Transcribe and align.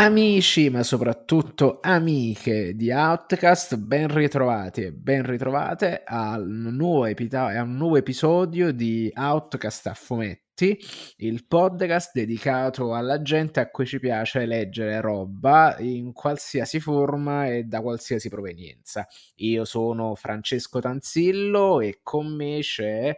Amici, 0.00 0.70
ma 0.70 0.82
soprattutto 0.82 1.78
amiche 1.82 2.74
di 2.74 2.90
Outcast, 2.90 3.76
ben 3.76 4.08
ritrovati 4.08 4.84
e 4.84 4.92
ben 4.92 5.26
ritrovate 5.26 6.04
al 6.06 6.48
nuovo, 6.48 7.04
epita- 7.04 7.48
a 7.48 7.62
un 7.62 7.76
nuovo 7.76 7.98
episodio 7.98 8.72
di 8.72 9.12
Outcast 9.14 9.88
a 9.88 9.92
fumetti, 9.92 10.78
il 11.18 11.46
podcast 11.46 12.12
dedicato 12.14 12.94
alla 12.94 13.20
gente 13.20 13.60
a 13.60 13.68
cui 13.68 13.84
ci 13.84 13.98
piace 13.98 14.46
leggere 14.46 15.02
roba 15.02 15.76
in 15.80 16.14
qualsiasi 16.14 16.80
forma 16.80 17.48
e 17.48 17.64
da 17.64 17.82
qualsiasi 17.82 18.30
provenienza. 18.30 19.06
Io 19.36 19.66
sono 19.66 20.14
Francesco 20.14 20.80
Tanzillo 20.80 21.82
e 21.82 22.00
con 22.02 22.34
me 22.34 22.60
c'è 22.60 23.14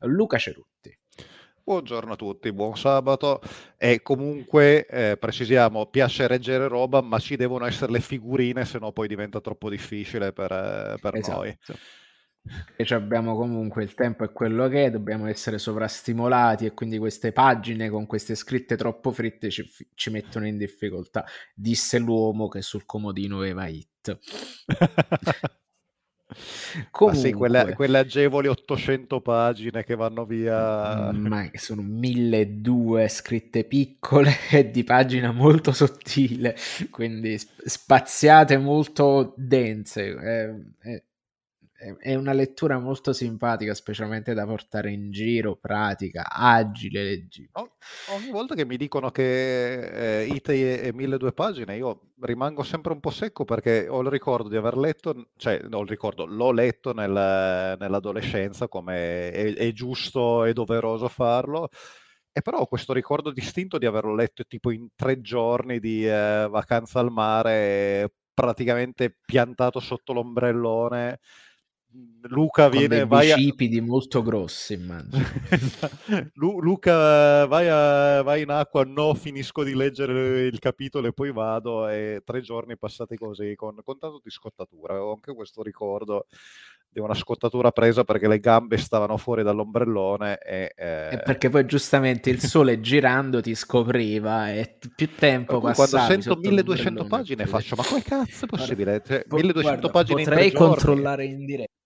Luca 0.00 0.36
Cerutti. 0.36 0.77
Buongiorno 1.68 2.14
a 2.14 2.16
tutti, 2.16 2.50
buon 2.50 2.78
sabato 2.78 3.42
e 3.76 4.00
comunque 4.00 4.86
eh, 4.86 5.18
precisiamo, 5.18 5.84
piace 5.88 6.26
reggere 6.26 6.66
roba 6.66 7.02
ma 7.02 7.18
ci 7.18 7.36
devono 7.36 7.66
essere 7.66 7.92
le 7.92 8.00
figurine 8.00 8.64
se 8.64 8.78
no 8.78 8.90
poi 8.90 9.06
diventa 9.06 9.42
troppo 9.42 9.68
difficile 9.68 10.32
per, 10.32 10.50
eh, 10.50 10.98
per 10.98 11.16
esatto. 11.16 11.36
noi. 11.36 11.58
E 12.74 12.86
abbiamo 12.94 13.36
comunque 13.36 13.82
il 13.82 13.92
tempo 13.92 14.24
è 14.24 14.32
quello 14.32 14.66
che 14.68 14.86
è, 14.86 14.90
dobbiamo 14.90 15.26
essere 15.26 15.58
sovrastimolati 15.58 16.64
e 16.64 16.72
quindi 16.72 16.96
queste 16.96 17.32
pagine 17.32 17.90
con 17.90 18.06
queste 18.06 18.34
scritte 18.34 18.74
troppo 18.74 19.12
fritte 19.12 19.50
ci, 19.50 19.70
ci 19.92 20.08
mettono 20.08 20.46
in 20.46 20.56
difficoltà, 20.56 21.26
disse 21.54 21.98
l'uomo 21.98 22.48
che 22.48 22.62
sul 22.62 22.86
comodino 22.86 23.40
aveva 23.40 23.66
hit. 23.66 24.18
Comunque, 26.90 27.22
sì, 27.22 27.32
quelle, 27.32 27.74
quelle, 27.74 27.98
agevoli 27.98 28.48
800 28.48 29.20
pagine 29.20 29.84
che 29.84 29.94
vanno 29.94 30.24
via. 30.24 31.10
Ma 31.12 31.50
sono 31.54 31.82
1200 31.82 33.08
scritte 33.08 33.64
piccole 33.64 34.32
e 34.50 34.70
di 34.70 34.84
pagina 34.84 35.32
molto 35.32 35.72
sottile, 35.72 36.56
quindi 36.90 37.38
spaziate 37.38 38.56
molto 38.58 39.34
dense. 39.36 40.14
È, 40.14 40.54
è, 40.88 41.02
è 41.98 42.16
una 42.16 42.32
lettura 42.32 42.78
molto 42.80 43.12
simpatica, 43.12 43.72
specialmente 43.72 44.34
da 44.34 44.44
portare 44.44 44.90
in 44.90 45.12
giro, 45.12 45.54
pratica, 45.54 46.28
agile, 46.28 47.04
leggibile. 47.04 47.52
Oh, 47.52 47.76
ogni 48.16 48.30
volta 48.30 48.56
che 48.56 48.64
mi 48.64 48.76
dicono 48.76 49.10
che 49.12 50.22
eh, 50.22 50.26
Ite 50.26 50.80
è 50.80 50.90
1200 50.90 51.32
pagine, 51.32 51.76
io 51.76 52.10
rimango 52.20 52.64
sempre 52.64 52.92
un 52.92 52.98
po' 52.98 53.10
secco 53.10 53.44
perché 53.44 53.86
ho 53.88 54.00
il 54.00 54.08
ricordo 54.08 54.48
di 54.48 54.56
aver 54.56 54.76
letto, 54.76 55.28
cioè 55.36 55.60
no, 55.68 55.82
il 55.82 55.88
ricordo, 55.88 56.26
l'ho 56.26 56.50
letto 56.50 56.92
nel, 56.92 57.76
nell'adolescenza 57.78 58.66
come 58.66 59.30
è, 59.30 59.54
è 59.54 59.72
giusto 59.72 60.44
e 60.44 60.52
doveroso 60.52 61.06
farlo. 61.08 61.68
E 62.32 62.42
però 62.42 62.58
ho 62.58 62.66
questo 62.66 62.92
ricordo 62.92 63.30
distinto 63.30 63.78
di 63.78 63.86
averlo 63.86 64.14
letto 64.14 64.44
tipo 64.44 64.70
in 64.72 64.88
tre 64.96 65.20
giorni 65.20 65.78
di 65.78 66.06
eh, 66.06 66.46
vacanza 66.50 66.98
al 66.98 67.10
mare, 67.12 68.12
praticamente 68.34 69.16
piantato 69.24 69.78
sotto 69.78 70.12
l'ombrellone 70.12 71.20
Luca 72.22 72.68
viene 72.68 73.00
con 73.00 73.08
vai 73.08 73.32
bicipiti 73.32 73.78
a... 73.78 73.82
molto 73.82 74.22
grossi 74.22 74.74
immagino. 74.74 75.24
Lu- 76.34 76.60
Luca 76.60 77.46
vai, 77.46 77.68
a... 77.68 78.22
vai, 78.22 78.42
in 78.42 78.50
acqua 78.50 78.84
no 78.84 79.14
finisco 79.14 79.62
di 79.62 79.74
leggere 79.74 80.40
il 80.40 80.58
capitolo 80.58 81.06
e 81.06 81.12
poi 81.12 81.32
vado 81.32 81.88
e 81.88 82.22
tre 82.24 82.40
giorni 82.40 82.76
passati 82.76 83.16
così 83.16 83.54
con, 83.54 83.76
con 83.84 83.98
tanto 83.98 84.20
di 84.22 84.30
scottatura. 84.30 85.02
Ho 85.02 85.12
anche 85.12 85.32
questo 85.34 85.62
ricordo 85.62 86.26
di 86.90 87.00
una 87.00 87.14
scottatura 87.14 87.70
presa 87.70 88.02
perché 88.02 88.26
le 88.28 88.40
gambe 88.40 88.78
stavano 88.78 89.18
fuori 89.18 89.42
dall'ombrellone 89.42 90.38
e, 90.38 90.72
eh... 90.74 91.08
e 91.12 91.22
perché 91.22 91.50
poi 91.50 91.66
giustamente 91.66 92.30
il 92.30 92.40
sole 92.40 92.80
girando 92.80 93.40
ti 93.42 93.54
scopriva 93.54 94.50
e 94.50 94.78
più 94.94 95.14
tempo 95.14 95.60
passava 95.60 96.06
quando 96.06 96.22
sento 96.22 96.40
1200 96.40 97.04
pagine 97.04 97.46
faccio 97.46 97.76
ma 97.76 97.84
come 97.84 98.02
cazzo 98.02 98.46
è 98.46 98.48
possibile? 98.48 99.02
Cioè, 99.04 99.24
1200 99.28 99.60
guarda, 99.60 99.90
pagine 99.90 100.24
potrei 100.24 100.50
controllare 100.50 101.24
in 101.26 101.44
diretta 101.44 101.77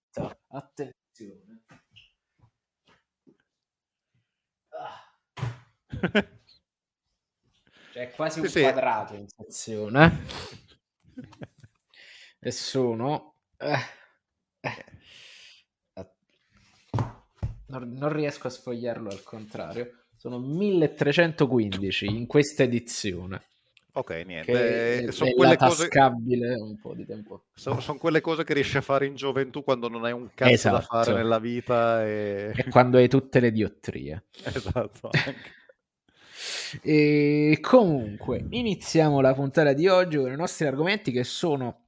Attenzione. 0.48 1.64
Ah. 4.68 5.10
Cioè, 7.92 8.08
è 8.08 8.10
quasi 8.10 8.40
un 8.40 8.48
sì, 8.48 8.60
quadrato 8.62 9.14
in 9.14 9.28
sezione. 9.28 10.24
e 12.40 12.50
sono... 12.50 13.36
Eh, 13.58 13.78
eh, 14.60 14.84
non, 17.66 17.92
non 17.92 18.12
riesco 18.12 18.46
a 18.46 18.50
sfogliarlo 18.50 19.10
al 19.10 19.22
contrario. 19.22 20.06
Sono 20.16 20.38
1315 20.38 22.06
in 22.06 22.26
questa 22.26 22.62
edizione. 22.62 23.51
Ok, 23.94 24.10
niente. 24.26 25.04
Eh, 25.04 25.12
sono 25.12 25.32
quelle 25.32 25.56
cose 25.56 25.88
un 25.92 26.78
po' 26.80 26.94
di 26.94 27.04
tempo. 27.04 27.44
Sono, 27.54 27.80
sono, 27.80 27.98
quelle 27.98 28.22
cose 28.22 28.42
che 28.42 28.54
riesci 28.54 28.78
a 28.78 28.80
fare 28.80 29.04
in 29.04 29.14
gioventù 29.14 29.62
quando 29.62 29.88
non 29.88 30.04
hai 30.04 30.12
un 30.12 30.30
cazzo 30.34 30.50
esatto. 30.50 30.76
da 30.76 30.82
fare 30.82 31.12
nella 31.12 31.38
vita 31.38 32.02
e... 32.04 32.52
e 32.54 32.64
quando 32.70 32.96
hai 32.96 33.08
tutte 33.08 33.40
le 33.40 33.52
diottrie. 33.52 34.24
Esatto. 34.44 35.10
e 36.82 37.58
comunque, 37.60 38.46
iniziamo 38.48 39.20
la 39.20 39.34
puntata 39.34 39.74
di 39.74 39.86
oggi 39.88 40.16
con 40.16 40.32
i 40.32 40.36
nostri 40.36 40.66
argomenti 40.66 41.12
che 41.12 41.24
sono 41.24 41.82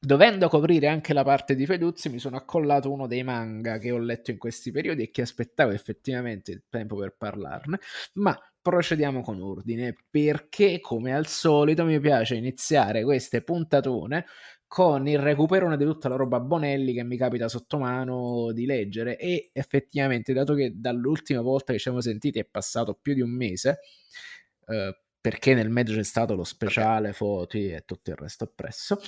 Dovendo 0.00 0.48
coprire 0.48 0.86
anche 0.86 1.12
la 1.12 1.24
parte 1.24 1.56
di 1.56 1.66
Feduzzi, 1.66 2.08
mi 2.08 2.20
sono 2.20 2.36
accollato 2.36 2.92
uno 2.92 3.08
dei 3.08 3.24
manga 3.24 3.78
che 3.78 3.90
ho 3.90 3.98
letto 3.98 4.30
in 4.30 4.38
questi 4.38 4.70
periodi 4.70 5.02
e 5.02 5.10
che 5.10 5.22
aspettavo 5.22 5.72
effettivamente 5.72 6.52
il 6.52 6.62
tempo 6.68 6.94
per 6.94 7.16
parlarne, 7.16 7.80
ma 8.14 8.38
procediamo 8.60 9.22
con 9.22 9.40
ordine 9.40 9.94
perché 10.10 10.80
come 10.80 11.14
al 11.14 11.26
solito 11.26 11.84
mi 11.84 11.98
piace 12.00 12.34
iniziare 12.34 13.04
queste 13.04 13.42
puntatone 13.42 14.26
con 14.66 15.08
il 15.08 15.18
recupero 15.18 15.74
di 15.76 15.84
tutta 15.84 16.08
la 16.10 16.16
roba 16.16 16.40
Bonelli 16.40 16.92
che 16.92 17.02
mi 17.02 17.16
capita 17.16 17.48
sotto 17.48 17.78
mano 17.78 18.52
di 18.52 18.66
leggere 18.66 19.16
e 19.16 19.50
effettivamente 19.52 20.34
dato 20.34 20.54
che 20.54 20.72
dall'ultima 20.76 21.40
volta 21.40 21.72
che 21.72 21.78
ci 21.78 21.84
siamo 21.84 22.02
sentiti 22.02 22.38
è 22.38 22.44
passato 22.44 22.94
più 23.00 23.14
di 23.14 23.22
un 23.22 23.30
mese 23.30 23.80
eh, 24.66 25.00
perché 25.20 25.54
nel 25.54 25.68
mezzo 25.68 25.94
c'è 25.94 26.04
stato 26.04 26.34
lo 26.34 26.44
speciale, 26.44 27.12
foti 27.12 27.70
e 27.70 27.82
tutto 27.84 28.10
il 28.10 28.16
resto 28.16 28.44
appresso. 28.44 29.00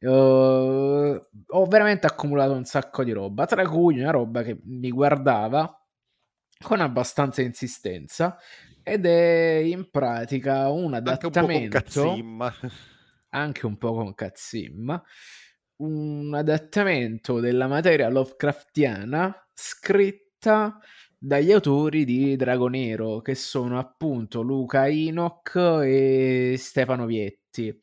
Uh, 0.00 1.20
ho 1.48 1.64
veramente 1.66 2.06
accumulato 2.06 2.52
un 2.52 2.64
sacco 2.64 3.02
di 3.02 3.12
roba, 3.12 3.46
tra 3.46 3.66
cui 3.68 3.98
una 3.98 4.10
roba 4.12 4.42
che 4.42 4.58
mi 4.62 4.90
guardava 4.90 5.84
con 6.62 6.80
abbastanza 6.80 7.42
insistenza 7.42 8.38
ed 8.88 9.04
è 9.04 9.62
in 9.64 9.90
pratica 9.90 10.68
un 10.68 10.94
adattamento 10.94 11.76
anche 11.76 11.98
un 11.98 12.36
po' 12.38 12.52
con 12.60 12.70
anche 13.30 13.66
un 13.66 13.76
po' 13.78 13.94
con 13.94 14.14
cazzimma 14.14 15.02
un 15.78 16.32
adattamento 16.32 17.40
della 17.40 17.66
materia 17.66 18.08
Lovecraftiana 18.08 19.34
scritta 19.52 20.78
dagli 21.18 21.50
autori 21.50 22.04
di 22.04 22.36
Dragonero 22.36 23.20
che 23.22 23.34
sono 23.34 23.80
appunto 23.80 24.42
Luca 24.42 24.86
Enoch 24.86 25.56
e 25.82 26.54
Stefano 26.56 27.06
Vietti. 27.06 27.76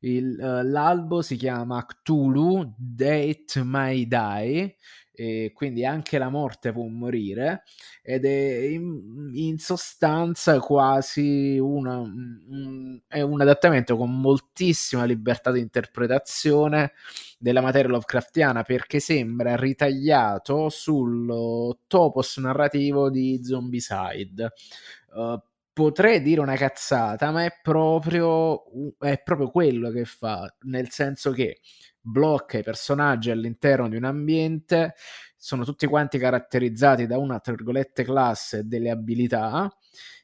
Il, 0.00 0.36
uh, 0.40 0.68
l'albo 0.68 1.22
si 1.22 1.36
chiama 1.36 1.86
Cthulhu 1.86 2.74
Date 2.76 3.62
My 3.62 4.06
Die 4.08 4.76
e 5.20 5.50
quindi 5.52 5.84
anche 5.84 6.16
la 6.16 6.28
morte 6.28 6.70
può 6.70 6.84
morire 6.84 7.64
ed 8.02 8.24
è 8.24 8.58
in, 8.68 9.32
in 9.34 9.58
sostanza 9.58 10.60
quasi 10.60 11.58
una, 11.58 11.98
un, 11.98 13.00
è 13.08 13.20
un 13.20 13.40
adattamento 13.40 13.96
con 13.96 14.20
moltissima 14.20 15.02
libertà 15.02 15.50
di 15.50 15.58
interpretazione 15.58 16.92
della 17.36 17.60
materia 17.60 17.88
Lovecraftiana 17.88 18.62
perché 18.62 19.00
sembra 19.00 19.56
ritagliato 19.56 20.68
sul 20.68 21.78
topos 21.88 22.36
narrativo 22.36 23.10
di 23.10 23.40
Zombicide. 23.42 24.52
Uh, 25.14 25.36
potrei 25.72 26.22
dire 26.22 26.40
una 26.40 26.56
cazzata, 26.56 27.32
ma 27.32 27.44
è 27.44 27.58
proprio, 27.60 28.62
è 28.98 29.20
proprio 29.20 29.50
quello 29.50 29.90
che 29.90 30.04
fa, 30.04 30.52
nel 30.60 30.90
senso 30.90 31.32
che 31.32 31.58
blocca 32.08 32.58
i 32.58 32.62
personaggi 32.62 33.30
all'interno 33.30 33.88
di 33.88 33.96
un 33.96 34.04
ambiente, 34.04 34.94
sono 35.36 35.64
tutti 35.64 35.86
quanti 35.86 36.18
caratterizzati 36.18 37.06
da 37.06 37.18
una, 37.18 37.38
tra 37.40 37.52
virgolette, 37.52 38.02
classe 38.04 38.66
delle 38.66 38.90
abilità 38.90 39.70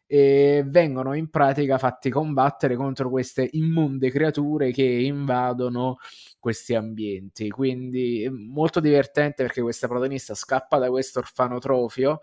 e 0.07 0.63
vengono 0.67 1.15
in 1.15 1.31
pratica 1.31 1.79
fatti 1.79 2.11
combattere 2.11 2.77
contro 2.77 3.09
queste 3.09 3.49
immonde 3.53 4.11
creature 4.11 4.71
che 4.71 4.83
invadono 4.83 5.97
questi 6.39 6.75
ambienti. 6.75 7.49
Quindi 7.49 8.29
molto 8.31 8.81
divertente 8.81 9.43
perché 9.43 9.63
questa 9.63 9.89
protagonista 9.89 10.35
scappa 10.35 10.79
da 10.79 10.91
questo 10.91 11.21
orfanotrofio 11.21 12.21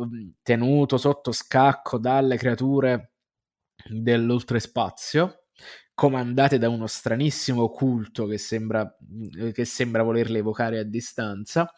mm, 0.00 0.28
tenuto 0.42 0.96
sotto 0.96 1.32
scacco 1.32 1.98
dalle 1.98 2.36
creature 2.36 3.12
dell'oltrespazio 3.88 5.39
comandate 6.00 6.56
da 6.56 6.70
uno 6.70 6.86
stranissimo 6.86 7.68
culto 7.68 8.24
che 8.24 8.38
sembra, 8.38 8.90
che 9.52 9.66
sembra 9.66 10.02
volerle 10.02 10.38
evocare 10.38 10.78
a 10.78 10.82
distanza. 10.82 11.70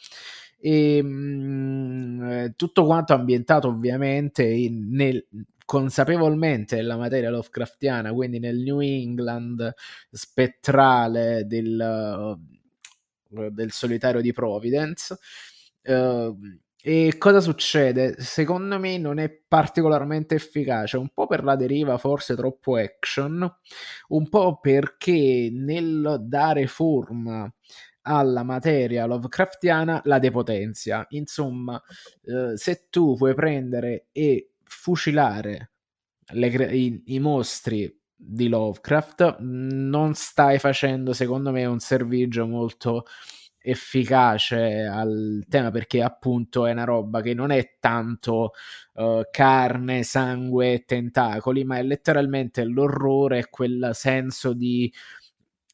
E 0.60 1.02
mh, 1.02 1.08
mm, 1.08 2.46
tutto 2.54 2.84
quanto 2.84 3.14
ambientato 3.14 3.66
ovviamente 3.66 4.44
in, 4.44 4.90
nel, 4.92 5.26
consapevolmente 5.64 6.76
nella 6.76 6.96
materia 6.96 7.30
Lovecraftiana, 7.30 8.12
quindi 8.12 8.38
nel 8.38 8.58
New 8.58 8.78
England 8.78 9.74
spettrale 10.12 11.44
del, 11.44 12.38
del 13.28 13.72
solitario 13.72 14.20
di 14.20 14.32
Providence. 14.32 15.18
Uh, 15.82 16.38
e 16.82 17.14
cosa 17.17 17.40
succede? 17.40 18.17
Secondo 18.19 18.79
me 18.79 18.99
non 18.99 19.19
è 19.19 19.31
particolarmente 19.31 20.34
efficace, 20.34 20.96
un 20.96 21.11
po' 21.11 21.26
per 21.26 21.44
la 21.44 21.55
deriva 21.55 21.96
forse 21.96 22.34
troppo 22.34 22.76
action, 22.76 23.49
un 24.08 24.29
po' 24.29 24.58
perché 24.61 25.49
nel 25.52 26.19
dare 26.23 26.67
forma 26.67 27.52
alla 28.02 28.43
materia 28.43 29.06
Lovecraftiana 29.06 30.00
la 30.05 30.19
depotenzia. 30.19 31.06
Insomma, 31.11 31.81
eh, 32.25 32.56
se 32.56 32.88
tu 32.90 33.14
puoi 33.17 33.35
prendere 33.35 34.06
e 34.11 34.55
fucilare 34.64 35.70
le, 36.32 36.49
i, 36.75 37.02
i 37.06 37.20
mostri 37.20 37.96
di 38.14 38.49
Lovecraft, 38.49 39.38
non 39.40 40.14
stai 40.14 40.58
facendo, 40.58 41.12
secondo 41.12 41.50
me, 41.50 41.64
un 41.64 41.81
servigio 41.81 42.46
molto 42.46 43.05
efficace 43.62 44.85
al 44.85 45.44
tema 45.49 45.70
perché 45.70 46.03
appunto 46.03 46.67
è 46.67 46.73
una 46.73 46.85
roba 46.85 47.20
che 47.20 47.32
non 47.32 47.50
è 47.50 47.76
tanto 47.79 48.53
uh, 48.94 49.23
carne, 49.31 50.03
sangue 50.03 50.85
tentacoli, 50.85 51.64
ma 51.64 51.79
è 51.79 51.82
letteralmente 51.82 52.64
l'orrore 52.64 53.38
e 53.38 53.49
quel 53.50 53.91
senso 53.93 54.53
di, 54.53 54.93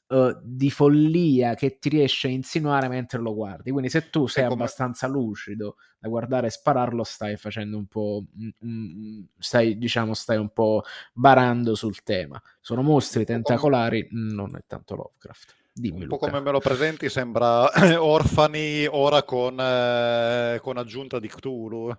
uh, 0.08 0.38
di, 0.42 0.70
follia 0.70 1.54
che 1.54 1.78
ti 1.78 1.88
riesce 1.88 2.28
a 2.28 2.30
insinuare 2.30 2.88
mentre 2.88 3.20
lo 3.20 3.34
guardi. 3.34 3.70
Quindi 3.70 3.88
se 3.88 4.10
tu 4.10 4.26
sei 4.26 4.44
abbastanza 4.44 5.06
lucido 5.06 5.76
da 5.98 6.08
guardare 6.08 6.48
e 6.48 6.50
spararlo, 6.50 7.02
stai 7.04 7.36
facendo 7.36 7.76
un 7.78 7.86
po'... 7.86 8.24
Mm, 8.64 9.22
stai, 9.38 9.78
diciamo, 9.78 10.14
stai 10.14 10.36
un 10.36 10.50
po' 10.50 10.82
barando 11.12 11.74
sul 11.74 12.02
tema. 12.02 12.40
Sono 12.60 12.82
mostri 12.82 13.24
tentacolari, 13.24 14.08
non 14.10 14.54
è 14.56 14.60
tanto 14.66 14.94
Lovecraft. 14.94 15.56
Dimmi, 15.80 16.02
un 16.02 16.08
po' 16.08 16.14
Luca. 16.16 16.30
come 16.30 16.40
me 16.42 16.50
lo 16.50 16.58
presenti 16.60 17.08
sembra 17.08 17.70
Orfani 18.02 18.86
ora 18.86 19.22
con, 19.22 19.58
eh, 19.60 20.58
con 20.60 20.76
aggiunta 20.76 21.18
di 21.18 21.28
Cthulhu. 21.28 21.96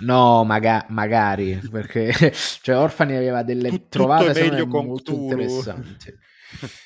No, 0.00 0.44
maga- 0.44 0.86
magari, 0.88 1.60
perché 1.70 2.12
cioè, 2.62 2.76
Orfani 2.76 3.16
aveva 3.16 3.42
delle 3.42 3.68
Tut- 3.68 3.88
trovate 3.88 4.32
meglio 4.32 4.66
con 4.66 4.86
molto 4.86 5.12
Cthulhu. 5.12 5.22
interessanti. 5.22 6.14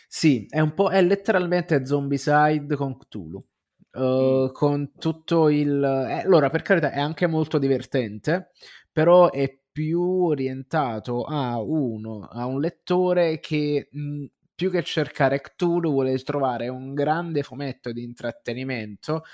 sì, 0.08 0.46
è 0.48 0.60
un 0.60 0.74
po' 0.74 0.90
è 0.90 1.02
letteralmente 1.02 1.84
Zombicide 1.86 2.74
con 2.76 2.96
Cthulhu. 2.96 3.44
Uh, 3.92 4.50
con 4.50 4.90
tutto 4.98 5.48
il 5.48 5.80
eh, 5.80 6.22
allora 6.24 6.50
per 6.50 6.62
carità 6.62 6.90
è 6.90 6.98
anche 6.98 7.28
molto 7.28 7.58
divertente 7.58 8.50
però 8.90 9.30
è 9.30 9.56
più 9.70 10.02
orientato 10.02 11.22
a 11.22 11.60
uno 11.60 12.28
a 12.28 12.44
un 12.44 12.60
lettore 12.60 13.38
che 13.38 13.86
mh, 13.92 14.24
più 14.54 14.70
che 14.70 14.82
cercare 14.82 15.40
Cthulhu 15.40 15.90
vuole 15.90 16.18
trovare 16.18 16.68
un 16.68 16.94
grande 16.94 17.42
fumetto 17.42 17.92
di 17.92 18.02
intrattenimento 18.02 19.24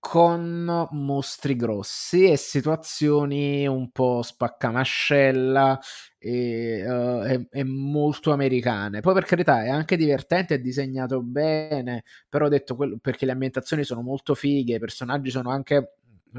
con 0.00 0.88
mostri 0.92 1.56
grossi 1.56 2.24
e 2.30 2.36
situazioni 2.38 3.66
un 3.66 3.90
po' 3.90 4.22
spaccamascella 4.22 5.78
e, 6.18 6.90
uh, 6.90 7.22
e, 7.24 7.46
e, 7.50 7.64
molto 7.64 8.32
americane. 8.32 9.00
Poi 9.00 9.12
per 9.12 9.24
carità 9.24 9.62
è 9.62 9.68
anche 9.68 9.96
divertente, 9.96 10.54
è 10.54 10.58
disegnato 10.58 11.22
bene, 11.22 12.04
però 12.30 12.46
ho 12.46 12.48
detto 12.48 12.76
quello, 12.76 12.96
perché 13.00 13.26
le 13.26 13.32
ambientazioni 13.32 13.84
sono 13.84 14.00
molto 14.00 14.34
fighe, 14.34 14.76
i 14.76 14.78
personaggi 14.80 15.30
sono 15.30 15.50
anche 15.50 15.96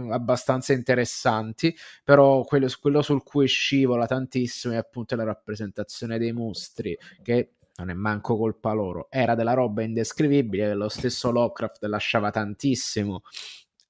abbastanza 0.10 0.74
interessanti, 0.74 1.76
però 2.04 2.44
quello, 2.44 2.68
quello 2.80 3.02
sul 3.02 3.24
cui 3.24 3.48
scivola 3.48 4.06
tantissimo 4.06 4.74
è 4.74 4.78
appunto 4.78 5.16
la 5.16 5.24
rappresentazione 5.24 6.18
dei 6.18 6.32
mostri, 6.32 6.98
che 7.22 7.54
non 7.76 7.90
è 7.90 7.94
manco 7.94 8.38
colpa 8.38 8.74
loro, 8.74 9.08
era 9.10 9.36
della 9.36 9.54
roba 9.54 9.82
indescrivibile 9.82 10.74
lo 10.74 10.90
stesso 10.90 11.32
Lovecraft 11.32 11.84
lasciava 11.86 12.30
tantissimo 12.30 13.22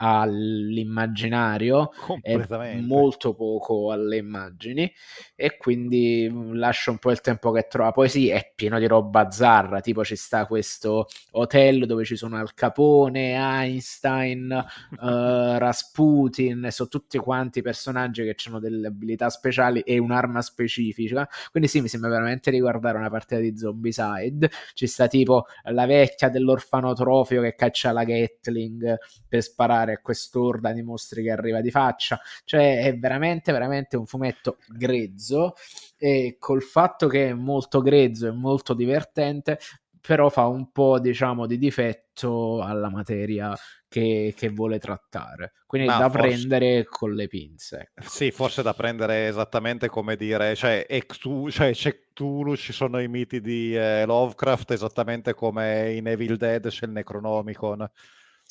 all'immaginario 0.04 1.92
e 2.24 2.44
molto 2.82 3.36
poco 3.36 3.92
alle 3.92 4.18
immagini 4.18 4.92
e 5.36 5.58
quindi 5.58 6.28
lascia 6.54 6.90
un 6.90 6.98
po' 6.98 7.12
il 7.12 7.22
tempo 7.22 7.52
che 7.52 7.68
trova. 7.70 7.92
Poi 7.92 8.10
sì 8.10 8.30
è 8.30 8.52
pieno 8.56 8.80
di 8.80 8.88
roba 8.88 9.30
zarra 9.30 9.80
tipo 9.80 10.04
ci 10.04 10.16
sta 10.16 10.48
questo 10.48 11.08
hotel 11.34 11.86
dove 11.86 12.04
ci 12.04 12.16
sono 12.16 12.38
Al 12.38 12.56
Capone 12.56 13.34
Einstein 13.34 14.52
uh, 14.52 14.98
Rasputin 15.60 16.68
sono 16.72 16.90
tutti 16.90 17.20
quanti 17.20 17.62
personaggi 17.62 18.24
che 18.24 18.36
hanno 18.48 18.60
delle 18.60 18.88
abilità 18.88 19.30
speciali 19.30 19.82
e 19.82 20.00
un'arma 20.00 20.42
specifica. 20.42 21.30
Quindi 21.52 21.70
sì 21.70 21.80
mi 21.80 21.88
sembra 21.88 22.10
veramente 22.10 22.50
riguardare 22.50 22.98
una 22.98 23.10
partita 23.12 23.40
di 23.40 23.56
Zombicide. 23.56 24.50
Ci 24.74 24.88
sta 24.88 25.08
tipo 25.08 25.46
la 25.66 25.86
vecchia 25.86 26.30
dell'orfanotrofio 26.30 27.42
che 27.44 27.54
caccia 27.54 27.92
la 27.92 28.04
Gatling 28.04 28.98
per 29.28 29.42
sparare 29.44 29.91
giocare 29.92 29.94
a 29.94 30.00
quest'orda 30.02 30.72
di 30.72 30.82
mostri 30.82 31.24
che 31.24 31.32
arriva 31.32 31.62
di 31.62 31.72
faccia. 31.72 32.20
Cioè, 32.46 32.84
è 32.84 32.98
veramente, 32.98 33.52
veramente 33.52 33.98
un 33.98 34.06
fumetto 34.06 34.58
grezzo. 34.68 35.54
E 35.98 36.38
col 36.40 36.62
fatto 36.62 37.08
che 37.08 37.30
è 37.30 37.34
molto 37.34 37.82
grezzo 37.82 38.28
e 38.28 38.32
molto 38.32 38.74
divertente, 38.74 39.60
però 40.00 40.30
fa 40.30 40.48
un 40.48 40.72
po', 40.72 41.00
diciamo, 41.00 41.46
di 41.46 41.58
difetto 41.58 42.62
alla 42.62 42.90
materia 42.90 43.56
che, 43.88 44.34
che 44.36 44.50
vuole 44.50 44.80
trattare. 44.80 45.54
Quindi 45.68 45.88
Ma 45.88 45.98
da 45.98 46.10
forse... 46.10 46.28
prendere 46.28 46.86
con 46.86 47.14
le 47.14 47.28
pinze. 47.28 47.92
Ecco. 47.94 48.10
Sì, 48.10 48.32
forse 48.32 48.64
da 48.64 48.74
prendere 48.74 49.28
esattamente 49.28 49.90
come 49.90 50.16
dire, 50.16 50.56
cioè, 50.56 50.86
Cthulhu, 51.06 51.52
cioè 51.52 51.72
c'è 51.72 52.00
Cthulhu, 52.00 52.56
ci 52.56 52.74
sono 52.74 53.00
i 53.00 53.08
miti 53.08 53.40
di 53.42 53.76
eh, 53.76 54.06
Lovecraft, 54.06 54.72
esattamente 54.72 55.34
come 55.34 55.94
in 55.94 56.08
Evil 56.08 56.38
Dead 56.38 56.68
c'è 56.68 56.86
il 56.86 56.92
Necronomicon. 56.92 57.88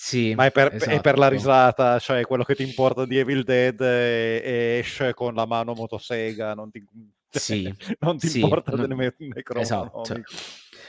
Sì, 0.03 0.35
ma 0.35 0.47
è 0.47 0.51
per, 0.51 0.75
esatto. 0.75 0.91
è 0.93 1.01
per, 1.03 1.19
la 1.19 1.29
risata, 1.29 1.99
cioè 1.99 2.23
quello 2.23 2.43
che 2.43 2.55
ti 2.55 2.63
importa 2.63 3.05
di 3.05 3.19
Evil 3.19 3.45
Dead 3.45 3.79
è 3.83 4.79
esce 4.79 5.13
con 5.13 5.35
la 5.35 5.45
mano 5.45 5.75
motosega, 5.75 6.55
non 6.55 6.71
ti, 6.71 6.83
sì, 7.29 7.71
non 8.01 8.17
ti 8.17 8.27
sì, 8.27 8.41
importa 8.41 8.75
non... 8.75 8.89
del 8.89 9.15
necronomico. 9.19 9.61
Esatto. 9.61 10.23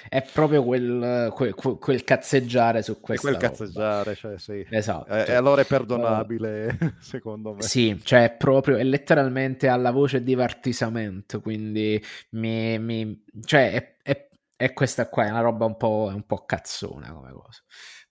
È 0.08 0.22
proprio 0.32 0.64
quel, 0.64 1.30
quel, 1.36 1.54
quel, 1.54 2.04
cazzeggiare 2.06 2.82
su 2.84 3.02
questo. 3.02 3.28
Quel 3.28 3.38
cazzeggiare, 3.38 4.16
cioè 4.16 4.40
sì. 4.40 4.66
Esatto. 4.70 5.14
E, 5.14 5.26
e 5.28 5.34
allora 5.34 5.62
è 5.62 5.66
perdonabile, 5.66 6.78
uh, 6.80 6.94
secondo 7.04 7.54
me. 7.54 7.64
Sì, 7.64 8.00
cioè 8.04 8.24
è 8.24 8.32
proprio, 8.32 8.78
è 8.78 8.84
letteralmente 8.84 9.68
alla 9.68 9.92
voce 9.92 10.24
divertisamento, 10.24 11.42
quindi 11.42 12.02
mi, 12.30 12.80
mi 12.80 13.26
cioè 13.44 13.74
è, 13.74 13.98
è, 14.04 14.30
è, 14.56 14.72
questa 14.72 15.10
qua, 15.10 15.26
è 15.26 15.30
una 15.32 15.42
roba 15.42 15.66
un 15.66 15.76
po', 15.76 16.10
un 16.16 16.26
po' 16.26 16.46
cazzona 16.46 17.12
come 17.12 17.32
cosa. 17.34 17.62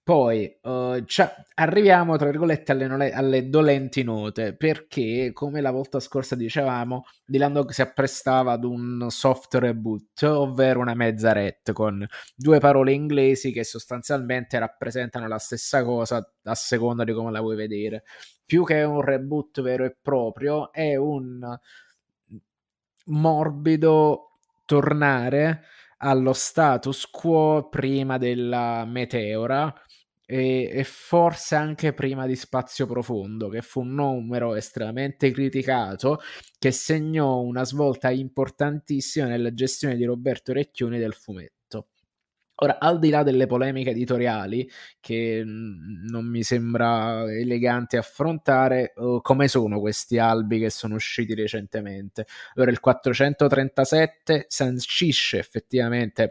Poi 0.02 0.58
uh, 0.62 1.04
arriviamo, 1.54 2.16
tra 2.16 2.30
virgolette, 2.30 2.72
alle, 2.72 2.86
nole- 2.86 3.12
alle, 3.12 3.48
dolenti 3.48 4.02
note, 4.02 4.56
perché, 4.56 5.30
come 5.32 5.60
la 5.60 5.70
volta 5.70 6.00
scorsa 6.00 6.34
dicevamo, 6.34 7.04
Dylan 7.24 7.52
Dog 7.52 7.70
si 7.70 7.82
apprestava 7.82 8.52
ad 8.52 8.64
un 8.64 9.06
soft 9.10 9.54
reboot, 9.54 10.22
ovvero 10.22 10.80
una 10.80 10.94
mezza 10.94 11.32
ret, 11.32 11.72
con 11.72 12.04
due 12.34 12.58
parole 12.58 12.92
inglesi 12.92 13.52
che 13.52 13.62
sostanzialmente 13.62 14.58
rappresentano 14.58 15.28
la 15.28 15.38
stessa 15.38 15.84
cosa 15.84 16.28
a 16.44 16.54
seconda 16.54 17.04
di 17.04 17.12
come 17.12 17.30
la 17.30 17.40
vuoi 17.40 17.56
vedere. 17.56 18.02
Più 18.44 18.64
che 18.64 18.82
un 18.82 19.02
reboot 19.02 19.60
vero 19.60 19.84
e 19.84 19.96
proprio, 20.00 20.72
è 20.72 20.96
un 20.96 21.56
morbido 23.04 24.38
tornare 24.64 25.62
allo 25.98 26.32
status 26.32 27.06
quo 27.06 27.68
prima 27.68 28.18
della 28.18 28.84
meteora 28.86 29.72
e, 30.30 30.70
e, 30.72 30.84
forse 30.84 31.56
anche 31.56 31.92
prima 31.92 32.24
di 32.24 32.36
Spazio 32.36 32.86
Profondo, 32.86 33.48
che 33.48 33.62
fu 33.62 33.80
un 33.80 33.94
numero 33.94 34.54
estremamente 34.54 35.32
criticato 35.32 36.20
che 36.56 36.70
segnò 36.70 37.40
una 37.40 37.64
svolta 37.64 38.10
importantissima 38.10 39.26
nella 39.26 39.52
gestione 39.52 39.96
di 39.96 40.04
Roberto 40.04 40.52
Recchioni 40.52 40.98
del 41.00 41.14
fumetto. 41.14 41.88
Ora, 42.62 42.78
al 42.78 43.00
di 43.00 43.10
là 43.10 43.24
delle 43.24 43.46
polemiche 43.46 43.90
editoriali, 43.90 44.70
che 45.00 45.42
non 45.44 46.26
mi 46.26 46.44
sembra 46.44 47.24
elegante 47.32 47.96
affrontare, 47.96 48.92
uh, 48.96 49.20
come 49.22 49.48
sono 49.48 49.80
questi 49.80 50.18
albi 50.18 50.60
che 50.60 50.70
sono 50.70 50.94
usciti 50.94 51.34
recentemente? 51.34 52.26
Allora, 52.54 52.70
il 52.70 52.78
437 52.78 54.44
sancisce 54.46 55.38
effettivamente 55.38 56.22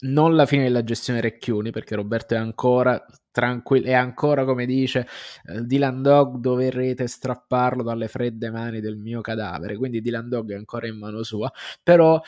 non 0.00 0.34
la 0.34 0.46
fine 0.46 0.64
della 0.64 0.82
gestione 0.82 1.20
Recchioni, 1.20 1.70
perché 1.70 1.94
Roberto 1.94 2.34
è 2.34 2.36
ancora 2.36 3.04
tranquillo, 3.30 3.86
è 3.86 3.92
ancora 3.92 4.44
come 4.44 4.66
dice 4.66 5.06
eh, 5.46 5.64
Dylan 5.64 6.02
Dog, 6.02 6.38
dovrete 6.38 7.06
strapparlo 7.06 7.82
dalle 7.82 8.08
fredde 8.08 8.50
mani 8.50 8.80
del 8.80 8.96
mio 8.96 9.20
cadavere, 9.20 9.76
quindi 9.76 10.00
Dylan 10.00 10.28
Dog 10.28 10.50
è 10.50 10.56
ancora 10.56 10.88
in 10.88 10.98
mano 10.98 11.22
sua, 11.22 11.50
però 11.82 12.20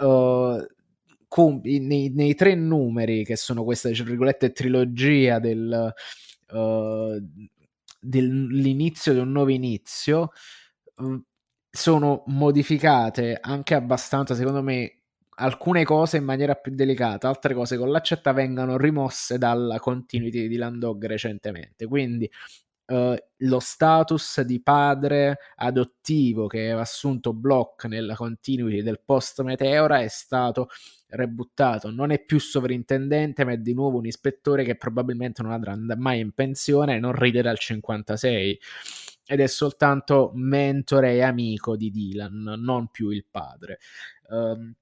uh, 0.00 0.66
nei, 1.62 2.10
nei, 2.10 2.34
tre 2.34 2.54
numeri 2.54 3.24
che 3.24 3.36
sono 3.36 3.62
questa, 3.64 3.90
virgolette, 3.90 4.52
trilogia 4.52 5.38
del, 5.38 5.92
uh, 6.52 7.22
dell'inizio 8.00 9.12
di 9.12 9.18
un 9.20 9.30
nuovo 9.30 9.50
inizio, 9.50 10.30
uh, 10.96 11.22
sono 11.70 12.24
modificate 12.26 13.38
anche 13.40 13.74
abbastanza, 13.74 14.34
secondo 14.34 14.62
me, 14.62 14.97
alcune 15.38 15.84
cose 15.84 16.16
in 16.16 16.24
maniera 16.24 16.54
più 16.54 16.74
delicata, 16.74 17.28
altre 17.28 17.54
cose 17.54 17.76
con 17.76 17.90
l'accetta 17.90 18.32
vengono 18.32 18.76
rimosse 18.76 19.38
dalla 19.38 19.78
continuity 19.78 20.48
di 20.48 20.56
Landog 20.56 21.06
recentemente. 21.06 21.86
Quindi 21.86 22.30
uh, 22.86 23.14
lo 23.36 23.60
status 23.60 24.40
di 24.42 24.60
padre 24.60 25.38
adottivo 25.56 26.46
che 26.46 26.60
aveva 26.60 26.80
assunto 26.80 27.32
Block 27.32 27.84
nella 27.84 28.14
continuity 28.14 28.82
del 28.82 29.00
post 29.04 29.42
Meteora 29.42 30.00
è 30.00 30.08
stato 30.08 30.68
rebuttato. 31.08 31.90
Non 31.90 32.10
è 32.10 32.22
più 32.24 32.40
sovrintendente, 32.40 33.44
ma 33.44 33.52
è 33.52 33.58
di 33.58 33.74
nuovo 33.74 33.98
un 33.98 34.06
ispettore 34.06 34.64
che 34.64 34.76
probabilmente 34.76 35.42
non 35.42 35.52
andrà 35.52 35.76
mai 35.96 36.20
in 36.20 36.32
pensione 36.32 36.96
e 36.96 36.98
non 36.98 37.12
riderà 37.12 37.50
al 37.50 37.58
56 37.58 38.60
ed 39.30 39.40
è 39.40 39.46
soltanto 39.46 40.32
mentore 40.34 41.14
e 41.14 41.22
amico 41.22 41.76
di 41.76 41.90
Dylan, 41.90 42.54
non 42.58 42.88
più 42.88 43.10
il 43.10 43.26
padre. 43.30 43.78
Um, 44.30 44.74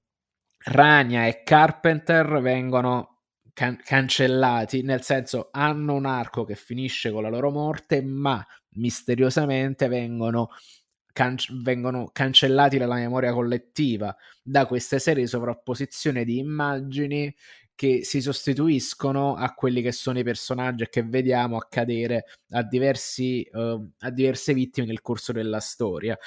Rania 0.69 1.27
e 1.27 1.43
Carpenter 1.43 2.41
vengono 2.41 3.21
can- 3.53 3.79
cancellati, 3.81 4.81
nel 4.81 5.01
senso 5.01 5.47
hanno 5.51 5.93
un 5.93 6.05
arco 6.05 6.43
che 6.43 6.55
finisce 6.55 7.09
con 7.09 7.23
la 7.23 7.29
loro 7.29 7.51
morte, 7.51 8.01
ma 8.01 8.45
misteriosamente 8.71 9.87
vengono, 9.87 10.49
can- 11.13 11.37
vengono 11.63 12.09
cancellati 12.11 12.77
dalla 12.77 12.95
memoria 12.95 13.31
collettiva 13.31 14.13
da 14.43 14.65
queste 14.65 14.99
serie 14.99 15.23
di 15.23 15.29
sovrapposizione 15.29 16.25
di 16.25 16.37
immagini 16.37 17.33
che 17.73 18.03
si 18.03 18.19
sostituiscono 18.19 19.35
a 19.35 19.53
quelli 19.53 19.81
che 19.81 19.93
sono 19.93 20.19
i 20.19 20.23
personaggi 20.23 20.87
che 20.89 21.03
vediamo 21.03 21.55
accadere 21.55 22.25
a, 22.49 22.63
diversi, 22.63 23.47
uh, 23.53 23.89
a 23.99 24.09
diverse 24.09 24.53
vittime 24.53 24.87
nel 24.87 25.01
corso 25.01 25.31
della 25.31 25.59
storia. 25.59 26.17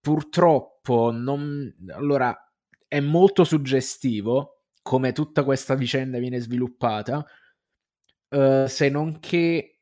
Purtroppo 0.00 1.10
non... 1.10 1.74
Allora, 1.88 2.38
è 2.94 3.00
molto 3.00 3.42
suggestivo 3.42 4.66
come 4.80 5.10
tutta 5.10 5.42
questa 5.42 5.74
vicenda 5.74 6.20
viene 6.20 6.38
sviluppata, 6.38 7.26
uh, 8.28 8.66
se 8.66 8.88
non 8.88 9.18
che 9.18 9.80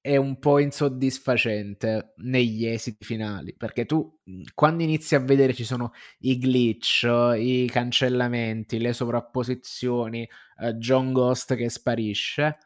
è 0.00 0.16
un 0.16 0.38
po' 0.38 0.60
insoddisfacente 0.60 2.14
negli 2.16 2.64
esiti 2.64 3.04
finali, 3.04 3.54
perché 3.54 3.84
tu 3.84 4.18
quando 4.54 4.82
inizi 4.82 5.14
a 5.14 5.18
vedere 5.18 5.52
ci 5.52 5.64
sono 5.64 5.92
i 6.20 6.38
glitch, 6.38 7.02
i 7.36 7.68
cancellamenti, 7.70 8.78
le 8.78 8.94
sovrapposizioni, 8.94 10.26
uh, 10.62 10.70
John 10.70 11.12
Ghost 11.12 11.54
che 11.54 11.68
sparisce, 11.68 12.56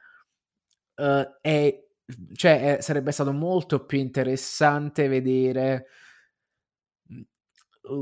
uh, 0.95 1.27
è, 1.41 1.85
cioè, 2.35 2.77
è, 2.77 2.81
sarebbe 2.81 3.11
stato 3.11 3.33
molto 3.33 3.85
più 3.85 3.99
interessante 3.99 5.09
vedere 5.09 5.87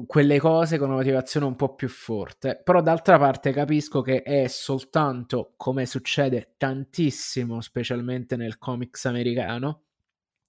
quelle 0.06 0.38
cose 0.38 0.78
con 0.78 0.88
una 0.88 0.98
motivazione 0.98 1.46
un 1.46 1.56
po' 1.56 1.74
più 1.74 1.88
forte. 1.88 2.60
Però 2.62 2.80
d'altra 2.80 3.18
parte 3.18 3.52
capisco 3.52 4.00
che 4.00 4.22
è 4.22 4.46
soltanto, 4.46 5.54
come 5.56 5.86
succede 5.86 6.54
tantissimo, 6.56 7.60
specialmente 7.60 8.36
nel 8.36 8.58
comics 8.58 9.06
americano, 9.06 9.82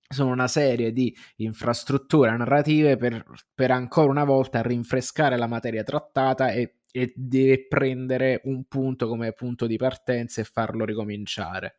sono 0.07 0.31
una 0.31 0.47
serie 0.47 0.91
di 0.91 1.15
infrastrutture 1.37 2.35
narrative 2.37 2.97
per, 2.97 3.23
per 3.53 3.71
ancora 3.71 4.11
una 4.11 4.23
volta 4.23 4.61
rinfrescare 4.61 5.37
la 5.37 5.47
materia 5.47 5.83
trattata 5.83 6.51
e, 6.51 6.75
e 6.91 7.11
deve 7.15 7.65
prendere 7.67 8.41
un 8.43 8.65
punto 8.65 9.07
come 9.07 9.33
punto 9.33 9.65
di 9.65 9.77
partenza 9.77 10.41
e 10.41 10.43
farlo 10.43 10.85
ricominciare. 10.85 11.77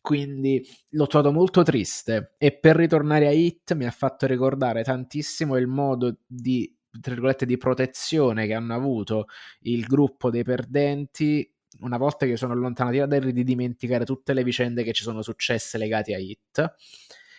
Quindi 0.00 0.66
l'ho 0.90 1.06
trovato 1.06 1.32
molto 1.34 1.62
triste 1.62 2.34
e 2.38 2.56
per 2.56 2.76
ritornare 2.76 3.26
a 3.26 3.32
Hit 3.32 3.74
mi 3.74 3.84
ha 3.84 3.90
fatto 3.90 4.26
ricordare 4.26 4.82
tantissimo 4.82 5.58
il 5.58 5.66
modo 5.66 6.20
di 6.26 6.77
tra 7.00 7.12
virgolette, 7.12 7.46
di 7.46 7.56
protezione 7.56 8.46
che 8.46 8.54
hanno 8.54 8.74
avuto 8.74 9.26
il 9.60 9.84
gruppo 9.86 10.30
dei 10.30 10.44
perdenti 10.44 11.50
una 11.80 11.98
volta 11.98 12.26
che 12.26 12.36
sono 12.36 12.54
allontanati 12.54 12.98
da 12.98 13.06
Derry 13.06 13.32
di 13.32 13.44
dimenticare 13.44 14.04
tutte 14.04 14.32
le 14.32 14.42
vicende 14.42 14.82
che 14.82 14.92
ci 14.92 15.02
sono 15.02 15.22
successe 15.22 15.78
legate 15.78 16.14
a 16.14 16.18
Hit 16.18 16.74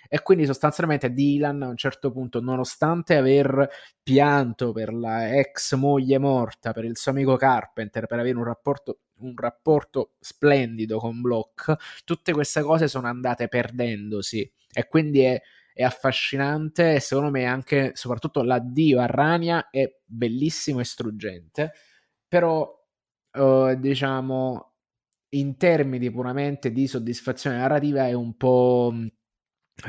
e 0.07 0.21
quindi 0.21 0.45
sostanzialmente 0.45 1.11
Dylan 1.11 1.61
a 1.61 1.67
un 1.67 1.77
certo 1.77 2.11
punto 2.11 2.39
nonostante 2.41 3.15
aver 3.15 3.69
pianto 4.01 4.71
per 4.71 4.93
la 4.93 5.37
ex 5.37 5.75
moglie 5.75 6.17
morta 6.17 6.73
per 6.73 6.85
il 6.85 6.97
suo 6.97 7.11
amico 7.11 7.35
Carpenter 7.35 8.07
per 8.07 8.19
avere 8.19 8.37
un 8.37 8.43
rapporto, 8.43 8.99
un 9.19 9.33
rapporto 9.35 10.13
splendido 10.19 10.97
con 10.99 11.21
Block 11.21 11.75
tutte 12.05 12.31
queste 12.31 12.61
cose 12.61 12.87
sono 12.87 13.07
andate 13.07 13.47
perdendosi. 13.47 14.49
E 14.71 14.87
quindi 14.87 15.21
è 15.21 15.41
è 15.73 15.83
affascinante 15.83 16.95
e 16.95 16.99
secondo 16.99 17.31
me 17.31 17.45
anche, 17.45 17.91
soprattutto 17.95 18.43
l'addio 18.43 18.99
a 18.99 19.05
Rania 19.05 19.69
è 19.69 19.89
bellissimo 20.05 20.79
e 20.79 20.85
struggente, 20.85 21.73
però 22.27 22.67
uh, 23.37 23.75
diciamo 23.75 24.73
in 25.31 25.57
termini 25.57 26.11
puramente 26.11 26.71
di 26.71 26.87
soddisfazione 26.87 27.57
narrativa 27.57 28.07
è 28.07 28.13
un 28.13 28.35
po' 28.35 28.93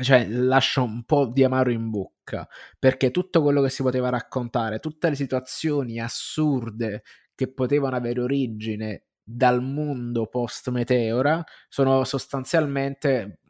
cioè 0.01 0.27
lascia 0.27 0.81
un 0.81 1.03
po' 1.03 1.25
di 1.25 1.43
amaro 1.43 1.71
in 1.71 1.89
bocca 1.89 2.47
perché 2.79 3.11
tutto 3.11 3.41
quello 3.41 3.61
che 3.61 3.69
si 3.69 3.81
poteva 3.81 4.09
raccontare, 4.09 4.79
tutte 4.79 5.09
le 5.09 5.15
situazioni 5.15 5.99
assurde 5.99 7.03
che 7.35 7.51
potevano 7.51 7.95
avere 7.95 8.21
origine 8.21 9.05
dal 9.23 9.61
mondo 9.61 10.27
post 10.27 10.69
Meteora 10.69 11.43
sono 11.67 12.03
sostanzialmente 12.03 13.40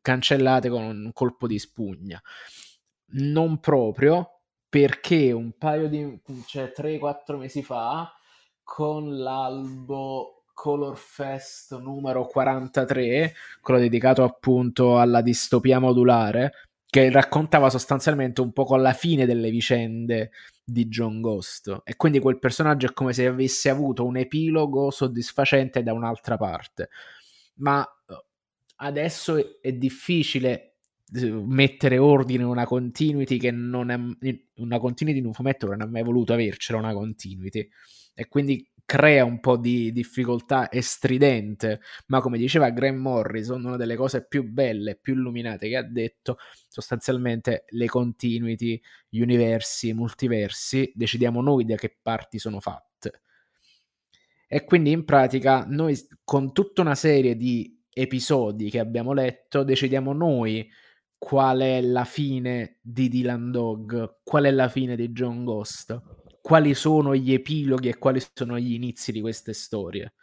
cancellate 0.00 0.68
con 0.68 0.82
un 0.84 1.10
colpo 1.12 1.46
di 1.46 1.58
spugna. 1.58 2.20
Non 3.14 3.60
proprio 3.60 4.40
perché 4.68 5.32
un 5.32 5.52
paio 5.58 5.88
di 5.88 6.20
cioè 6.46 6.72
3-4 6.74 7.36
mesi 7.36 7.62
fa 7.62 8.10
con 8.62 9.18
l'albo 9.18 10.44
Color 10.54 10.96
Fest 10.96 11.78
numero 11.78 12.26
43, 12.26 13.34
quello 13.60 13.80
dedicato 13.80 14.22
appunto 14.22 14.98
alla 14.98 15.20
distopia 15.20 15.78
modulare, 15.78 16.52
che 16.86 17.10
raccontava 17.10 17.70
sostanzialmente 17.70 18.40
un 18.40 18.52
po' 18.52 18.64
con 18.64 18.80
la 18.80 18.92
fine 18.92 19.26
delle 19.26 19.50
vicende 19.50 20.30
di 20.64 20.86
John 20.88 21.20
Ghost. 21.20 21.80
E 21.84 21.96
quindi 21.96 22.20
quel 22.20 22.38
personaggio 22.38 22.86
è 22.86 22.92
come 22.92 23.12
se 23.12 23.26
avesse 23.26 23.70
avuto 23.70 24.04
un 24.04 24.16
epilogo 24.16 24.90
soddisfacente 24.90 25.82
da 25.82 25.92
un'altra 25.92 26.36
parte. 26.36 26.90
Ma 27.56 27.86
adesso 28.82 29.60
è 29.60 29.72
difficile 29.72 30.76
eh, 31.14 31.30
mettere 31.30 31.98
ordine 31.98 32.42
in 32.42 32.48
una 32.48 32.66
continuity 32.66 33.38
che 33.38 33.50
non 33.50 33.90
è 33.90 33.98
una 34.56 34.78
continuity 34.78 35.20
in 35.20 35.26
un 35.26 35.32
fumetto 35.32 35.66
che 35.66 35.76
non 35.76 35.86
ha 35.86 35.90
mai 35.90 36.02
voluto 36.02 36.32
avercela 36.32 36.78
una 36.78 36.92
continuity. 36.92 37.68
E 38.14 38.28
quindi 38.28 38.68
crea 38.84 39.24
un 39.24 39.40
po' 39.40 39.56
di 39.56 39.92
difficoltà 39.92 40.68
e 40.68 40.82
stridente. 40.82 41.80
Ma 42.06 42.20
come 42.20 42.38
diceva 42.38 42.70
Graham 42.70 42.96
Morrison 42.96 43.64
una 43.64 43.76
delle 43.76 43.96
cose 43.96 44.26
più 44.26 44.44
belle 44.44 44.96
più 44.96 45.14
illuminate 45.14 45.68
che 45.68 45.76
ha 45.76 45.82
detto 45.82 46.36
sostanzialmente 46.68 47.64
le 47.68 47.86
continuity 47.86 48.80
gli 49.08 49.20
universi 49.20 49.92
multiversi 49.94 50.92
decidiamo 50.94 51.40
noi 51.40 51.64
da 51.64 51.76
che 51.76 51.96
parti 52.02 52.38
sono 52.38 52.60
fatte. 52.60 53.22
E 54.46 54.64
quindi 54.64 54.90
in 54.90 55.04
pratica 55.04 55.64
noi 55.66 55.96
con 56.24 56.52
tutta 56.52 56.82
una 56.82 56.94
serie 56.94 57.36
di 57.36 57.81
episodi 57.92 58.70
che 58.70 58.78
abbiamo 58.78 59.12
letto, 59.12 59.62
decidiamo 59.62 60.12
noi 60.12 60.68
qual 61.18 61.60
è 61.60 61.80
la 61.80 62.04
fine 62.04 62.78
di 62.80 63.08
Dylan 63.08 63.50
Dog, 63.50 64.18
qual 64.24 64.44
è 64.44 64.50
la 64.50 64.68
fine 64.68 64.96
di 64.96 65.10
John 65.10 65.44
Ghost, 65.44 66.00
quali 66.40 66.74
sono 66.74 67.14
gli 67.14 67.32
epiloghi 67.32 67.88
e 67.88 67.98
quali 67.98 68.20
sono 68.34 68.58
gli 68.58 68.72
inizi 68.72 69.12
di 69.12 69.20
queste 69.20 69.52
storie 69.52 70.14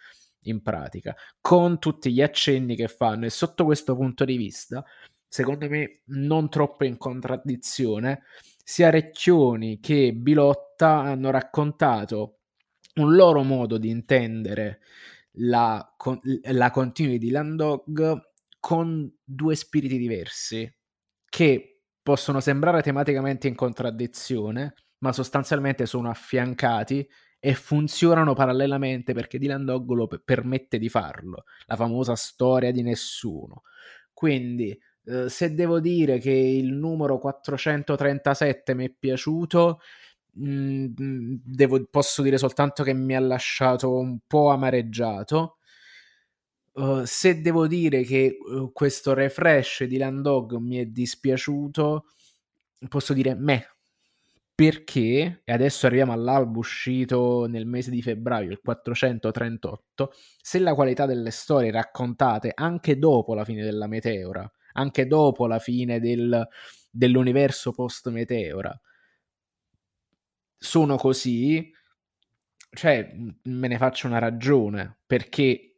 in 0.43 0.61
pratica, 0.61 1.15
con 1.39 1.79
tutti 1.79 2.11
gli 2.11 2.21
accenni 2.21 2.75
che 2.75 2.87
fanno. 2.87 3.25
E 3.25 3.29
sotto 3.29 3.63
questo 3.63 3.95
punto 3.95 4.25
di 4.25 4.35
vista, 4.35 4.83
secondo 5.27 5.69
me 5.69 6.01
non 6.07 6.49
troppo 6.49 6.83
in 6.83 6.97
contraddizione, 6.97 8.23
sia 8.61 8.89
Recchioni 8.89 9.79
che 9.79 10.13
Bilotta 10.13 10.99
hanno 10.99 11.31
raccontato 11.31 12.39
un 12.95 13.15
loro 13.15 13.43
modo 13.43 13.77
di 13.77 13.89
intendere 13.89 14.81
la, 15.39 15.93
con, 15.97 16.19
la 16.23 16.71
continuity 16.71 17.17
di 17.17 17.31
Landog 17.31 18.21
con 18.59 19.11
due 19.23 19.55
spiriti 19.55 19.97
diversi 19.97 20.71
che 21.29 21.83
possono 22.01 22.39
sembrare 22.39 22.81
tematicamente 22.81 23.47
in 23.47 23.55
contraddizione, 23.55 24.73
ma 24.99 25.13
sostanzialmente 25.13 25.85
sono 25.85 26.09
affiancati 26.09 27.07
e 27.39 27.53
funzionano 27.53 28.33
parallelamente 28.33 29.13
perché 29.13 29.37
Dylan 29.37 29.63
Dog 29.63 29.91
lo 29.91 30.07
p- 30.07 30.21
permette 30.23 30.77
di 30.77 30.89
farlo, 30.89 31.45
la 31.67 31.75
famosa 31.75 32.15
storia 32.15 32.71
di 32.71 32.81
nessuno. 32.81 33.61
Quindi, 34.11 34.77
eh, 35.05 35.29
se 35.29 35.53
devo 35.53 35.79
dire 35.79 36.19
che 36.19 36.31
il 36.31 36.73
numero 36.73 37.17
437 37.17 38.73
mi 38.73 38.87
è 38.87 38.89
piaciuto, 38.89 39.79
Mm, 40.37 41.35
devo, 41.43 41.85
posso 41.89 42.21
dire 42.21 42.37
soltanto 42.37 42.83
che 42.83 42.93
mi 42.93 43.15
ha 43.15 43.19
lasciato 43.19 43.93
un 43.97 44.19
po' 44.27 44.49
amareggiato. 44.49 45.57
Uh, 46.73 47.03
se 47.03 47.41
devo 47.41 47.67
dire 47.67 48.03
che 48.03 48.37
uh, 48.39 48.71
questo 48.71 49.13
refresh 49.13 49.83
di 49.83 49.97
Landog 49.97 50.55
mi 50.57 50.77
è 50.77 50.85
dispiaciuto, 50.85 52.05
posso 52.87 53.13
dire 53.13 53.35
me, 53.35 53.67
perché, 54.59 55.41
e 55.43 55.51
adesso 55.51 55.87
arriviamo 55.87 56.13
all'albo 56.13 56.59
uscito 56.59 57.47
nel 57.47 57.65
mese 57.65 57.91
di 57.91 58.01
febbraio, 58.01 58.49
il 58.51 58.59
438, 58.61 60.11
se 60.41 60.59
la 60.59 60.73
qualità 60.73 61.05
delle 61.05 61.31
storie 61.31 61.71
raccontate 61.71 62.51
anche 62.53 62.97
dopo 62.97 63.33
la 63.33 63.45
fine 63.45 63.63
della 63.63 63.87
meteora, 63.87 64.49
anche 64.73 65.07
dopo 65.07 65.47
la 65.47 65.59
fine 65.59 65.99
del, 65.99 66.47
dell'universo 66.91 67.71
post-meteora, 67.71 68.77
sono 70.59 70.97
così, 70.97 71.71
cioè 72.71 73.15
me 73.43 73.67
ne 73.67 73.77
faccio 73.77 74.07
una 74.07 74.19
ragione, 74.19 74.99
perché 75.07 75.69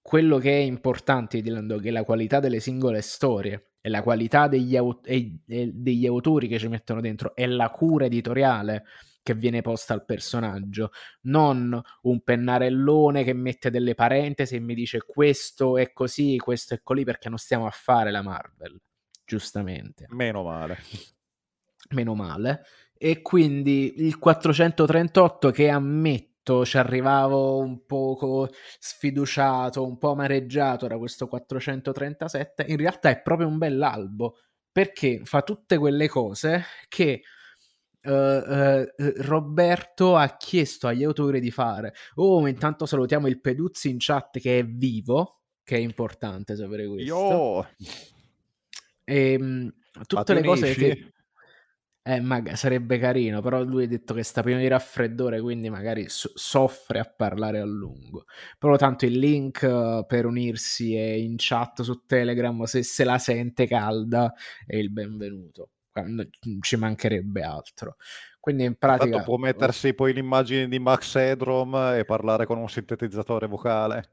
quello 0.00 0.38
che 0.38 0.50
è 0.50 0.62
importante 0.62 1.40
di 1.40 1.50
Landog 1.50 1.86
è 1.86 1.90
la 1.90 2.02
qualità 2.02 2.40
delle 2.40 2.58
singole 2.58 3.02
storie 3.02 3.74
e 3.80 3.88
la 3.88 4.02
qualità 4.02 4.48
degli, 4.48 4.76
aut- 4.76 5.06
e, 5.08 5.38
e 5.46 5.70
degli 5.72 6.06
autori 6.06 6.48
che 6.48 6.58
ci 6.58 6.68
mettono 6.68 7.00
dentro 7.00 7.36
e 7.36 7.46
la 7.46 7.70
cura 7.70 8.06
editoriale 8.06 8.84
che 9.22 9.34
viene 9.34 9.62
posta 9.62 9.94
al 9.94 10.04
personaggio, 10.04 10.90
non 11.22 11.80
un 12.02 12.20
pennarellone 12.22 13.22
che 13.22 13.32
mette 13.32 13.70
delle 13.70 13.94
parentesi 13.94 14.56
e 14.56 14.60
mi 14.60 14.74
dice 14.74 15.04
questo 15.06 15.78
è 15.78 15.92
così, 15.92 16.36
questo 16.38 16.74
è 16.74 16.80
così 16.82 17.04
perché 17.04 17.28
non 17.28 17.38
stiamo 17.38 17.66
a 17.66 17.70
fare 17.70 18.10
la 18.10 18.22
Marvel, 18.22 18.80
giustamente. 19.24 20.06
Meno 20.08 20.42
male. 20.42 20.78
Meno 21.90 22.14
male. 22.14 22.64
E 23.04 23.20
quindi 23.20 23.94
il 23.96 24.16
438 24.16 25.50
che 25.50 25.68
ammette 25.68 26.30
ci 26.64 26.78
arrivavo 26.78 27.58
un 27.58 27.84
poco 27.84 28.48
sfiduciato, 28.78 29.84
un 29.84 29.98
po' 29.98 30.12
amareggiato 30.12 30.86
da 30.86 30.96
questo 30.98 31.26
437, 31.26 32.66
in 32.68 32.76
realtà 32.76 33.10
è 33.10 33.20
proprio 33.20 33.48
un 33.48 33.58
bell'albo 33.58 34.38
perché 34.70 35.22
fa 35.24 35.42
tutte 35.42 35.78
quelle 35.78 36.06
cose 36.06 36.64
che 36.88 37.22
uh, 38.02 38.10
uh, 38.10 38.86
Roberto 38.96 40.14
ha 40.16 40.36
chiesto 40.36 40.86
agli 40.86 41.02
autori 41.02 41.40
di 41.40 41.50
fare. 41.50 41.94
Oh, 42.14 42.46
intanto 42.46 42.86
salutiamo 42.86 43.26
il 43.26 43.40
Peduzzi 43.40 43.90
in 43.90 43.96
chat 43.98 44.38
che 44.38 44.60
è 44.60 44.64
vivo, 44.64 45.40
che 45.64 45.74
è 45.74 45.80
importante 45.80 46.54
sapere 46.54 46.86
questo. 46.86 47.04
Io... 47.04 47.68
E, 49.04 49.36
um, 49.40 49.72
tutte 50.06 50.34
le 50.34 50.42
cose 50.44 50.74
che 50.74 51.12
eh, 52.02 52.20
mag- 52.20 52.52
sarebbe 52.52 52.98
carino, 52.98 53.40
però 53.40 53.62
lui 53.62 53.84
ha 53.84 53.88
detto 53.88 54.12
che 54.12 54.22
sta 54.22 54.42
pieno 54.42 54.58
di 54.58 54.66
raffreddore, 54.66 55.40
quindi 55.40 55.70
magari 55.70 56.08
so- 56.08 56.32
soffre 56.34 56.98
a 56.98 57.04
parlare 57.04 57.60
a 57.60 57.64
lungo. 57.64 58.24
Però 58.58 58.76
tanto 58.76 59.06
il 59.06 59.18
link 59.18 59.62
uh, 59.62 60.04
per 60.06 60.26
unirsi 60.26 60.96
è 60.96 61.12
in 61.12 61.34
chat 61.38 61.82
su 61.82 62.04
Telegram, 62.04 62.62
se 62.64 62.82
se 62.82 63.04
la 63.04 63.18
sente 63.18 63.66
calda 63.66 64.32
è 64.66 64.76
il 64.76 64.90
benvenuto. 64.90 65.70
Ci 66.60 66.76
mancherebbe 66.76 67.42
altro. 67.42 67.96
Quindi 68.40 68.64
in 68.64 68.76
pratica... 68.76 69.10
Tanto 69.10 69.24
può 69.24 69.36
mettersi 69.36 69.94
poi 69.94 70.12
l'immagine 70.12 70.66
di 70.66 70.78
Max 70.80 71.14
Edrom 71.14 71.74
e 71.94 72.04
parlare 72.04 72.46
con 72.46 72.58
un 72.58 72.68
sintetizzatore 72.68 73.46
vocale. 73.46 74.10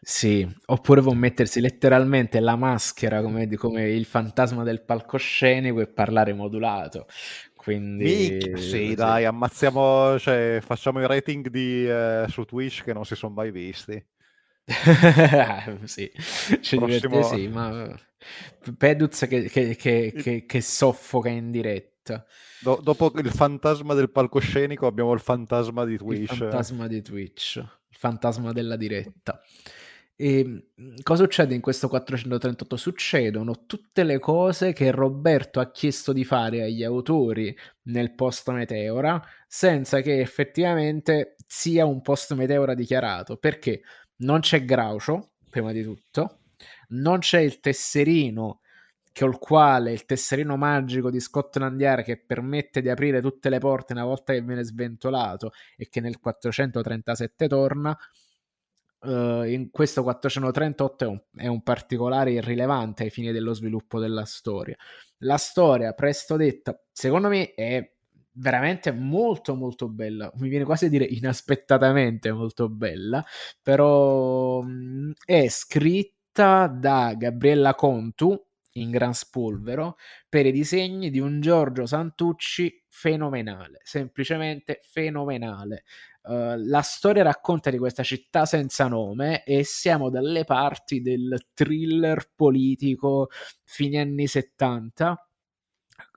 Sì, 0.00 0.46
oppure 0.66 1.02
può 1.02 1.12
mettersi 1.12 1.60
letteralmente 1.60 2.38
la 2.40 2.54
maschera 2.54 3.22
come, 3.22 3.48
come 3.56 3.90
il 3.90 4.04
fantasma 4.04 4.62
del 4.62 4.82
palcoscenico 4.82 5.80
e 5.80 5.88
parlare 5.88 6.32
modulato. 6.32 7.06
Quindi, 7.54 8.38
Mic, 8.40 8.58
sì, 8.58 8.94
dai, 8.94 9.24
ammazziamo, 9.24 10.18
cioè, 10.20 10.60
facciamo 10.62 11.00
i 11.00 11.06
rating 11.06 11.48
di, 11.48 11.88
eh, 11.88 12.26
su 12.28 12.44
Twitch 12.44 12.84
che 12.84 12.92
non 12.92 13.04
si 13.04 13.16
sono 13.16 13.34
mai 13.34 13.50
visti. 13.50 14.04
sì, 15.84 16.10
ci 16.60 16.76
Prossimo... 16.76 17.22
sì, 17.22 17.48
ma 17.48 17.98
Peduz 18.76 19.26
che, 19.28 19.48
che, 19.48 19.76
che, 19.76 20.44
che, 20.46 20.60
soffoca 20.60 21.28
in 21.28 21.50
diretta. 21.50 22.24
Do- 22.60 22.80
dopo 22.82 23.12
il 23.16 23.30
fantasma 23.30 23.94
del 23.94 24.10
palcoscenico 24.10 24.86
abbiamo 24.86 25.12
il 25.12 25.20
fantasma 25.20 25.84
di 25.84 25.96
Twitch. 25.96 26.32
Il 26.32 26.36
fantasma 26.36 26.86
di 26.86 27.02
Twitch, 27.02 27.56
il 27.56 27.96
fantasma 27.96 28.52
della 28.52 28.76
diretta. 28.76 29.40
E 30.18 30.38
ehm, 30.40 30.94
cosa 31.02 31.24
succede 31.24 31.54
in 31.54 31.60
questo 31.60 31.88
438? 31.88 32.76
Succedono 32.76 33.66
tutte 33.66 34.02
le 34.02 34.18
cose 34.18 34.72
che 34.72 34.90
Roberto 34.90 35.60
ha 35.60 35.70
chiesto 35.70 36.12
di 36.14 36.24
fare 36.24 36.62
agli 36.62 36.82
autori 36.82 37.54
nel 37.84 38.14
post 38.14 38.48
Meteora 38.50 39.22
senza 39.46 40.00
che 40.00 40.20
effettivamente 40.20 41.36
sia 41.46 41.84
un 41.84 42.00
post 42.00 42.32
Meteora 42.34 42.74
dichiarato 42.74 43.36
perché 43.36 43.82
non 44.18 44.40
c'è 44.40 44.64
Groucho, 44.64 45.32
prima 45.50 45.72
di 45.72 45.82
tutto, 45.82 46.38
non 46.88 47.18
c'è 47.18 47.40
il 47.40 47.60
tesserino 47.60 48.60
col 49.12 49.38
quale 49.38 49.92
il 49.92 50.04
tesserino 50.04 50.56
magico 50.56 51.10
di 51.10 51.20
Scotland 51.20 51.78
Yard 51.80 52.04
che 52.04 52.18
permette 52.18 52.80
di 52.82 52.88
aprire 52.88 53.20
tutte 53.20 53.48
le 53.48 53.58
porte 53.58 53.92
una 53.92 54.04
volta 54.04 54.32
che 54.32 54.42
viene 54.42 54.62
sventolato 54.62 55.52
e 55.76 55.88
che 55.88 56.00
nel 56.00 56.18
437 56.18 57.48
torna 57.48 57.96
uh, 59.00 59.42
in 59.42 59.70
questo 59.70 60.02
438 60.02 61.04
è 61.04 61.08
un, 61.08 61.20
è 61.34 61.46
un, 61.46 61.62
particolare 61.62 62.32
irrilevante 62.32 63.04
ai 63.04 63.10
fini 63.10 63.32
dello 63.32 63.52
sviluppo 63.52 63.98
della 63.98 64.24
storia. 64.24 64.76
La 65.18 65.36
storia, 65.36 65.92
presto 65.92 66.36
detta, 66.36 66.78
secondo 66.92 67.28
me 67.28 67.54
è 67.54 67.90
veramente 68.38 68.92
molto 68.92 69.54
molto 69.54 69.88
bella, 69.88 70.30
mi 70.36 70.48
viene 70.48 70.64
quasi 70.64 70.86
a 70.86 70.88
dire 70.88 71.04
inaspettatamente 71.04 72.30
molto 72.32 72.68
bella, 72.68 73.24
però 73.62 74.60
mh, 74.60 75.12
è 75.24 75.48
scritta 75.48 76.66
da 76.66 77.14
Gabriella 77.16 77.74
Contu 77.74 78.38
in 78.72 78.90
gran 78.90 79.14
spolvero 79.14 79.96
per 80.28 80.46
i 80.46 80.52
disegni 80.52 81.10
di 81.10 81.18
un 81.18 81.40
Giorgio 81.40 81.86
Santucci 81.86 82.84
fenomenale, 82.88 83.80
semplicemente 83.82 84.80
fenomenale. 84.82 85.84
Uh, 86.26 86.56
la 86.56 86.80
storia 86.80 87.22
racconta 87.22 87.70
di 87.70 87.78
questa 87.78 88.02
città 88.02 88.46
senza 88.46 88.88
nome 88.88 89.44
e 89.44 89.62
siamo 89.62 90.10
dalle 90.10 90.42
parti 90.42 91.00
del 91.00 91.50
thriller 91.54 92.32
politico 92.34 93.28
fine 93.62 94.00
anni 94.00 94.26
70. 94.26 95.28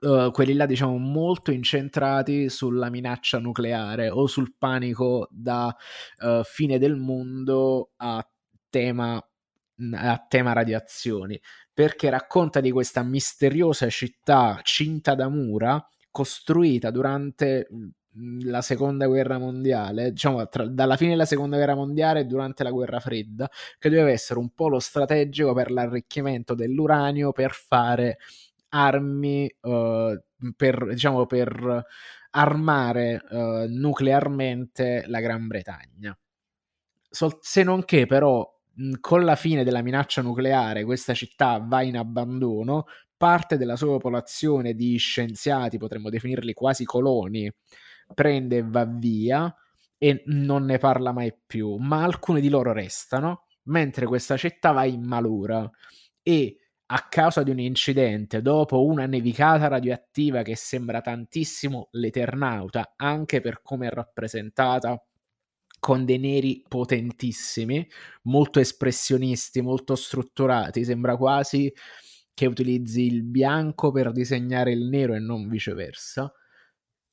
Uh, 0.00 0.08
eh, 0.08 0.30
quelli 0.32 0.54
là 0.54 0.66
diciamo 0.66 0.96
molto 0.98 1.52
incentrati 1.52 2.48
sulla 2.48 2.90
minaccia 2.90 3.38
nucleare 3.38 4.10
o 4.10 4.26
sul 4.26 4.54
panico 4.58 5.28
da 5.30 5.74
uh, 6.18 6.42
fine 6.42 6.78
del 6.78 6.96
mondo 6.96 7.92
a 7.96 8.26
tema, 8.68 9.24
a 9.92 10.26
tema 10.28 10.52
radiazioni 10.52 11.40
perché 11.72 12.10
racconta 12.10 12.60
di 12.60 12.70
questa 12.72 13.02
misteriosa 13.02 13.88
città 13.88 14.58
cinta 14.62 15.14
da 15.14 15.28
mura 15.28 15.82
costruita 16.10 16.90
durante 16.90 17.68
la 18.44 18.60
seconda 18.60 19.06
guerra 19.06 19.38
mondiale, 19.38 20.10
diciamo 20.10 20.46
tra, 20.48 20.66
dalla 20.66 20.96
fine 20.96 21.10
della 21.10 21.24
seconda 21.24 21.56
guerra 21.56 21.74
mondiale 21.74 22.20
e 22.20 22.24
durante 22.24 22.62
la 22.64 22.70
guerra 22.70 23.00
fredda, 23.00 23.48
che 23.78 23.88
doveva 23.88 24.10
essere 24.10 24.38
un 24.38 24.50
polo 24.50 24.78
strategico 24.80 25.52
per 25.52 25.70
l'arricchimento 25.70 26.54
dell'uranio 26.54 27.32
per 27.32 27.52
fare 27.52 28.18
armi, 28.70 29.52
uh, 29.62 30.20
per, 30.56 30.88
diciamo, 30.88 31.26
per 31.26 31.84
armare 32.30 33.22
uh, 33.30 33.66
nuclearmente 33.68 35.04
la 35.06 35.20
Gran 35.20 35.46
Bretagna. 35.46 36.16
Sol- 37.08 37.38
se 37.40 37.62
non 37.62 37.84
che 37.84 38.06
però 38.06 38.48
con 39.00 39.24
la 39.24 39.34
fine 39.36 39.64
della 39.64 39.82
minaccia 39.82 40.22
nucleare 40.22 40.84
questa 40.84 41.12
città 41.12 41.58
va 41.58 41.82
in 41.82 41.96
abbandono, 41.96 42.86
parte 43.16 43.58
della 43.58 43.76
sua 43.76 43.88
popolazione 43.88 44.74
di 44.74 44.96
scienziati, 44.96 45.76
potremmo 45.76 46.08
definirli 46.08 46.54
quasi 46.54 46.84
coloni, 46.84 47.52
prende 48.14 48.58
e 48.58 48.62
va 48.62 48.84
via 48.84 49.54
e 49.98 50.22
non 50.26 50.64
ne 50.64 50.78
parla 50.78 51.12
mai 51.12 51.34
più, 51.46 51.76
ma 51.76 52.02
alcuni 52.02 52.40
di 52.40 52.48
loro 52.48 52.72
restano, 52.72 53.46
mentre 53.64 54.06
questa 54.06 54.36
città 54.36 54.72
va 54.72 54.84
in 54.84 55.02
malura. 55.04 55.68
E 56.22 56.56
a 56.86 57.06
causa 57.08 57.42
di 57.42 57.50
un 57.50 57.60
incidente, 57.60 58.42
dopo 58.42 58.84
una 58.84 59.06
nevicata 59.06 59.68
radioattiva 59.68 60.42
che 60.42 60.56
sembra 60.56 61.00
tantissimo 61.00 61.88
l'Eternauta, 61.92 62.94
anche 62.96 63.40
per 63.40 63.62
come 63.62 63.88
è 63.88 63.90
rappresentata, 63.90 65.02
con 65.78 66.04
dei 66.04 66.18
neri 66.18 66.64
potentissimi, 66.68 67.86
molto 68.24 68.60
espressionisti, 68.60 69.60
molto 69.62 69.94
strutturati, 69.94 70.84
sembra 70.84 71.16
quasi 71.16 71.72
che 72.34 72.46
utilizzi 72.46 73.02
il 73.06 73.22
bianco 73.22 73.90
per 73.90 74.12
disegnare 74.12 74.72
il 74.72 74.88
nero 74.88 75.14
e 75.14 75.18
non 75.18 75.48
viceversa 75.48 76.32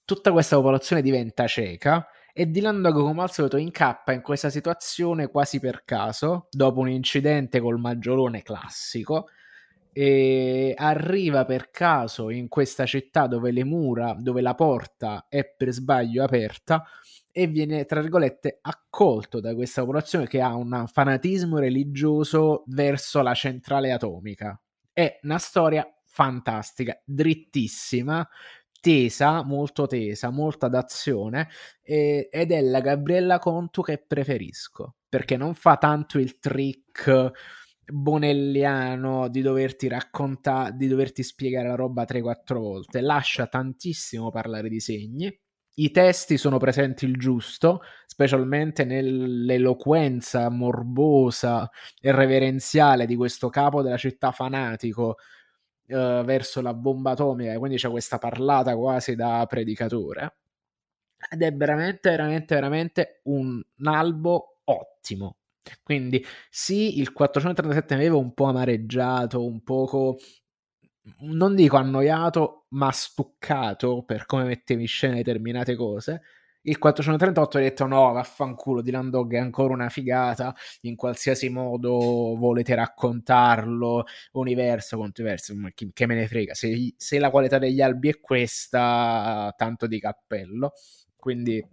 tutta 0.07 0.31
questa 0.31 0.55
popolazione 0.55 1.01
diventa 1.01 1.47
cieca 1.47 2.07
e 2.31 2.45
Dylan 2.45 2.81
Dog 2.81 2.93
come 2.93 3.23
al 3.23 3.29
solito 3.29 3.57
incappa 3.57 4.13
in 4.13 4.21
questa 4.21 4.49
situazione 4.49 5.27
quasi 5.27 5.59
per 5.59 5.83
caso, 5.83 6.47
dopo 6.49 6.79
un 6.79 6.87
incidente 6.87 7.59
col 7.59 7.77
maggiolone 7.77 8.41
classico, 8.41 9.27
e 9.91 10.73
arriva 10.77 11.43
per 11.43 11.71
caso 11.71 12.29
in 12.29 12.47
questa 12.47 12.85
città 12.85 13.27
dove 13.27 13.51
le 13.51 13.65
mura, 13.65 14.15
dove 14.17 14.39
la 14.39 14.55
porta 14.55 15.25
è 15.27 15.43
per 15.43 15.71
sbaglio 15.71 16.23
aperta 16.23 16.85
e 17.29 17.47
viene, 17.47 17.83
tra 17.83 17.99
virgolette, 17.99 18.59
accolto 18.61 19.41
da 19.41 19.53
questa 19.55 19.81
popolazione 19.81 20.27
che 20.27 20.39
ha 20.39 20.55
un 20.55 20.85
fanatismo 20.87 21.57
religioso 21.57 22.63
verso 22.67 23.21
la 23.21 23.33
centrale 23.33 23.91
atomica. 23.91 24.57
È 24.93 25.19
una 25.23 25.37
storia 25.37 25.85
fantastica, 26.17 26.99
drittissima, 27.05 28.27
tesa, 28.87 29.43
molto 29.43 29.85
tesa, 29.85 30.29
molta 30.29 30.69
d'azione 30.69 31.49
e, 31.81 32.29
ed 32.31 32.53
è 32.53 32.61
la 32.61 32.79
Gabriella 32.79 33.37
Contu 33.37 33.81
che 33.81 33.97
preferisco 33.97 34.95
perché 35.09 35.35
non 35.35 35.55
fa 35.55 35.75
tanto 35.75 36.19
il 36.19 36.39
trick 36.39 37.31
bonelliano 37.85 39.27
di 39.27 39.41
doverti 39.41 39.89
raccontare, 39.89 40.73
di 40.77 40.87
doverti 40.87 41.21
spiegare 41.21 41.67
la 41.67 41.75
roba 41.75 42.05
3-4 42.07 42.53
volte, 42.53 43.01
lascia 43.01 43.47
tantissimo 43.47 44.29
parlare 44.29 44.69
di 44.69 44.79
segni. 44.79 45.37
I 45.79 45.91
testi 45.91 46.37
sono 46.37 46.57
presenti 46.57 47.03
il 47.03 47.17
giusto, 47.17 47.81
specialmente 48.05 48.85
nell'eloquenza 48.85 50.49
morbosa 50.49 51.69
e 51.99 52.11
reverenziale 52.13 53.05
di 53.05 53.17
questo 53.17 53.49
capo 53.49 53.81
della 53.81 53.97
città 53.97 54.31
fanatico 54.31 55.17
uh, 55.87 56.23
verso 56.23 56.61
la 56.61 56.73
bomba 56.73 57.11
atomica, 57.11 57.57
quindi 57.57 57.77
c'è 57.77 57.89
questa 57.89 58.17
parlata 58.17 58.75
quasi 58.75 59.15
da 59.15 59.45
predicatore. 59.47 60.35
Ed 61.29 61.41
è 61.41 61.53
veramente, 61.53 62.09
veramente, 62.11 62.55
veramente 62.55 63.21
un 63.23 63.61
albo 63.83 64.59
ottimo. 64.65 65.37
Quindi 65.83 66.23
sì, 66.49 66.99
il 66.99 67.11
437 67.11 67.95
mi 67.95 68.01
aveva 68.01 68.17
un 68.17 68.33
po' 68.33 68.45
amareggiato, 68.45 69.43
un 69.43 69.63
poco, 69.63 70.17
non 71.21 71.55
dico 71.55 71.77
annoiato, 71.77 72.65
ma 72.69 72.91
stuccato 72.91 74.03
per 74.03 74.25
come 74.25 74.43
mettevi 74.43 74.81
in 74.81 74.87
scena 74.87 75.15
determinate 75.15 75.75
cose. 75.75 76.21
Il 76.67 76.79
438 76.79 77.57
ha 77.57 77.61
detto 77.61 77.85
no, 77.85 78.11
vaffanculo, 78.11 78.81
Dylan 78.81 79.09
Dog 79.09 79.33
è 79.33 79.37
ancora 79.37 79.73
una 79.73 79.87
figata, 79.87 80.53
in 80.81 80.97
qualsiasi 80.97 81.47
modo 81.47 82.35
volete 82.35 82.75
raccontarlo, 82.75 84.03
universo 84.33 84.97
contro 84.97 85.23
universo, 85.23 85.53
che 85.93 86.05
me 86.05 86.15
ne 86.15 86.27
frega, 86.27 86.53
se, 86.53 86.93
se 86.97 87.19
la 87.19 87.29
qualità 87.29 87.57
degli 87.57 87.81
albi 87.81 88.09
è 88.09 88.19
questa, 88.19 89.53
tanto 89.55 89.87
di 89.87 89.97
cappello. 90.01 90.73
Quindi 91.15 91.65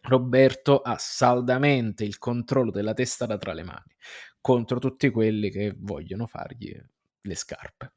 Roberto 0.00 0.80
ha 0.80 0.96
saldamente 0.98 2.04
il 2.04 2.18
controllo 2.18 2.72
della 2.72 2.94
testata 2.94 3.38
tra 3.38 3.52
le 3.52 3.62
mani 3.62 3.94
contro 4.40 4.80
tutti 4.80 5.10
quelli 5.10 5.50
che 5.50 5.74
vogliono 5.76 6.26
fargli 6.26 6.76
le 7.20 7.34
scarpe. 7.36 7.92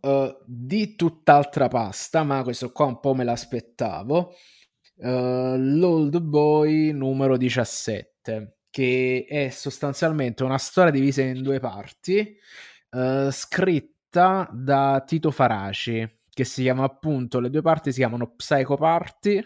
Uh, 0.00 0.36
di 0.44 0.94
tutt'altra 0.94 1.68
pasta, 1.68 2.22
ma 2.22 2.42
questo 2.42 2.70
qua 2.70 2.86
un 2.86 3.00
po' 3.00 3.14
me 3.14 3.24
l'aspettavo. 3.24 4.34
Uh, 4.96 5.56
L'Old 5.56 6.18
Boy 6.20 6.92
numero 6.92 7.36
17, 7.36 8.58
che 8.70 9.26
è 9.28 9.48
sostanzialmente 9.50 10.44
una 10.44 10.58
storia 10.58 10.90
divisa 10.90 11.22
in 11.22 11.42
due 11.42 11.58
parti, 11.60 12.36
uh, 12.90 13.30
scritta 13.30 14.48
da 14.52 15.02
Tito 15.06 15.30
Faraci, 15.30 16.08
che 16.30 16.44
si 16.44 16.62
chiama 16.62 16.84
appunto, 16.84 17.40
le 17.40 17.50
due 17.50 17.62
parti 17.62 17.92
si 17.92 17.98
chiamano 17.98 18.34
Psycho 18.34 18.76
Party 18.76 19.42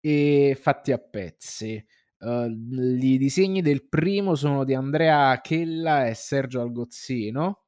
e 0.00 0.56
fatti 0.60 0.92
a 0.92 0.98
pezzi. 0.98 1.84
Uh, 2.18 2.46
I 2.46 3.16
disegni 3.18 3.62
del 3.62 3.88
primo 3.88 4.34
sono 4.34 4.64
di 4.64 4.74
Andrea 4.74 5.40
Chella 5.40 6.06
e 6.06 6.14
Sergio 6.14 6.60
Algozzino 6.60 7.64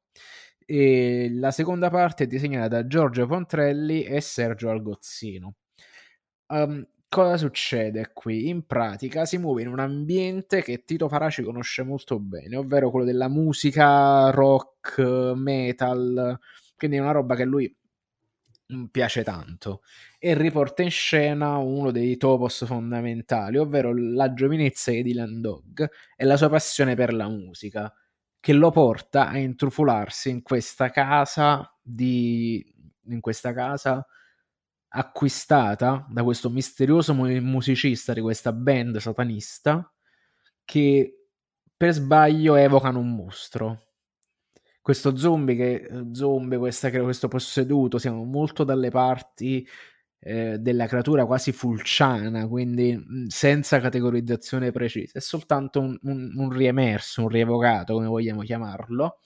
e 0.65 1.29
la 1.31 1.51
seconda 1.51 1.89
parte 1.89 2.25
è 2.25 2.27
disegnata 2.27 2.67
da 2.67 2.87
Giorgio 2.87 3.25
Pontrelli 3.27 4.03
e 4.03 4.21
Sergio 4.21 4.69
Algozzino. 4.69 5.55
Um, 6.49 6.85
cosa 7.09 7.37
succede 7.37 8.11
qui? 8.13 8.49
In 8.49 8.65
pratica 8.65 9.25
si 9.25 9.37
muove 9.37 9.61
in 9.61 9.67
un 9.69 9.79
ambiente 9.79 10.61
che 10.61 10.83
Tito 10.83 11.07
Faraci 11.07 11.41
conosce 11.43 11.83
molto 11.83 12.19
bene, 12.19 12.55
ovvero 12.57 12.89
quello 12.89 13.05
della 13.05 13.27
musica 13.29 14.29
rock, 14.29 14.99
metal, 15.35 16.37
quindi 16.75 16.97
è 16.97 16.99
una 16.99 17.11
roba 17.11 17.35
che 17.35 17.45
lui 17.45 17.73
piace 18.91 19.23
tanto 19.23 19.81
e 20.17 20.33
riporta 20.35 20.81
in 20.81 20.89
scena 20.89 21.57
uno 21.57 21.91
dei 21.91 22.17
topos 22.17 22.65
fondamentali, 22.65 23.57
ovvero 23.57 23.93
la 23.95 24.33
giovinezza 24.33 24.91
di 24.91 25.03
Dylan 25.03 25.41
Dog 25.41 25.89
e 26.15 26.25
la 26.25 26.37
sua 26.37 26.49
passione 26.49 26.95
per 26.95 27.13
la 27.13 27.27
musica, 27.27 27.93
che 28.39 28.53
lo 28.53 28.71
porta 28.71 29.27
a 29.29 29.37
intrufolarsi 29.37 30.29
in 30.29 30.41
questa 30.41 30.89
casa 30.89 31.71
di 31.81 32.65
in 33.07 33.19
questa 33.19 33.53
casa 33.53 34.05
acquistata 34.95 36.05
da 36.09 36.23
questo 36.23 36.49
misterioso 36.49 37.13
musicista 37.13 38.13
di 38.13 38.21
questa 38.21 38.53
band 38.53 38.97
satanista 38.97 39.91
che 40.63 41.27
per 41.75 41.93
sbaglio 41.93 42.55
evocano 42.55 42.99
un 42.99 43.15
mostro 43.15 43.93
questo 44.83 45.15
zombie, 45.15 45.55
che, 45.55 45.89
zombie 46.11 46.57
questa, 46.57 46.91
questo 46.91 47.29
posseduto, 47.29 47.97
siamo 47.97 48.25
molto 48.25 48.65
dalle 48.65 48.89
parti 48.89 49.65
eh, 50.19 50.57
della 50.59 50.87
creatura 50.87 51.25
quasi 51.25 51.53
fulciana, 51.53 52.47
quindi 52.49 53.01
senza 53.29 53.79
categorizzazione 53.79 54.71
precisa, 54.71 55.19
è 55.19 55.21
soltanto 55.21 55.79
un, 55.79 55.97
un, 56.03 56.33
un 56.35 56.51
riemerso, 56.51 57.21
un 57.21 57.29
rievocato, 57.29 57.93
come 57.93 58.07
vogliamo 58.07 58.41
chiamarlo. 58.41 59.19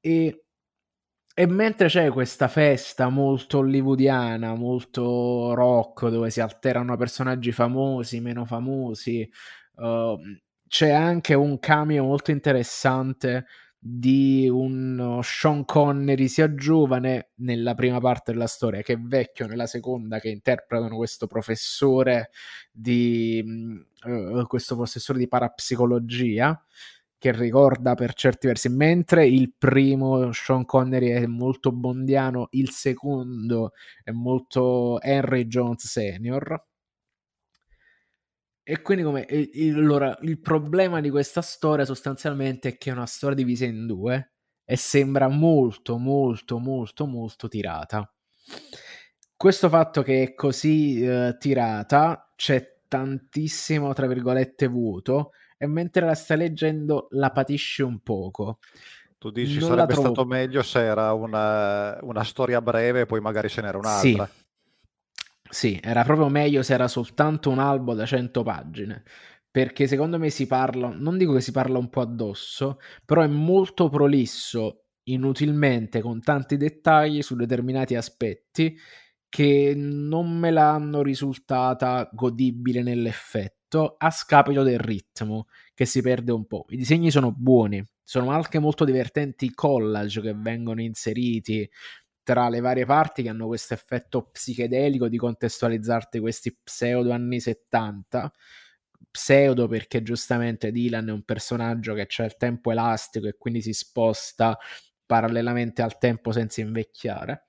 E, 0.00 0.45
e 1.38 1.46
mentre 1.46 1.88
c'è 1.88 2.08
questa 2.08 2.48
festa 2.48 3.10
molto 3.10 3.58
hollywoodiana, 3.58 4.54
molto 4.54 5.52
rock, 5.52 6.08
dove 6.08 6.30
si 6.30 6.40
alternano 6.40 6.96
personaggi 6.96 7.52
famosi, 7.52 8.20
meno 8.20 8.46
famosi, 8.46 9.30
uh, 9.74 10.18
c'è 10.66 10.90
anche 10.92 11.34
un 11.34 11.58
cameo 11.58 12.04
molto 12.04 12.30
interessante 12.30 13.44
di 13.78 14.48
un 14.50 15.20
Sean 15.22 15.66
Connery 15.66 16.26
sia 16.26 16.54
giovane 16.54 17.32
nella 17.36 17.74
prima 17.74 18.00
parte 18.00 18.32
della 18.32 18.46
storia 18.46 18.80
che 18.80 18.96
vecchio 18.98 19.46
nella 19.46 19.66
seconda 19.66 20.18
che 20.18 20.30
interpretano 20.30 20.96
questo 20.96 21.26
professore 21.26 22.30
di 22.72 23.44
uh, 24.04 24.46
questo 24.46 24.74
professore 24.74 25.18
di 25.18 25.28
parapsicologia 25.28 26.58
che 27.18 27.32
ricorda 27.32 27.94
per 27.94 28.12
certi 28.14 28.46
versi 28.46 28.68
mentre 28.68 29.26
il 29.26 29.54
primo 29.56 30.32
Sean 30.32 30.64
Connery 30.64 31.08
è 31.08 31.26
molto 31.26 31.72
bondiano 31.72 32.48
il 32.50 32.70
secondo 32.70 33.72
è 34.02 34.10
molto 34.10 35.00
Henry 35.00 35.46
Jones 35.46 35.86
senior 35.86 36.64
e 38.68 38.82
quindi 38.82 39.04
come 39.04 39.26
allora, 39.76 40.18
il 40.22 40.40
problema 40.40 41.00
di 41.00 41.08
questa 41.08 41.40
storia 41.40 41.84
sostanzialmente 41.84 42.70
è 42.70 42.76
che 42.76 42.90
è 42.90 42.92
una 42.92 43.06
storia 43.06 43.36
divisa 43.36 43.64
in 43.64 43.86
due 43.86 44.32
e 44.64 44.76
sembra 44.76 45.28
molto 45.28 45.98
molto 45.98 46.58
molto 46.58 47.06
molto 47.06 47.46
tirata. 47.46 48.12
Questo 49.36 49.68
fatto 49.68 50.02
che 50.02 50.22
è 50.24 50.34
così 50.34 51.00
uh, 51.00 51.36
tirata 51.38 52.32
c'è 52.34 52.80
tantissimo 52.88 53.92
tra 53.92 54.08
virgolette 54.08 54.66
vuoto 54.66 55.30
e 55.56 55.66
mentre 55.66 56.04
la 56.04 56.14
stai 56.14 56.38
leggendo 56.38 57.08
la 57.10 57.30
patisci 57.30 57.82
un 57.82 58.00
poco. 58.00 58.58
Tu 59.18 59.30
dici 59.30 59.58
non 59.58 59.70
sarebbe 59.70 59.94
stato 59.94 60.24
meglio 60.24 60.62
se 60.62 60.84
era 60.84 61.12
una, 61.12 61.98
una 62.02 62.22
storia 62.22 62.60
breve 62.60 63.00
e 63.00 63.06
poi 63.06 63.20
magari 63.20 63.48
ce 63.48 63.62
n'era 63.62 63.78
un'altra. 63.78 64.26
Sì 64.26 64.44
sì, 65.48 65.78
era 65.82 66.02
proprio 66.02 66.28
meglio 66.28 66.62
se 66.62 66.74
era 66.74 66.88
soltanto 66.88 67.50
un 67.50 67.58
albo 67.58 67.94
da 67.94 68.04
100 68.04 68.42
pagine, 68.42 69.04
perché 69.50 69.86
secondo 69.86 70.18
me 70.18 70.30
si 70.30 70.46
parla, 70.46 70.88
non 70.88 71.16
dico 71.16 71.32
che 71.32 71.40
si 71.40 71.52
parla 71.52 71.78
un 71.78 71.88
po' 71.88 72.00
addosso, 72.00 72.78
però 73.04 73.22
è 73.22 73.26
molto 73.26 73.88
prolisso 73.88 74.86
inutilmente 75.04 76.00
con 76.00 76.20
tanti 76.20 76.56
dettagli 76.56 77.22
su 77.22 77.36
determinati 77.36 77.94
aspetti 77.94 78.76
che 79.28 79.72
non 79.76 80.36
me 80.36 80.50
l'hanno 80.50 81.02
risultata 81.02 82.08
godibile 82.12 82.82
nell'effetto 82.82 83.55
a 83.68 84.10
scapito 84.10 84.62
del 84.62 84.78
ritmo 84.78 85.46
che 85.74 85.84
si 85.84 86.00
perde 86.00 86.32
un 86.32 86.46
po'. 86.46 86.66
I 86.68 86.76
disegni 86.76 87.10
sono 87.10 87.32
buoni, 87.32 87.84
sono 88.02 88.30
anche 88.30 88.58
molto 88.58 88.84
divertenti 88.84 89.46
i 89.46 89.54
collage 89.54 90.20
che 90.20 90.34
vengono 90.34 90.80
inseriti 90.80 91.68
tra 92.22 92.48
le 92.48 92.60
varie 92.60 92.86
parti 92.86 93.22
che 93.22 93.28
hanno 93.28 93.46
questo 93.46 93.74
effetto 93.74 94.30
psichedelico 94.30 95.08
di 95.08 95.16
contestualizzarti 95.16 96.18
questi 96.18 96.56
pseudo 96.62 97.12
anni 97.12 97.38
70 97.40 98.32
pseudo 99.10 99.68
perché 99.68 100.02
giustamente 100.02 100.70
Dylan 100.70 101.08
è 101.08 101.12
un 101.12 101.22
personaggio 101.22 101.94
che 101.94 102.06
ha 102.16 102.24
il 102.24 102.36
tempo 102.36 102.70
elastico 102.70 103.28
e 103.28 103.36
quindi 103.38 103.62
si 103.62 103.72
sposta 103.72 104.58
parallelamente 105.06 105.82
al 105.82 105.98
tempo 105.98 106.32
senza 106.32 106.60
invecchiare 106.60 107.46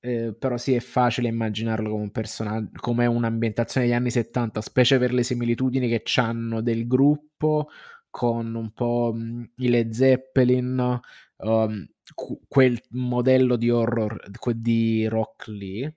eh, 0.00 0.34
però 0.38 0.56
sì 0.56 0.74
è 0.74 0.80
facile 0.80 1.28
immaginarlo 1.28 1.90
come 1.90 2.02
un 2.02 2.10
personaggio 2.10 2.70
come 2.80 3.06
un'ambientazione 3.06 3.86
degli 3.86 3.94
anni 3.94 4.10
70 4.10 4.60
specie 4.62 4.98
per 4.98 5.12
le 5.12 5.22
similitudini 5.22 5.88
che 5.88 6.02
hanno 6.20 6.62
del 6.62 6.86
gruppo 6.86 7.68
con 8.08 8.54
un 8.54 8.72
po' 8.72 9.12
mh, 9.14 9.52
i 9.56 9.68
Led 9.68 9.90
Zeppelin 9.92 11.00
um, 11.36 11.86
quel 12.48 12.80
modello 12.90 13.56
di 13.56 13.70
horror 13.70 14.20
di 14.54 15.06
rock 15.06 15.46
lì. 15.48 15.92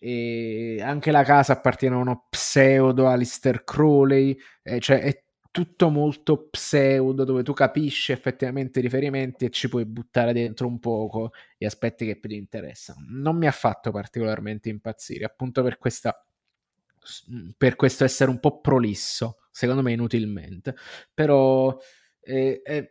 E 0.00 0.78
anche 0.80 1.10
la 1.10 1.24
casa 1.24 1.54
appartiene 1.54 1.96
a 1.96 1.98
uno 1.98 2.26
pseudo 2.30 3.08
Alistair 3.08 3.64
Crowley 3.64 4.36
eh, 4.62 4.78
cioè 4.78 5.00
è 5.00 5.24
tutto 5.58 5.90
molto 5.90 6.46
pseudo, 6.50 7.24
dove 7.24 7.42
tu 7.42 7.52
capisci 7.52 8.12
effettivamente 8.12 8.78
i 8.78 8.82
riferimenti 8.82 9.44
e 9.44 9.50
ci 9.50 9.68
puoi 9.68 9.84
buttare 9.84 10.32
dentro 10.32 10.68
un 10.68 10.78
poco 10.78 11.32
gli 11.56 11.64
aspetti 11.64 12.06
che 12.06 12.14
più 12.14 12.28
ti 12.28 12.36
interessano. 12.36 13.04
Non 13.08 13.36
mi 13.36 13.48
ha 13.48 13.50
fatto 13.50 13.90
particolarmente 13.90 14.68
impazzire, 14.68 15.24
appunto 15.24 15.64
per 15.64 15.78
questa 15.78 16.22
per 17.56 17.74
questo 17.74 18.04
essere 18.04 18.30
un 18.30 18.38
po' 18.38 18.60
prolisso, 18.60 19.38
secondo 19.50 19.82
me 19.82 19.92
inutilmente, 19.92 20.76
però 21.12 21.76
è, 22.20 22.60
è, 22.62 22.90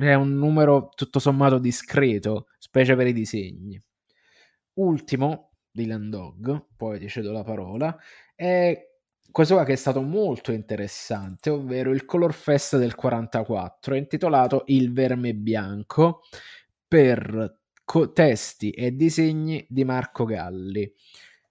è 0.00 0.14
un 0.14 0.34
numero 0.34 0.88
tutto 0.94 1.20
sommato 1.20 1.58
discreto, 1.58 2.48
specie 2.58 2.96
per 2.96 3.06
i 3.06 3.12
disegni. 3.12 3.80
Ultimo, 4.74 5.52
Dylan 5.70 6.10
Dog, 6.10 6.68
poi 6.74 6.98
ti 6.98 7.08
cedo 7.08 7.30
la 7.30 7.44
parola, 7.44 7.96
è 8.34 8.91
qua 9.32 9.64
che 9.64 9.72
è 9.72 9.76
stato 9.76 10.02
molto 10.02 10.52
interessante, 10.52 11.50
ovvero 11.50 11.90
il 11.90 12.04
Color 12.04 12.34
Fest 12.34 12.76
del 12.78 12.94
44, 12.94 13.94
intitolato 13.94 14.62
Il 14.66 14.92
Verme 14.92 15.34
Bianco, 15.34 16.20
per 16.86 17.58
co- 17.84 18.12
testi 18.12 18.70
e 18.70 18.94
disegni 18.94 19.64
di 19.68 19.84
Marco 19.84 20.24
Galli. 20.24 20.92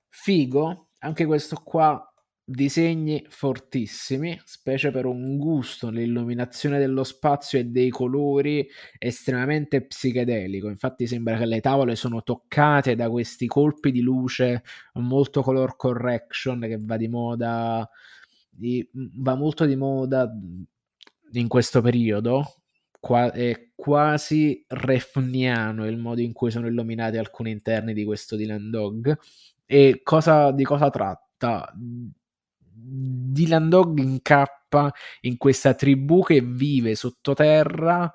Figo, 0.08 0.90
anche 1.00 1.26
questo 1.26 1.62
qua 1.64 2.11
disegni 2.52 3.26
fortissimi, 3.30 4.40
specie 4.44 4.92
per 4.92 5.06
un 5.06 5.38
gusto 5.38 5.90
nell'illuminazione 5.90 6.78
dello 6.78 7.04
spazio 7.04 7.58
e 7.60 7.66
dei 7.66 7.90
colori 7.90 8.68
estremamente 9.00 9.86
psichedelico. 9.86 10.68
Infatti 10.68 11.08
sembra 11.08 11.38
che 11.38 11.46
le 11.46 11.62
tavole 11.62 11.96
sono 11.96 12.22
toccate 12.24 12.96
da 12.96 13.10
questi 13.10 13.48
colpi 13.48 13.92
di 13.92 14.02
luce 14.02 14.64
molto 14.94 15.42
color 15.42 15.76
correction 15.76 16.60
che 16.62 16.78
va 16.80 16.98
di 16.98 17.08
moda 17.08 17.90
di, 18.52 18.88
va 18.94 19.36
molto 19.36 19.66
di 19.66 19.76
moda 19.76 20.32
in 21.32 21.48
questo 21.48 21.82
periodo. 21.82 22.56
Qua, 23.00 23.32
è 23.32 23.72
quasi 23.74 24.64
refniano 24.68 25.88
il 25.88 25.98
modo 25.98 26.22
in 26.22 26.34
cui 26.34 26.52
sono 26.52 26.68
illuminati 26.68 27.18
alcuni 27.18 27.50
interni 27.50 27.94
di 27.94 28.04
questo 28.04 28.36
Dylan 28.36 28.70
Dog. 28.70 29.18
E 29.66 30.02
cosa, 30.04 30.52
di 30.52 30.64
cosa 30.64 30.90
tratta? 30.90 31.74
Dylan 32.84 33.70
Dog 33.70 34.00
incappa 34.00 34.92
in 35.22 35.38
questa 35.38 35.74
tribù 35.74 36.24
che 36.24 36.42
vive 36.42 36.96
sottoterra 36.96 38.12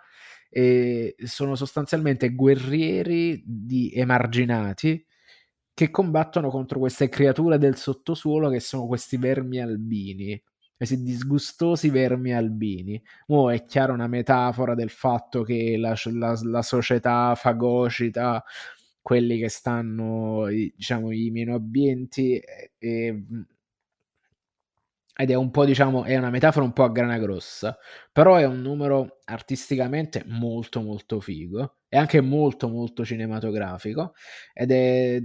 e 0.49 1.15
sono 1.25 1.55
sostanzialmente 1.55 2.35
guerrieri 2.35 3.43
di 3.45 3.93
emarginati 3.95 5.05
che 5.75 5.91
combattono 5.91 6.49
contro 6.49 6.79
queste 6.79 7.09
creature 7.09 7.59
del 7.59 7.77
sottosuolo 7.77 8.49
che 8.49 8.61
sono 8.61 8.87
questi 8.87 9.17
vermi 9.19 9.61
albini 9.61 10.43
questi 10.77 11.03
disgustosi 11.03 11.89
vermi 11.89 12.35
albini. 12.35 13.03
Mo 13.29 13.51
è 13.51 13.65
chiaro 13.65 13.95
una 13.95 14.09
metafora 14.09 14.75
del 14.75 14.91
fatto 14.91 15.43
che 15.43 15.77
la, 15.79 15.95
la, 16.13 16.39
la 16.43 16.63
società 16.63 17.35
fagocita 17.35 18.45
quelli 19.01 19.39
che 19.39 19.49
stanno, 19.49 20.47
diciamo, 20.47 21.13
i 21.13 21.31
meno 21.31 21.55
abbienti 21.55 22.37
e, 22.39 22.73
e 22.79 23.25
ed 25.19 25.31
è 25.31 25.35
un 25.35 25.51
po', 25.51 25.65
diciamo, 25.65 26.05
è 26.05 26.17
una 26.17 26.29
metafora 26.31 26.65
un 26.65 26.73
po' 26.75 26.85
a 26.85 26.91
grana 26.91 27.19
grossa, 27.19 27.77
però 28.13 28.37
è 28.37 28.45
un 28.45 28.61
numero 28.61 29.21
artisticamente 29.25 30.23
molto 30.27 30.83
molto 30.83 31.21
figo, 31.21 31.79
è 31.89 31.97
anche 31.97 32.21
molto 32.21 32.69
molto 32.69 33.03
cinematografico 33.05 34.13
ed 34.53 34.71
è, 34.73 35.19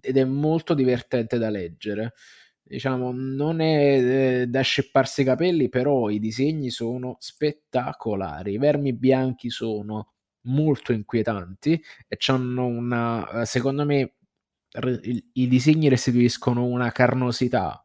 ed 0.00 0.16
è 0.16 0.24
molto 0.24 0.74
divertente 0.74 1.38
da 1.38 1.48
leggere. 1.48 2.14
Diciamo, 2.62 3.12
non 3.12 3.60
è 3.60 4.42
eh, 4.42 4.46
da 4.46 4.60
scipparsi 4.62 5.22
i 5.22 5.24
capelli, 5.24 5.68
però 5.68 6.08
i 6.08 6.18
disegni 6.20 6.70
sono 6.70 7.16
spettacolari. 7.18 8.52
I 8.54 8.58
vermi 8.58 8.92
bianchi 8.94 9.50
sono 9.50 10.12
molto 10.42 10.92
inquietanti 10.92 11.80
e 12.08 12.18
hanno 12.26 12.66
una, 12.66 13.44
secondo 13.44 13.84
me, 13.84 14.14
i 15.32 15.48
disegni 15.48 15.88
restituiscono 15.88 16.64
una 16.64 16.92
carnosità 16.92 17.82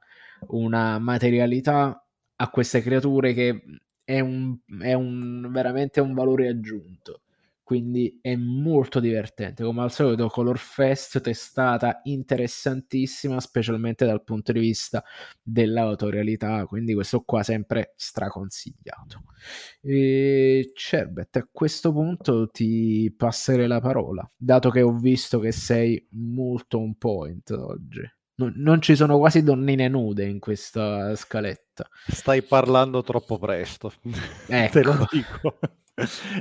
una 0.47 0.99
materialità 0.99 2.05
a 2.37 2.49
queste 2.49 2.81
creature 2.81 3.33
che 3.33 3.63
è, 4.03 4.19
un, 4.19 4.57
è 4.79 4.93
un, 4.93 5.49
veramente 5.51 5.99
un 5.99 6.13
valore 6.13 6.47
aggiunto. 6.47 7.21
Quindi 7.65 8.19
è 8.21 8.35
molto 8.35 8.99
divertente. 8.99 9.63
Come 9.63 9.81
al 9.81 9.91
solito, 9.91 10.27
Color 10.27 10.59
Fest 10.59 11.19
testata 11.19 12.01
interessantissima, 12.03 13.39
specialmente 13.39 14.05
dal 14.05 14.23
punto 14.23 14.51
di 14.51 14.59
vista 14.59 15.03
dell'autorialità. 15.41 16.67
Quindi, 16.67 16.93
questo 16.93 17.21
qua 17.21 17.41
sempre 17.41 17.93
straconsigliato. 17.95 19.23
E 19.81 20.73
Cerbet, 20.75 21.37
a 21.37 21.49
questo 21.51 21.91
punto 21.91 22.49
ti 22.51 23.11
passerei 23.17 23.65
la 23.65 23.79
parola, 23.81 24.31
dato 24.37 24.69
che 24.69 24.83
ho 24.83 24.93
visto 24.93 25.39
che 25.39 25.51
sei 25.51 26.07
molto 26.11 26.77
on 26.77 26.95
point 26.99 27.49
oggi. 27.49 28.07
Non, 28.37 28.53
non 28.57 28.81
ci 28.81 28.95
sono 28.95 29.17
quasi 29.17 29.43
donnine 29.43 29.87
nude 29.87 30.25
in 30.25 30.39
questa 30.39 31.15
scaletta. 31.15 31.87
Stai 32.07 32.41
parlando 32.41 33.01
troppo 33.01 33.37
presto, 33.37 33.91
ecco. 34.47 34.71
te 34.71 34.83
lo 34.83 34.93
ecco. 34.93 35.07
dico. 35.11 35.59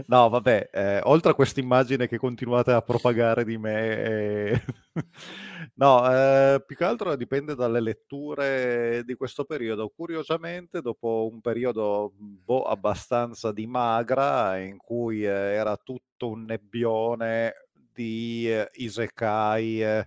No, 0.06 0.28
vabbè, 0.28 0.70
eh, 0.72 1.00
oltre 1.04 1.30
a 1.30 1.34
questa 1.34 1.60
immagine 1.60 2.08
che 2.08 2.18
continuate 2.18 2.72
a 2.72 2.82
propagare 2.82 3.44
di 3.44 3.56
me, 3.56 4.02
eh... 4.02 4.64
no, 5.76 6.12
eh, 6.12 6.60
più 6.66 6.74
che 6.74 6.84
altro 6.84 7.14
dipende 7.14 7.54
dalle 7.54 7.80
letture 7.80 9.04
di 9.04 9.14
questo 9.14 9.44
periodo. 9.44 9.92
Curiosamente, 9.94 10.80
dopo 10.80 11.28
un 11.30 11.40
periodo 11.40 12.12
boh, 12.16 12.62
abbastanza 12.62 13.52
di 13.52 13.66
magra, 13.68 14.58
in 14.58 14.76
cui 14.76 15.24
eh, 15.24 15.28
era 15.28 15.76
tutto 15.76 16.30
un 16.30 16.44
nebbione 16.44 17.54
di 17.92 18.50
eh, 18.50 18.68
isekai 18.72 19.82
eh, 19.84 20.06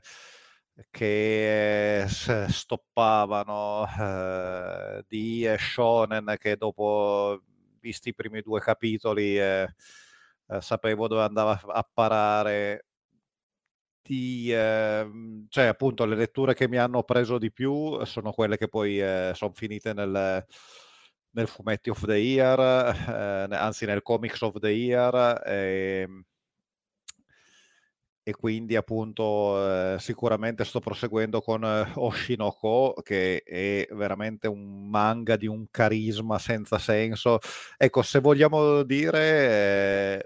che 0.91 2.05
stoppavano, 2.07 3.85
eh, 3.99 5.03
di 5.07 5.47
shonen 5.57 6.35
che 6.37 6.55
dopo, 6.57 7.41
visti 7.79 8.09
i 8.09 8.15
primi 8.15 8.41
due 8.41 8.59
capitoli, 8.59 9.39
eh, 9.39 9.73
eh, 10.47 10.61
sapevo 10.61 11.07
dove 11.07 11.23
andava 11.23 11.59
a 11.65 11.87
parare. 11.91 12.83
Di, 14.01 14.51
ehm, 14.53 15.47
cioè 15.49 15.65
appunto 15.65 16.05
le 16.05 16.15
letture 16.15 16.53
che 16.53 16.69
mi 16.69 16.77
hanno 16.77 17.03
preso 17.03 17.37
di 17.37 17.51
più 17.51 18.03
sono 18.05 18.31
quelle 18.31 18.55
che 18.57 18.69
poi 18.69 19.01
eh, 19.01 19.31
sono 19.35 19.51
finite 19.53 19.91
nel, 19.93 20.45
nel 21.31 21.47
fumetti 21.47 21.89
of 21.89 22.05
the 22.05 22.15
year, 22.15 22.57
eh, 23.49 23.55
anzi 23.55 23.85
nel 23.85 24.01
comics 24.03 24.41
of 24.41 24.59
the 24.59 24.69
year. 24.69 25.41
E, 25.45 26.01
ehm, 26.07 26.23
e 28.27 28.33
quindi 28.33 28.75
appunto 28.75 29.93
eh, 29.93 29.99
sicuramente 29.99 30.65
sto 30.65 30.81
proseguendo 30.81 31.39
con 31.39 31.63
eh, 31.63 31.89
Oshinoko 31.95 32.95
che 33.01 33.41
è 33.41 33.87
veramente 33.93 34.49
un 34.49 34.89
manga 34.89 35.37
di 35.37 35.47
un 35.47 35.67
carisma 35.71 36.37
senza 36.37 36.77
senso. 36.77 37.39
Ecco, 37.77 38.01
se 38.01 38.19
vogliamo 38.19 38.83
dire 38.83 40.19
eh, 40.19 40.25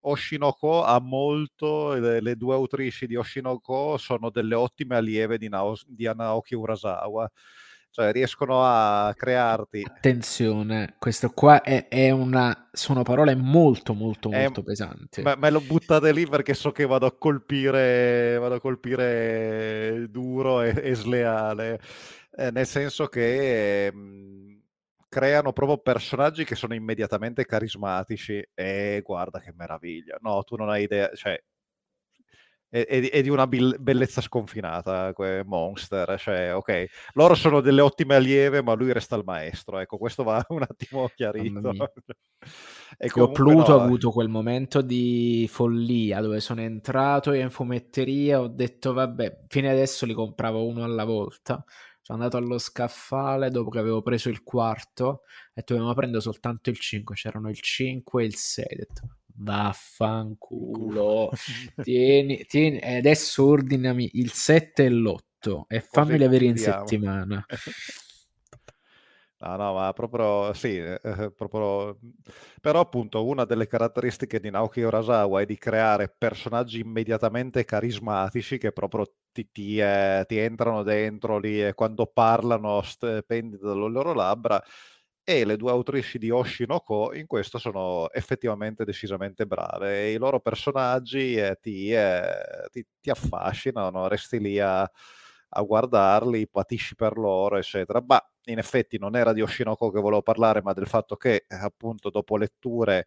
Oshinoko 0.00 0.82
ha 0.82 0.98
molto, 0.98 1.92
le, 1.92 2.22
le, 2.22 2.36
due 2.36 2.54
autrici 2.54 3.06
di 3.06 3.16
Oshinoko 3.16 3.98
sono 3.98 4.30
delle 4.30 4.54
ottime 4.54 4.96
allieve 4.96 5.36
di, 5.36 5.50
Nao, 5.50 5.76
di 5.86 6.04
Naoki 6.04 6.54
Urasawa 6.54 7.30
cioè 7.92 8.10
riescono 8.10 8.64
a 8.64 9.12
crearti. 9.14 9.82
Attenzione, 9.86 10.94
questo 10.98 11.30
qua 11.30 11.60
è, 11.60 11.88
è 11.88 12.10
una. 12.10 12.68
sono 12.72 13.02
parole 13.02 13.34
molto, 13.34 13.92
molto, 13.92 14.30
è, 14.30 14.44
molto 14.44 14.62
pesanti. 14.62 15.20
Me, 15.20 15.36
me, 15.36 15.50
lo 15.50 15.60
buttate 15.60 16.10
lì 16.10 16.26
perché 16.26 16.54
so 16.54 16.72
che 16.72 16.86
vado 16.86 17.04
a 17.04 17.12
colpire, 17.12 18.38
vado 18.38 18.54
a 18.54 18.60
colpire 18.60 20.06
duro 20.08 20.62
e, 20.62 20.74
e 20.74 20.94
sleale. 20.94 21.78
Eh, 22.34 22.50
nel 22.50 22.66
senso 22.66 23.06
che. 23.06 23.86
Eh, 23.86 23.92
creano 25.12 25.52
proprio 25.52 25.76
personaggi 25.76 26.42
che 26.42 26.54
sono 26.54 26.72
immediatamente 26.72 27.44
carismatici 27.44 28.42
e 28.54 29.02
guarda 29.04 29.40
che 29.40 29.52
meraviglia. 29.54 30.16
No, 30.22 30.42
tu 30.42 30.56
non 30.56 30.70
hai 30.70 30.84
idea, 30.84 31.10
cioè 31.12 31.38
è, 32.72 33.10
è, 33.10 33.20
di 33.20 33.28
una 33.28 33.46
bellezza 33.46 34.22
sconfinata, 34.22 35.12
Monster, 35.44 36.18
cioè, 36.18 36.54
ok, 36.54 36.86
loro 37.12 37.34
sono 37.34 37.60
delle 37.60 37.82
ottime 37.82 38.14
allieve, 38.14 38.62
ma 38.62 38.72
lui 38.72 38.90
resta 38.94 39.14
il 39.14 39.24
maestro, 39.26 39.78
ecco, 39.78 39.98
questo 39.98 40.22
va 40.22 40.42
un 40.48 40.62
attimo 40.62 41.06
chiarito. 41.14 41.70
e 42.96 43.10
comunque, 43.10 43.44
Pluto 43.44 43.72
no, 43.72 43.78
ha 43.78 43.84
avuto 43.84 44.10
quel 44.10 44.28
momento 44.28 44.80
di 44.80 45.46
follia 45.50 46.22
dove 46.22 46.40
sono 46.40 46.62
entrato 46.62 47.34
in 47.34 47.50
fumetteria, 47.50 48.40
ho 48.40 48.48
detto, 48.48 48.94
vabbè, 48.94 49.44
fino 49.48 49.68
adesso 49.68 50.06
li 50.06 50.14
compravo 50.14 50.66
uno 50.66 50.82
alla 50.82 51.04
volta, 51.04 51.62
sono 52.00 52.22
andato 52.22 52.38
allo 52.38 52.56
scaffale 52.56 53.50
dopo 53.50 53.68
che 53.68 53.80
avevo 53.80 54.00
preso 54.00 54.30
il 54.30 54.42
quarto 54.42 55.24
e 55.52 55.62
dovevamo 55.62 55.92
prendere 55.92 56.22
soltanto 56.22 56.70
il 56.70 56.78
5, 56.78 57.14
c'erano 57.16 57.50
il 57.50 57.60
5 57.60 58.22
e 58.22 58.26
il 58.26 58.34
6, 58.34 58.64
ho 58.64 58.76
detto 58.76 59.16
vaffanculo. 59.34 61.30
tieni, 61.82 62.44
tieni, 62.46 62.78
e 62.78 62.96
adesso 62.96 63.44
ordinami 63.44 64.10
il 64.14 64.32
7 64.32 64.84
e 64.84 64.90
l'8 64.90 65.64
e 65.68 65.80
fammeli 65.80 66.24
avere 66.24 66.44
in 66.46 66.56
settimana. 66.56 67.44
No, 69.42 69.56
no, 69.56 69.74
ma 69.74 69.92
proprio 69.92 70.52
sì, 70.52 70.76
eh, 70.78 71.00
eh, 71.02 71.32
proprio... 71.32 71.98
però 72.60 72.78
appunto 72.78 73.26
una 73.26 73.44
delle 73.44 73.66
caratteristiche 73.66 74.38
di 74.38 74.50
Naoki 74.50 74.82
Urasawa 74.82 75.40
è 75.40 75.46
di 75.46 75.58
creare 75.58 76.14
personaggi 76.16 76.78
immediatamente 76.78 77.64
carismatici 77.64 78.56
che 78.56 78.70
proprio 78.70 79.04
ti, 79.32 79.50
ti, 79.50 79.78
eh, 79.78 80.24
ti 80.28 80.38
entrano 80.38 80.84
dentro 80.84 81.38
lì 81.38 81.60
e 81.60 81.74
quando 81.74 82.06
parlano 82.06 82.82
pendi 83.26 83.58
dalle 83.58 83.88
loro 83.88 84.12
labbra 84.12 84.62
e 85.24 85.44
le 85.44 85.56
due 85.56 85.70
autrici 85.70 86.18
di 86.18 86.30
Oshinoko 86.30 87.14
in 87.14 87.26
questo 87.26 87.58
sono 87.58 88.10
effettivamente 88.10 88.84
decisamente 88.84 89.46
brave 89.46 90.06
e 90.06 90.12
i 90.12 90.16
loro 90.18 90.40
personaggi 90.40 91.36
eh, 91.36 91.58
ti, 91.60 91.92
eh, 91.92 92.68
ti, 92.70 92.84
ti, 93.00 93.10
affascinano, 93.10 94.08
resti 94.08 94.40
lì 94.40 94.58
a, 94.58 94.82
a 94.82 95.62
guardarli, 95.62 96.48
patisci 96.48 96.94
per 96.96 97.16
loro, 97.16 97.56
eccetera. 97.56 98.02
Ma 98.04 98.20
in 98.46 98.58
effetti 98.58 98.98
non 98.98 99.14
era 99.16 99.32
di 99.32 99.42
Oshinoko 99.42 99.90
che 99.90 100.00
volevo 100.00 100.22
parlare, 100.22 100.62
ma 100.62 100.72
del 100.72 100.86
fatto 100.86 101.16
che 101.16 101.44
appunto 101.48 102.10
dopo 102.10 102.36
letture 102.36 103.06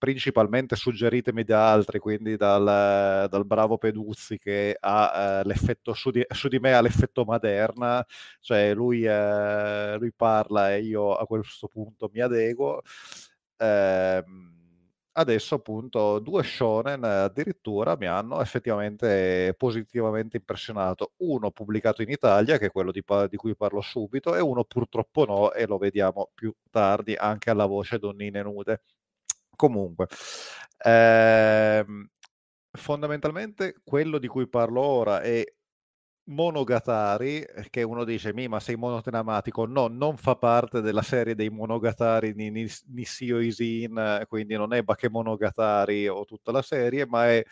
principalmente 0.00 0.76
suggeritemi 0.76 1.44
da 1.44 1.70
altri, 1.72 1.98
quindi 1.98 2.36
dal, 2.36 3.28
dal 3.28 3.46
bravo 3.46 3.76
Peduzzi 3.76 4.38
che 4.38 4.74
ha 4.80 5.40
eh, 5.42 5.44
l'effetto 5.46 5.92
su 5.92 6.10
di, 6.10 6.24
su 6.30 6.48
di, 6.48 6.58
me 6.58 6.72
ha 6.72 6.80
l'effetto 6.80 7.24
Maderna, 7.24 8.04
cioè 8.40 8.74
lui, 8.74 9.04
eh, 9.04 9.96
lui, 9.98 10.10
parla 10.12 10.74
e 10.74 10.80
io 10.80 11.14
a 11.14 11.26
questo 11.26 11.68
punto 11.68 12.08
mi 12.12 12.20
adeguo. 12.20 12.80
Eh, 13.58 14.24
adesso 15.12 15.56
appunto 15.56 16.18
due 16.20 16.42
shonen 16.42 17.04
addirittura 17.04 17.96
mi 17.96 18.06
hanno 18.06 18.40
effettivamente 18.40 19.54
positivamente 19.58 20.38
impressionato. 20.38 21.12
Uno 21.18 21.50
pubblicato 21.50 22.02
in 22.02 22.10
Italia, 22.10 22.58
che 22.58 22.66
è 22.66 22.70
quello 22.70 22.90
di, 22.90 23.02
di, 23.28 23.36
cui 23.36 23.54
parlo 23.54 23.82
subito, 23.82 24.34
e 24.34 24.40
uno 24.40 24.64
purtroppo 24.64 25.26
no, 25.26 25.52
e 25.52 25.66
lo 25.66 25.76
vediamo 25.78 26.30
più 26.34 26.54
tardi 26.70 27.14
anche 27.14 27.50
alla 27.50 27.66
voce 27.66 27.98
Donnine 27.98 28.42
Nude. 28.42 28.82
Comunque, 29.60 30.06
ehm, 30.78 32.08
fondamentalmente 32.72 33.74
quello 33.84 34.16
di 34.18 34.26
cui 34.26 34.48
parlo 34.48 34.80
ora 34.80 35.20
è 35.20 35.44
Monogatari, 36.30 37.42
eh, 37.42 37.68
che 37.70 37.82
uno 37.82 38.04
dice, 38.04 38.32
mi 38.34 38.48
ma 38.48 38.60
sei 38.60 38.76
monotenamatico, 38.76 39.66
no, 39.66 39.88
non 39.88 40.16
fa 40.16 40.36
parte 40.36 40.80
della 40.80 41.02
serie 41.02 41.34
dei 41.34 41.50
Monogatari 41.50 42.34
di 42.34 42.50
Nissio 42.88 43.40
Isin, 43.40 44.24
quindi 44.28 44.54
non 44.56 44.72
è 44.74 44.82
Bakemonogatari 44.82 46.08
o 46.08 46.24
tutta 46.24 46.52
la 46.52 46.62
serie, 46.62 47.06
ma 47.06 47.28
è 47.28 47.44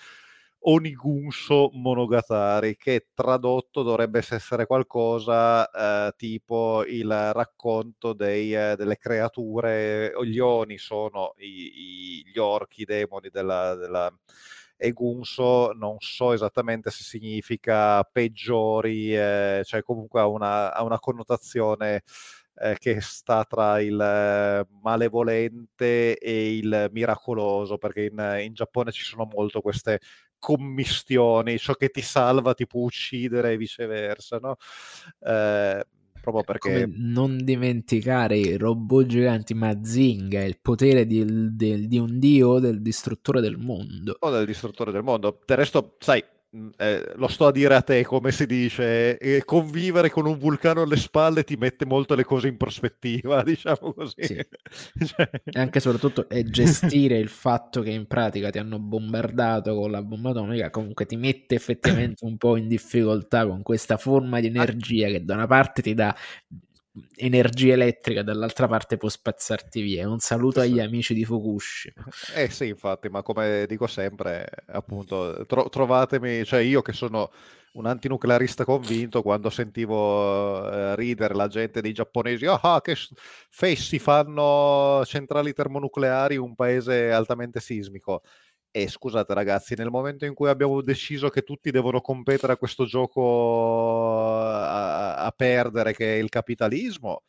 Onigunso 0.70 1.70
Monogatari, 1.72 2.76
che 2.76 3.07
tradotto 3.14 3.83
dovrebbe 3.83 4.18
essere 4.18 4.66
qualcosa 4.66 5.66
eh, 5.70 6.12
tipo 6.14 6.85
il 6.87 7.11
racconto 7.33 8.12
dei, 8.12 8.54
eh, 8.54 8.74
delle 8.76 8.98
creature, 8.98 10.12
gli 10.24 10.38
Oni 10.38 10.76
sono 10.76 11.33
i, 11.38 12.18
i, 12.20 12.22
gli 12.26 12.38
orchi, 12.38 12.83
i 12.83 12.85
demoni 12.85 13.31
della, 13.31 13.74
della 13.76 14.12
e 14.76 14.92
Gunso 14.92 15.72
non 15.72 15.96
so 16.00 16.33
esattamente 16.35 16.90
se 16.90 17.02
significa 17.02 18.02
peggiori, 18.04 19.16
eh, 19.16 19.62
cioè 19.64 19.83
comunque 19.83 20.20
ha 20.20 20.26
una, 20.28 20.72
ha 20.74 20.83
una 20.85 20.98
connotazione 21.00 22.02
eh, 22.61 22.76
che 22.78 23.00
sta 23.00 23.44
tra 23.44 23.81
il 23.81 23.98
eh, 24.00 24.66
malevolente 24.83 26.18
e 26.18 26.57
il 26.57 26.88
miracoloso, 26.92 27.78
perché 27.78 28.04
in, 28.04 28.40
in 28.42 28.52
Giappone 28.54 28.92
ci 28.92 29.02
sono 29.02 29.24
molto 29.33 29.61
queste 29.61 30.00
commistioni, 30.38 31.59
ciò 31.59 31.74
che 31.74 31.90
ti 31.90 32.01
salva 32.01 32.55
ti 32.55 32.66
può 32.66 32.83
uccidere 32.83 33.53
e 33.53 33.57
viceversa, 33.57 34.38
no? 34.38 34.57
Eh, 35.20 35.85
proprio 36.20 36.44
perché... 36.44 36.83
Come 36.83 36.94
non 36.96 37.44
dimenticare 37.44 38.37
i 38.37 38.57
robot 38.57 39.07
giganti 39.07 39.55
Mazinga, 39.55 40.42
il 40.42 40.59
potere 40.61 41.07
di, 41.07 41.24
del, 41.55 41.88
di 41.88 41.98
un 41.98 42.18
dio 42.18 42.59
del 42.59 42.81
distruttore 42.83 43.40
del 43.40 43.57
mondo. 43.57 44.16
O 44.20 44.31
del 44.31 44.46
distruttore 44.46 44.92
del 44.92 45.03
mondo. 45.03 45.40
Del 45.44 45.57
resto, 45.57 45.96
sai, 45.98 46.22
eh, 46.78 47.12
lo 47.16 47.28
sto 47.28 47.46
a 47.46 47.52
dire 47.52 47.74
a 47.74 47.82
te 47.82 48.04
come 48.04 48.32
si 48.32 48.46
dice, 48.46 49.18
eh, 49.18 49.44
convivere 49.44 50.11
con 50.11 50.26
un 50.26 50.38
vulcano 50.38 50.82
alle 50.82 50.96
spalle 50.96 51.44
ti 51.44 51.56
mette 51.56 51.84
molto 51.84 52.14
le 52.14 52.24
cose 52.24 52.48
in 52.48 52.56
prospettiva, 52.56 53.42
diciamo 53.44 53.92
così. 53.92 54.24
Sì. 54.24 54.46
cioè... 55.04 55.30
Anche 55.52 55.78
e 55.78 55.80
soprattutto 55.80 56.28
è 56.28 56.42
gestire 56.44 57.18
il 57.18 57.28
fatto 57.28 57.82
che 57.82 57.90
in 57.90 58.06
pratica 58.06 58.50
ti 58.50 58.58
hanno 58.58 58.78
bombardato 58.78 59.74
con 59.74 59.90
la 59.90 60.02
bomba 60.02 60.30
atomica, 60.30 60.70
comunque 60.70 61.06
ti 61.06 61.16
mette 61.16 61.54
effettivamente 61.54 62.24
un 62.24 62.37
po' 62.37 62.56
in 62.56 62.68
difficoltà 62.68 63.46
con 63.46 63.62
questa 63.62 63.96
forma 63.96 64.40
di 64.40 64.46
energia 64.46 65.08
che 65.08 65.24
da 65.24 65.34
una 65.34 65.46
parte 65.46 65.82
ti 65.82 65.94
dà 65.94 66.14
energia 67.16 67.74
elettrica, 67.74 68.22
dall'altra 68.22 68.68
parte 68.68 68.96
può 68.96 69.08
spazzarti 69.08 69.80
via. 69.80 70.08
Un 70.08 70.18
saluto 70.18 70.61
agli 70.61 70.80
amici 70.80 71.14
di 71.14 71.24
Fukushima. 71.24 72.04
Eh 72.34 72.50
sì, 72.50 72.68
infatti, 72.68 73.08
ma 73.08 73.22
come 73.22 73.66
dico 73.66 73.87
sempre, 73.87 74.48
appunto, 74.66 75.44
tro- 75.46 75.68
trovatemi, 75.68 76.44
cioè 76.44 76.61
io 76.61 76.82
che 76.82 76.92
sono 76.92 77.30
un 77.72 77.87
antinuclearista 77.87 78.64
convinto 78.64 79.22
quando 79.22 79.50
sentivo 79.50 80.70
eh, 80.70 80.96
ridere 80.96 81.34
la 81.34 81.48
gente 81.48 81.80
dei 81.80 81.92
giapponesi, 81.92 82.46
ah 82.46 82.80
che 82.82 82.96
fessi 83.48 83.98
fanno 83.98 85.02
centrali 85.04 85.52
termonucleari 85.52 86.37
un 86.37 86.54
paese 86.54 87.11
altamente 87.11 87.61
sismico. 87.61 88.22
E 88.70 88.87
scusate 88.88 89.33
ragazzi, 89.35 89.74
nel 89.74 89.90
momento 89.90 90.26
in 90.26 90.35
cui 90.35 90.48
abbiamo 90.48 90.83
deciso 90.83 91.31
che 91.31 91.42
tutti 91.42 91.70
devono 91.70 92.00
competere 92.00 92.52
a 92.52 92.57
questo 92.59 92.85
gioco 92.85 94.40
a, 94.42 95.16
a 95.24 95.31
perdere, 95.33 95.94
che 95.94 96.16
è 96.16 96.18
il 96.18 96.28
capitalismo, 96.28 97.22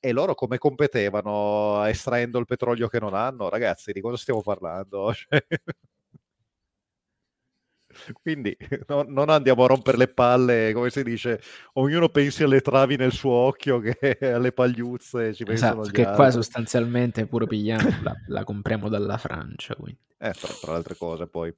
e 0.00 0.12
loro 0.12 0.34
come 0.34 0.58
competevano 0.58 1.84
estraendo 1.86 2.38
il 2.38 2.46
petrolio 2.46 2.88
che 2.88 3.00
non 3.00 3.14
hanno? 3.14 3.48
Ragazzi, 3.48 3.92
di 3.92 4.00
cosa 4.02 4.16
stiamo 4.18 4.42
parlando? 4.42 5.12
Quindi 8.22 8.56
no, 8.88 9.04
non 9.06 9.28
andiamo 9.28 9.64
a 9.64 9.66
rompere 9.66 9.96
le 9.96 10.08
palle, 10.08 10.72
come 10.72 10.90
si 10.90 11.02
dice, 11.02 11.40
ognuno 11.74 12.08
pensi 12.08 12.42
alle 12.42 12.60
travi 12.60 12.96
nel 12.96 13.12
suo 13.12 13.32
occhio 13.32 13.80
che 13.80 14.18
alle 14.32 14.52
pagliuzze 14.52 15.34
ci 15.34 15.44
esatto, 15.46 15.82
che 15.82 16.02
altri. 16.02 16.14
qua 16.14 16.30
sostanzialmente 16.30 17.26
pure 17.26 17.46
pigliamo, 17.46 17.88
la, 18.02 18.14
la, 18.26 18.44
compriamo 18.44 18.88
dalla 18.88 19.18
Francia. 19.18 19.74
Quindi. 19.74 19.98
Eh, 20.18 20.32
tra, 20.32 20.52
tra 20.60 20.74
altre 20.74 20.96
cose 20.96 21.26
poi. 21.26 21.52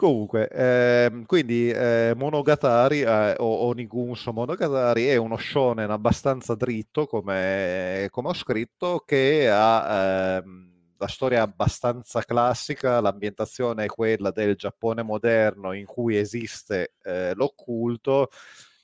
Comunque, 0.00 0.48
ehm, 0.48 1.26
quindi 1.26 1.68
eh, 1.68 2.14
Monogatari 2.16 3.02
eh, 3.02 3.34
o 3.36 3.66
Onigunso 3.66 4.32
Monogatari 4.32 5.04
è 5.04 5.16
uno 5.16 5.36
shonen 5.36 5.90
abbastanza 5.90 6.54
dritto, 6.54 7.06
come, 7.06 8.08
come 8.10 8.28
ho 8.28 8.34
scritto, 8.34 9.02
che 9.04 9.50
ha... 9.50 10.38
Ehm, 10.42 10.69
la 11.00 11.08
storia 11.08 11.38
è 11.38 11.40
abbastanza 11.40 12.22
classica, 12.22 13.00
l'ambientazione 13.00 13.84
è 13.84 13.88
quella 13.88 14.30
del 14.30 14.54
Giappone 14.54 15.02
moderno 15.02 15.72
in 15.72 15.86
cui 15.86 16.16
esiste 16.16 16.92
eh, 17.02 17.32
l'occulto, 17.34 18.28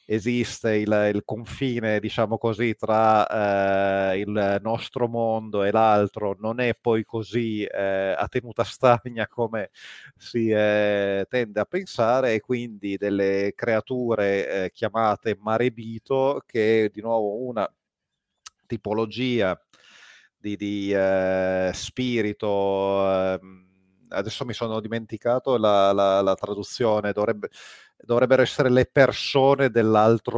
esiste 0.07 0.77
il, 0.77 1.11
il, 1.13 1.23
confine, 1.27 2.01
diciamo 2.01 2.39
così, 2.39 2.75
tra 2.75 4.13
eh, 4.13 4.21
il 4.21 4.61
nostro 4.63 5.09
mondo 5.09 5.63
e 5.63 5.71
l'altro, 5.71 6.35
non 6.39 6.59
è 6.61 6.75
poi 6.75 7.05
così 7.05 7.65
eh, 7.65 8.15
a 8.17 8.27
tenuta 8.29 8.65
stagna 8.65 9.29
come 9.29 9.71
si 10.17 10.49
eh, 10.49 11.27
tende 11.29 11.61
a 11.61 11.67
pensare, 11.67 12.33
e 12.33 12.41
quindi 12.41 12.97
delle 12.97 13.53
creature 13.55 14.65
eh, 14.65 14.71
chiamate 14.73 15.37
marebito, 15.39 16.43
che 16.47 16.87
è 16.87 16.89
di 16.89 17.03
nuovo 17.03 17.45
una 17.45 17.71
tipologia 18.67 19.59
di, 20.47 20.57
di 20.57 20.93
eh, 20.93 21.71
spirito. 21.75 23.11
Eh, 23.11 23.41
adesso 24.11 24.45
mi 24.45 24.53
sono 24.53 24.79
dimenticato 24.81 25.57
la, 25.57 25.93
la, 25.93 26.23
la 26.23 26.35
traduzione, 26.37 27.13
dovrebbe, 27.13 27.49
dovrebbero 27.99 28.43
essere 28.43 28.71
le 28.71 28.87
persone 28.87 29.71
dell'altra 29.71 30.31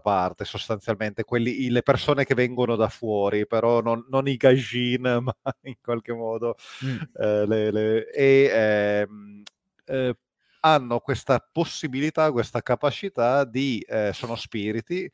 parte 0.00 0.44
sostanzialmente, 0.44 1.22
quelli, 1.22 1.70
le 1.70 1.82
persone 1.82 2.24
che 2.24 2.34
vengono 2.34 2.74
da 2.74 2.88
fuori, 2.88 3.46
però 3.46 3.80
non, 3.80 4.04
non 4.08 4.26
i 4.26 4.36
gajin, 4.36 5.02
ma 5.22 5.34
in 5.62 5.76
qualche 5.80 6.12
modo 6.12 6.56
mm. 6.84 6.96
eh, 7.14 7.46
le, 7.46 7.70
le, 7.70 8.10
e 8.10 8.50
ehm, 8.52 9.42
eh, 9.84 10.16
hanno 10.60 10.98
questa 10.98 11.46
possibilità, 11.52 12.32
questa 12.32 12.60
capacità 12.60 13.44
di, 13.44 13.78
eh, 13.88 14.10
sono 14.12 14.34
spiriti, 14.34 15.08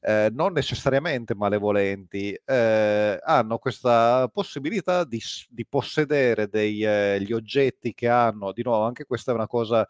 eh, 0.00 0.30
non 0.32 0.52
necessariamente 0.52 1.34
malevolenti, 1.34 2.38
eh, 2.44 3.18
hanno 3.22 3.58
questa 3.58 4.28
possibilità 4.32 5.04
di, 5.04 5.20
di 5.48 5.66
possedere 5.66 6.48
degli 6.48 6.84
eh, 6.84 7.26
oggetti 7.32 7.94
che 7.94 8.08
hanno, 8.08 8.52
di 8.52 8.62
nuovo, 8.62 8.84
anche 8.84 9.04
questa 9.04 9.32
è 9.32 9.34
una 9.34 9.46
cosa 9.46 9.86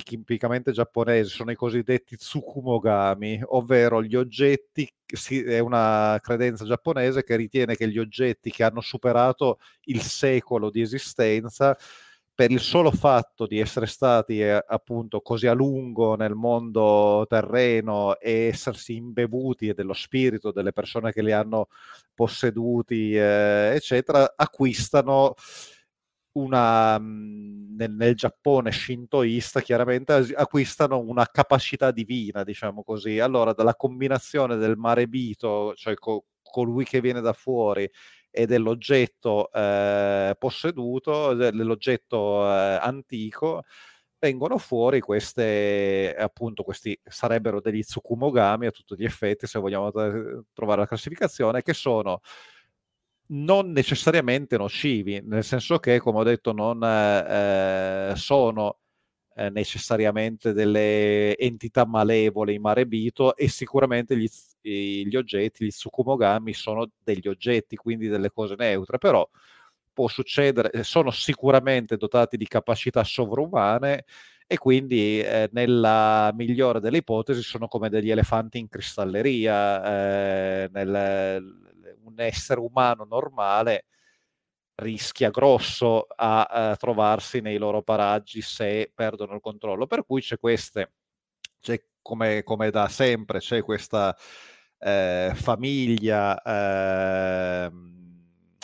tipicamente 0.00 0.72
giapponese, 0.72 1.28
sono 1.28 1.50
i 1.50 1.56
cosiddetti 1.56 2.16
tsukumogami, 2.16 3.42
ovvero 3.48 4.02
gli 4.02 4.16
oggetti, 4.16 4.90
si, 5.04 5.42
è 5.42 5.58
una 5.58 6.18
credenza 6.22 6.64
giapponese 6.64 7.22
che 7.24 7.36
ritiene 7.36 7.76
che 7.76 7.88
gli 7.88 7.98
oggetti 7.98 8.50
che 8.50 8.64
hanno 8.64 8.80
superato 8.80 9.58
il 9.84 10.00
secolo 10.00 10.70
di 10.70 10.80
esistenza 10.80 11.76
per 12.34 12.50
il 12.50 12.60
solo 12.60 12.90
fatto 12.90 13.46
di 13.46 13.58
essere 13.60 13.86
stati 13.86 14.40
eh, 14.40 14.64
appunto 14.66 15.20
così 15.20 15.46
a 15.46 15.52
lungo 15.52 16.16
nel 16.16 16.34
mondo 16.34 17.26
terreno 17.28 18.18
e 18.18 18.46
essersi 18.46 18.96
imbevuti 18.96 19.72
dello 19.74 19.92
spirito 19.92 20.50
delle 20.50 20.72
persone 20.72 21.12
che 21.12 21.22
li 21.22 21.32
hanno 21.32 21.68
posseduti, 22.14 23.14
eh, 23.14 23.72
eccetera, 23.74 24.32
acquistano 24.34 25.34
una, 26.32 26.98
mhmm, 26.98 27.76
nel, 27.76 27.92
nel, 27.92 28.14
Giappone 28.14 28.72
shintoista 28.72 29.60
chiaramente 29.60 30.12
acquistano 30.34 30.98
una 30.98 31.26
capacità 31.30 31.90
divina, 31.90 32.42
diciamo 32.44 32.82
così. 32.82 33.18
Allora, 33.18 33.52
dalla 33.52 33.74
combinazione 33.74 34.56
del 34.56 34.76
mare 34.76 35.06
bito, 35.08 35.74
cioè 35.74 35.94
co, 35.94 36.24
colui 36.42 36.84
che 36.84 37.00
viene 37.00 37.20
da 37.20 37.32
fuori, 37.32 37.88
e 38.32 38.46
dell'oggetto 38.46 39.52
eh, 39.52 40.34
posseduto, 40.38 41.34
dell'oggetto 41.34 42.44
eh, 42.44 42.78
antico, 42.80 43.64
vengono 44.18 44.56
fuori 44.58 45.00
queste, 45.00 46.14
appunto, 46.18 46.62
questi 46.62 46.98
sarebbero 47.04 47.60
degli 47.60 47.82
tsukumogami 47.82 48.66
a 48.66 48.70
tutti 48.70 48.94
gli 48.96 49.04
effetti, 49.04 49.46
se 49.46 49.58
vogliamo 49.58 49.90
trovare 50.52 50.80
la 50.80 50.86
classificazione, 50.86 51.62
che 51.62 51.74
sono 51.74 52.20
non 53.34 53.70
necessariamente 53.72 54.56
nocivi, 54.56 55.20
nel 55.24 55.44
senso 55.44 55.78
che, 55.78 55.98
come 56.00 56.18
ho 56.18 56.22
detto, 56.22 56.52
non 56.52 56.82
eh, 56.84 58.12
sono 58.16 58.78
eh, 59.46 59.50
necessariamente 59.50 60.52
delle 60.52 61.36
entità 61.36 61.84
malevole 61.86 62.52
in 62.52 62.60
mare 62.60 62.86
bito 62.86 63.36
e 63.36 63.48
sicuramente 63.48 64.16
gli, 64.16 64.28
gli 64.60 65.16
oggetti, 65.16 65.64
gli 65.64 65.70
tsukumogami 65.70 66.52
sono 66.52 66.90
degli 67.02 67.28
oggetti, 67.28 67.76
quindi 67.76 68.08
delle 68.08 68.30
cose 68.30 68.54
neutre, 68.56 68.98
però 68.98 69.28
può 69.92 70.08
succedere, 70.08 70.70
eh, 70.70 70.82
sono 70.84 71.10
sicuramente 71.10 71.96
dotati 71.96 72.36
di 72.36 72.46
capacità 72.46 73.04
sovrumane 73.04 74.04
e 74.46 74.58
quindi 74.58 75.20
eh, 75.20 75.48
nella 75.52 76.30
migliore 76.34 76.80
delle 76.80 76.98
ipotesi 76.98 77.42
sono 77.42 77.66
come 77.68 77.88
degli 77.88 78.10
elefanti 78.10 78.58
in 78.58 78.68
cristalleria, 78.68 80.64
eh, 80.64 80.68
nel, 80.72 81.42
un 82.04 82.14
essere 82.16 82.60
umano 82.60 83.04
normale 83.04 83.86
rischia 84.82 85.30
grosso 85.30 86.06
a, 86.14 86.42
a, 86.42 86.76
trovarsi 86.76 87.40
nei 87.40 87.58
loro 87.58 87.82
paraggi 87.82 88.42
se 88.42 88.90
perdono 88.94 89.34
il 89.34 89.40
controllo. 89.40 89.86
Per 89.86 90.04
cui 90.04 90.20
c'è 90.20 90.38
queste, 90.38 90.92
c'è 91.60 91.82
come, 92.02 92.42
come 92.42 92.70
da 92.70 92.88
sempre, 92.88 93.38
c'è 93.38 93.62
questa 93.62 94.16
eh, 94.78 95.32
famiglia. 95.34 96.42
Eh, 96.42 97.70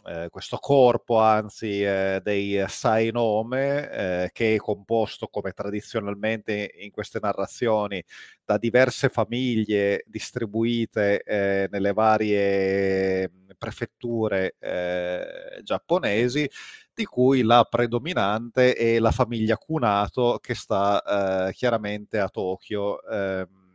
eh, 0.08 0.28
questo 0.30 0.56
corpo, 0.56 1.18
anzi, 1.18 1.82
eh, 1.84 2.20
dei 2.22 2.64
Sainome, 2.66 3.90
eh, 3.90 4.30
che 4.32 4.54
è 4.54 4.56
composto 4.56 5.26
come 5.28 5.52
tradizionalmente 5.52 6.72
in 6.78 6.90
queste 6.90 7.18
narrazioni 7.20 8.02
da 8.42 8.56
diverse 8.56 9.10
famiglie 9.10 10.04
distribuite 10.06 11.22
eh, 11.22 11.68
nelle 11.70 11.92
varie 11.92 13.30
prefetture 13.58 14.56
eh, 14.58 15.60
giapponesi, 15.62 16.48
di 16.94 17.04
cui 17.04 17.42
la 17.42 17.64
predominante 17.64 18.74
è 18.74 18.98
la 18.98 19.10
famiglia 19.12 19.56
Kunato 19.56 20.38
che 20.40 20.54
sta 20.54 21.48
eh, 21.48 21.52
chiaramente 21.52 22.18
a 22.18 22.28
Tokyo. 22.28 23.02
Ehm, 23.04 23.67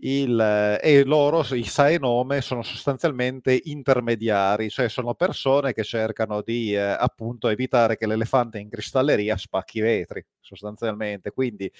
il, 0.00 0.78
e 0.82 1.04
loro, 1.04 1.42
i 1.54 1.64
Saenome, 1.64 2.40
sono 2.40 2.62
sostanzialmente 2.62 3.58
intermediari, 3.64 4.68
cioè 4.68 4.88
sono 4.88 5.14
persone 5.14 5.72
che 5.72 5.84
cercano 5.84 6.42
di 6.42 6.74
eh, 6.74 6.80
appunto 6.80 7.48
evitare 7.48 7.96
che 7.96 8.06
l'elefante 8.06 8.58
in 8.58 8.68
cristalleria 8.68 9.36
spacchi 9.36 9.78
i 9.78 9.80
vetri, 9.80 10.24
sostanzialmente. 10.40 11.30
Quindi 11.30 11.70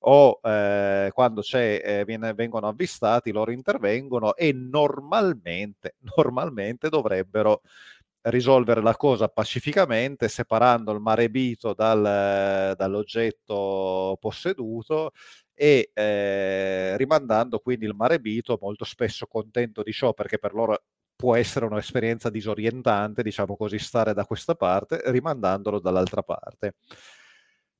o 0.00 0.40
eh, 0.42 1.10
quando 1.12 1.42
eh, 1.52 2.04
viene, 2.06 2.32
vengono 2.34 2.68
avvistati, 2.68 3.30
loro 3.32 3.50
intervengono 3.50 4.34
e 4.36 4.52
normalmente, 4.52 5.96
normalmente 6.16 6.88
dovrebbero 6.88 7.60
risolvere 8.28 8.82
la 8.82 8.96
cosa 8.96 9.28
pacificamente, 9.28 10.28
separando 10.28 10.92
il 10.92 11.00
marebito 11.00 11.74
dal, 11.74 12.74
dall'oggetto 12.76 14.16
posseduto 14.20 15.12
e 15.58 15.90
eh, 15.94 16.96
rimandando 16.98 17.58
quindi 17.60 17.86
il 17.86 17.94
marebito, 17.94 18.58
molto 18.60 18.84
spesso 18.84 19.26
contento 19.26 19.82
di 19.82 19.92
ciò 19.92 20.12
perché 20.12 20.38
per 20.38 20.52
loro 20.52 20.82
può 21.16 21.34
essere 21.34 21.64
un'esperienza 21.64 22.28
disorientante, 22.28 23.22
diciamo 23.22 23.56
così, 23.56 23.78
stare 23.78 24.12
da 24.12 24.26
questa 24.26 24.54
parte, 24.54 25.00
rimandandolo 25.06 25.80
dall'altra 25.80 26.22
parte. 26.22 26.74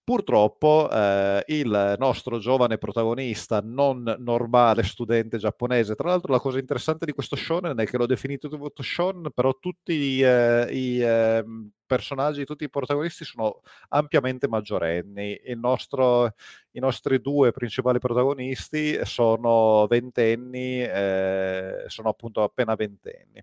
Purtroppo 0.06 0.88
eh, 0.88 1.42
il 1.48 1.96
nostro 1.98 2.38
giovane 2.38 2.78
protagonista 2.78 3.60
non 3.60 4.04
normale 4.20 4.84
studente 4.84 5.36
giapponese, 5.36 5.96
tra 5.96 6.10
l'altro 6.10 6.30
la 6.30 6.38
cosa 6.38 6.60
interessante 6.60 7.04
di 7.06 7.10
questo 7.10 7.34
shonen 7.34 7.76
è 7.76 7.86
che 7.86 7.96
l'ho 7.96 8.06
definito 8.06 8.48
tutto 8.48 8.84
shonen, 8.84 9.32
però 9.34 9.58
tutti 9.58 10.20
eh, 10.20 10.68
i 10.70 11.00
eh, 11.00 11.44
personaggi, 11.84 12.44
tutti 12.44 12.62
i 12.62 12.70
protagonisti 12.70 13.24
sono 13.24 13.62
ampiamente 13.88 14.46
maggiorenni. 14.46 15.40
Nostro, 15.56 16.34
I 16.70 16.78
nostri 16.78 17.20
due 17.20 17.50
principali 17.50 17.98
protagonisti 17.98 19.04
sono 19.04 19.88
ventenni, 19.88 20.82
eh, 20.84 21.82
sono 21.88 22.10
appunto 22.10 22.44
appena 22.44 22.76
ventenni. 22.76 23.42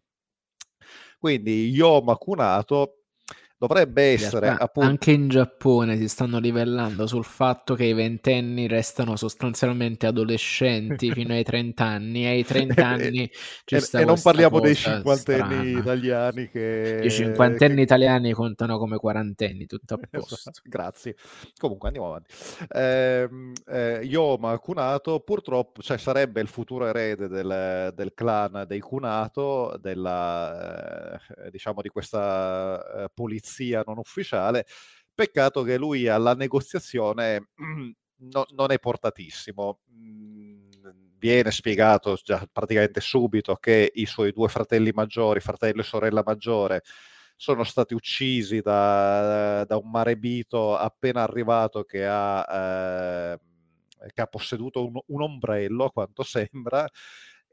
Quindi 1.19 1.67
Yoma 1.71 2.15
Kunato 2.15 3.02
dovrebbe 3.67 4.11
essere 4.11 4.47
realtà, 4.47 4.63
appunto... 4.65 4.89
Anche 4.89 5.11
in 5.11 5.29
Giappone 5.29 5.95
si 5.97 6.09
stanno 6.09 6.39
livellando 6.39 7.07
sul 7.07 7.23
fatto 7.23 7.75
che 7.75 7.85
i 7.85 7.93
ventenni 7.93 8.67
restano 8.67 9.15
sostanzialmente 9.15 10.05
adolescenti 10.05 11.11
fino 11.13 11.33
ai 11.33 11.43
30 11.43 11.83
anni 11.83 12.25
e 12.25 12.29
ai 12.29 12.43
30 12.43 12.85
anni 12.85 13.31
ci 13.63 13.79
sta 13.79 14.01
E 14.01 14.05
non 14.05 14.19
parliamo 14.21 14.59
dei 14.59 14.75
cinquantenni 14.75 15.77
italiani 15.77 16.49
che... 16.49 16.99
I 17.03 17.09
cinquantenni 17.09 17.75
che... 17.75 17.81
italiani 17.81 18.33
contano 18.33 18.77
come 18.77 18.97
quarantenni, 18.97 19.65
tutto 19.65 19.93
a 19.93 19.99
posto. 20.11 20.35
Esatto, 20.35 20.59
grazie. 20.65 21.15
Comunque 21.57 21.87
andiamo 21.87 22.09
avanti. 22.09 22.33
Eh, 22.69 23.29
eh, 23.67 23.99
Yoma 24.03 24.57
Kunato 24.59 25.21
purtroppo 25.21 25.81
cioè, 25.81 25.97
sarebbe 25.97 26.41
il 26.41 26.47
futuro 26.47 26.85
erede 26.85 27.29
del, 27.29 27.93
del 27.95 28.13
clan 28.13 28.65
dei 28.67 28.81
Kunato, 28.81 29.77
della, 29.79 31.17
eh, 31.17 31.49
diciamo 31.49 31.81
di 31.81 31.87
questa 31.87 33.03
eh, 33.03 33.09
polizia 33.13 33.51
polizia 33.53 33.83
non 33.85 33.97
ufficiale. 33.97 34.65
Peccato 35.13 35.61
che 35.61 35.77
lui 35.77 36.07
alla 36.07 36.33
negoziazione 36.33 37.49
no, 38.17 38.45
non 38.55 38.71
è 38.71 38.79
portatissimo. 38.79 39.79
Mm, 39.91 40.71
viene 41.19 41.51
spiegato 41.51 42.17
già 42.21 42.45
praticamente 42.51 42.99
subito 42.99 43.55
che 43.55 43.91
i 43.93 44.05
suoi 44.05 44.31
due 44.31 44.49
fratelli 44.49 44.91
maggiori, 44.91 45.39
fratello 45.39 45.81
e 45.81 45.85
sorella 45.85 46.23
maggiore, 46.25 46.81
sono 47.35 47.63
stati 47.63 47.93
uccisi 47.93 48.61
da, 48.61 49.63
da 49.65 49.77
un 49.77 49.89
marebito 49.89 50.75
appena 50.75 51.23
arrivato 51.23 51.83
che 51.83 52.05
ha, 52.05 53.33
eh, 53.33 53.39
che 54.13 54.21
ha 54.21 54.27
posseduto 54.27 54.85
un, 54.85 54.99
un 55.07 55.21
ombrello, 55.21 55.85
a 55.85 55.91
quanto 55.91 56.23
sembra, 56.23 56.87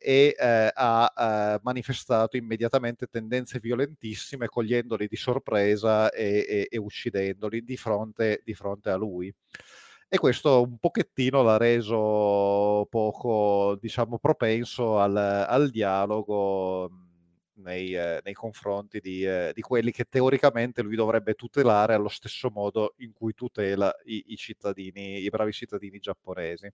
e 0.03 0.35
eh, 0.39 0.71
ha 0.75 1.13
eh, 1.57 1.61
manifestato 1.63 2.39
immediatamente 2.39 3.07
tendenze 3.07 3.59
violentissime, 3.61 4.49
cogliendoli 4.49 5.07
di 5.07 5.17
sorpresa 5.17 6.11
e, 6.11 6.47
e, 6.49 6.69
e 6.71 6.79
uccidendoli 6.79 7.63
di 7.63 7.77
fronte, 7.77 8.41
di 8.43 8.55
fronte, 8.55 8.89
a 8.91 8.97
lui. 8.97 9.33
E 10.09 10.19
questo 10.19 10.63
un 10.63 10.79
pochettino 10.79 11.43
l'ha 11.43 11.59
reso 11.59 12.87
poco, 12.91 13.77
diciamo, 13.81 14.19
propenso 14.19 14.99
al, 14.99 15.17
al 15.17 15.71
dialogo 15.71 16.89
mhmm, 16.91 17.63
nei, 17.63 17.95
eh, 17.95 18.21
nei 18.25 18.33
confronti 18.35 19.01
di, 19.01 19.25
eh, 19.25 19.53
di, 19.55 19.61
quelli 19.61 19.93
che 19.93 20.05
teoricamente 20.09 20.83
lui 20.83 20.97
dovrebbe 20.97 21.35
tutelare 21.35 21.95
allo 21.95 22.09
stesso 22.09 22.51
modo 22.51 22.95
in 22.99 23.13
cui 23.13 23.35
tutela 23.35 23.95
i, 24.05 24.25
i 24.29 24.37
cittadini, 24.37 25.19
i 25.21 25.29
bravi 25.29 25.53
cittadini 25.53 25.99
giapponesi 25.99 26.73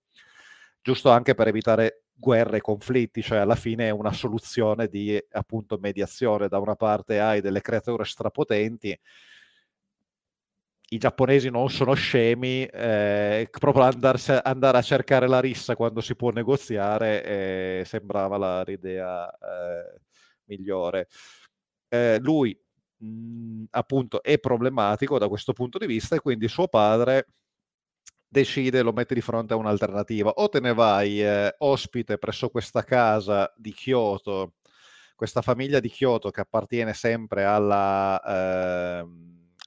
giusto 0.86 1.10
anche 1.10 1.34
per 1.34 1.48
evitare 1.48 2.04
guerre 2.18 2.58
e 2.58 2.60
conflitti, 2.60 3.22
cioè 3.22 3.38
alla 3.38 3.54
fine 3.54 3.88
è 3.88 3.90
una 3.90 4.12
soluzione 4.12 4.88
di 4.88 5.22
appunto 5.32 5.78
mediazione. 5.80 6.48
Da 6.48 6.58
una 6.58 6.74
parte 6.76 7.20
hai 7.20 7.40
delle 7.40 7.60
creature 7.60 8.04
strapotenti, 8.04 8.98
i 10.90 10.98
giapponesi 10.98 11.50
non 11.50 11.68
sono 11.68 11.94
scemi, 11.94 12.64
eh, 12.64 13.48
proprio 13.50 13.84
andarsi, 13.84 14.32
andare 14.42 14.78
a 14.78 14.82
cercare 14.82 15.26
la 15.26 15.40
rissa 15.40 15.74
quando 15.74 16.00
si 16.00 16.14
può 16.14 16.30
negoziare 16.30 17.24
eh, 17.24 17.82
sembrava 17.84 18.36
la, 18.36 18.62
l'idea 18.62 19.28
eh, 19.30 20.00
migliore. 20.44 21.08
Eh, 21.88 22.18
lui 22.20 22.56
mh, 22.98 23.06
mm, 23.06 23.64
appunto 23.70 24.22
è 24.22 24.38
problematico 24.38 25.18
da 25.18 25.28
questo 25.28 25.52
punto 25.52 25.78
di 25.78 25.86
vista 25.86 26.14
e 26.16 26.20
quindi 26.20 26.48
suo 26.48 26.68
padre 26.68 27.26
decide, 28.36 28.82
lo 28.82 28.92
mette 28.92 29.14
di 29.14 29.22
fronte 29.22 29.54
a 29.54 29.56
un'alternativa. 29.56 30.30
O 30.36 30.48
te 30.48 30.60
ne 30.60 30.74
vai 30.74 31.22
eh, 31.22 31.54
ospite 31.58 32.18
presso 32.18 32.50
questa 32.50 32.84
casa 32.84 33.50
di 33.56 33.72
Kyoto, 33.72 34.54
questa 35.14 35.40
famiglia 35.40 35.80
di 35.80 35.88
Kyoto 35.88 36.30
che 36.30 36.42
appartiene 36.42 36.92
sempre 36.92 37.44
alla, 37.44 38.20
eh, 39.00 39.06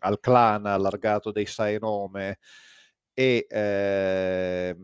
al 0.02 0.20
clan 0.20 0.66
allargato 0.68 1.32
dei 1.32 1.48
Saenome 1.48 2.38
e 3.14 3.48
eh, 3.50 4.76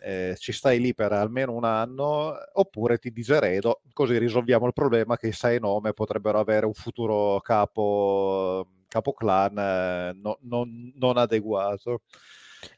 eh, 0.00 0.34
ci 0.36 0.52
stai 0.52 0.80
lì 0.80 0.92
per 0.94 1.12
almeno 1.12 1.52
un 1.52 1.64
anno 1.64 2.34
oppure 2.54 2.98
ti 2.98 3.10
diseredo 3.10 3.82
così 3.92 4.18
risolviamo 4.18 4.66
il 4.66 4.72
problema 4.72 5.16
che 5.16 5.28
i 5.28 5.32
Saenome 5.32 5.92
potrebbero 5.92 6.38
avere 6.40 6.66
un 6.66 6.74
futuro 6.74 7.40
capo, 7.40 8.66
capo 8.88 9.12
clan 9.12 9.56
eh, 9.58 10.12
no, 10.20 10.38
non, 10.42 10.92
non 10.96 11.16
adeguato 11.16 12.02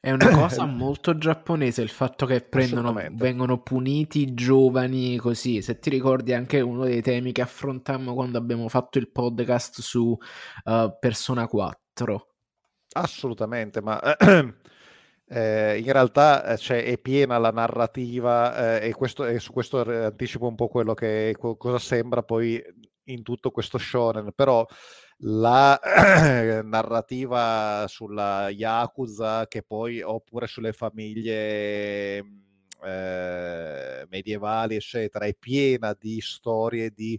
è 0.00 0.10
una 0.10 0.30
cosa 0.30 0.64
molto 0.66 1.16
giapponese 1.16 1.82
il 1.82 1.88
fatto 1.88 2.26
che 2.26 2.40
prendono, 2.40 2.94
vengono 3.12 3.62
puniti 3.62 4.20
i 4.20 4.34
giovani 4.34 5.16
così. 5.16 5.62
Se 5.62 5.78
ti 5.78 5.90
ricordi 5.90 6.32
anche 6.32 6.60
uno 6.60 6.84
dei 6.84 7.02
temi 7.02 7.32
che 7.32 7.42
affrontammo 7.42 8.14
quando 8.14 8.38
abbiamo 8.38 8.68
fatto 8.68 8.98
il 8.98 9.10
podcast 9.10 9.80
su 9.80 10.16
uh, 10.64 10.96
Persona 10.98 11.46
4. 11.46 12.26
Assolutamente, 12.94 13.80
ma 13.80 14.00
eh, 15.26 15.78
in 15.78 15.92
realtà 15.92 16.56
cioè, 16.56 16.84
è 16.84 16.98
piena 16.98 17.38
la 17.38 17.50
narrativa 17.50 18.78
eh, 18.78 18.88
e, 18.88 18.92
questo, 18.92 19.24
e, 19.24 19.38
su 19.38 19.52
questo 19.52 19.80
anticipo 19.80 20.46
un 20.46 20.54
po' 20.54 20.68
quello 20.68 20.94
che 20.94 21.34
cosa 21.38 21.78
sembra 21.78 22.22
poi 22.22 22.62
in 23.06 23.22
tutto 23.22 23.50
questo 23.50 23.78
shonen, 23.78 24.32
però 24.34 24.66
la 25.24 25.78
narrativa 26.64 27.84
sulla 27.88 28.48
Yakuza 28.50 29.46
che 29.48 29.62
poi 29.62 30.02
oppure 30.02 30.46
sulle 30.46 30.72
famiglie 30.72 32.22
mhmm, 32.22 32.40
eh, 32.84 34.06
medievali 34.10 34.74
eccetera 34.74 35.26
è 35.26 35.34
piena 35.34 35.96
di 35.98 36.20
storie 36.20 36.90
di 36.90 37.18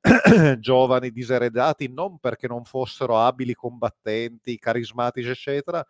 giovani 0.58 1.10
diseredati 1.10 1.92
non 1.92 2.18
perché 2.18 2.48
non 2.48 2.64
fossero 2.64 3.18
abili 3.18 3.52
combattenti 3.54 4.58
carismatici 4.58 5.28
eccetera 5.28 5.84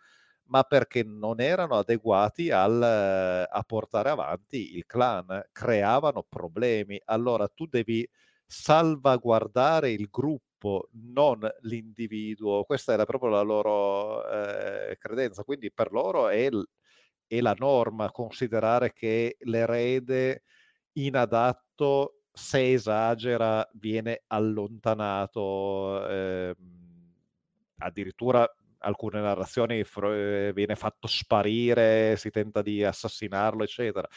ma 0.45 0.63
perché 0.63 1.03
non 1.03 1.39
erano 1.39 1.77
adeguati 1.77 2.51
al, 2.51 2.81
a 2.83 3.63
portare 3.65 4.09
avanti 4.09 4.75
il 4.75 4.85
clan 4.85 5.41
creavano 5.51 6.23
problemi. 6.27 6.99
Allora 7.05 7.47
tu 7.47 7.65
devi 7.65 8.07
salvaguardare 8.45 9.91
il 9.91 10.07
gruppo 10.09 10.89
non 10.93 11.39
l'individuo. 11.61 12.63
Questa 12.63 12.93
era 12.93 13.05
proprio 13.05 13.29
la 13.31 13.41
loro 13.41 14.27
eh, 14.29 14.97
credenza. 14.99 15.43
Quindi 15.43 15.71
per 15.71 15.91
loro 15.91 16.29
è, 16.29 16.49
l- 16.49 16.63
è, 17.27 17.41
la 17.41 17.55
norma 17.57 18.11
considerare 18.11 18.93
che 18.93 19.35
l'erede 19.41 20.43
inadatto, 20.93 22.21
se 22.31 22.73
esagera, 22.73 23.67
viene 23.73 24.23
allontanato. 24.27 26.07
Eh, 26.07 26.55
addirittura 27.77 28.47
alcune 28.79 29.21
narrazioni 29.21 29.83
fr- 29.83 30.51
viene 30.53 30.75
fatto 30.75 31.07
sparire, 31.07 32.15
si 32.17 32.29
tenta 32.29 32.61
di 32.61 32.83
assassinarlo, 32.83 33.63
eccetera, 33.63 34.07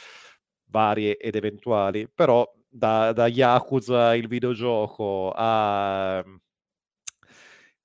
varie 0.64 1.16
ed 1.16 1.36
eventuali, 1.36 2.08
però 2.12 2.48
da, 2.76 3.12
da 3.12 3.26
Yakuza 3.26 4.14
il 4.14 4.28
videogioco 4.28 5.32
a, 5.34 6.18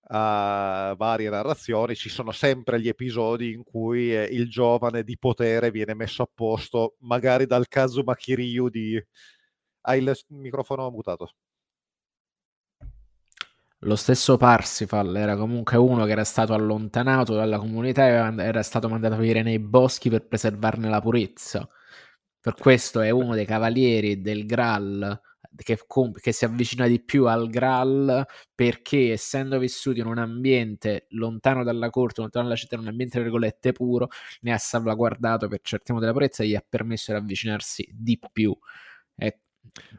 a, 0.10 0.96
varie 0.98 1.30
narrazioni 1.30 1.96
ci 1.96 2.10
sono 2.10 2.32
sempre 2.32 2.82
gli 2.82 2.88
episodi 2.88 3.54
in 3.54 3.64
cui 3.64 4.14
eh, 4.16 4.24
il 4.24 4.50
giovane 4.50 5.04
di 5.04 5.18
potere 5.18 5.72
viene 5.72 5.94
messo 5.94 6.24
a 6.24 6.30
posto 6.34 6.96
magari 7.00 7.46
dal 7.46 7.68
Kazuma 7.68 8.16
Kiryu 8.16 8.70
di... 8.70 9.02
Hai 9.84 10.00
il 10.00 10.14
microfono 10.28 10.90
mutato. 10.92 11.32
Lo 13.84 13.96
stesso 13.96 14.38
Parsifal 14.38 15.16
era 15.16 15.36
comunque 15.36 15.76
uno 15.78 16.06
che 16.06 16.12
era 16.12 16.24
stato 16.24 16.54
allontanato 16.54 17.34
dalla 17.34 17.58
comunità 17.58 18.06
e 18.06 18.44
era 18.44 18.62
stato 18.62 18.88
mandato 18.88 19.16
a 19.16 19.18
vivere 19.18 19.42
nei 19.42 19.58
boschi 19.58 20.10
per 20.10 20.28
preservarne 20.28 20.88
la 20.88 21.02
purezza. 21.02 21.68
Per 22.42 22.56
questo 22.56 23.02
è 23.02 23.12
uno 23.12 23.36
dei 23.36 23.46
cavalieri 23.46 24.20
del 24.20 24.46
Graal 24.46 25.22
che, 25.56 25.78
che, 26.20 26.32
si 26.32 26.46
avvicina 26.46 26.88
di 26.88 27.02
più 27.04 27.28
al 27.28 27.50
Graal 27.50 28.26
perché 28.56 29.12
essendo 29.12 29.60
vissuto 29.60 30.00
in 30.00 30.08
un 30.08 30.18
ambiente 30.18 31.06
lontano 31.10 31.64
dalla 31.64 31.90
corte, 31.90 32.22
lontano 32.22 32.46
dalla 32.46 32.58
città, 32.58 32.76
in 32.76 32.82
un 32.82 32.88
ambiente 32.88 33.14
tra 33.16 33.24
virgolette 33.24 33.72
puro, 33.74 34.08
ne 34.42 34.54
ha 34.54 34.58
salvaguardato 34.58 35.48
per 35.48 35.60
certi 35.62 35.92
modi 35.92 36.06
la 36.06 36.14
purezza 36.14 36.44
e 36.44 36.48
gli 36.48 36.56
ha 36.56 36.66
permesso 36.68 37.12
di 37.12 37.18
avvicinarsi 37.18 37.88
di 37.94 38.20
più. 38.32 38.58
E, 39.16 39.40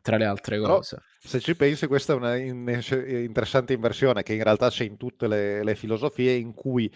tra 0.01 0.17
le 0.17 0.25
altre 0.25 0.59
cose. 0.59 0.97
Però, 0.97 1.07
se 1.21 1.41
ci 1.41 1.55
pensi, 1.55 1.87
questa 1.87 2.13
è 2.13 2.17
una 2.17 2.35
interessante 2.37 3.73
inversione 3.73 4.23
che 4.23 4.35
in 4.35 4.43
realtà 4.43 4.69
c'è 4.69 4.85
in 4.85 4.97
tutte 4.97 5.29
le, 5.29 5.63
le 5.63 5.75
filosofie 5.77 6.33
in 6.33 6.53
cui 6.53 6.93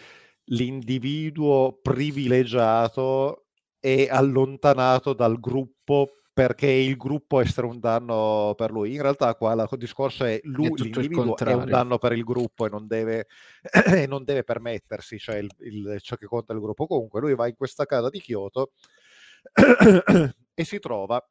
l'individuo 0.47 1.79
privilegiato 1.81 3.46
è 3.87 4.09
allontanato 4.09 5.13
dal 5.13 5.39
gruppo 5.39 6.11
perché 6.33 6.67
il 6.67 6.97
gruppo 6.97 7.41
essere 7.41 7.67
un 7.67 7.79
danno 7.79 8.53
per 8.57 8.71
lui. 8.73 8.95
In 8.95 9.01
realtà 9.01 9.35
qua 9.37 9.53
il 9.53 9.69
discorso 9.79 10.25
è 10.25 10.41
lui, 10.43 10.67
è 10.67 10.83
l'individuo 10.83 11.37
è 11.37 11.53
un 11.53 11.67
danno 11.67 11.97
per 11.97 12.13
il 12.13 12.25
gruppo 12.25 12.67
e 12.67 12.69
non 12.69 12.87
deve, 12.87 13.29
e 13.87 14.07
non 14.07 14.25
deve 14.25 14.43
permettersi, 14.43 15.19
cioè 15.19 15.37
il, 15.37 15.49
il, 15.61 15.99
ciò 16.03 16.17
che 16.17 16.27
conta 16.27 16.53
il 16.53 16.61
gruppo. 16.61 16.87
Comunque 16.87 17.21
lui 17.21 17.35
va 17.35 17.47
in 17.47 17.55
questa 17.55 17.87
casa 17.87 18.11
di 18.11 18.21
Kyoto 18.21 18.73
e 20.55 20.65
si 20.65 20.79
trova 20.79 21.25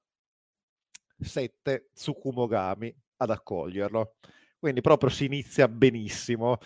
sette 1.19 1.89
Tsukumogami 1.93 2.95
ad 3.17 3.29
accoglierlo. 3.29 4.15
Quindi 4.57 4.81
proprio 4.81 5.09
si 5.09 5.25
inizia 5.25 5.67
benissimo 5.67 6.57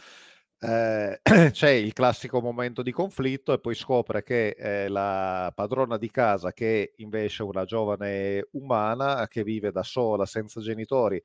eh, 0.62 1.20
c'è 1.52 1.70
il 1.70 1.94
classico 1.94 2.42
momento 2.42 2.82
di 2.82 2.92
conflitto 2.92 3.54
e 3.54 3.60
poi 3.60 3.76
scopre 3.76 4.24
che 4.24 4.50
eh, 4.58 4.88
la 4.90 5.52
padrona 5.56 5.98
di 5.98 6.10
casa, 6.12 6.52
che 6.54 6.94
invece 6.98 7.44
è 7.44 7.46
una 7.46 7.66
giovane 7.66 8.48
umana 8.52 9.28
che 9.28 9.44
vive 9.44 9.72
da 9.72 9.84
sola, 9.84 10.26
senza 10.26 10.62
genitori, 10.62 11.22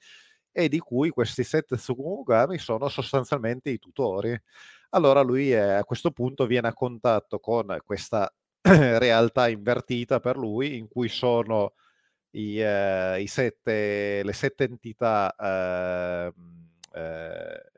e 0.52 0.68
di 0.68 0.78
cui 0.78 1.10
questi 1.10 1.44
sette 1.44 1.76
Tsukumogami 1.76 2.58
sono 2.58 2.88
sostanzialmente 2.88 3.70
i 3.70 3.78
tutori. 3.78 4.38
Allora 4.90 5.20
lui 5.22 5.52
eh, 5.52 5.58
a 5.58 5.84
questo 5.84 6.12
punto 6.12 6.46
viene 6.46 6.68
a 6.68 6.72
contatto 6.74 7.40
con 7.40 7.76
questa 7.84 8.32
realtà 8.62 9.48
invertita 9.48 10.20
per 10.20 10.36
lui, 10.36 10.76
in 10.78 10.88
cui 10.88 11.08
sono 11.08 11.74
i, 12.32 12.60
eh, 12.60 13.20
i 13.20 13.26
sette, 13.26 14.22
le 14.24 14.32
sette 14.32 14.64
entità 14.64 15.34
ehm, 15.38 16.32
eh, 16.92 17.72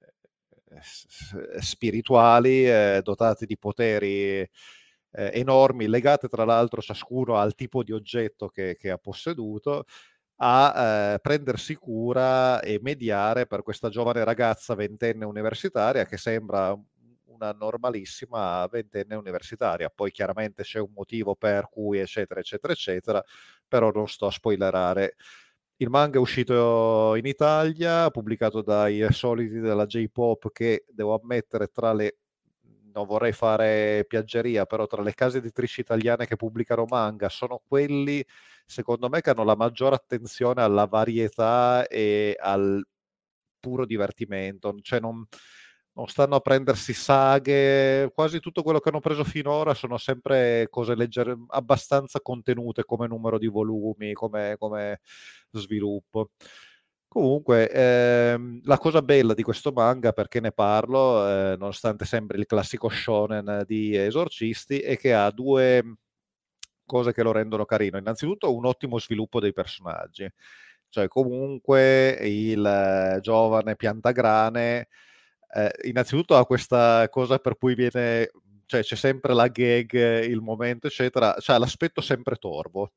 spirituali 0.80 2.66
eh, 2.66 3.00
dotati 3.02 3.46
di 3.46 3.58
poteri 3.58 4.40
eh, 4.40 4.50
enormi, 5.12 5.88
legate 5.88 6.28
tra 6.28 6.44
l'altro 6.44 6.80
ciascuno 6.80 7.36
al 7.36 7.54
tipo 7.54 7.82
di 7.82 7.92
oggetto 7.92 8.48
che, 8.48 8.76
che 8.78 8.90
ha 8.90 8.98
posseduto, 8.98 9.84
a 10.38 11.14
eh, 11.14 11.18
prendersi 11.20 11.74
cura 11.74 12.60
e 12.60 12.78
mediare 12.82 13.46
per 13.46 13.62
questa 13.62 13.88
giovane 13.88 14.22
ragazza 14.24 14.74
ventenne 14.74 15.24
universitaria 15.24 16.04
che 16.04 16.18
sembra 16.18 16.78
una 17.24 17.52
normalissima 17.52 18.66
ventenne 18.66 19.14
universitaria. 19.14 19.90
Poi 19.90 20.10
chiaramente 20.10 20.62
c'è 20.62 20.78
un 20.80 20.92
motivo 20.94 21.34
per 21.36 21.68
cui, 21.70 21.98
eccetera, 21.98 22.40
eccetera, 22.40 22.72
eccetera, 22.72 23.24
però 23.66 23.90
non 23.90 24.08
sto 24.08 24.26
a 24.26 24.30
spoilerare 24.30 25.16
il 25.78 25.90
manga 25.90 26.18
è 26.18 26.20
uscito 26.20 27.14
in 27.16 27.26
Italia, 27.26 28.10
pubblicato 28.10 28.62
dai 28.62 29.06
soliti 29.12 29.58
della 29.58 29.86
J-Pop 29.86 30.50
che 30.52 30.84
devo 30.88 31.18
ammettere 31.20 31.68
tra 31.68 31.92
le 31.92 32.18
non 32.96 33.06
vorrei 33.06 33.32
fare 33.32 34.06
piaggeria, 34.08 34.64
però 34.64 34.86
tra 34.86 35.02
le 35.02 35.12
case 35.12 35.36
editrici 35.38 35.80
italiane 35.80 36.26
che 36.26 36.36
pubblicano 36.36 36.86
manga 36.88 37.28
sono 37.28 37.60
quelli, 37.68 38.24
secondo 38.64 39.10
me, 39.10 39.20
che 39.20 39.30
hanno 39.30 39.44
la 39.44 39.54
maggiore 39.54 39.96
attenzione 39.96 40.62
alla 40.62 40.86
varietà 40.86 41.86
e 41.88 42.34
al 42.40 42.82
puro 43.60 43.84
divertimento. 43.84 44.74
Cioè 44.80 45.00
non, 45.00 45.26
non 45.96 46.06
stanno 46.08 46.36
a 46.36 46.40
prendersi 46.40 46.92
saghe, 46.92 48.10
quasi 48.14 48.38
tutto 48.40 48.62
quello 48.62 48.80
che 48.80 48.90
hanno 48.90 49.00
preso 49.00 49.24
finora 49.24 49.72
sono 49.74 49.96
sempre 49.96 50.68
cose 50.68 50.94
leggere, 50.94 51.34
abbastanza 51.48 52.20
contenute 52.20 52.84
come 52.84 53.06
numero 53.06 53.38
di 53.38 53.46
volumi, 53.46 54.12
come, 54.12 54.56
come 54.58 55.00
sviluppo. 55.50 56.30
Comunque, 57.08 57.70
ehm, 57.70 58.60
la 58.64 58.76
cosa 58.78 59.00
bella 59.00 59.32
di 59.34 59.42
questo 59.42 59.72
manga, 59.72 60.12
perché 60.12 60.40
ne 60.40 60.52
parlo, 60.52 61.26
eh, 61.54 61.56
nonostante 61.58 62.04
sembri 62.04 62.38
il 62.38 62.46
classico 62.46 62.88
shonen 62.90 63.62
di 63.66 63.96
esorcisti, 63.96 64.80
è 64.80 64.98
che 64.98 65.14
ha 65.14 65.30
due 65.30 65.82
cose 66.84 67.12
che 67.12 67.22
lo 67.22 67.32
rendono 67.32 67.64
carino. 67.64 67.98
Innanzitutto 67.98 68.54
un 68.54 68.66
ottimo 68.66 68.98
sviluppo 68.98 69.40
dei 69.40 69.52
personaggi. 69.52 70.28
Cioè, 70.88 71.08
comunque, 71.08 72.10
il 72.22 73.18
giovane 73.22 73.76
piantagrane 73.76 74.88
eh, 75.54 75.70
innanzitutto 75.84 76.36
ha 76.36 76.46
questa 76.46 77.08
cosa 77.08 77.38
per 77.38 77.56
cui 77.56 77.74
viene, 77.74 78.30
cioè 78.66 78.82
c'è 78.82 78.96
sempre 78.96 79.34
la 79.34 79.48
gag, 79.48 80.24
il 80.24 80.40
momento, 80.40 80.86
eccetera, 80.86 81.36
cioè 81.38 81.58
l'aspetto 81.58 82.00
sempre 82.00 82.36
torvo. 82.36 82.92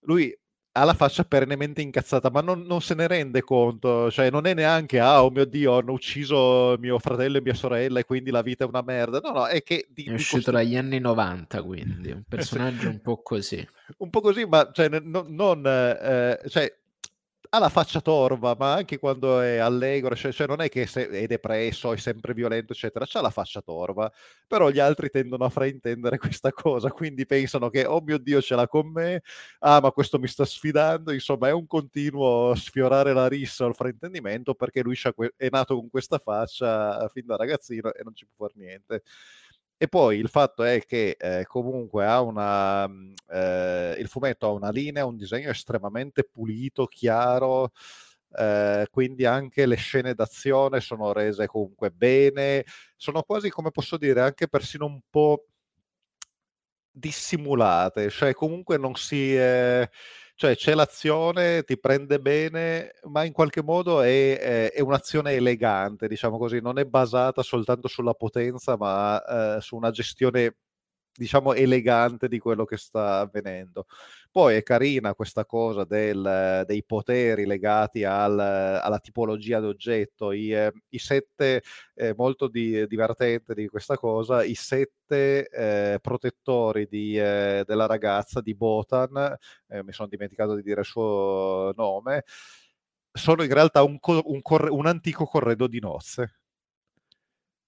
Lui 0.00 0.36
ha 0.78 0.84
la 0.84 0.94
faccia 0.94 1.24
perennemente 1.24 1.80
incazzata, 1.80 2.30
ma 2.30 2.42
non, 2.42 2.62
non, 2.62 2.82
se 2.82 2.94
ne 2.94 3.06
rende 3.06 3.40
conto, 3.40 4.10
cioè 4.10 4.30
non 4.30 4.46
è 4.46 4.52
neanche, 4.52 5.00
ah, 5.00 5.24
oh 5.24 5.30
mio 5.30 5.46
Dio, 5.46 5.78
hanno 5.78 5.92
ucciso 5.92 6.76
mio 6.78 6.98
fratello 6.98 7.38
e 7.38 7.40
mia 7.40 7.54
sorella 7.54 7.98
e 7.98 8.04
quindi 8.04 8.30
la 8.30 8.42
vita 8.42 8.64
è 8.64 8.68
una 8.68 8.82
merda. 8.82 9.20
No, 9.20 9.30
no, 9.30 9.46
è 9.46 9.62
che... 9.62 9.86
Di, 9.88 10.04
è 10.04 10.12
uscito 10.12 10.36
cost... 10.36 10.50
dagli 10.50 10.76
anni 10.76 10.98
90, 10.98 11.62
quindi, 11.62 12.10
un 12.10 12.22
personaggio 12.28 12.90
un 12.90 13.00
po' 13.00 13.22
così. 13.22 13.66
Un 13.98 14.10
po' 14.10 14.20
così, 14.20 14.44
ma 14.44 14.70
cioè, 14.70 14.88
non... 14.88 15.26
non 15.30 15.66
eh, 15.66 16.40
cioè, 16.48 16.70
ha 17.50 17.58
la 17.58 17.68
faccia 17.68 18.00
torva, 18.00 18.54
ma 18.58 18.74
anche 18.74 18.98
quando 18.98 19.40
è 19.40 19.56
allegro, 19.58 20.14
cioè, 20.16 20.32
cioè 20.32 20.46
non 20.46 20.60
è 20.60 20.68
che 20.68 20.84
è 20.92 21.26
depresso, 21.26 21.92
è 21.92 21.96
sempre 21.96 22.34
violento, 22.34 22.72
eccetera, 22.72 23.06
ha 23.10 23.20
la 23.20 23.30
faccia 23.30 23.60
torva, 23.60 24.10
però 24.46 24.70
gli 24.70 24.78
altri 24.78 25.10
tendono 25.10 25.44
a 25.44 25.48
fraintendere 25.50 26.18
questa 26.18 26.52
cosa, 26.52 26.90
quindi 26.90 27.26
pensano 27.26 27.68
che, 27.70 27.84
oh 27.86 28.00
mio 28.00 28.18
Dio, 28.18 28.40
ce 28.40 28.54
l'ha 28.54 28.66
con 28.68 28.88
me, 28.90 29.22
ah, 29.60 29.80
ma 29.80 29.90
questo 29.92 30.18
mi 30.18 30.28
sta 30.28 30.44
sfidando, 30.44 31.12
insomma, 31.12 31.48
è 31.48 31.52
un 31.52 31.66
continuo 31.66 32.54
sfiorare 32.54 33.12
la 33.12 33.28
rissa 33.28 33.64
o 33.64 33.68
il 33.68 33.74
fraintendimento 33.74 34.54
perché 34.54 34.82
lui 34.82 34.96
è 35.36 35.48
nato 35.50 35.76
con 35.76 35.88
questa 35.90 36.18
faccia 36.18 37.08
fin 37.08 37.26
da 37.26 37.36
ragazzino 37.36 37.92
e 37.92 38.02
non 38.02 38.14
ci 38.14 38.26
può 38.26 38.46
fare 38.46 38.58
niente. 38.64 39.02
E 39.78 39.88
poi 39.88 40.16
il 40.18 40.28
fatto 40.28 40.62
è 40.62 40.80
che 40.86 41.16
eh, 41.18 41.44
comunque 41.46 42.06
ha 42.06 42.22
una, 42.22 42.88
mm, 42.88 43.12
eh, 43.30 43.96
il 43.98 44.08
fumetto 44.08 44.46
ha 44.46 44.50
una 44.52 44.70
linea, 44.70 45.04
un 45.04 45.16
disegno 45.16 45.50
estremamente 45.50 46.24
pulito, 46.24 46.86
chiaro, 46.86 47.72
eh, 48.38 48.86
quindi 48.90 49.26
anche 49.26 49.66
le 49.66 49.76
scene 49.76 50.14
d'azione 50.14 50.80
sono 50.80 51.12
rese 51.12 51.46
comunque 51.46 51.90
bene, 51.90 52.64
sono 52.96 53.22
quasi, 53.22 53.50
come 53.50 53.70
posso 53.70 53.98
dire, 53.98 54.22
anche 54.22 54.48
persino 54.48 54.86
un 54.86 55.00
po' 55.10 55.44
dissimulate, 56.90 58.10
cioè 58.10 58.32
comunque 58.34 58.78
non 58.78 58.94
si... 58.96 59.36
Eh, 59.36 59.88
cioè 60.36 60.54
c'è 60.54 60.74
l'azione, 60.74 61.62
ti 61.64 61.78
prende 61.78 62.20
bene, 62.20 62.92
ma 63.04 63.24
in 63.24 63.32
qualche 63.32 63.62
modo 63.62 64.02
è, 64.02 64.38
è, 64.38 64.72
è, 64.72 64.80
un'azione 64.82 65.32
elegante, 65.32 66.08
diciamo 66.08 66.36
così, 66.36 66.60
non 66.60 66.78
è 66.78 66.84
basata 66.84 67.42
soltanto 67.42 67.88
sulla 67.88 68.12
potenza, 68.12 68.76
ma 68.76 69.56
eh, 69.56 69.60
su 69.62 69.76
una 69.76 69.90
gestione 69.90 70.56
diciamo 71.16 71.54
elegante 71.54 72.28
di 72.28 72.38
quello 72.38 72.64
che 72.64 72.76
sta 72.76 73.20
avvenendo. 73.20 73.86
Poi 74.30 74.56
è 74.56 74.62
carina 74.62 75.14
questa 75.14 75.46
cosa 75.46 75.84
del, 75.84 76.62
dei 76.66 76.84
poteri 76.84 77.46
legati 77.46 78.04
al, 78.04 78.38
alla 78.38 78.98
tipologia 78.98 79.60
d'oggetto, 79.60 80.32
i, 80.32 80.54
i 80.90 80.98
sette, 80.98 81.62
eh, 81.94 82.14
molto 82.16 82.48
di, 82.48 82.86
divertente 82.86 83.54
di 83.54 83.66
questa 83.66 83.96
cosa, 83.96 84.44
i 84.44 84.54
sette 84.54 85.48
eh, 85.48 85.98
protettori 86.02 86.86
di, 86.86 87.18
eh, 87.18 87.64
della 87.66 87.86
ragazza 87.86 88.40
di 88.42 88.54
Botan, 88.54 89.36
eh, 89.68 89.82
mi 89.82 89.92
sono 89.92 90.08
dimenticato 90.08 90.54
di 90.54 90.62
dire 90.62 90.80
il 90.80 90.86
suo 90.86 91.72
nome, 91.74 92.24
sono 93.10 93.42
in 93.42 93.52
realtà 93.52 93.82
un, 93.82 93.98
un, 94.02 94.40
un 94.44 94.86
antico 94.86 95.24
corredo 95.24 95.66
di 95.66 95.80
nozze 95.80 96.40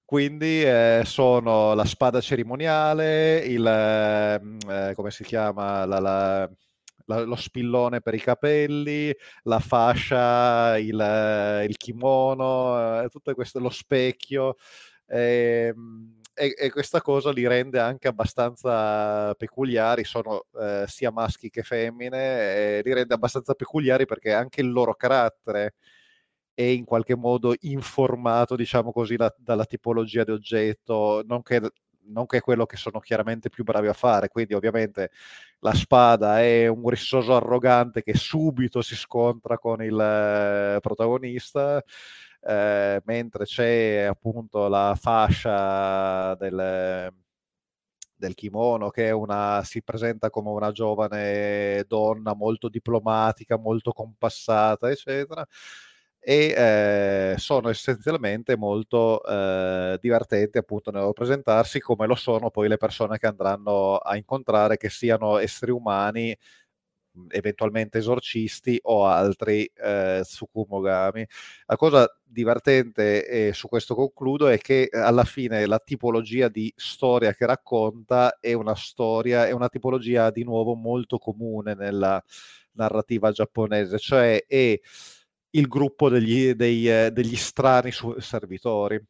quindi 0.09 0.63
eh, 0.63 1.03
sono 1.05 1.75
la 1.75 1.85
spada 1.85 2.23
cerimoniale, 2.23 3.41
il, 3.41 3.63
ehm, 3.67 4.59
eh, 4.67 4.93
come 4.95 5.11
si 5.11 5.23
chiama, 5.23 5.85
la, 5.85 5.99
la, 5.99 6.51
la, 7.05 7.21
lo 7.25 7.37
spillone 7.37 8.01
per 8.01 8.15
i 8.15 8.19
capelli, 8.19 9.15
la 9.43 9.59
fascia, 9.59 10.79
il, 10.79 11.65
il 11.69 11.77
kimono, 11.77 13.03
eh, 13.03 13.09
tutto 13.11 13.35
questo, 13.35 13.59
lo 13.61 13.69
specchio. 13.69 14.57
Ehm, 15.09 16.21
e, 16.33 16.55
e, 16.57 16.71
questa 16.71 17.03
cosa 17.03 17.31
li 17.31 17.47
rende 17.47 17.79
anche 17.79 18.09
abbastanza 18.09 19.35
peculiari, 19.35 20.05
sono 20.05 20.47
eh, 20.59 20.85
sia 20.87 21.11
maschi 21.11 21.51
che 21.51 21.63
femmine, 21.63 22.81
li 22.81 22.95
rende 22.95 23.13
abbastanza 23.13 23.53
peculiari 23.53 24.07
perché 24.07 24.33
anche 24.33 24.63
il 24.63 24.71
loro 24.71 24.95
carattere 24.95 25.75
è 26.59 26.63
in 26.63 26.85
qualche 26.85 27.15
modo 27.15 27.55
informato, 27.61 28.57
diciamo 28.57 28.91
così, 28.91 29.17
la, 29.17 29.33
dalla 29.39 29.65
tipologia 29.65 30.25
di 30.25 30.33
oggetto, 30.33 31.23
non 31.25 31.41
che, 31.43 31.61
non 32.07 32.27
che 32.27 32.41
quello 32.41 32.67
che 32.67 32.77
sono 32.77 32.99
chiaramente 32.99 33.49
più 33.49 33.63
bravi 33.63 33.87
a 33.87 33.93
fare. 33.93 34.27
Quindi, 34.29 34.55
ovviamente, 34.55 35.13
la 35.61 35.73
spada 35.73 36.41
è 36.41 36.67
un 36.67 36.89
rissoso 36.89 37.37
arrogante 37.37 38.03
che 38.03 38.15
subito 38.15 38.83
si 38.83 38.97
scontra 38.97 39.57
con 39.57 39.85
il 39.85 40.01
eh, 40.01 40.81
protagonista. 40.81 41.81
Eh, 42.41 43.03
mentre 43.05 43.45
c'è 43.45 44.03
appunto 44.09 44.67
la 44.69 44.97
fascia 45.01 46.35
del, 46.37 47.13
del 48.17 48.35
kimono 48.35 48.91
che 48.91 49.11
una, 49.13 49.63
si 49.65 49.83
presenta 49.83 50.31
come 50.31 50.51
una 50.51 50.73
giovane 50.73 51.85
donna 51.87 52.35
molto 52.35 52.69
diplomatica, 52.69 53.57
molto 53.59 53.93
compassata, 53.93 54.91
eccetera 54.91 55.47
e 56.21 56.55
eh, 56.57 57.35
sono 57.39 57.69
essenzialmente 57.69 58.57
molto 58.57 59.25
eh, 59.25 59.99
divertenti 60.01 60.59
appunto 60.59 60.91
nel 60.91 61.12
presentarsi 61.14 61.81
come 61.81 62.07
lo 62.07 62.14
sono 62.14 62.51
poi 62.51 62.69
le 62.69 62.77
persone 62.77 63.19
che 63.19 63.27
andranno 63.27 63.97
a 63.97 64.16
incontrare 64.16 64.77
che 64.77 64.91
siano 64.91 65.39
esseri 65.39 65.71
umani 65.71 66.37
eventualmente 67.31 67.99
esorcisti 67.99 68.79
o 68.83 69.07
altri 69.07 69.64
eh, 69.75 70.21
Tsukumogami. 70.23 71.27
La 71.66 71.77
cosa 71.77 72.09
divertente, 72.25 73.27
e 73.27 73.53
su 73.53 73.69
questo 73.69 73.95
concludo, 73.95 74.49
è 74.49 74.59
che 74.59 74.89
alla 74.93 75.25
fine 75.25 75.66
la 75.66 75.79
tipologia 75.79 76.49
di 76.49 76.73
storia 76.77 77.33
che 77.35 77.47
racconta 77.47 78.39
è 78.41 78.53
una 78.53 78.75
storia, 78.75 79.47
è 79.47 79.53
una 79.53 79.69
tipologia 79.69 80.31
di 80.31 80.45
nuovo 80.45 80.75
molto 80.75 81.19
comune 81.19 81.75
nella 81.75 82.23
narrativa 82.73 83.33
giapponese, 83.33 83.99
cioè 83.99 84.45
è 84.47 84.79
il 85.51 85.66
gruppo 85.66 86.09
degli, 86.09 86.53
dei, 86.53 86.88
eh, 86.88 87.11
degli 87.12 87.36
strani 87.36 87.90
servitori. 88.18 89.01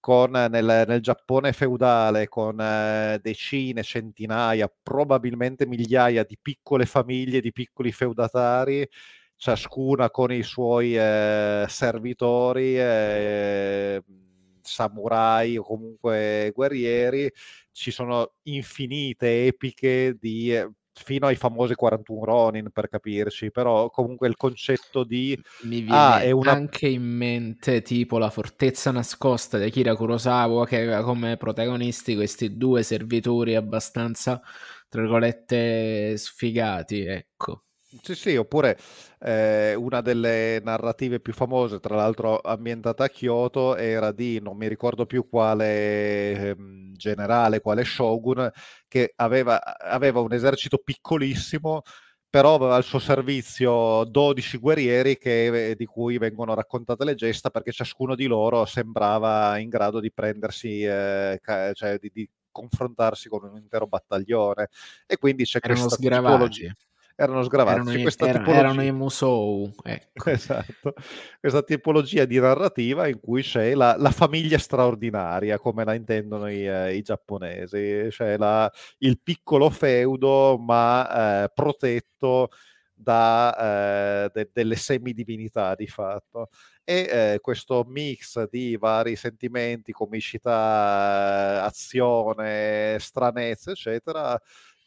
Con, 0.00 0.30
nel, 0.30 0.84
nel, 0.88 1.00
Giappone 1.02 1.52
feudale, 1.52 2.26
con 2.28 2.58
eh, 2.58 3.18
decine, 3.22 3.82
centinaia, 3.82 4.72
probabilmente 4.82 5.66
migliaia 5.66 6.24
di 6.24 6.38
piccole 6.40 6.86
famiglie, 6.86 7.42
di 7.42 7.52
piccoli 7.52 7.92
feudatari, 7.92 8.88
ciascuna 9.36 10.10
con 10.10 10.32
i 10.32 10.42
suoi 10.42 10.96
eh, 10.96 11.66
servitori, 11.68 12.78
eh, 12.78 14.02
samurai 14.62 15.56
o 15.58 15.62
comunque 15.62 16.50
guerrieri, 16.54 17.30
ci 17.72 17.90
sono 17.90 18.34
infinite 18.44 19.46
epiche 19.46 20.16
di 20.18 20.54
eh, 20.54 20.70
fino 21.02 21.26
ai 21.26 21.36
famosi 21.36 21.74
41 21.74 22.24
Ronin 22.24 22.70
per 22.70 22.88
capirci, 22.88 23.50
però 23.50 23.90
comunque 23.90 24.28
il 24.28 24.36
concetto 24.36 25.04
di... 25.04 25.40
Mi 25.62 25.86
ah, 25.88 26.18
viene 26.18 26.30
ah, 26.30 26.36
una... 26.36 26.52
anche 26.52 26.88
in 26.88 27.02
mente 27.02 27.82
tipo 27.82 28.18
la 28.18 28.30
fortezza 28.30 28.90
nascosta 28.90 29.58
di 29.58 29.64
Akira 29.64 29.96
Kurosawa 29.96 30.66
che 30.66 30.76
aveva 30.76 31.02
come 31.02 31.36
protagonisti 31.36 32.14
questi 32.14 32.56
due 32.56 32.82
servitori 32.82 33.54
abbastanza, 33.54 34.40
tra 34.88 35.00
virgolette, 35.00 36.16
sfigati, 36.16 37.04
ecco. 37.04 37.64
Sì, 38.02 38.14
sì, 38.14 38.36
oppure 38.36 38.78
eh, 39.18 39.74
una 39.74 40.00
delle 40.00 40.60
narrative 40.62 41.18
più 41.18 41.32
famose, 41.32 41.80
tra 41.80 41.96
l'altro 41.96 42.38
ambientata 42.38 43.02
a 43.04 43.08
Kyoto, 43.08 43.74
era 43.74 44.12
di, 44.12 44.38
non 44.40 44.56
mi 44.56 44.68
ricordo 44.68 45.06
più 45.06 45.28
quale 45.28 45.66
eh, 46.30 46.56
generale, 46.92 47.60
quale 47.60 47.82
shogun, 47.84 48.48
che 48.86 49.12
aveva, 49.16 49.60
aveva 49.76 50.20
un 50.20 50.32
esercito 50.32 50.78
piccolissimo, 50.78 51.82
però 52.28 52.54
aveva 52.54 52.76
al 52.76 52.84
suo 52.84 53.00
servizio 53.00 54.04
12 54.04 54.58
guerrieri 54.58 55.18
che, 55.18 55.74
di 55.76 55.84
cui 55.84 56.16
vengono 56.16 56.54
raccontate 56.54 57.04
le 57.04 57.16
gesta 57.16 57.50
perché 57.50 57.72
ciascuno 57.72 58.14
di 58.14 58.26
loro 58.26 58.66
sembrava 58.66 59.58
in 59.58 59.68
grado 59.68 59.98
di 59.98 60.12
prendersi, 60.12 60.82
eh, 60.84 61.40
cioè 61.72 61.98
di, 61.98 62.10
di, 62.12 62.30
confrontarsi 62.52 63.28
con 63.28 63.44
un 63.44 63.56
intero 63.56 63.86
battaglione. 63.88 64.68
E 65.06 65.16
quindi 65.16 65.44
c'è 65.44 65.58
Erano 65.60 65.86
questa 65.86 65.96
tipologia 65.96 66.72
erano 67.22 67.42
sgravati. 67.42 67.80
Erano, 67.80 67.92
i, 67.92 68.14
era, 68.18 68.46
erano 68.46 68.82
i 68.82 68.92
Musou. 68.92 69.70
Ecco. 69.82 70.30
Esatto. 70.30 70.94
Questa 71.38 71.62
tipologia 71.62 72.24
di 72.24 72.38
narrativa 72.38 73.06
in 73.08 73.20
cui 73.20 73.42
c'è 73.42 73.74
la, 73.74 73.96
la 73.98 74.10
famiglia 74.10 74.58
straordinaria, 74.58 75.58
come 75.58 75.84
la 75.84 75.94
intendono 75.94 76.50
i, 76.50 76.66
eh, 76.66 76.96
i 76.96 77.02
giapponesi, 77.02 78.10
cioè 78.10 78.36
la, 78.38 78.70
il 78.98 79.20
piccolo 79.20 79.68
feudo 79.68 80.58
ma 80.58 81.44
eh, 81.44 81.50
protetto 81.52 82.48
da 82.94 84.24
eh, 84.24 84.30
de, 84.32 84.50
delle 84.52 84.76
semidivinità 84.76 85.74
di 85.74 85.86
fatto 85.86 86.48
e 86.84 87.08
eh, 87.10 87.38
questo 87.40 87.84
mix 87.86 88.48
di 88.48 88.76
vari 88.76 89.14
sentimenti, 89.14 89.92
comicità, 89.92 91.62
azione, 91.64 92.96
stranezza, 92.98 93.70
eccetera, 93.70 94.38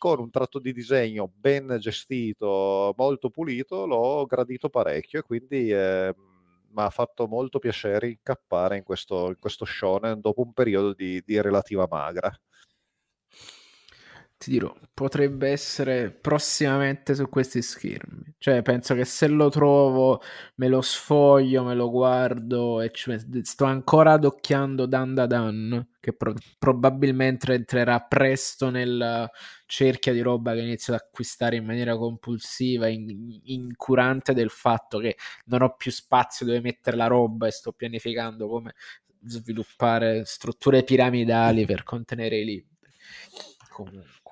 con 0.03 0.19
un 0.19 0.29
tratto 0.29 0.59
di 0.59 0.73
disegno 0.73 1.31
ben 1.33 1.77
gestito, 1.79 2.93
molto 2.97 3.29
pulito, 3.29 3.85
l'ho 3.85 4.25
gradito 4.25 4.67
parecchio 4.67 5.19
e 5.19 5.21
quindi 5.21 5.71
eh, 5.71 6.13
mi 6.71 6.81
ha 6.81 6.89
fatto 6.89 7.25
molto 7.25 7.57
piacere 7.57 8.09
incappare 8.09 8.75
in 8.75 8.83
questo, 8.83 9.29
in 9.29 9.37
questo 9.39 9.63
shonen 9.63 10.19
dopo 10.19 10.41
un 10.41 10.51
periodo 10.51 10.93
di, 10.93 11.21
di 11.25 11.39
relativa 11.39 11.87
magra. 11.89 12.29
Ti 14.43 14.51
dirò, 14.51 14.73
potrebbe 14.93 15.49
essere 15.49 16.11
prossimamente 16.11 17.15
su 17.15 17.29
questi 17.29 17.61
schermi. 17.61 18.35
Cioè, 18.37 18.61
penso 18.61 18.93
che 18.93 19.05
se 19.05 19.27
lo 19.27 19.49
trovo, 19.49 20.21
me 20.55 20.67
lo 20.67 20.81
sfoglio, 20.81 21.63
me 21.63 21.73
lo 21.73 21.89
guardo 21.89 22.81
e 22.81 22.91
sto 23.43 23.65
ancora 23.65 24.13
adocchiando 24.13 24.85
Dan 24.85 25.13
Da 25.13 25.25
Dan, 25.25 25.87
che 25.99 26.13
pro- 26.13 26.33
probabilmente 26.59 27.53
entrerà 27.53 27.99
presto 28.01 28.69
nel 28.69 29.29
cerchio 29.65 30.13
di 30.13 30.21
roba 30.21 30.53
che 30.53 30.61
inizio 30.61 30.93
ad 30.93 31.01
acquistare 31.03 31.55
in 31.55 31.65
maniera 31.65 31.95
compulsiva, 31.95 32.87
in- 32.87 33.39
incurante 33.43 34.33
del 34.33 34.49
fatto 34.49 34.99
che 34.99 35.17
non 35.45 35.61
ho 35.61 35.75
più 35.75 35.91
spazio 35.91 36.45
dove 36.45 36.59
mettere 36.61 36.97
la 36.97 37.07
roba 37.07 37.47
e 37.47 37.51
sto 37.51 37.71
pianificando 37.71 38.47
come 38.47 38.73
sviluppare 39.25 40.25
strutture 40.25 40.83
piramidali 40.83 41.65
per 41.65 41.83
contenere 41.83 42.39
i 42.39 42.45
libri. 42.45 42.71
Comunque. 43.69 44.22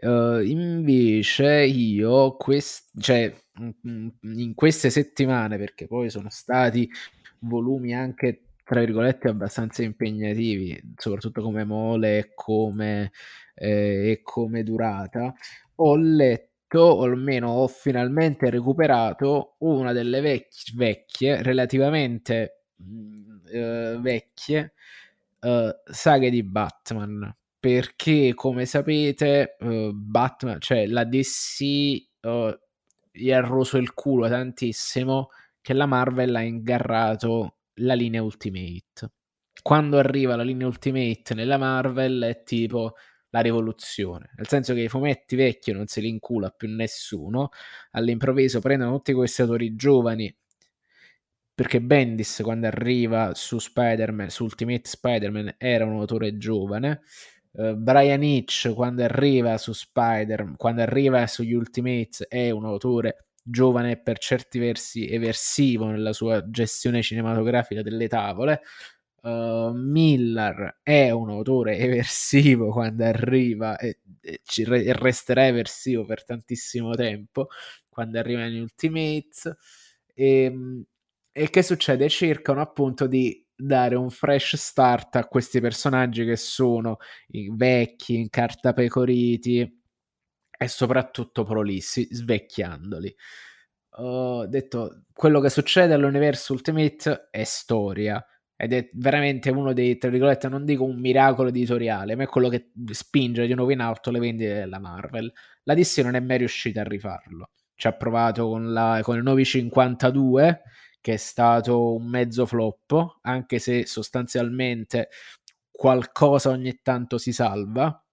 Uh, 0.00 0.40
invece 0.40 1.64
io, 1.64 2.36
quest- 2.36 2.90
cioè, 3.00 3.32
in 3.58 4.54
queste 4.54 4.90
settimane, 4.90 5.58
perché 5.58 5.86
poi 5.86 6.10
sono 6.10 6.28
stati 6.30 6.88
volumi 7.40 7.94
anche 7.94 8.42
tra 8.64 8.80
virgolette 8.80 9.28
abbastanza 9.28 9.82
impegnativi, 9.82 10.94
soprattutto 10.96 11.40
come 11.40 11.64
mole 11.64 12.18
e 12.18 12.30
come, 12.34 13.12
eh, 13.54 14.10
e 14.10 14.20
come 14.24 14.64
durata, 14.64 15.32
ho 15.76 15.96
letto, 15.96 16.80
o 16.80 17.04
almeno 17.04 17.50
ho 17.50 17.68
finalmente 17.68 18.50
recuperato 18.50 19.54
una 19.58 19.92
delle 19.92 20.20
vecchie, 20.20 20.74
vecchie 20.74 21.42
relativamente 21.44 22.64
mh, 22.76 23.36
eh, 23.52 23.98
vecchie 24.00 24.72
uh, 25.40 25.70
saghe 25.84 26.30
di 26.30 26.42
Batman 26.42 27.34
perché 27.66 28.32
come 28.32 28.64
sapete 28.64 29.56
uh, 29.58 29.90
Batman, 29.92 30.60
cioè 30.60 30.86
la 30.86 31.02
DC 31.02 31.96
uh, 32.20 32.56
gli 33.10 33.32
ha 33.32 33.40
roso 33.40 33.76
il 33.76 33.92
culo 33.92 34.28
tantissimo 34.28 35.30
che 35.60 35.72
la 35.72 35.86
Marvel 35.86 36.32
ha 36.36 36.42
ingarrato 36.42 37.56
la 37.80 37.94
linea 37.94 38.22
Ultimate. 38.22 39.10
Quando 39.60 39.98
arriva 39.98 40.36
la 40.36 40.44
linea 40.44 40.68
Ultimate 40.68 41.34
nella 41.34 41.58
Marvel 41.58 42.22
è 42.22 42.42
tipo 42.44 42.94
la 43.30 43.40
rivoluzione, 43.40 44.30
nel 44.36 44.46
senso 44.46 44.72
che 44.72 44.82
i 44.82 44.88
fumetti 44.88 45.34
vecchi 45.34 45.72
non 45.72 45.88
se 45.88 46.00
li 46.00 46.08
incula 46.08 46.50
più 46.50 46.68
nessuno, 46.68 47.48
all'improvviso 47.90 48.60
prendono 48.60 48.92
tutti 48.92 49.12
questi 49.12 49.42
autori 49.42 49.74
giovani 49.74 50.32
perché 51.52 51.80
Bendis 51.80 52.42
quando 52.44 52.68
arriva 52.68 53.34
su 53.34 53.58
Spider-Man, 53.58 54.28
su 54.28 54.44
Ultimate 54.44 54.82
Spider-Man 54.84 55.54
era 55.58 55.84
un 55.84 55.98
autore 55.98 56.36
giovane 56.36 57.00
Uh, 57.56 57.74
Brian 57.74 58.22
Hitch 58.22 58.72
quando 58.74 59.02
arriva 59.02 59.56
su 59.56 59.72
Spider, 59.72 60.52
quando 60.56 60.82
arriva 60.82 61.26
sugli 61.26 61.54
Ultimates 61.54 62.26
è 62.28 62.50
un 62.50 62.66
autore 62.66 63.28
giovane 63.42 63.92
e 63.92 63.98
per 63.98 64.18
certi 64.18 64.58
versi 64.58 65.08
eversivo 65.08 65.86
nella 65.86 66.12
sua 66.12 66.48
gestione 66.50 67.02
cinematografica 67.02 67.82
delle 67.82 68.08
tavole. 68.08 68.62
Uh, 69.22 69.72
Miller 69.72 70.80
è 70.82 71.10
un 71.10 71.30
autore 71.30 71.78
eversivo 71.78 72.70
quando 72.70 73.04
arriva 73.04 73.76
e, 73.78 74.00
e, 74.20 74.40
re- 74.64 74.84
e, 74.84 74.92
resterà 74.92 75.46
eversivo 75.46 76.04
per 76.04 76.24
tantissimo 76.24 76.94
tempo 76.94 77.48
quando 77.88 78.18
arriva 78.18 78.42
negli 78.42 78.58
Ultimates. 78.60 79.46
E, 80.14 80.42
ehm, 80.42 80.84
e 81.32 81.50
che 81.50 81.62
succede? 81.62 82.08
Cercano 82.08 82.60
appunto 82.60 83.06
di 83.06 83.45
dare 83.56 83.94
un 83.96 84.10
fresh 84.10 84.56
start 84.56 85.16
a 85.16 85.26
questi 85.26 85.60
personaggi 85.60 86.24
che 86.24 86.36
sono 86.36 86.98
vecchi, 87.52 88.16
incartapecoriti 88.16 89.80
e 90.58 90.68
soprattutto 90.68 91.44
prolissi, 91.44 92.06
svecchiandoli. 92.10 93.14
Ho 93.98 94.46
detto, 94.46 95.04
quello 95.12 95.40
che 95.40 95.48
succede 95.48 95.94
all'universo 95.94 96.52
Ultimate 96.52 97.28
è 97.30 97.44
storia 97.44 98.22
ed 98.54 98.72
è 98.72 98.90
veramente 98.94 99.50
uno 99.50 99.72
dei, 99.72 99.96
tra 99.98 100.10
virgolette, 100.10 100.48
non 100.48 100.64
dico 100.64 100.84
un 100.84 100.98
miracolo 100.98 101.48
editoriale, 101.48 102.14
ma 102.14 102.24
è 102.24 102.26
quello 102.26 102.48
che 102.48 102.72
spinge 102.90 103.46
di 103.46 103.54
nuovo 103.54 103.70
in 103.70 103.80
alto 103.80 104.10
le 104.10 104.18
vendite 104.18 104.54
della 104.54 104.78
Marvel. 104.78 105.32
La 105.64 105.74
DC 105.74 105.98
non 105.98 106.14
è 106.14 106.20
mai 106.20 106.38
riuscita 106.38 106.82
a 106.82 106.84
rifarlo. 106.84 107.50
Ci 107.74 107.86
ha 107.86 107.92
provato 107.92 108.48
con, 108.48 108.72
la, 108.72 109.00
con 109.02 109.16
il 109.16 109.22
Novi 109.22 109.44
52 109.44 110.62
che 111.06 111.12
è 111.12 111.18
stato 111.18 111.94
un 111.94 112.08
mezzo 112.08 112.46
flop, 112.46 113.18
anche 113.20 113.60
se 113.60 113.86
sostanzialmente 113.86 115.10
qualcosa 115.70 116.50
ogni 116.50 116.80
tanto 116.82 117.16
si 117.16 117.30
salva, 117.30 118.04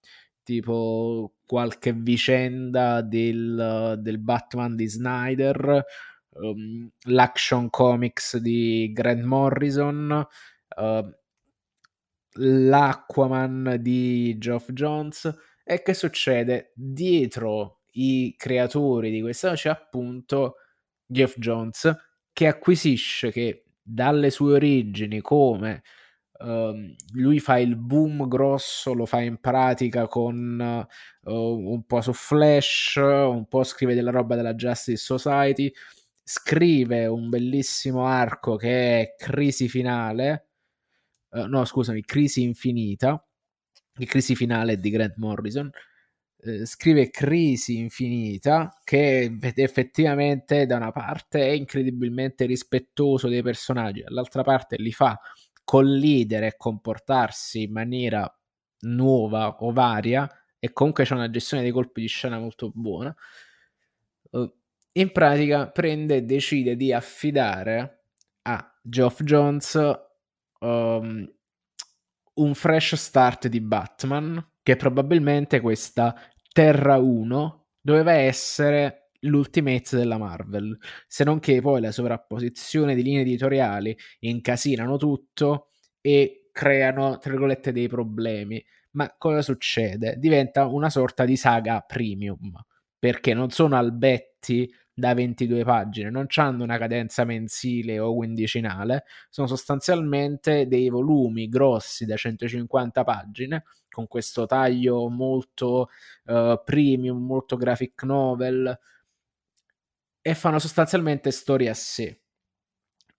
tipo 0.43 1.33
qualche 1.43 1.91
vicenda 1.91 3.01
del, 3.01 3.95
del 3.97 4.19
Batman 4.19 4.75
di 4.75 4.85
Snyder, 4.85 5.83
um, 6.33 6.87
l'action 7.05 7.71
comics 7.71 8.37
di 8.37 8.91
Grant 8.93 9.23
Morrison, 9.23 10.27
uh, 10.75 11.11
l'Aquaman 12.33 13.77
di 13.81 14.37
Geoff 14.37 14.69
Jones. 14.71 15.35
E 15.63 15.81
che 15.81 15.95
succede? 15.95 16.73
Dietro 16.75 17.85
i 17.93 18.35
creatori 18.37 19.09
di 19.09 19.21
questa 19.21 19.55
c'è 19.55 19.69
appunto 19.69 20.57
Geoff 21.07 21.39
Jones 21.39 22.11
che 22.33 22.47
acquisisce 22.47 23.31
che 23.31 23.65
dalle 23.81 24.31
sue 24.31 24.53
origini 24.53 25.21
come 25.21 25.83
uh, 26.39 26.73
lui 27.13 27.39
fa 27.39 27.59
il 27.59 27.75
boom 27.75 28.27
grosso, 28.27 28.93
lo 28.93 29.05
fa 29.05 29.21
in 29.21 29.39
pratica 29.39 30.07
con 30.07 30.85
uh, 31.25 31.31
un 31.33 31.85
po' 31.85 32.01
su 32.01 32.13
Flash, 32.13 32.95
un 32.95 33.45
po' 33.47 33.63
scrive 33.63 33.93
della 33.93 34.11
roba 34.11 34.35
della 34.35 34.55
Justice 34.55 34.97
Society, 34.97 35.71
scrive 36.23 37.05
un 37.05 37.29
bellissimo 37.29 38.05
arco 38.05 38.55
che 38.55 39.01
è 39.01 39.15
Crisi 39.17 39.69
Finale, 39.69 40.47
uh, 41.31 41.45
no 41.45 41.63
scusami, 41.65 42.01
Crisi 42.01 42.41
Infinita, 42.41 43.23
il 43.97 44.07
Crisi 44.07 44.35
Finale 44.35 44.79
di 44.79 44.89
Grant 44.89 45.17
Morrison, 45.17 45.69
eh, 46.45 46.65
scrive 46.65 47.09
Crisi 47.09 47.77
Infinita, 47.77 48.77
che 48.83 49.37
effettivamente 49.55 50.65
da 50.65 50.75
una 50.75 50.91
parte 50.91 51.39
è 51.39 51.51
incredibilmente 51.51 52.45
rispettoso 52.45 53.29
dei 53.29 53.41
personaggi, 53.41 54.01
dall'altra 54.01 54.43
parte 54.43 54.75
li 54.77 54.91
fa 54.91 55.17
collidere 55.63 56.47
e 56.47 56.57
comportarsi 56.57 57.63
in 57.63 57.71
maniera 57.71 58.29
nuova 58.81 59.55
o 59.59 59.71
varia 59.71 60.29
e 60.59 60.73
comunque 60.73 61.05
c'è 61.05 61.13
una 61.13 61.29
gestione 61.29 61.63
dei 61.63 61.71
colpi 61.71 62.01
di 62.01 62.07
scena 62.07 62.37
molto 62.39 62.71
buona. 62.73 63.15
Uh, 64.31 64.53
in 64.93 65.11
pratica 65.11 65.69
prende 65.69 66.17
e 66.17 66.23
decide 66.23 66.75
di 66.75 66.91
affidare 66.91 68.05
a 68.41 68.79
Geoff 68.81 69.23
Jones 69.23 69.79
um, 70.59 71.33
un 72.33 72.53
fresh 72.53 72.95
start 72.95 73.47
di 73.47 73.61
Batman 73.61 74.45
che 74.63 74.77
probabilmente 74.77 75.59
questa 75.59 76.15
Terra 76.53 76.97
1 76.97 77.65
doveva 77.81 78.11
essere 78.13 79.09
l'Ultimate 79.21 79.97
della 79.97 80.19
Marvel, 80.19 80.77
se 81.07 81.23
non 81.23 81.39
che 81.39 81.61
poi 81.61 81.81
la 81.81 81.91
sovrapposizione 81.91 82.93
di 82.93 83.01
linee 83.01 83.21
editoriali 83.21 83.97
incasinano 84.19 84.97
tutto 84.97 85.69
e 85.99 86.49
creano, 86.51 87.17
tra 87.17 87.31
virgolette, 87.31 87.71
dei 87.71 87.87
problemi. 87.87 88.63
Ma 88.91 89.11
cosa 89.17 89.41
succede? 89.41 90.17
Diventa 90.19 90.67
una 90.67 90.91
sorta 90.91 91.25
di 91.25 91.35
saga 91.35 91.79
premium, 91.81 92.53
perché 92.99 93.33
non 93.33 93.49
sono 93.49 93.75
albetti 93.75 94.71
da 94.93 95.13
22 95.13 95.63
pagine, 95.63 96.09
non 96.09 96.27
hanno 96.35 96.63
una 96.63 96.77
cadenza 96.77 97.23
mensile 97.23 97.99
o 97.99 98.13
quindicinale, 98.13 99.05
sono 99.29 99.47
sostanzialmente 99.47 100.67
dei 100.67 100.89
volumi 100.89 101.49
grossi 101.49 102.05
da 102.05 102.15
150 102.15 103.03
pagine 103.03 103.63
con 103.89 104.07
questo 104.07 104.45
taglio 104.45 105.07
molto 105.09 105.89
uh, 106.25 106.61
premium, 106.63 107.23
molto 107.25 107.57
graphic 107.57 108.03
novel 108.03 108.77
e 110.21 110.35
fanno 110.35 110.59
sostanzialmente 110.59 111.31
storie 111.31 111.69
a 111.69 111.73
sé. 111.73 112.19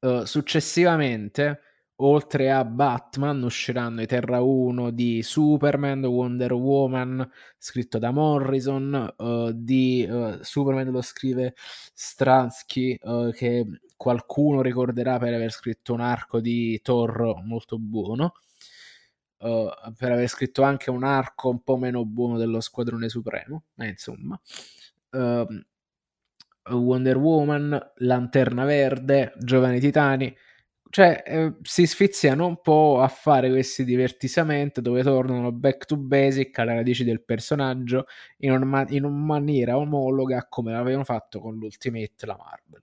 Uh, 0.01 0.25
successivamente, 0.25 1.61
oltre 1.97 2.51
a 2.51 2.65
Batman, 2.65 3.43
usciranno 3.43 4.03
i 4.03 4.07
Terra 4.07 4.41
1 4.41 4.91
di 4.91 5.23
Superman, 5.23 6.05
Wonder 6.05 6.53
Woman, 6.53 7.31
scritto 7.59 7.99
da 7.99 8.11
Morrison, 8.11 9.15
uh, 9.17 9.51
di 9.53 10.09
Superman 10.41 10.91
lo 10.91 11.03
scrive 11.03 11.55
Stransky, 11.93 12.99
che 13.33 13.67
qualcuno 13.97 14.61
ricorderà 14.61 15.19
per 15.19 15.35
aver 15.35 15.51
scritto 15.51 15.93
un 15.93 16.01
arco 16.01 16.41
di 16.41 16.81
Thor 16.83 17.43
molto 17.45 17.79
buono 17.79 18.35
uh, 19.45 19.69
per 19.97 20.13
aver 20.13 20.29
scritto 20.29 20.63
anche 20.63 20.91
un 20.91 21.05
arco 21.05 21.51
un 21.51 21.63
po' 21.63 21.77
meno 21.77 22.05
buono 22.05 22.39
dello 22.39 22.61
Squadrone 22.61 23.09
Supremo, 23.09 23.65
ma 23.75 23.87
insomma. 23.87 24.41
Uh, 25.11 25.47
Wonder 26.71 27.19
Woman, 27.19 27.93
Lanterna 27.97 28.65
Verde, 28.65 29.35
Giovani 29.39 29.81
Titani, 29.81 30.35
cioè, 30.95 31.25
eh, 31.27 31.55
si 31.63 31.89
sfiziano 31.89 32.47
un 32.47 32.61
po' 32.61 33.01
a 33.01 33.09
fare 33.09 33.51
questi 33.51 33.83
divertimenti 33.85 34.81
dove 34.81 35.03
tornano 35.03 35.51
back 35.51 35.87
to 35.87 35.97
basic 35.97 36.57
alle 36.61 36.75
radici 36.75 37.03
del 37.03 37.25
personaggio 37.25 38.07
in, 38.37 38.53
una, 38.53 38.87
in 38.91 39.03
una 39.03 39.17
maniera 39.17 39.77
omologa 39.77 40.47
come 40.49 40.71
l'avevano 40.71 41.03
fatto 41.03 41.41
con 41.41 41.57
l'Ultimate 41.57 42.27
la 42.27 42.37
Marvel. 42.37 42.81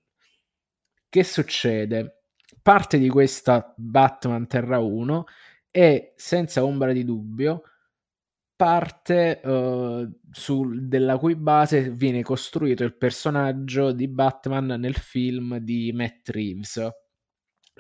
Che 1.07 1.23
succede? 1.23 2.23
Parte 2.61 2.97
di 2.97 3.07
questa 3.07 3.73
Batman 3.77 4.45
Terra 4.45 4.79
1 4.79 5.23
è 5.71 6.11
senza 6.17 6.65
ombra 6.65 6.91
di 6.91 7.05
dubbio 7.05 7.63
parte 8.57 9.39
uh, 9.41 10.19
sul, 10.29 10.85
della 10.89 11.17
cui 11.17 11.35
base 11.35 11.89
viene 11.89 12.23
costruito 12.23 12.83
il 12.83 12.93
personaggio 12.97 13.93
di 13.93 14.09
Batman 14.09 14.65
nel 14.65 14.95
film 14.95 15.59
di 15.59 15.93
Matt 15.93 16.27
Reeves 16.27 16.99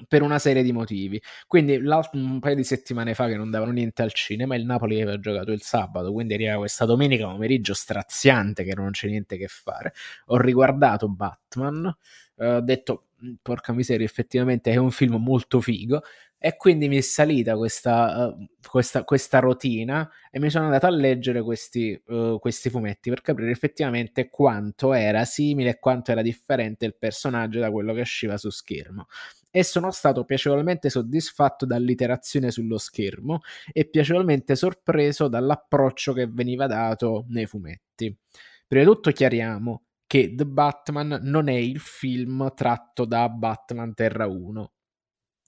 per 0.07 0.21
una 0.21 0.39
serie 0.39 0.63
di 0.63 0.71
motivi. 0.71 1.21
Quindi 1.47 1.75
un 1.75 2.39
paio 2.39 2.55
di 2.55 2.63
settimane 2.63 3.13
fa 3.13 3.27
che 3.27 3.35
non 3.35 3.49
davano 3.49 3.71
niente 3.71 4.01
al 4.01 4.13
cinema, 4.13 4.55
il 4.55 4.65
Napoli 4.65 5.01
aveva 5.01 5.19
giocato 5.19 5.51
il 5.51 5.61
sabato, 5.61 6.11
quindi 6.11 6.33
arriva 6.33 6.57
questa 6.57 6.85
domenica 6.85 7.27
pomeriggio 7.27 7.73
straziante 7.73 8.63
che 8.63 8.73
non 8.75 8.91
c'è 8.91 9.07
niente 9.07 9.37
che 9.37 9.47
fare. 9.47 9.93
Ho 10.27 10.37
riguardato 10.37 11.07
Batman, 11.09 11.93
eh, 12.37 12.55
ho 12.55 12.61
detto 12.61 13.07
porca 13.41 13.73
miseria, 13.73 14.05
effettivamente 14.05 14.71
è 14.71 14.77
un 14.77 14.91
film 14.91 15.15
molto 15.15 15.61
figo. 15.61 16.01
E 16.43 16.55
quindi 16.57 16.87
mi 16.87 16.97
è 16.97 17.01
salita 17.01 17.55
questa, 17.55 18.25
uh, 18.35 18.47
questa, 18.67 19.03
questa 19.03 19.37
rotina 19.37 20.09
e 20.31 20.39
mi 20.39 20.49
sono 20.49 20.65
andato 20.65 20.87
a 20.87 20.89
leggere 20.89 21.43
questi, 21.43 22.01
uh, 22.07 22.39
questi 22.39 22.71
fumetti 22.71 23.11
per 23.11 23.21
capire 23.21 23.51
effettivamente 23.51 24.27
quanto 24.27 24.93
era 24.93 25.23
simile 25.23 25.69
e 25.69 25.79
quanto 25.79 26.09
era 26.11 26.23
differente 26.23 26.85
il 26.85 26.95
personaggio 26.97 27.59
da 27.59 27.69
quello 27.69 27.93
che 27.93 28.01
usciva 28.01 28.37
su 28.37 28.49
schermo. 28.49 29.05
E 29.51 29.63
sono 29.63 29.91
stato 29.91 30.23
piacevolmente 30.23 30.89
soddisfatto 30.89 31.65
dall'iterazione 31.65 32.51
sullo 32.51 32.77
schermo 32.77 33.41
e 33.71 33.89
piacevolmente 33.89 34.55
sorpreso 34.55 35.27
dall'approccio 35.27 36.13
che 36.13 36.27
veniva 36.27 36.67
dato 36.67 37.25
nei 37.27 37.45
fumetti. 37.45 38.17
Prima 38.65 38.85
di 38.85 38.89
tutto 38.89 39.11
chiariamo 39.11 39.83
che 40.07 40.33
The 40.33 40.45
Batman 40.45 41.19
non 41.23 41.49
è 41.49 41.53
il 41.53 41.79
film 41.79 42.53
tratto 42.55 43.05
da 43.05 43.27
Batman 43.27 43.93
Terra 43.93 44.25
1 44.27 44.71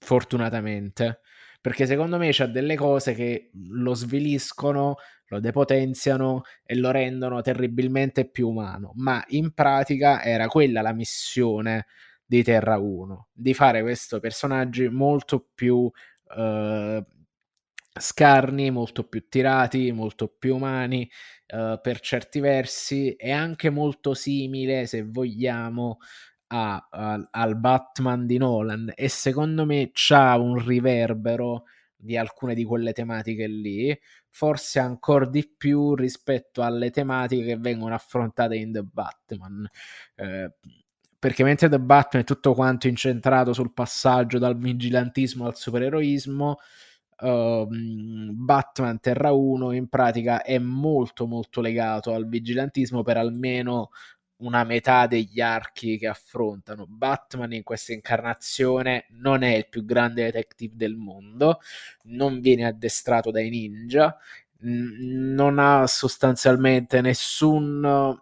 fortunatamente, 0.03 1.21
perché 1.61 1.85
secondo 1.85 2.17
me 2.17 2.29
c'ha 2.31 2.45
delle 2.45 2.75
cose 2.75 3.13
che 3.13 3.49
lo 3.53 3.93
sviliscono, 3.93 4.97
lo 5.27 5.39
depotenziano 5.39 6.43
e 6.65 6.75
lo 6.75 6.91
rendono 6.91 7.41
terribilmente 7.41 8.29
più 8.29 8.49
umano, 8.49 8.91
ma 8.95 9.23
in 9.29 9.53
pratica 9.53 10.21
era 10.21 10.47
quella 10.47 10.81
la 10.81 10.93
missione 10.93 11.85
di 12.33 12.41
Terra 12.41 12.79
1, 12.79 13.27
di 13.31 13.53
fare 13.53 13.83
questi 13.83 14.19
personaggi 14.19 14.89
molto 14.89 15.49
più 15.53 15.75
uh, 15.75 17.05
scarni, 17.93 18.71
molto 18.71 19.07
più 19.07 19.27
tirati, 19.29 19.91
molto 19.91 20.27
più 20.39 20.55
umani 20.55 21.07
uh, 21.53 21.79
per 21.79 21.99
certi 21.99 22.39
versi 22.39 23.13
e 23.13 23.29
anche 23.31 23.69
molto 23.69 24.15
simile, 24.15 24.87
se 24.87 25.03
vogliamo, 25.03 25.99
a, 26.47 26.87
a, 26.89 27.27
al 27.29 27.55
Batman 27.59 28.25
di 28.25 28.37
Nolan 28.37 28.91
e 28.95 29.09
secondo 29.09 29.65
me 29.65 29.91
c'ha 29.93 30.35
un 30.37 30.57
riverbero 30.57 31.65
di 31.95 32.17
alcune 32.17 32.55
di 32.55 32.63
quelle 32.63 32.93
tematiche 32.93 33.45
lì, 33.45 33.95
forse 34.29 34.79
ancora 34.79 35.27
di 35.27 35.47
più 35.55 35.93
rispetto 35.93 36.63
alle 36.63 36.89
tematiche 36.89 37.45
che 37.45 37.57
vengono 37.57 37.93
affrontate 37.93 38.55
in 38.55 38.71
The 38.71 38.83
Batman. 38.83 39.69
Eh, 40.15 40.51
perché 41.23 41.45
mentre 41.45 41.69
The 41.69 41.79
Batman 41.79 42.23
è 42.23 42.25
tutto 42.25 42.53
quanto 42.53 42.89
incentrato 42.89 43.53
sul 43.53 43.71
passaggio 43.71 44.39
dal 44.39 44.57
vigilantismo 44.57 45.45
al 45.45 45.55
supereroismo, 45.55 46.57
uh, 47.19 47.65
Batman 47.69 48.99
Terra 48.99 49.31
1 49.31 49.71
in 49.71 49.87
pratica 49.87 50.41
è 50.43 50.57
molto 50.57 51.25
molto 51.25 51.61
legato 51.61 52.13
al 52.13 52.27
vigilantismo 52.27 53.03
per 53.03 53.15
almeno 53.15 53.91
una 54.39 54.65
metà 54.65 55.07
degli 55.07 55.39
archi 55.39 55.97
che 55.97 56.07
affrontano. 56.07 56.87
Batman 56.89 57.53
in 57.53 57.63
questa 57.63 57.93
incarnazione 57.93 59.05
non 59.11 59.43
è 59.43 59.55
il 59.55 59.69
più 59.69 59.85
grande 59.85 60.25
detective 60.25 60.75
del 60.75 60.97
mondo, 60.97 61.61
non 62.07 62.41
viene 62.41 62.65
addestrato 62.65 63.31
dai 63.31 63.49
ninja, 63.49 64.13
non 64.59 65.57
ha 65.57 65.87
sostanzialmente 65.87 66.99
nessun 66.99 68.21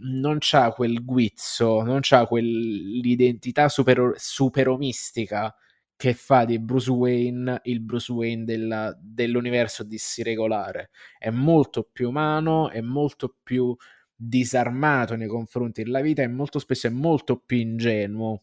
non 0.00 0.38
c'ha 0.40 0.72
quel 0.72 1.04
guizzo, 1.04 1.82
non 1.82 2.00
c'ha 2.02 2.26
quell'identità 2.26 3.68
super, 3.68 4.14
superomistica 4.16 5.54
che 5.96 6.14
fa 6.14 6.44
di 6.44 6.60
Bruce 6.60 6.90
Wayne 6.90 7.60
il 7.64 7.80
Bruce 7.80 8.12
Wayne 8.12 8.44
della, 8.44 8.96
dell'universo 9.00 9.84
DC 9.84 10.20
regolare. 10.22 10.90
È 11.18 11.30
molto 11.30 11.88
più 11.92 12.08
umano, 12.08 12.70
è 12.70 12.80
molto 12.80 13.36
più 13.42 13.76
disarmato 14.14 15.16
nei 15.16 15.28
confronti 15.28 15.82
della 15.82 16.00
vita 16.00 16.22
e 16.22 16.28
molto 16.28 16.58
spesso 16.58 16.88
è 16.88 16.90
molto 16.90 17.38
più 17.38 17.58
ingenuo 17.58 18.42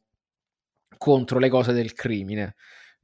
contro 0.98 1.40
le 1.40 1.50
cose 1.50 1.74
del 1.74 1.94
crimine 1.94 2.56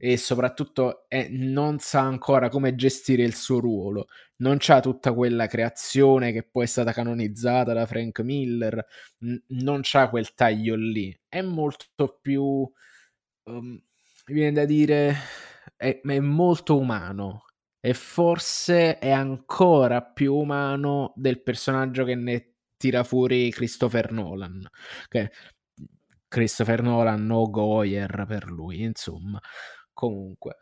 e 0.04 0.16
soprattutto 0.16 1.04
è, 1.06 1.28
non 1.30 1.78
sa 1.78 2.00
ancora 2.00 2.48
come 2.48 2.74
gestire 2.74 3.22
il 3.22 3.36
suo 3.36 3.60
ruolo, 3.60 4.08
non 4.38 4.56
c'ha 4.58 4.80
tutta 4.80 5.12
quella 5.12 5.46
creazione 5.46 6.32
che 6.32 6.42
poi 6.42 6.64
è 6.64 6.66
stata 6.66 6.90
canonizzata 6.92 7.72
da 7.72 7.86
Frank 7.86 8.18
Miller, 8.18 8.84
n- 9.18 9.40
non 9.60 9.78
c'ha 9.84 10.08
quel 10.08 10.34
taglio 10.34 10.74
lì, 10.74 11.16
è 11.28 11.40
molto 11.40 12.18
più, 12.20 12.68
um, 13.44 13.80
viene 14.26 14.52
da 14.52 14.64
dire, 14.64 15.14
è, 15.76 16.00
è 16.02 16.18
molto 16.18 16.76
umano 16.76 17.44
e 17.78 17.94
forse 17.94 18.98
è 18.98 19.10
ancora 19.12 20.02
più 20.02 20.34
umano 20.34 21.12
del 21.14 21.40
personaggio 21.44 22.02
che 22.02 22.16
ne 22.16 22.54
tira 22.76 23.04
fuori 23.04 23.52
Christopher 23.52 24.10
Nolan. 24.10 24.68
Che 25.06 25.30
Christopher 26.26 26.82
Nolan 26.82 27.24
no 27.24 27.48
Goyer 27.50 28.24
per 28.26 28.50
lui, 28.50 28.82
insomma. 28.82 29.40
Comunque. 29.92 30.56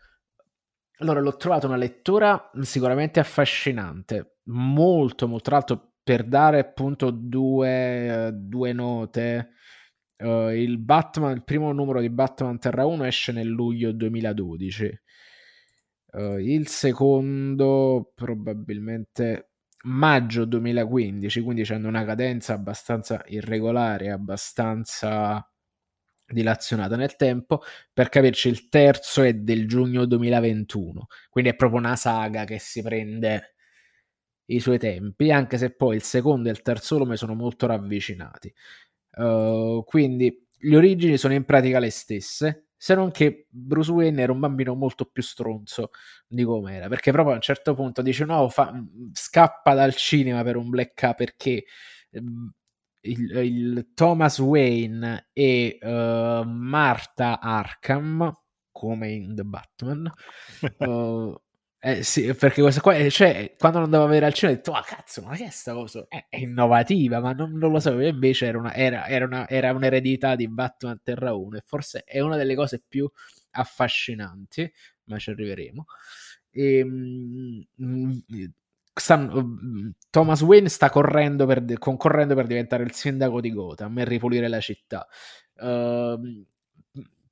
Allora, 0.98 1.20
l'ho 1.20 1.36
trovato 1.36 1.66
una 1.66 1.76
lettura 1.76 2.50
sicuramente 2.60 3.20
affascinante, 3.20 4.36
molto, 4.44 5.26
molto, 5.26 5.50
l'altro 5.50 5.92
per 6.02 6.24
dare 6.24 6.58
appunto 6.58 7.10
due, 7.10 8.30
due 8.34 8.72
note, 8.72 9.52
uh, 10.18 10.48
il 10.48 10.78
Batman, 10.78 11.36
il 11.36 11.44
primo 11.44 11.72
numero 11.72 12.00
di 12.00 12.10
Batman 12.10 12.58
Terra 12.58 12.84
1 12.84 13.04
esce 13.04 13.32
nel 13.32 13.48
luglio 13.48 13.92
2012, 13.92 15.00
uh, 16.12 16.36
il 16.38 16.68
secondo 16.68 18.12
probabilmente 18.14 19.52
maggio 19.84 20.44
2015, 20.44 21.40
quindi 21.40 21.62
c'è 21.62 21.76
una 21.76 22.04
cadenza 22.04 22.52
abbastanza 22.54 23.22
irregolare, 23.26 24.10
abbastanza 24.10 25.49
dilazionata 26.30 26.96
nel 26.96 27.16
tempo. 27.16 27.62
Per 27.92 28.08
capirci, 28.08 28.48
il 28.48 28.68
terzo 28.68 29.22
è 29.22 29.34
del 29.34 29.66
giugno 29.68 30.04
2021, 30.06 31.06
quindi 31.30 31.50
è 31.50 31.54
proprio 31.56 31.80
una 31.80 31.96
saga 31.96 32.44
che 32.44 32.58
si 32.58 32.82
prende 32.82 33.54
i 34.46 34.60
suoi 34.60 34.78
tempi, 34.78 35.30
anche 35.30 35.58
se 35.58 35.70
poi 35.70 35.96
il 35.96 36.02
secondo 36.02 36.48
e 36.48 36.52
il 36.52 36.62
terzo 36.62 36.96
volume 36.96 37.16
sono 37.16 37.34
molto 37.34 37.66
ravvicinati. 37.66 38.52
Uh, 39.12 39.82
quindi 39.84 40.46
le 40.62 40.76
origini 40.76 41.16
sono 41.16 41.34
in 41.34 41.44
pratica 41.44 41.78
le 41.78 41.90
stesse, 41.90 42.66
se 42.76 42.94
non 42.94 43.10
che 43.10 43.46
Bruce 43.50 43.90
Wayne 43.92 44.22
era 44.22 44.32
un 44.32 44.40
bambino 44.40 44.74
molto 44.74 45.04
più 45.04 45.22
stronzo 45.22 45.90
di 46.26 46.44
come 46.44 46.76
era, 46.76 46.88
perché 46.88 47.12
proprio 47.12 47.34
a 47.34 47.36
un 47.36 47.42
certo 47.42 47.74
punto 47.74 48.02
dice 48.02 48.24
no, 48.24 48.48
fa, 48.48 48.72
scappa 49.12 49.74
dal 49.74 49.94
cinema 49.94 50.42
per 50.42 50.56
un 50.56 50.70
black 50.70 51.14
perché 51.14 51.64
ehm, 52.10 52.52
il, 53.02 53.30
il, 53.36 53.90
Thomas 53.94 54.38
Wayne 54.38 55.28
e 55.32 55.78
uh, 55.80 56.42
Martha 56.44 57.40
Arkham, 57.40 58.32
come 58.70 59.10
in 59.10 59.34
The 59.34 59.44
Batman, 59.44 60.10
uh, 60.78 61.34
Eh, 61.82 62.02
sì, 62.02 62.34
perché 62.34 62.60
questa 62.60 62.82
qua, 62.82 63.08
cioè, 63.08 63.54
quando 63.56 63.78
andavo 63.78 64.04
a 64.04 64.06
vedere 64.08 64.26
al 64.26 64.34
cinema 64.34 64.52
ho 64.52 64.56
detto, 64.58 64.72
ah 64.74 64.82
cazzo, 64.82 65.22
ma 65.22 65.34
che 65.34 65.46
è 65.46 65.50
sta 65.50 65.72
cosa? 65.72 66.04
È, 66.08 66.26
è 66.28 66.36
innovativa, 66.36 67.20
ma 67.20 67.32
non, 67.32 67.52
non, 67.52 67.72
lo 67.72 67.80
sapevo, 67.80 68.06
invece 68.06 68.46
era, 68.46 68.58
una, 68.58 68.74
era, 68.74 69.06
era, 69.06 69.24
una, 69.24 69.48
era 69.48 69.72
un'eredità 69.72 70.36
di 70.36 70.46
Batman 70.46 71.00
Terra 71.02 71.32
1 71.32 71.56
e 71.56 71.62
forse 71.64 72.04
è 72.04 72.20
una 72.20 72.36
delle 72.36 72.54
cose 72.54 72.82
più 72.86 73.10
affascinanti, 73.52 74.70
ma 75.04 75.18
ci 75.18 75.30
arriveremo. 75.30 75.86
E, 76.50 76.84
mm, 76.84 77.60
stanno, 77.78 78.44
mm, 79.16 79.90
Thomas 80.10 80.42
Wayne 80.42 80.68
sta 80.68 80.90
correndo 80.90 81.46
per, 81.46 81.64
concorrendo 81.78 82.34
per 82.34 82.46
diventare 82.46 82.82
il 82.82 82.92
sindaco 82.92 83.40
di 83.40 83.52
Gotham 83.52 83.98
e 83.98 84.04
ripulire 84.04 84.48
la 84.48 84.60
città. 84.60 85.06
Uh, 85.56 86.44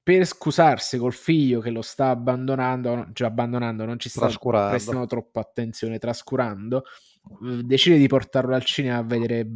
per 0.09 0.25
scusarsi 0.25 0.97
col 0.97 1.13
figlio 1.13 1.61
che 1.61 1.69
lo 1.69 1.83
sta 1.83 2.09
abbandonando, 2.09 3.09
cioè 3.13 3.29
abbandonando, 3.29 3.85
non 3.85 3.99
ci 3.99 4.09
sta 4.09 4.27
prestando 4.71 5.07
troppa 5.07 5.41
attenzione, 5.41 5.99
trascurando, 5.99 6.85
eh, 7.45 7.63
decide 7.63 7.99
di 7.99 8.07
portarlo 8.07 8.55
al 8.55 8.65
cinema 8.65 8.97
a 8.97 9.03
vedere 9.03 9.47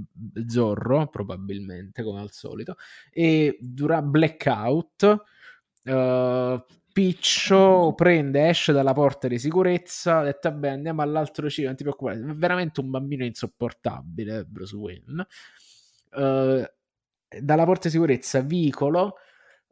Zorro, 0.46 1.06
probabilmente 1.06 2.02
come 2.02 2.20
al 2.20 2.32
solito, 2.32 2.76
e 3.10 3.56
dura 3.60 4.02
Blackout. 4.02 5.24
Uh, 5.84 6.62
Piccio 6.92 7.94
prende, 7.94 8.48
esce 8.48 8.72
dalla 8.72 8.92
porta 8.92 9.26
di 9.28 9.38
sicurezza, 9.38 10.22
detto 10.22 10.50
vabbè 10.50 10.68
andiamo 10.68 11.02
all'altro 11.02 11.48
cielo, 11.48 11.68
non 11.68 11.76
ti 11.76 11.82
preoccupare, 11.84 12.18
è 12.18 12.34
veramente 12.34 12.80
un 12.80 12.90
bambino 12.90 13.24
insopportabile 13.24 14.44
Bruce 14.44 14.76
Wayne. 14.76 15.26
Uh, 16.10 16.62
dalla 17.40 17.64
porta 17.64 17.88
di 17.88 17.94
sicurezza 17.94 18.40
vicolo 18.40 19.14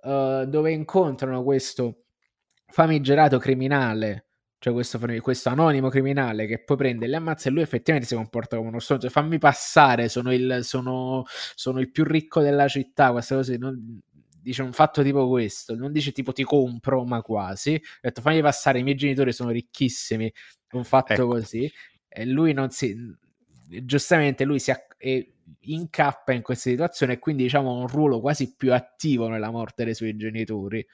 uh, 0.03 0.45
dove 0.47 0.73
incontrano 0.73 1.43
questo 1.43 2.05
famigerato 2.67 3.39
criminale 3.39 4.31
cioè 4.61 4.75
questo, 4.75 4.99
questo, 5.23 5.49
anonimo 5.49 5.89
criminale 5.89 6.45
che 6.47 6.63
poi 6.63 6.77
prende 6.77 7.07
e 7.07 7.09
le 7.09 7.17
ammazza 7.17 7.49
e 7.49 7.53
lui 7.53 7.63
effettivamente 7.63 8.07
si 8.07 8.15
comporta 8.15 8.57
come 8.59 8.69
uno 8.69 8.79
stronzo 8.79 9.09
fammi 9.09 9.39
passare, 9.39 10.11
sono 10.11 10.35
il, 10.35 10.59
sono, 10.65 11.25
sono 11.55 11.81
il 11.81 11.91
più 11.91 12.05
ricco 12.05 12.43
della 12.43 12.69
città 12.69 13.11
queste 13.11 13.35
cose 13.37 13.57
non, 13.57 13.99
dice 14.41 14.63
un 14.63 14.73
fatto 14.73 15.03
tipo 15.03 15.29
questo 15.29 15.75
non 15.75 15.93
dice 15.93 16.13
tipo 16.13 16.33
ti 16.33 16.45
compro 16.45 17.05
ma 17.05 17.21
quasi 17.23 17.75
ha 17.75 17.99
detto 18.01 18.21
fammi 18.21 18.41
passare 18.41 18.79
i 18.79 18.83
miei 18.83 18.97
genitori 18.97 19.33
sono 19.33 19.51
ricchissimi 19.51 20.33
un 20.73 20.85
fatto 20.85 21.13
ecco. 21.13 21.27
così 21.27 21.71
e 22.09 22.25
lui 22.27 22.53
non 22.53 22.71
si 22.71 22.95
giustamente 23.83 24.45
lui 24.45 24.59
si 24.59 24.71
acc- 24.71 24.97
incappa 25.61 26.33
in 26.33 26.43
questa 26.43 26.71
situazione 26.71 27.15
e 27.15 27.19
quindi 27.19 27.45
diciamo 27.45 27.71
ha 27.71 27.81
un 27.81 27.87
ruolo 27.89 28.21
quasi 28.21 28.55
più 28.57 28.73
attivo 28.73 29.29
nella 29.29 29.51
morte 29.51 29.85
dei 29.85 29.95
suoi 29.95 30.17
genitori 30.17 30.85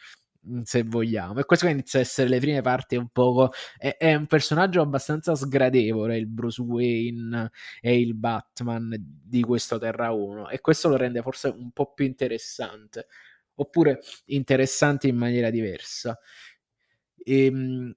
mm, 0.49 0.61
se 0.63 0.83
vogliamo. 0.83 1.41
E 1.41 1.45
questo 1.45 1.67
inizia 1.69 1.99
a 1.99 2.03
essere 2.03 2.29
le 2.29 2.39
prime 2.41 2.61
parti 2.63 2.97
un 2.97 3.09
poco. 3.09 3.53
È, 3.77 3.97
è, 3.99 4.15
un 4.15 4.27
personaggio 4.27 4.81
abbastanza 4.81 5.35
sgradevole 5.35 6.17
il 6.17 6.27
Bruce 6.27 6.63
Wayne 6.63 7.51
e 7.81 8.01
il 8.01 8.15
Batman 8.15 8.95
di 8.99 9.43
questo 9.43 9.79
Terra 9.79 10.13
1. 10.13 10.49
E 10.51 10.61
questo 10.61 10.89
lo 10.89 10.97
rende 10.97 11.23
forse 11.23 11.49
un 11.49 11.71
po' 11.73 11.93
più 11.93 12.05
interessante. 12.07 13.07
Oppure 13.57 14.01
interessante 14.27 15.09
in 15.09 15.17
maniera 15.17 15.51
diversa. 15.51 16.19
E, 17.25 17.45
ehm, 17.47 17.95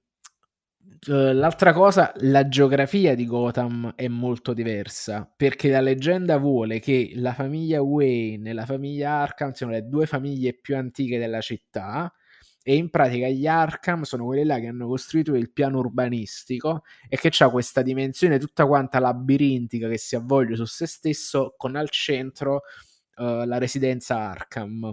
Uh, 1.06 1.32
l'altra 1.32 1.72
cosa, 1.72 2.12
la 2.16 2.48
geografia 2.48 3.14
di 3.14 3.24
Gotham 3.24 3.92
è 3.96 4.06
molto 4.08 4.52
diversa 4.52 5.30
perché 5.34 5.70
la 5.70 5.80
leggenda 5.80 6.36
vuole 6.36 6.78
che 6.78 7.12
la 7.14 7.32
famiglia 7.32 7.80
Wayne 7.80 8.50
e 8.50 8.52
la 8.52 8.66
famiglia 8.66 9.12
Arkham 9.22 9.52
siano 9.52 9.72
le 9.72 9.86
due 9.88 10.06
famiglie 10.06 10.52
più 10.52 10.76
antiche 10.76 11.18
della 11.18 11.40
città 11.40 12.12
e 12.62 12.74
in 12.76 12.90
pratica 12.90 13.28
gli 13.28 13.46
Arkham 13.46 14.02
sono 14.02 14.26
quelli 14.26 14.44
là 14.44 14.58
che 14.58 14.66
hanno 14.66 14.86
costruito 14.86 15.34
il 15.34 15.52
piano 15.52 15.78
urbanistico 15.78 16.82
e 17.08 17.16
che 17.16 17.30
ha 17.42 17.50
questa 17.50 17.82
dimensione 17.82 18.38
tutta 18.38 18.66
quanta 18.66 18.98
labirintica 18.98 19.88
che 19.88 19.98
si 19.98 20.16
avvolge 20.16 20.56
su 20.56 20.64
se 20.66 20.86
stesso 20.86 21.54
con 21.56 21.76
al 21.76 21.88
centro 21.88 22.62
uh, 23.16 23.44
la 23.44 23.58
residenza 23.58 24.16
Arkham 24.16 24.92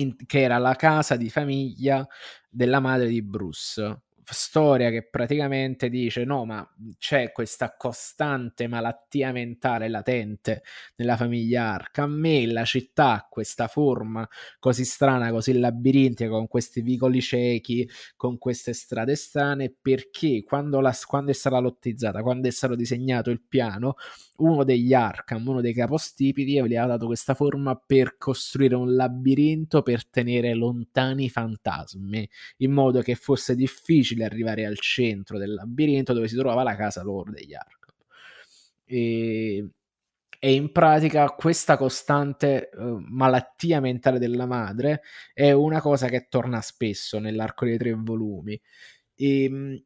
in, 0.00 0.16
che 0.26 0.40
era 0.40 0.58
la 0.58 0.74
casa 0.74 1.16
di 1.16 1.30
famiglia 1.30 2.06
della 2.48 2.80
madre 2.80 3.08
di 3.08 3.22
Bruce 3.22 4.02
storia 4.32 4.90
che 4.90 5.08
praticamente 5.08 5.88
dice 5.88 6.24
no 6.24 6.44
ma 6.44 6.68
c'è 6.98 7.32
questa 7.32 7.76
costante 7.76 8.66
malattia 8.66 9.32
mentale 9.32 9.88
latente 9.88 10.62
nella 10.96 11.16
famiglia 11.16 11.72
Arkham 11.72 12.24
e 12.24 12.46
la 12.46 12.64
città 12.64 13.12
ha 13.12 13.26
questa 13.28 13.68
forma 13.68 14.28
così 14.58 14.84
strana, 14.84 15.30
così 15.30 15.58
labirintica 15.58 16.28
con 16.30 16.48
questi 16.48 16.80
vicoli 16.80 17.20
ciechi, 17.20 17.88
con 18.16 18.38
queste 18.38 18.72
strade 18.72 19.14
strane 19.14 19.74
perché 19.80 20.42
quando, 20.44 20.80
la, 20.80 20.94
quando 21.06 21.30
è 21.30 21.34
stata 21.34 21.58
lottizzata, 21.58 22.22
quando 22.22 22.48
è 22.48 22.50
stato 22.50 22.74
disegnato 22.74 23.30
il 23.30 23.40
piano 23.40 23.96
uno 24.38 24.62
degli 24.62 24.94
Arkham, 24.94 25.46
uno 25.46 25.60
dei 25.60 25.74
capostipiti 25.74 26.62
gli 26.64 26.76
ha 26.76 26.86
dato 26.86 27.06
questa 27.06 27.34
forma 27.34 27.74
per 27.74 28.16
costruire 28.18 28.76
un 28.76 28.94
labirinto 28.94 29.82
per 29.82 30.06
tenere 30.08 30.54
lontani 30.54 31.24
i 31.24 31.28
fantasmi 31.30 32.28
in 32.58 32.72
modo 32.72 33.00
che 33.00 33.14
fosse 33.16 33.56
difficile 33.56 34.17
difficile 34.18 34.24
arrivare 34.24 34.66
al 34.66 34.78
centro 34.78 35.38
del 35.38 35.54
labirinto 35.54 36.12
dove 36.12 36.28
si 36.28 36.36
trovava 36.36 36.62
la 36.62 36.76
casa 36.76 37.02
loro 37.02 37.30
degli 37.30 37.54
Arkham. 37.54 37.94
E, 38.84 39.70
e 40.40 40.54
in 40.54 40.72
pratica 40.72 41.28
questa 41.30 41.76
costante 41.76 42.70
uh, 42.74 42.98
malattia 43.08 43.80
mentale 43.80 44.18
della 44.18 44.46
madre 44.46 45.02
è 45.34 45.50
una 45.52 45.80
cosa 45.80 46.08
che 46.08 46.26
torna 46.28 46.60
spesso 46.60 47.18
nell'arco 47.18 47.64
dei 47.64 47.78
tre 47.78 47.92
volumi. 47.94 48.60
E, 49.14 49.44
ehm, 49.44 49.82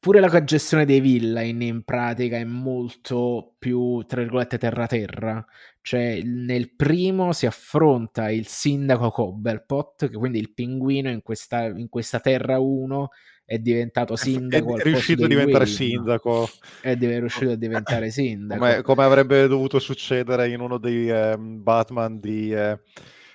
pure 0.00 0.20
la 0.20 0.44
gestione 0.44 0.84
dei 0.84 1.00
villain 1.00 1.60
in 1.60 1.82
pratica 1.82 2.36
è 2.36 2.44
molto 2.44 3.54
più, 3.58 4.02
tra 4.06 4.20
virgolette, 4.20 4.58
terra-terra. 4.58 5.44
Cioè, 5.80 6.22
nel 6.22 6.74
primo 6.74 7.32
si 7.32 7.46
affronta 7.46 8.30
il 8.30 8.46
sindaco 8.46 9.10
Cobblepot, 9.10 10.08
che 10.08 10.16
quindi 10.16 10.38
il 10.38 10.52
pinguino 10.52 11.10
in 11.10 11.22
questa, 11.22 11.64
in 11.64 11.88
questa 11.88 12.20
Terra 12.20 12.58
1 12.58 13.08
è 13.44 13.58
diventato 13.58 14.14
sindaco. 14.14 14.76
È, 14.76 14.80
è 14.80 14.82
riuscito 14.84 15.24
a 15.24 15.26
diventare 15.26 15.64
Wayne. 15.64 15.76
sindaco. 15.76 16.48
È 16.80 16.94
riuscito 16.94 17.50
a 17.52 17.56
diventare 17.56 18.10
sindaco. 18.10 18.60
Come, 18.60 18.82
come, 18.82 19.04
avrebbe 19.04 19.46
dovuto 19.48 19.78
succedere 19.78 20.48
in 20.50 20.60
uno 20.60 20.78
dei 20.78 21.10
eh, 21.10 21.36
Batman 21.38 22.20
di... 22.20 22.52
Eh... 22.52 22.80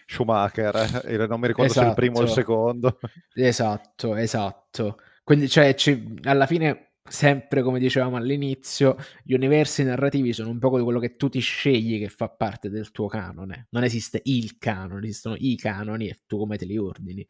Schumacher, 0.05 0.75
eh, 1.07 1.27
non 1.27 1.39
mi 1.39 1.47
ricordo 1.47 1.71
esatto. 1.71 1.85
se 1.85 1.89
il 1.89 1.95
primo 1.95 2.17
o 2.17 2.21
il 2.21 2.25
esatto. 2.25 2.39
secondo. 2.39 2.99
Esatto, 3.33 4.15
esatto. 4.15 4.97
Quindi, 5.23 5.47
cioè, 5.47 5.75
alla 6.23 6.45
fine, 6.45 6.95
sempre 7.07 7.61
come 7.61 7.79
dicevamo 7.79 8.17
all'inizio, 8.17 8.97
gli 9.23 9.33
universi 9.33 9.83
narrativi 9.83 10.33
sono 10.33 10.49
un 10.49 10.59
po' 10.59 10.69
quello 10.69 10.99
che 10.99 11.15
tu 11.15 11.29
ti 11.29 11.39
scegli 11.39 11.99
che 11.99 12.09
fa 12.09 12.29
parte 12.29 12.69
del 12.69 12.91
tuo 12.91 13.07
canone. 13.07 13.67
Non 13.71 13.83
esiste 13.83 14.21
il 14.25 14.57
canone, 14.57 15.05
esistono 15.07 15.35
i 15.37 15.55
canoni 15.55 16.09
e 16.09 16.19
tu 16.27 16.37
come 16.37 16.57
te 16.57 16.65
li 16.65 16.77
ordini. 16.77 17.25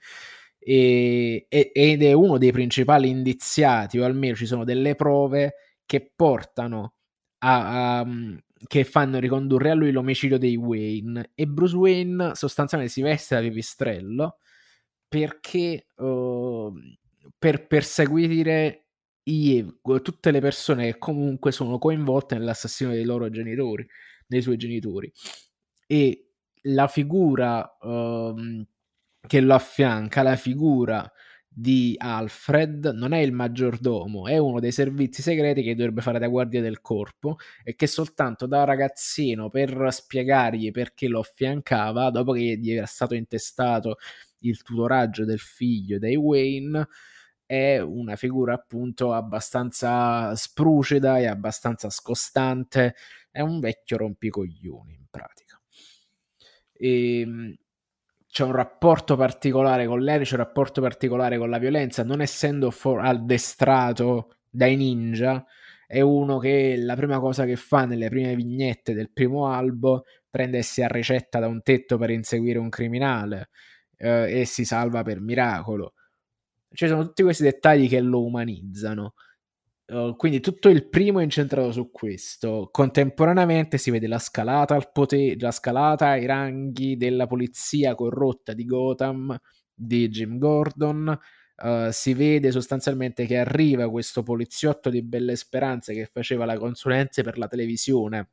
E, 0.58 1.48
ed 1.50 2.04
è 2.04 2.14
uno 2.14 2.38
dei 2.38 2.52
principali 2.52 3.10
indiziati, 3.10 4.00
o 4.00 4.06
almeno 4.06 4.36
ci 4.36 4.46
sono 4.46 4.64
delle 4.64 4.96
prove 4.96 5.56
che 5.86 6.12
portano 6.16 6.96
a, 7.40 8.00
a 8.00 8.06
che 8.66 8.84
fanno 8.84 9.20
ricondurre 9.20 9.72
a 9.72 9.74
lui 9.74 9.92
l'omicidio 9.92 10.38
dei 10.38 10.56
Wayne 10.56 11.32
e 11.36 11.48
Bruce 11.48 11.76
Wayne 11.76 12.32
sostanzialmente 12.34 12.94
si 12.94 13.02
veste 13.02 13.36
da 13.36 13.42
pipistrello 13.42 14.38
perché 15.08 15.88
uh, 15.98 16.74
per 17.38 17.68
perseguire 17.68 18.86
i, 19.24 19.66
tutte 20.02 20.32
le 20.32 20.40
persone 20.40 20.92
che 20.92 20.98
comunque 20.98 21.52
sono 21.52 21.78
coinvolte 21.78 22.36
nell'assassino 22.36 22.92
dei 22.92 23.06
loro 23.06 23.30
genitori, 23.30 23.88
dei 24.26 24.42
suoi 24.42 24.58
genitori. 24.58 25.12
E 25.88 26.30
la 26.64 26.88
figura 26.88 27.78
um, 27.82 28.66
che 29.26 29.42
lo 29.42 29.54
affianca, 29.54 30.22
la 30.24 30.36
figura 30.36 31.10
di 31.56 31.96
Alfred 31.98 32.88
non 32.96 33.14
è 33.14 33.20
il 33.20 33.32
maggiordomo, 33.32 34.28
è 34.28 34.38
uno 34.38 34.60
dei 34.60 34.72
servizi 34.72 35.22
segreti 35.22 35.62
che 35.62 35.76
dovrebbe 35.76 36.02
fare 36.02 36.18
da 36.18 36.28
guardia 36.28 36.62
del 36.62 36.82
corpo 36.82 37.38
e 37.64 37.76
che 37.76 37.86
soltanto 37.86 38.48
da 38.48 38.64
ragazzino 38.64 39.50
per 39.50 39.88
spiegargli 39.92 40.72
perché 40.72 41.08
lo 41.08 41.20
affiancava, 41.20 42.10
dopo 42.10 42.32
che 42.32 42.58
gli 42.58 42.72
era 42.72 42.88
stato 42.88 43.14
intestato 43.14 43.98
il 44.40 44.62
tutoraggio 44.64 45.26
del 45.26 45.40
figlio 45.40 46.00
dei 46.00 46.16
Wayne, 46.16 46.88
è 47.46 47.80
una 47.80 48.16
figura 48.16 48.54
appunto 48.54 49.14
abbastanza 49.14 50.36
sprucida 50.36 51.20
e 51.20 51.28
abbastanza 51.28 51.90
scostante, 51.90 52.96
è 53.32 53.42
un 53.42 53.60
vecchio 53.60 53.98
rompicoglioni 53.98 54.94
in 54.94 55.06
pratica. 55.10 55.60
E 56.74 57.20
ehm, 57.20 57.56
c'è 58.28 58.44
un 58.44 58.52
rapporto 58.54 59.16
particolare 59.16 59.86
con 59.86 60.02
lei, 60.02 60.24
c'è 60.24 60.34
un 60.34 60.40
rapporto 60.40 60.82
particolare 60.82 61.38
con 61.38 61.50
la 61.50 61.60
violenza, 61.60 62.04
non 62.04 62.22
essendo 62.22 62.72
for- 62.72 63.04
addestrato 63.04 64.38
dai 64.50 64.76
ninja, 64.76 65.46
è 65.86 66.02
uno 66.02 66.40
che 66.40 66.76
la 66.78 66.96
prima 66.96 67.20
cosa 67.20 67.46
che 67.46 67.56
fa 67.56 67.86
nelle 67.86 68.10
prime 68.10 68.36
vignette 68.36 68.94
del 68.94 69.12
primo 69.12 69.48
albo 69.48 70.06
prende 70.30 70.60
e 70.60 70.64
si 70.64 70.82
arrecetta 70.82 71.40
da 71.40 71.48
un 71.48 71.62
tetto 71.62 71.98
per 72.00 72.10
inseguire 72.10 72.58
un 72.58 72.70
criminale 72.70 73.50
eh, 73.98 74.42
e 74.42 74.46
si 74.46 74.66
salva 74.66 75.04
per 75.04 75.20
miracolo 75.22 75.94
ci 76.74 76.88
sono 76.88 77.04
tutti 77.04 77.24
questi 77.24 77.44
dettagli 77.44 77.88
che 77.88 78.02
lo 78.02 78.24
umanizzano. 78.24 79.14
Uh, 79.86 80.16
quindi 80.16 80.40
tutto 80.40 80.70
il 80.70 80.88
primo 80.90 81.20
è 81.20 81.24
incentrato 81.24 81.72
su 81.72 81.92
questo. 81.92 82.70
Contemporaneamente 82.72 83.78
si 83.78 83.92
vede 83.92 84.08
la 84.08 84.20
scalata 84.20 84.76
al 84.76 84.92
potere, 84.92 85.36
la 85.40 85.52
scalata 85.52 86.08
ai 86.08 86.26
ranghi 86.26 86.98
della 86.98 87.28
polizia 87.28 87.96
corrotta 87.96 88.54
di 88.54 88.66
Gotham 88.66 89.38
di 89.74 90.08
Jim 90.10 90.38
Gordon. 90.38 91.18
Uh, 91.56 91.92
si 91.92 92.14
vede 92.14 92.52
sostanzialmente 92.52 93.26
che 93.26 93.38
arriva 93.38 93.90
questo 93.90 94.24
poliziotto 94.24 94.90
di 94.90 95.04
belle 95.04 95.36
speranze 95.36 95.94
che 95.94 96.10
faceva 96.12 96.46
la 96.46 96.58
consulenza 96.58 97.22
per 97.22 97.38
la 97.38 97.48
televisione 97.48 98.30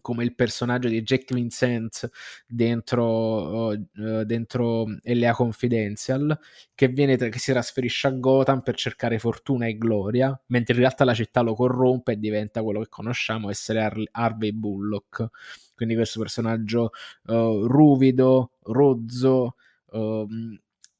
come 0.00 0.24
il 0.24 0.34
personaggio 0.34 0.88
di 0.88 1.02
Jack 1.02 1.32
Vincent 1.32 2.10
dentro, 2.46 3.68
uh, 3.68 4.24
dentro 4.24 4.86
LA 5.02 5.32
Confidential, 5.32 6.38
che, 6.74 6.88
viene, 6.88 7.16
che 7.16 7.38
si 7.38 7.52
trasferisce 7.52 8.08
a 8.08 8.10
Gotham 8.10 8.62
per 8.62 8.74
cercare 8.76 9.18
fortuna 9.18 9.66
e 9.66 9.76
gloria, 9.76 10.38
mentre 10.46 10.74
in 10.74 10.80
realtà 10.80 11.04
la 11.04 11.14
città 11.14 11.40
lo 11.40 11.54
corrompe 11.54 12.12
e 12.12 12.18
diventa 12.18 12.62
quello 12.62 12.80
che 12.80 12.88
conosciamo 12.88 13.50
essere 13.50 13.82
Har- 13.82 14.08
Harvey 14.12 14.52
Bullock. 14.52 15.28
Quindi 15.74 15.94
questo 15.94 16.20
personaggio 16.20 16.90
uh, 17.26 17.66
ruvido, 17.66 18.52
rozzo, 18.62 19.56
uh, 19.90 20.26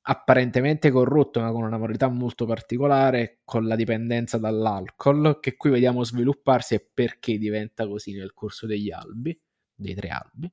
apparentemente 0.03 0.91
corrotto, 0.91 1.41
ma 1.41 1.53
con 1.53 1.63
una 1.63 1.79
moralità 1.79 2.09
molto 2.09 2.47
particolare, 2.47 3.41
con 3.45 3.67
la 3.67 3.77
dipendenza 3.77 4.39
dall'alcol, 4.39 5.39
che 5.41 5.57
qui 5.57 5.71
vediamo 5.71 6.03
svilupparsi 6.05 6.75
e 6.75 6.91
perché 6.93 7.39
diventa 7.39 7.87
così 7.87 8.13
nel 8.15 8.33
corso 8.35 8.67
degli 8.67 8.91
albi, 8.91 9.39
dei 9.75 9.95
tre 9.95 10.09
albi. 10.09 10.51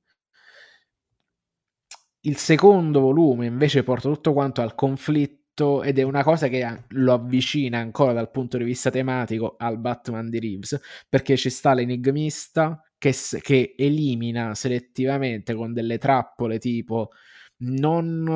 Il 2.22 2.36
secondo 2.38 3.00
volume 3.00 3.46
invece 3.46 3.82
porta 3.84 4.10
tutto 4.10 4.34
quanto 4.34 4.62
al 4.62 4.76
conflitto 4.76 5.84
ed 5.84 6.00
è 6.00 6.04
una 6.04 6.24
cosa 6.24 6.48
che 6.48 6.84
lo 6.90 7.14
avvicina 7.14 7.80
ancora 7.80 8.14
dal 8.14 8.30
punto 8.30 8.58
di 8.58 8.64
vista 8.64 8.90
tematico 8.90 9.56
al 9.58 9.80
Batman 9.80 10.30
di 10.30 10.40
Reeves, 10.40 10.80
perché 11.08 11.38
ci 11.38 11.50
sta 11.50 11.74
l'enigmista 11.74 12.82
che, 12.98 13.14
che 13.42 13.74
elimina 13.78 14.54
selettivamente 14.54 15.54
con 15.54 15.74
delle 15.74 15.98
trappole 15.98 16.60
tipo 16.60 17.10
non 17.62 18.28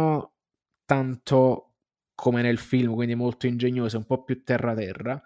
tanto 0.85 1.73
come 2.15 2.41
nel 2.41 2.57
film, 2.57 2.93
quindi 2.93 3.15
molto 3.15 3.47
ingegnose, 3.47 3.97
un 3.97 4.05
po' 4.05 4.23
più 4.23 4.43
terra-terra, 4.43 5.21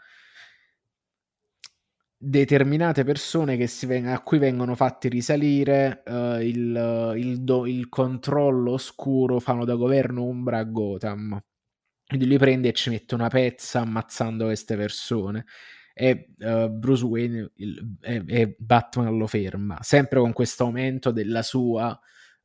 determinate 2.20 3.04
persone 3.04 3.56
veng- 3.86 4.08
a 4.08 4.22
cui 4.22 4.40
vengono 4.40 4.74
fatti 4.74 5.08
risalire 5.08 6.02
uh, 6.06 6.40
il, 6.40 7.14
il, 7.16 7.44
do- 7.44 7.68
il, 7.68 7.90
controllo 7.90 8.72
oscuro 8.72 9.40
fanno 9.40 9.66
da 9.66 9.76
governo 9.76 10.24
ombra 10.24 10.58
a 10.58 10.64
Gotham. 10.64 11.40
Quindi 12.08 12.26
lui 12.26 12.38
prende 12.38 12.70
e 12.70 12.74
ci 12.74 12.90
mette 12.90 13.16
una 13.16 13.28
pezza 13.28 13.82
ammazzando 13.82 14.46
queste 14.46 14.76
persone. 14.76 15.46
E 15.94 16.34
uh, 16.40 16.70
Bruce 16.70 17.06
Wayne 17.06 17.52
il, 17.56 17.98
e, 18.02 18.24
e 18.28 18.56
Batman 18.58 19.18
lo 19.18 19.28
ferma, 19.28 19.78
sempre 19.82 20.20
con 20.20 20.32
questo 20.32 20.64
aumento 20.64 21.12
della 21.12 21.42
sua 21.42 22.00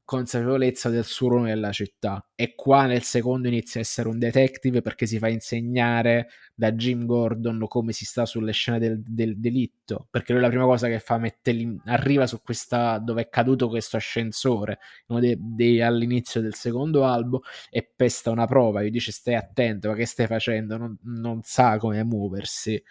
consapevolezza 0.04 0.88
del 0.90 1.04
suo 1.04 1.28
ruolo 1.28 1.44
nella 1.44 1.72
città. 1.72 2.26
E 2.42 2.56
qua 2.56 2.86
nel 2.86 3.02
secondo 3.04 3.46
inizia 3.46 3.78
a 3.78 3.84
essere 3.84 4.08
un 4.08 4.18
detective 4.18 4.80
perché 4.80 5.06
si 5.06 5.16
fa 5.18 5.28
insegnare 5.28 6.28
da 6.56 6.72
Jim 6.72 7.06
Gordon 7.06 7.66
come 7.68 7.92
si 7.92 8.04
sta 8.04 8.26
sulle 8.26 8.50
scene 8.50 8.80
del, 8.80 9.00
del 9.00 9.38
delitto. 9.38 10.08
Perché 10.10 10.32
lui 10.32 10.42
la 10.42 10.48
prima 10.48 10.64
cosa 10.64 10.88
che 10.88 10.98
fa 10.98 11.18
mette 11.18 11.78
arriva 11.84 12.26
su 12.26 12.42
questa 12.42 12.98
dove 12.98 13.22
è 13.22 13.28
caduto 13.28 13.68
questo 13.68 13.96
ascensore 13.96 14.80
de, 15.06 15.36
de, 15.38 15.84
all'inizio 15.84 16.40
del 16.40 16.54
secondo 16.54 17.04
albo 17.04 17.42
e 17.70 17.88
pesta 17.94 18.32
una 18.32 18.46
prova. 18.46 18.82
Gli 18.82 18.90
dice 18.90 19.12
stai 19.12 19.36
attento, 19.36 19.90
ma 19.90 19.94
che 19.94 20.04
stai 20.04 20.26
facendo? 20.26 20.76
Non, 20.76 20.98
non 21.02 21.42
sa 21.44 21.78
come 21.78 22.02
muoversi 22.02 22.82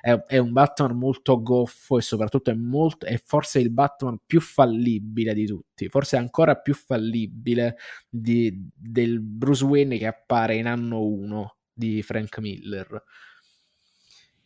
è, 0.00 0.12
è, 0.26 0.38
un 0.38 0.52
Batman 0.52 0.96
molto 0.96 1.42
goffo 1.42 1.98
e 1.98 2.02
soprattutto 2.02 2.50
è, 2.50 2.54
molto, 2.54 3.06
è 3.06 3.20
forse 3.22 3.58
il 3.58 3.70
Batman 3.70 4.18
più 4.24 4.40
fallibile 4.40 5.34
di 5.34 5.46
tutti, 5.46 5.88
forse 5.88 6.16
ancora 6.16 6.56
più 6.56 6.74
fallibile 6.74 7.76
di, 8.08 8.70
del 9.00 9.20
Bruce 9.20 9.64
Wayne 9.64 9.98
che 9.98 10.06
appare 10.06 10.56
in 10.56 10.66
anno 10.66 11.02
1 11.02 11.56
di 11.72 12.02
Frank 12.02 12.38
Miller. 12.38 13.02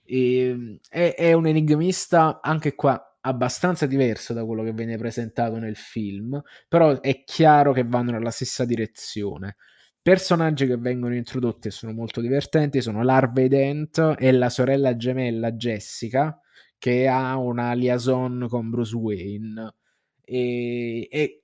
E, 0.05 0.79
è, 0.89 1.15
è 1.17 1.33
un 1.33 1.47
enigmista 1.47 2.41
anche 2.43 2.75
qua 2.75 3.01
abbastanza 3.27 3.87
diverso 3.87 4.35
da 4.35 4.45
quello 4.45 4.63
che 4.63 4.73
viene 4.73 4.97
presentato 4.97 5.57
nel 5.57 5.77
film, 5.77 6.41
però 6.69 7.01
è 7.01 7.25
chiaro 7.25 7.73
che 7.73 7.85
vanno 7.85 8.13
nella 8.13 8.31
stessa 8.31 8.65
direzione. 8.65 9.57
Personaggi 10.01 10.67
che 10.67 10.77
vengono 10.77 11.15
introdotti 11.15 11.69
e 11.69 11.71
sono 11.71 11.93
molto 11.93 12.21
divertenti 12.21 12.83
sono 12.83 13.03
Larve 13.03 13.49
Dent 13.49 14.17
e 14.19 14.33
la 14.33 14.51
sorella 14.51 14.97
gemella 14.97 15.53
Jessica, 15.53 16.39
che 16.79 17.09
ha 17.09 17.39
una 17.39 17.73
liaison 17.73 18.47
con 18.49 18.69
Bruce 18.69 18.95
Wayne. 18.95 19.75
E, 20.23 21.09
e 21.11 21.44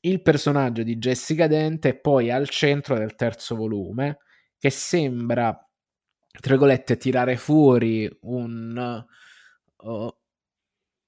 il 0.00 0.22
personaggio 0.22 0.82
di 0.82 0.96
Jessica 0.96 1.46
Dent 1.46 1.86
è 1.86 1.94
poi 1.94 2.30
al 2.30 2.48
centro 2.48 2.96
del 2.96 3.14
terzo 3.14 3.54
volume, 3.54 4.18
che 4.58 4.70
sembra, 4.70 5.52
tra 5.52 6.50
virgolette, 6.50 6.96
tirare 6.96 7.36
fuori 7.36 8.10
un, 8.22 9.04
uh, 9.76 10.14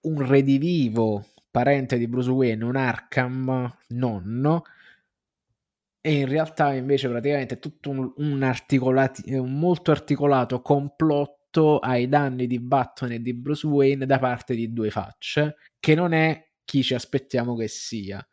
un 0.00 0.26
redivivo 0.26 1.26
parente 1.50 1.98
di 1.98 2.08
Bruce 2.08 2.30
Wayne, 2.30 2.64
un 2.64 2.76
Arkham 2.76 3.76
nonno, 3.88 4.62
e 6.00 6.14
in 6.14 6.26
realtà 6.26 6.72
invece 6.72 7.08
praticamente 7.08 7.58
tutto 7.58 7.90
un, 7.90 8.12
un, 8.16 8.42
articolati, 8.42 9.32
un 9.34 9.58
molto 9.58 9.92
articolato 9.92 10.60
complotto 10.60 11.78
ai 11.78 12.08
danni 12.08 12.46
di 12.46 12.58
Batman 12.58 13.12
e 13.12 13.20
di 13.20 13.34
Bruce 13.34 13.66
Wayne 13.66 14.04
da 14.04 14.18
parte 14.18 14.54
di 14.54 14.72
due 14.72 14.90
facce, 14.90 15.56
che 15.78 15.94
non 15.94 16.12
è 16.12 16.50
chi 16.64 16.82
ci 16.82 16.94
aspettiamo 16.94 17.54
che 17.54 17.68
sia. 17.68 18.26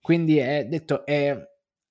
Quindi 0.00 0.38
è 0.38 0.66
detto, 0.66 1.04
è, 1.04 1.38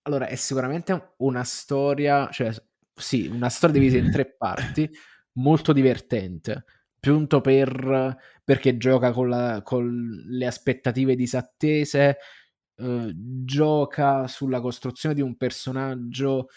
allora, 0.03 0.27
è 0.27 0.35
sicuramente 0.35 1.13
una 1.17 1.43
storia, 1.43 2.29
cioè 2.31 2.51
sì, 2.93 3.27
una 3.27 3.49
storia 3.49 3.79
divisa 3.79 3.97
in 3.97 4.11
tre 4.11 4.25
parti, 4.25 4.89
molto 5.33 5.73
divertente. 5.73 6.65
Punto 6.99 7.39
per, 7.39 8.17
perché 8.43 8.77
gioca 8.77 9.11
con, 9.11 9.29
la, 9.29 9.61
con 9.63 10.25
le 10.27 10.45
aspettative 10.45 11.15
disattese, 11.15 12.17
eh, 12.75 13.13
gioca 13.15 14.27
sulla 14.27 14.59
costruzione 14.59 15.15
di 15.15 15.21
un 15.21 15.37
personaggio 15.37 16.49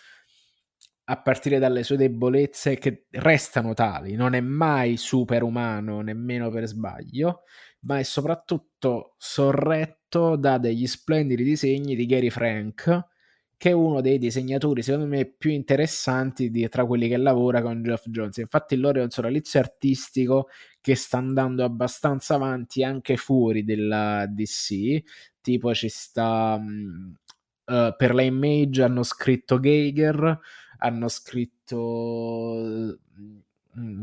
a 1.05 1.20
partire 1.20 1.59
dalle 1.59 1.82
sue 1.82 1.96
debolezze 1.96 2.76
che 2.76 3.07
restano 3.11 3.74
tali, 3.74 4.14
non 4.14 4.34
è 4.34 4.40
mai 4.40 4.96
superumano 4.96 6.00
nemmeno 6.00 6.48
per 6.50 6.66
sbaglio, 6.66 7.42
ma 7.80 7.98
è 7.98 8.03
soprattutto 8.03 9.14
sorretto 9.18 10.01
da 10.36 10.58
degli 10.58 10.86
splendidi 10.86 11.42
disegni 11.42 11.94
di 11.96 12.06
Gary 12.06 12.30
Frank, 12.30 13.06
che 13.56 13.70
è 13.70 13.72
uno 13.72 14.00
dei 14.00 14.18
disegnatori 14.18 14.82
secondo 14.82 15.06
me 15.06 15.24
più 15.24 15.50
interessanti 15.50 16.50
di, 16.50 16.68
tra 16.68 16.84
quelli 16.84 17.08
che 17.08 17.16
lavora 17.16 17.62
con 17.62 17.82
Geoff 17.82 18.06
Jones. 18.08 18.38
Infatti 18.38 18.76
loro 18.76 19.00
è 19.00 19.02
un 19.02 19.10
sodalizio 19.10 19.60
artistico 19.60 20.48
che 20.80 20.94
sta 20.96 21.18
andando 21.18 21.64
abbastanza 21.64 22.34
avanti 22.34 22.82
anche 22.82 23.16
fuori 23.16 23.64
della 23.64 24.26
DC, 24.26 25.02
tipo 25.40 25.74
ci 25.74 25.88
sta 25.88 26.60
uh, 26.60 27.96
per 27.96 28.14
la 28.14 28.22
image 28.22 28.82
hanno 28.82 29.02
scritto 29.02 29.60
Geiger 29.60 30.40
hanno 30.78 31.08
scritto 31.08 31.78
uh, 31.78 32.98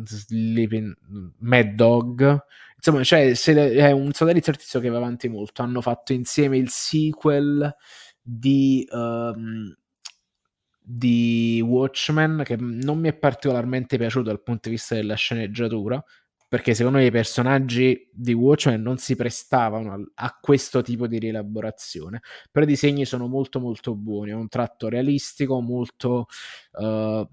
Sleeping 0.06 0.96
Mad 1.40 1.74
Dog 1.74 2.46
insomma 2.80 3.04
cioè, 3.04 3.34
è 3.34 3.92
un 3.92 4.14
sodalizio 4.14 4.54
artistico 4.54 4.82
che 4.82 4.90
va 4.90 4.98
avanti 4.98 5.28
molto. 5.28 5.62
Hanno 5.62 5.82
fatto 5.82 6.14
insieme 6.14 6.58
il 6.58 6.70
sequel 6.70 7.76
di 8.22 8.88
um, 8.92 9.76
di 10.82 11.62
Watchmen 11.64 12.42
che 12.44 12.56
non 12.58 13.00
mi 13.00 13.10
è 13.10 13.14
particolarmente 13.14 13.98
piaciuto 13.98 14.26
dal 14.26 14.42
punto 14.42 14.70
di 14.70 14.76
vista 14.76 14.96
della 14.96 15.14
sceneggiatura 15.14 16.04
perché 16.48 16.74
secondo 16.74 16.98
me 16.98 17.06
i 17.06 17.12
personaggi 17.12 18.10
di 18.12 18.34
Watchmen 18.34 18.82
non 18.82 18.98
si 18.98 19.16
prestavano 19.16 20.10
a, 20.16 20.38
questo 20.42 20.82
tipo 20.82 21.06
di 21.06 21.20
rielaborazione. 21.20 22.22
Però 22.52 22.66
i 22.66 22.68
disegni 22.68 23.06
sono 23.06 23.28
molto 23.28 23.60
molto 23.60 23.94
buoni. 23.96 24.32
È 24.32 24.34
un 24.34 24.48
tratto 24.48 24.90
realistico 24.90 25.62
molto 25.62 26.26
uh, 26.72 27.28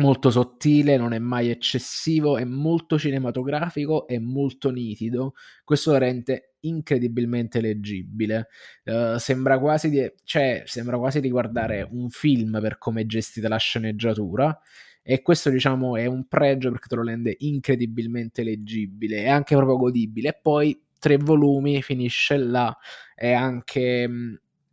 molto 0.00 0.30
sottile, 0.30 0.96
non 0.96 1.12
è 1.12 1.18
mai 1.18 1.50
eccessivo, 1.50 2.36
è 2.36 2.44
molto 2.44 2.98
cinematografico 2.98 4.08
e 4.08 4.18
molto 4.18 4.70
nitido. 4.70 5.34
Questo 5.62 5.92
lo 5.92 5.98
rende 5.98 6.54
incredibilmente 6.60 7.60
leggibile. 7.60 8.48
Uh, 8.84 9.16
sembra, 9.18 9.58
quasi 9.58 9.90
di, 9.90 10.12
cioè, 10.24 10.62
sembra 10.66 10.98
quasi 10.98 11.20
di 11.20 11.30
guardare 11.30 11.86
un 11.88 12.10
film 12.10 12.58
per 12.60 12.78
come 12.78 13.02
è 13.02 13.06
gestita 13.06 13.48
la 13.48 13.56
sceneggiatura 13.56 14.58
e 15.02 15.22
questo 15.22 15.50
diciamo 15.50 15.96
è 15.96 16.06
un 16.06 16.26
pregio 16.28 16.70
perché 16.70 16.88
te 16.88 16.94
lo 16.94 17.04
rende 17.04 17.34
incredibilmente 17.38 18.42
leggibile 18.42 19.22
e 19.22 19.28
anche 19.28 19.56
proprio 19.56 19.76
godibile 19.78 20.28
e 20.28 20.38
poi 20.40 20.78
tre 20.98 21.16
volumi 21.16 21.82
finisce 21.82 22.36
là 22.36 22.76
è 23.14 23.32
anche, 23.32 24.08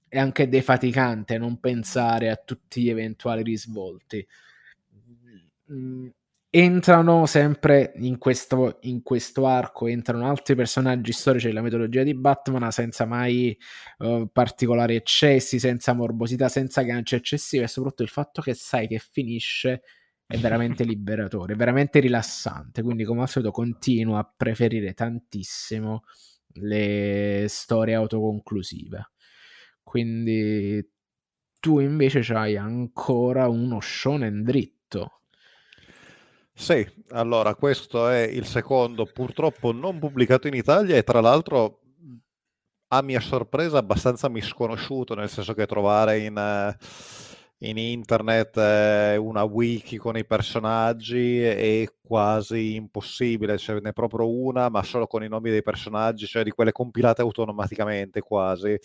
è 0.08 0.20
anche 0.20 0.50
defaticante 0.50 1.38
non 1.38 1.60
pensare 1.60 2.30
a 2.30 2.36
tutti 2.36 2.82
gli 2.82 2.90
eventuali 2.90 3.42
risvolti 3.42 4.26
mm, 5.72 6.08
entrano 6.50 7.26
sempre 7.26 7.94
in 7.98 8.18
questo, 8.18 8.78
in 8.82 9.04
questo, 9.04 9.46
arco, 9.46 9.88
entrano 9.88 10.28
altri 10.28 10.56
personaggi 10.56 11.12
storici 11.12 11.48
della 11.48 11.62
mitologia 11.62 12.04
di 12.04 12.16
Batman 12.16 12.72
senza 12.72 13.06
mai 13.06 13.58
uh, 14.00 14.30
particolari 14.32 14.96
eccessi, 14.96 15.60
senza 15.60 15.94
morbosità, 15.94 16.48
senza 16.50 16.82
ganci 16.84 17.16
eccessive 17.16 17.66
e 17.66 17.68
soprattutto 17.68 18.04
il 18.04 18.10
fatto 18.10 18.42
che 18.42 18.54
sai 18.54 18.88
che 18.88 19.00
finisce 19.00 19.82
è 20.26 20.38
veramente 20.38 20.84
liberatore, 20.86 21.54
è 21.54 21.56
veramente 21.56 22.00
rilassante. 22.00 22.82
Quindi, 22.82 23.04
come 23.04 23.22
al 23.22 23.30
solito, 23.30 23.52
continuo 23.52 24.18
a 24.18 24.34
preferire 24.36 24.94
tantissimo 24.94 26.04
le 26.60 27.46
storie 27.50 27.94
autoconclusive. 27.96 29.12
Quindi, 29.84 30.86
tu 31.60 31.80
invece 31.80 32.20
hai 32.34 32.58
ancora 32.58 33.48
uno 33.48 33.80
shonen 33.82 34.44
dritto. 34.44 35.22
Sì, 36.60 36.86
allora 37.12 37.56
questo 37.56 38.10
è 38.10 38.22
il 38.24 38.46
secondo, 38.46 39.06
purtroppo 39.06 39.72
non 39.72 40.00
pubblicato 40.00 40.48
in 40.48 40.56
Italia 40.56 40.96
e 40.98 41.04
tra 41.04 41.22
l'altro 41.22 41.80
a 42.90 43.02
mia 43.02 43.20
sorpresa 43.20 43.78
abbastanza 43.78 44.30
misconosciuto, 44.30 45.14
nel 45.14 45.30
senso 45.30 45.54
che 45.54 45.66
trovare 45.66 46.20
in, 46.20 46.76
in 47.60 47.78
internet 47.78 48.58
eh, 48.58 49.18
una 49.18 49.44
wiki 49.44 49.98
con 49.98 50.16
i 50.18 50.26
personaggi 50.26 51.42
è 51.42 51.86
quasi 52.02 52.76
impossibile, 52.76 53.58
ce 53.58 53.80
n'è 53.82 53.92
proprio 53.92 54.30
una, 54.30 54.70
ma 54.70 54.84
solo 54.84 55.06
con 55.08 55.24
i 55.24 55.28
nomi 55.28 55.50
dei 55.50 55.64
personaggi, 55.64 56.28
cioè 56.28 56.44
di 56.44 56.52
quelle 56.52 56.72
compilate 56.72 57.22
automaticamente 57.22 58.22
quasi, 58.22 58.70
eh, 58.70 58.80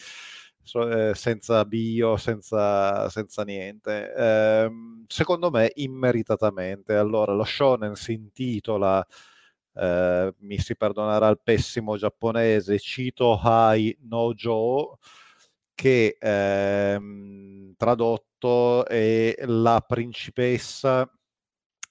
senza 0.64 1.64
bio, 1.64 2.16
senza, 2.16 3.08
senza 3.10 3.42
niente. 3.44 4.12
Eh, 4.14 4.70
secondo 5.06 5.50
me 5.50 5.70
immeritatamente. 5.74 6.94
Allora, 6.96 7.32
lo 7.32 7.44
shonen 7.44 7.94
si 7.94 8.12
intitola, 8.12 9.04
eh, 9.74 10.34
mi 10.40 10.58
si 10.58 10.76
perdonerà 10.76 11.28
il 11.28 11.40
pessimo 11.42 11.96
giapponese, 11.96 12.76
Chito 12.78 13.38
Hai 13.38 13.96
no 14.02 14.32
Jo, 14.34 14.98
che 15.74 16.16
ehm, 16.20 17.74
tradotto 17.76 18.86
è 18.86 19.34
la 19.46 19.84
principessa, 19.86 21.08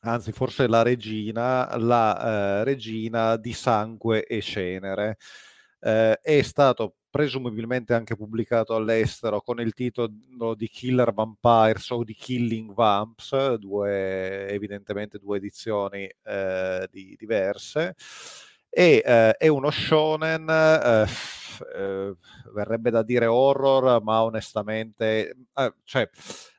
anzi 0.02 0.32
forse 0.32 0.68
la 0.68 0.82
regina, 0.84 1.76
la 1.78 2.62
eh, 2.62 2.64
regina 2.64 3.38
di 3.38 3.54
sangue 3.54 4.26
e 4.26 4.42
cenere. 4.42 5.18
Eh, 5.80 6.20
è 6.22 6.42
stato 6.44 6.96
presumibilmente 7.12 7.94
anche 7.94 8.16
pubblicato 8.16 8.74
all'estero 8.74 9.42
con 9.42 9.60
il 9.60 9.74
titolo 9.74 10.56
di 10.56 10.70
Killer 10.70 11.14
Vampires 11.14 11.90
o 11.92 12.04
di 12.04 12.16
Killing 12.16 12.74
Vamps, 12.74 13.56
due, 13.56 14.48
evidentemente 14.48 15.20
due 15.20 15.38
edizioni 15.38 16.10
eh, 16.24 16.88
di, 16.90 17.16
diverse. 17.20 17.96
E 18.70 19.04
eh, 19.06 19.32
è 19.34 19.48
uno 19.50 19.70
shonen, 19.70 20.50
eh, 20.50 21.06
eh, 21.76 22.16
verrebbe 22.54 22.90
da 22.90 23.04
dire 23.04 23.26
horror, 23.26 24.02
ma 24.02 24.24
onestamente, 24.24 25.36
eh, 25.54 25.74
cioè, 25.84 26.10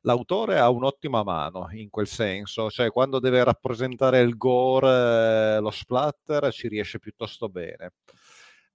l'autore 0.03 0.59
ha 0.59 0.69
un'ottima 0.69 1.23
mano 1.23 1.69
in 1.73 1.89
quel 1.89 2.07
senso, 2.07 2.70
cioè 2.70 2.91
quando 2.91 3.19
deve 3.19 3.43
rappresentare 3.43 4.20
il 4.20 4.37
gore, 4.37 5.57
eh, 5.57 5.61
lo 5.61 5.70
splatter, 5.70 6.53
ci 6.53 6.69
riesce 6.69 6.99
piuttosto 6.99 7.49
bene 7.49 7.93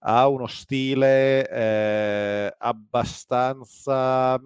ha 0.09 0.27
uno 0.29 0.47
stile 0.47 1.47
eh, 1.49 2.53
abbastanza 2.57 4.39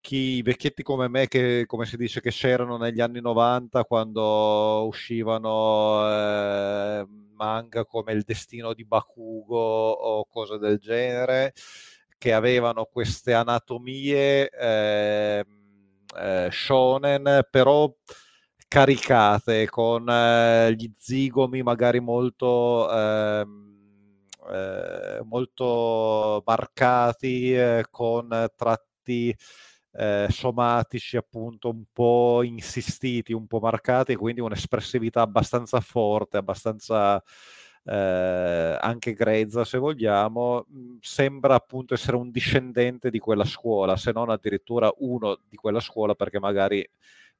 chi 0.00 0.42
vecchietti 0.42 0.82
come 0.82 1.08
me 1.08 1.28
che 1.28 1.64
come 1.66 1.84
si 1.86 1.96
dice 1.96 2.20
che 2.20 2.30
c'erano 2.30 2.76
negli 2.78 3.00
anni 3.00 3.20
90 3.20 3.84
quando 3.84 4.86
uscivano 4.86 6.00
eh, 6.08 7.06
manga 7.34 7.84
come 7.84 8.12
Il 8.12 8.22
destino 8.22 8.72
di 8.74 8.84
Bakugo 8.84 9.56
o 9.58 10.24
cose 10.26 10.58
del 10.58 10.78
genere 10.78 11.52
che 12.18 12.32
avevano 12.32 12.86
queste 12.90 13.34
anatomie 13.34 14.48
eh, 14.48 15.44
eh, 16.18 16.48
shonen 16.50 17.46
però 17.50 17.92
caricate 18.68 19.68
con 19.68 20.08
eh, 20.08 20.74
gli 20.76 20.90
zigomi 20.96 21.62
magari 21.62 22.00
molto 22.00 22.90
ehm, 22.90 23.69
eh, 24.48 25.20
molto 25.24 26.42
marcati, 26.44 27.54
eh, 27.54 27.86
con 27.90 28.50
tratti 28.56 29.36
eh, 29.92 30.26
somatici 30.30 31.16
appunto 31.16 31.68
un 31.68 31.84
po' 31.92 32.42
insistiti, 32.42 33.32
un 33.32 33.46
po' 33.46 33.58
marcati, 33.60 34.14
quindi 34.16 34.40
un'espressività 34.40 35.22
abbastanza 35.22 35.80
forte, 35.80 36.36
abbastanza 36.36 37.22
eh, 37.84 38.78
anche 38.80 39.14
grezza 39.14 39.64
se 39.64 39.78
vogliamo, 39.78 40.66
mm, 40.70 40.96
sembra 41.00 41.54
appunto 41.54 41.94
essere 41.94 42.16
un 42.16 42.30
discendente 42.30 43.10
di 43.10 43.18
quella 43.18 43.44
scuola, 43.44 43.96
se 43.96 44.12
non 44.12 44.30
addirittura 44.30 44.92
uno 44.98 45.40
di 45.48 45.56
quella 45.56 45.80
scuola, 45.80 46.14
perché 46.14 46.38
magari 46.38 46.88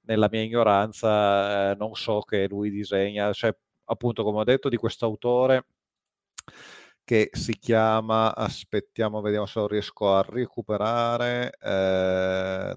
nella 0.02 0.28
mia 0.30 0.42
ignoranza 0.42 1.72
eh, 1.72 1.74
non 1.76 1.94
so 1.94 2.20
che 2.20 2.46
lui 2.48 2.70
disegna, 2.70 3.32
cioè 3.32 3.54
appunto 3.84 4.22
come 4.24 4.38
ho 4.40 4.44
detto 4.44 4.68
di 4.68 4.76
questo 4.76 5.04
autore 5.04 5.66
che 7.10 7.28
si 7.32 7.58
chiama, 7.58 8.36
aspettiamo, 8.36 9.20
vediamo 9.20 9.44
se 9.44 9.66
riesco 9.66 10.14
a 10.14 10.24
recuperare, 10.24 11.50
eh, 11.60 12.76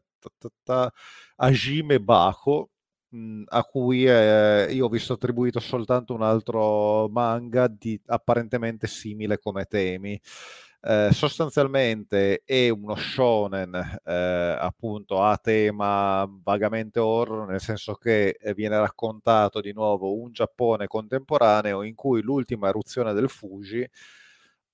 Ajime 1.35 1.99
Bako, 1.99 2.69
mh, 3.09 3.43
a 3.45 3.63
cui 3.63 4.05
eh, 4.05 4.69
io 4.71 4.85
ho 4.85 4.89
visto 4.89 5.13
attribuito 5.13 5.59
soltanto 5.59 6.15
un 6.15 6.23
altro 6.23 7.07
manga 7.09 7.67
di, 7.67 8.01
apparentemente 8.07 8.87
simile 8.87 9.37
come 9.37 9.65
temi. 9.65 10.19
Eh, 10.81 11.09
sostanzialmente 11.11 12.41
è 12.43 12.69
uno 12.69 12.95
shonen 12.95 13.99
eh, 14.03 14.57
appunto 14.59 15.21
a 15.23 15.37
tema 15.37 16.27
vagamente 16.43 16.99
horror 16.99 17.47
nel 17.47 17.61
senso 17.61 17.93
che 17.93 18.37
viene 18.53 18.77
raccontato 18.79 19.61
di 19.61 19.71
nuovo 19.71 20.19
un 20.19 20.33
Giappone 20.33 20.87
contemporaneo 20.87 21.83
in 21.83 21.95
cui 21.95 22.21
l'ultima 22.21 22.67
eruzione 22.67 23.13
del 23.13 23.29
Fuji 23.29 23.87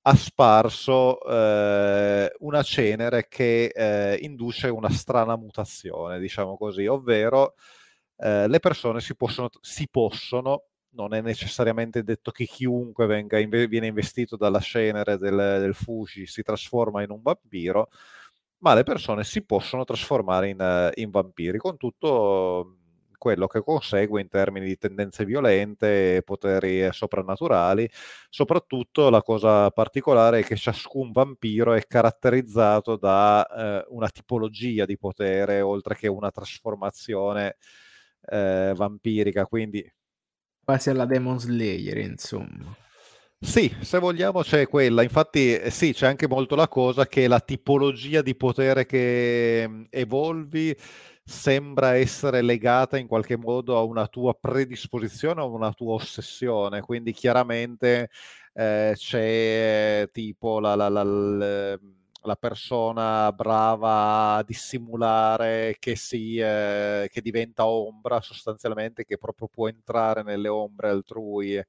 ha 0.09 0.15
sparso 0.15 1.21
eh, 1.23 2.33
una 2.39 2.63
cenere 2.63 3.27
che 3.27 3.65
eh, 3.67 4.17
induce 4.21 4.67
una 4.67 4.89
strana 4.89 5.35
mutazione, 5.37 6.19
diciamo 6.19 6.57
così, 6.57 6.87
ovvero 6.87 7.53
eh, 8.17 8.47
le 8.47 8.59
persone 8.59 9.01
si 9.01 9.15
possono, 9.15 9.49
si 9.61 9.87
possono, 9.87 10.63
non 10.93 11.13
è 11.13 11.21
necessariamente 11.21 12.03
detto 12.03 12.31
che 12.31 12.45
chiunque 12.45 13.05
venga, 13.05 13.37
viene 13.39 13.85
investito 13.85 14.35
dalla 14.35 14.59
cenere 14.59 15.17
del, 15.17 15.35
del 15.35 15.75
Fuji 15.75 16.25
si 16.25 16.41
trasforma 16.41 17.03
in 17.03 17.11
un 17.11 17.21
vampiro, 17.21 17.89
ma 18.59 18.73
le 18.73 18.83
persone 18.83 19.23
si 19.23 19.43
possono 19.45 19.83
trasformare 19.83 20.49
in, 20.49 20.91
in 20.95 21.11
vampiri, 21.11 21.59
con 21.59 21.77
tutto 21.77 22.78
quello 23.19 23.45
che 23.45 23.61
consegue 23.61 24.21
in 24.21 24.27
termini 24.27 24.65
di 24.65 24.77
tendenze 24.77 25.25
violente, 25.25 26.23
poteri 26.23 26.89
soprannaturali. 26.91 27.87
Soprattutto 28.29 29.11
la 29.11 29.21
cosa 29.21 29.69
particolare 29.69 30.39
è 30.39 30.43
che 30.43 30.55
ciascun 30.55 31.11
vampiro 31.11 31.73
è 31.73 31.85
caratterizzato 31.85 32.95
da 32.95 33.45
eh, 33.45 33.85
una 33.89 34.09
tipologia 34.09 34.85
di 34.85 34.97
potere, 34.97 35.61
oltre 35.61 35.95
che 35.95 36.07
una 36.07 36.31
trasformazione 36.31 37.57
eh, 38.25 38.73
vampirica. 38.75 39.45
Quindi 39.45 39.87
quasi 40.63 40.89
alla 40.89 41.05
Demon 41.05 41.39
Slayer, 41.39 41.97
insomma. 41.97 42.75
Sì, 43.41 43.73
se 43.79 43.99
vogliamo 43.99 44.41
c'è 44.41 44.67
quella, 44.67 45.01
infatti 45.01 45.55
eh, 45.55 45.69
sì, 45.71 45.93
c'è 45.93 46.05
anche 46.07 46.27
molto 46.27 46.55
la 46.55 46.67
cosa 46.67 47.07
che 47.07 47.25
la 47.29 47.39
tipologia 47.39 48.21
di 48.21 48.35
potere 48.35 48.85
che 48.85 49.65
mm, 49.65 49.83
evolvi 49.89 50.75
sembra 51.29 51.95
essere 51.95 52.41
legata 52.41 52.97
in 52.97 53.07
qualche 53.07 53.37
modo 53.37 53.77
a 53.77 53.83
una 53.83 54.07
tua 54.07 54.33
predisposizione 54.33 55.41
a 55.41 55.45
una 55.45 55.71
tua 55.73 55.93
ossessione, 55.93 56.81
quindi 56.81 57.13
chiaramente 57.13 58.09
eh, 58.53 58.93
c'è 58.95 60.09
tipo 60.11 60.59
la, 60.59 60.73
la, 60.73 60.89
la, 60.89 61.03
la, 61.03 62.35
persona 62.35 63.31
brava 63.31 64.37
a 64.37 64.43
dissimulare 64.43 65.75
che, 65.79 65.95
si, 65.95 66.37
eh, 66.37 67.07
che 67.11 67.21
diventa 67.21 67.67
ombra 67.67 68.21
sostanzialmente, 68.21 69.05
che 69.05 69.17
proprio 69.19 69.47
può 69.47 69.67
entrare 69.69 70.23
nelle 70.23 70.47
ombre 70.47 70.89
altrui 70.89 71.57
e, 71.57 71.67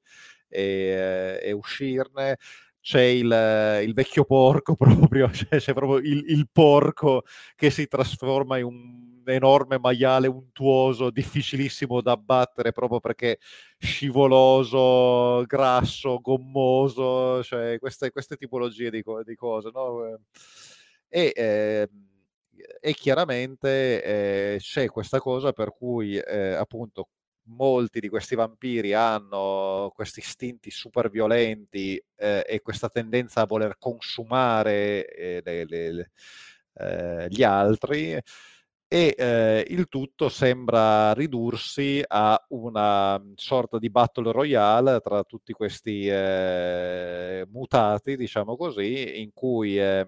e, 0.49 1.39
e 1.41 1.51
uscirne. 1.51 2.37
C'è 2.81 3.01
il, 3.03 3.81
il, 3.83 3.93
vecchio 3.93 4.25
porco 4.25 4.73
proprio, 4.75 5.31
cioè 5.31 5.59
c'è 5.59 5.73
proprio 5.73 5.99
il, 5.99 6.23
il, 6.29 6.49
porco 6.51 7.23
che 7.55 7.69
si 7.69 7.87
trasforma 7.87 8.57
in 8.57 8.65
un 8.65 9.10
enorme 9.25 9.77
maiale 9.79 10.27
untuoso, 10.27 11.09
difficilissimo 11.11 12.01
da 12.01 12.13
abbattere 12.13 12.71
proprio 12.71 12.99
perché 12.99 13.39
scivoloso, 13.77 15.43
grasso, 15.45 16.19
gommoso, 16.19 17.43
cioè 17.43 17.79
queste, 17.79 18.11
queste 18.11 18.35
tipologie 18.37 18.89
di, 18.89 19.03
di, 19.25 19.35
cose, 19.35 19.69
no? 19.73 20.19
E, 21.09 21.33
eh, 21.35 21.89
e 22.79 22.93
chiaramente 22.93 24.03
eh, 24.03 24.57
c'è 24.59 24.87
questa 24.87 25.19
cosa 25.19 25.51
per 25.51 25.73
cui 25.73 26.17
eh, 26.17 26.53
appunto 26.53 27.09
molti 27.45 27.99
di 27.99 28.09
questi 28.09 28.35
vampiri 28.35 28.93
hanno 28.93 29.91
questi 29.95 30.19
istinti 30.19 30.69
super 30.71 31.09
violenti 31.09 32.01
eh, 32.15 32.43
e 32.47 32.61
questa 32.61 32.89
tendenza 32.89 33.41
a 33.41 33.45
voler 33.45 33.77
consumare 33.77 35.05
eh, 35.07 35.41
le, 35.43 35.65
le, 35.65 35.91
le, 35.91 36.11
eh, 36.75 37.27
gli 37.29 37.43
altri 37.43 38.19
e 38.93 39.15
eh, 39.17 39.65
il 39.69 39.87
tutto 39.87 40.27
sembra 40.27 41.13
ridursi 41.13 42.03
a 42.05 42.37
una 42.49 43.17
mm, 43.17 43.33
sorta 43.35 43.79
di 43.79 43.89
battle 43.89 44.33
royale 44.33 44.99
tra 44.99 45.23
tutti 45.23 45.53
questi 45.53 46.07
eh, 46.09 47.47
mutati, 47.49 48.17
diciamo 48.17 48.57
così, 48.57 49.21
in 49.21 49.31
cui 49.33 49.79
eh, 49.79 50.05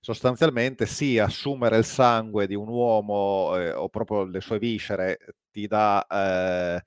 sostanzialmente 0.00 0.86
sì, 0.86 1.18
assumere 1.18 1.76
il 1.76 1.84
sangue 1.84 2.46
di 2.46 2.54
un 2.54 2.68
uomo 2.68 3.54
eh, 3.58 3.72
o 3.72 3.88
proprio 3.90 4.24
le 4.24 4.40
sue 4.40 4.58
viscere 4.58 5.18
ti 5.50 5.66
dà 5.66 6.06
eh, 6.08 6.82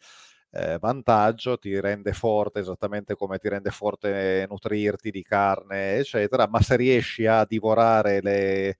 eh, 0.52 0.78
vantaggio, 0.80 1.60
ti 1.60 1.80
rende 1.80 2.14
forte 2.14 2.60
esattamente 2.60 3.14
come 3.16 3.38
ti 3.38 3.50
rende 3.50 3.70
forte 3.70 4.48
nutrirti 4.50 5.12
di 5.12 5.22
carne, 5.22 5.98
eccetera, 5.98 6.48
ma 6.48 6.60
se 6.62 6.76
riesci 6.76 7.28
a 7.28 7.46
divorare 7.46 8.22
le... 8.22 8.78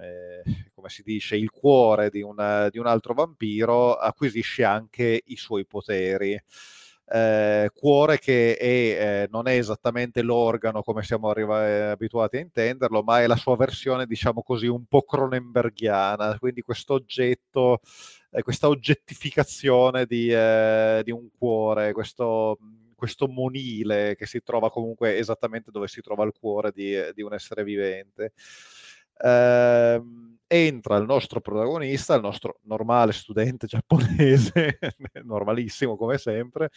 Eh, 0.00 0.42
come 0.74 0.88
si 0.88 1.02
dice, 1.02 1.36
il 1.36 1.50
cuore 1.50 2.10
di, 2.10 2.22
una, 2.22 2.68
di 2.68 2.78
un 2.78 2.86
altro 2.86 3.14
vampiro, 3.14 3.94
acquisisce 3.94 4.64
anche 4.64 5.22
i 5.26 5.36
suoi 5.36 5.66
poteri. 5.66 6.40
Eh, 7.10 7.70
cuore 7.74 8.18
che 8.18 8.54
è, 8.56 8.66
eh, 9.24 9.28
non 9.30 9.48
è 9.48 9.56
esattamente 9.56 10.20
l'organo 10.20 10.82
come 10.82 11.02
siamo 11.02 11.30
arriva- 11.30 11.66
eh, 11.66 11.80
abituati 11.90 12.36
a 12.36 12.40
intenderlo, 12.40 13.02
ma 13.02 13.22
è 13.22 13.26
la 13.26 13.36
sua 13.36 13.56
versione, 13.56 14.04
diciamo 14.06 14.42
così, 14.42 14.66
un 14.66 14.84
po' 14.84 15.02
cronenberghiana, 15.02 16.38
quindi 16.38 16.60
questo 16.60 16.94
oggetto, 16.94 17.80
eh, 18.30 18.42
questa 18.42 18.68
oggettificazione 18.68 20.04
di, 20.04 20.30
eh, 20.30 21.00
di, 21.02 21.10
un 21.10 21.28
cuore, 21.36 21.92
questo, 21.92 22.58
questo, 22.94 23.26
monile 23.26 24.14
che 24.16 24.26
si 24.26 24.42
trova 24.42 24.70
comunque 24.70 25.16
esattamente 25.16 25.70
dove 25.70 25.88
si 25.88 26.02
trova 26.02 26.24
il 26.24 26.32
cuore 26.38 26.72
di, 26.74 26.94
di 27.14 27.22
un 27.22 27.32
essere 27.32 27.64
vivente. 27.64 28.32
Eh, 29.18 30.02
entra 30.50 30.96
il 30.96 31.04
nostro 31.04 31.40
protagonista, 31.40 32.14
il 32.14 32.22
nostro 32.22 32.58
normale 32.62 33.12
studente 33.12 33.66
giapponese, 33.66 34.78
normalissimo 35.24 35.96
come 35.96 36.16
sempre, 36.18 36.70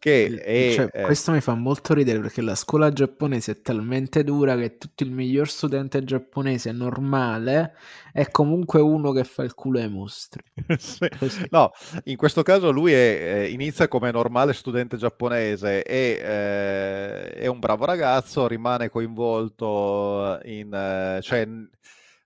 che 0.00 0.40
è, 0.42 0.72
cioè, 0.72 0.88
eh, 0.90 1.02
questo 1.02 1.30
mi 1.30 1.42
fa 1.42 1.52
molto 1.52 1.92
ridere 1.92 2.20
perché 2.20 2.40
la 2.40 2.54
scuola 2.54 2.90
giapponese 2.90 3.52
è 3.52 3.60
talmente 3.60 4.24
dura 4.24 4.56
che 4.56 4.78
tutto 4.78 5.02
il 5.02 5.10
miglior 5.10 5.46
studente 5.46 6.02
giapponese 6.02 6.72
normale 6.72 7.74
è 8.10 8.30
comunque 8.30 8.80
uno 8.80 9.12
che 9.12 9.24
fa 9.24 9.42
il 9.42 9.52
culo 9.52 9.78
ai 9.78 9.90
mostri. 9.90 10.42
sì. 10.78 11.06
No, 11.50 11.72
in 12.04 12.16
questo 12.16 12.42
caso 12.42 12.70
lui 12.70 12.92
è, 12.92 12.96
eh, 12.96 13.50
inizia 13.50 13.88
come 13.88 14.10
normale 14.10 14.54
studente 14.54 14.96
giapponese 14.96 15.82
e 15.82 16.18
eh, 16.18 17.32
è 17.34 17.46
un 17.46 17.58
bravo 17.58 17.84
ragazzo, 17.84 18.48
rimane 18.48 18.88
coinvolto 18.88 20.40
in... 20.44 20.72
Eh, 20.72 21.20
cioè, 21.20 21.46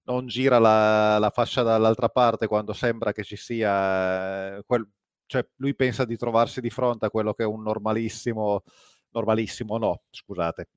non 0.07 0.27
gira 0.27 0.59
la, 0.61 1.19
la, 1.19 1.31
fascia 1.31 1.63
dall'altra 1.63 2.09
parte 2.09 2.47
quando 2.47 2.73
sembra 2.73 3.13
che 3.13 3.25
ci 3.25 3.37
sia 3.37 4.63
quel, 4.67 4.87
cioè 5.35 5.45
lui 5.57 5.75
pensa 5.75 6.05
di 6.05 6.17
trovarsi 6.17 6.61
di 6.61 6.71
fronte 6.71 7.07
a 7.07 7.11
quello 7.11 7.35
che 7.35 7.43
è 7.43 7.47
un 7.47 7.63
normalissimo 7.63 8.63
normalissimo 9.11 9.79
no 9.79 10.03
scusate. 10.11 10.69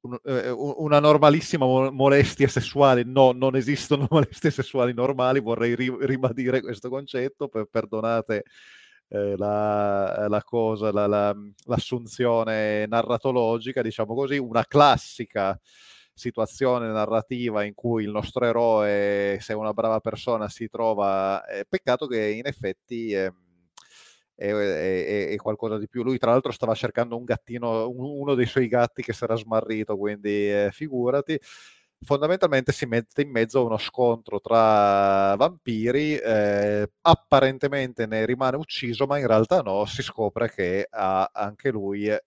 Un, 0.00 0.16
eh, 0.22 0.50
una 0.50 1.00
normalissima 1.00 1.64
molestia 1.90 2.46
sessuale 2.46 3.04
no 3.04 3.32
non 3.32 3.56
esistono 3.56 4.06
molestie 4.10 4.50
sessuali 4.50 4.92
normali 4.92 5.40
vorrei 5.40 5.74
ri- 5.74 5.96
ribadire 6.00 6.60
questo 6.60 6.90
concetto 6.90 7.48
per, 7.48 7.66
perdonate 7.70 8.44
eh, 9.08 9.36
la, 9.36 10.28
la, 10.28 10.42
cosa 10.44 10.92
la, 10.92 11.06
la, 11.06 11.34
l'assunzione 11.64 12.86
narratologica 12.86 13.80
diciamo 13.80 14.14
così 14.14 14.36
una 14.36 14.64
classica 14.66 15.58
situazione 16.18 16.88
narrativa 16.88 17.64
in 17.64 17.74
cui 17.74 18.04
il 18.04 18.10
nostro 18.10 18.44
eroe, 18.44 19.38
se 19.40 19.54
una 19.54 19.72
brava 19.72 20.00
persona, 20.00 20.48
si 20.48 20.68
trova... 20.68 21.44
Eh, 21.46 21.64
peccato 21.68 22.06
che 22.06 22.28
in 22.30 22.46
effetti... 22.46 23.12
Eh, 23.12 23.32
è, 24.34 24.52
è, 24.52 25.28
è, 25.30 25.36
qualcosa 25.36 25.78
di 25.78 25.88
più. 25.88 26.04
Lui, 26.04 26.18
tra 26.18 26.30
l'altro, 26.30 26.52
stava 26.52 26.74
cercando 26.74 27.16
un 27.16 27.24
gattino, 27.24 27.88
uno 27.88 28.34
dei 28.34 28.46
suoi 28.46 28.68
gatti 28.68 29.02
che 29.02 29.12
si 29.12 29.24
era 29.24 29.34
smarrito, 29.34 29.96
quindi 29.96 30.48
eh, 30.48 30.68
figurati 30.70 31.40
fondamentalmente 32.04 32.72
si 32.72 32.86
mette 32.86 33.22
in 33.22 33.30
mezzo 33.30 33.60
a 33.60 33.64
uno 33.64 33.78
scontro 33.78 34.40
tra 34.40 35.34
vampiri, 35.36 36.16
eh, 36.16 36.90
apparentemente 37.02 38.06
ne 38.06 38.24
rimane 38.24 38.56
ucciso, 38.56 39.06
ma 39.06 39.18
in 39.18 39.26
realtà 39.26 39.60
no, 39.62 39.84
si 39.84 40.02
scopre 40.02 40.50
che 40.50 40.86
ha 40.90 41.30
anche 41.32 41.70
lui 41.70 42.06
eh, 42.06 42.20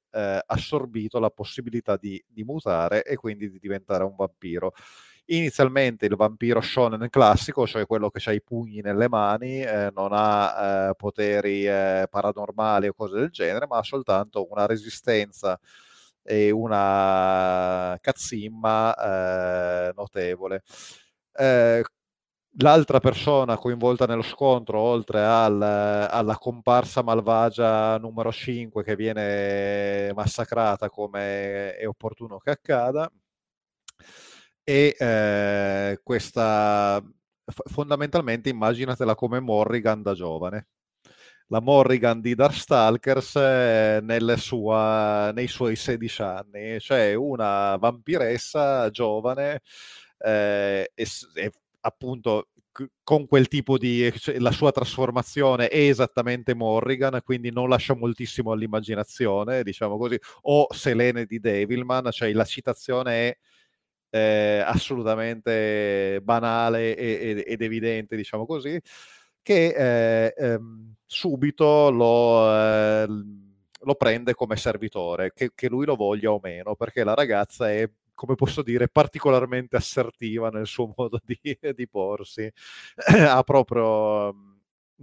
assorbito 0.45 1.19
la 1.19 1.29
possibilità 1.29 1.97
di, 1.97 2.21
di, 2.27 2.43
mutare 2.43 3.03
e 3.03 3.15
quindi 3.15 3.49
di 3.49 3.59
diventare 3.59 4.03
un 4.03 4.15
vampiro. 4.15 4.73
Inizialmente 5.25 6.05
il 6.07 6.15
vampiro 6.15 6.59
shonen 6.59 7.07
classico, 7.09 7.65
cioè 7.65 7.85
quello 7.85 8.09
che 8.09 8.21
ha 8.29 8.33
i 8.33 8.41
pugni 8.41 8.81
nelle 8.81 9.07
mani, 9.07 9.61
eh, 9.61 9.89
non 9.95 10.09
ha 10.11 10.89
eh, 10.89 10.95
poteri 10.95 11.65
eh, 11.65 12.07
paranormali 12.09 12.87
o 12.87 12.93
cose 12.93 13.15
del 13.15 13.29
genere, 13.29 13.67
ma 13.67 13.77
ha 13.77 13.83
soltanto 13.83 14.47
una 14.51 14.65
resistenza 14.65 15.57
e 16.23 16.51
una 16.51 17.97
cazzimma 18.01 18.95
eh, 19.89 19.93
notevole. 19.95 20.63
Eh, 21.33 21.83
l'altra 22.59 22.99
persona 22.99 23.57
coinvolta 23.57 24.05
nello 24.05 24.21
scontro, 24.21 24.79
oltre 24.79 25.23
al, 25.23 25.61
alla 25.61 26.37
comparsa 26.37 27.01
malvagia 27.03 27.97
numero 27.97 28.31
5 28.31 28.83
che 28.83 28.95
viene 28.95 30.11
massacrata 30.13 30.89
come 30.89 31.75
è 31.75 31.87
opportuno 31.87 32.37
che 32.39 32.51
accada, 32.51 33.09
e 34.63 34.95
eh, 34.97 35.99
questa 36.03 37.03
fondamentalmente 37.69 38.49
immaginatela 38.49 39.15
come 39.15 39.39
Morrigan 39.39 40.01
da 40.01 40.13
giovane 40.13 40.67
la 41.51 41.59
Morrigan 41.59 42.21
di 42.21 42.33
Darkstalkers 42.33 43.35
eh, 43.35 44.01
sua, 44.37 45.31
nei 45.33 45.47
suoi 45.47 45.75
16 45.75 46.21
anni, 46.21 46.79
cioè 46.79 47.13
una 47.13 47.75
vampiressa 47.75 48.89
giovane 48.89 49.59
eh, 50.19 50.91
e, 50.95 51.07
e, 51.35 51.51
appunto 51.81 52.47
con 53.03 53.27
quel 53.27 53.49
tipo 53.49 53.77
di 53.77 54.13
cioè, 54.17 54.39
la 54.39 54.51
sua 54.51 54.71
trasformazione 54.71 55.67
è 55.67 55.77
esattamente 55.77 56.55
Morrigan, 56.55 57.19
quindi 57.21 57.51
non 57.51 57.67
lascia 57.67 57.95
moltissimo 57.97 58.53
all'immaginazione, 58.53 59.61
diciamo 59.63 59.97
così, 59.97 60.17
o 60.43 60.67
Selene 60.73 61.25
di 61.25 61.39
Devilman, 61.41 62.11
cioè 62.11 62.31
la 62.31 62.45
citazione 62.45 63.11
è 63.27 63.37
eh, 64.11 64.63
assolutamente 64.65 66.21
banale 66.23 66.95
ed, 66.95 67.43
ed 67.45 67.61
evidente, 67.61 68.15
diciamo 68.15 68.45
così 68.45 68.79
che 69.41 70.25
eh, 70.27 70.33
ehm, 70.37 70.95
subito 71.05 71.89
lo, 71.89 72.49
eh, 72.53 73.05
lo, 73.07 73.95
prende 73.95 74.33
come 74.33 74.55
servitore, 74.55 75.31
che, 75.33 75.51
che, 75.55 75.67
lui 75.69 75.85
lo 75.85 75.95
voglia 75.95 76.31
o 76.31 76.39
meno, 76.41 76.75
perché 76.75 77.03
la 77.03 77.13
ragazza 77.13 77.69
è, 77.71 77.89
come 78.13 78.35
posso 78.35 78.61
dire, 78.61 78.87
particolarmente 78.87 79.75
assertiva 79.75 80.49
nel 80.49 80.67
suo 80.67 80.93
modo 80.95 81.19
di, 81.23 81.37
di 81.75 81.87
porsi. 81.87 82.51
ha 83.27 83.43
proprio... 83.43 84.49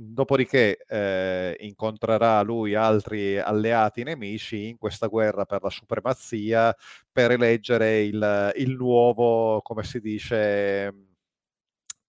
Dopodiché 0.01 0.85
eh, 0.87 1.57
incontrerà 1.59 2.41
lui 2.43 2.77
altri 2.77 3.37
alleati 3.37 4.05
nemici 4.05 4.69
in 4.69 4.79
questa 4.79 5.09
guerra 5.09 5.45
per 5.45 5.61
la 5.61 5.71
supremazia, 5.71 6.73
per 7.11 7.33
eleggere 7.33 8.03
il, 8.05 8.53
il 8.59 8.77
nuovo, 8.77 9.61
come 9.61 9.83
si 9.83 9.99
dice, 9.99 11.08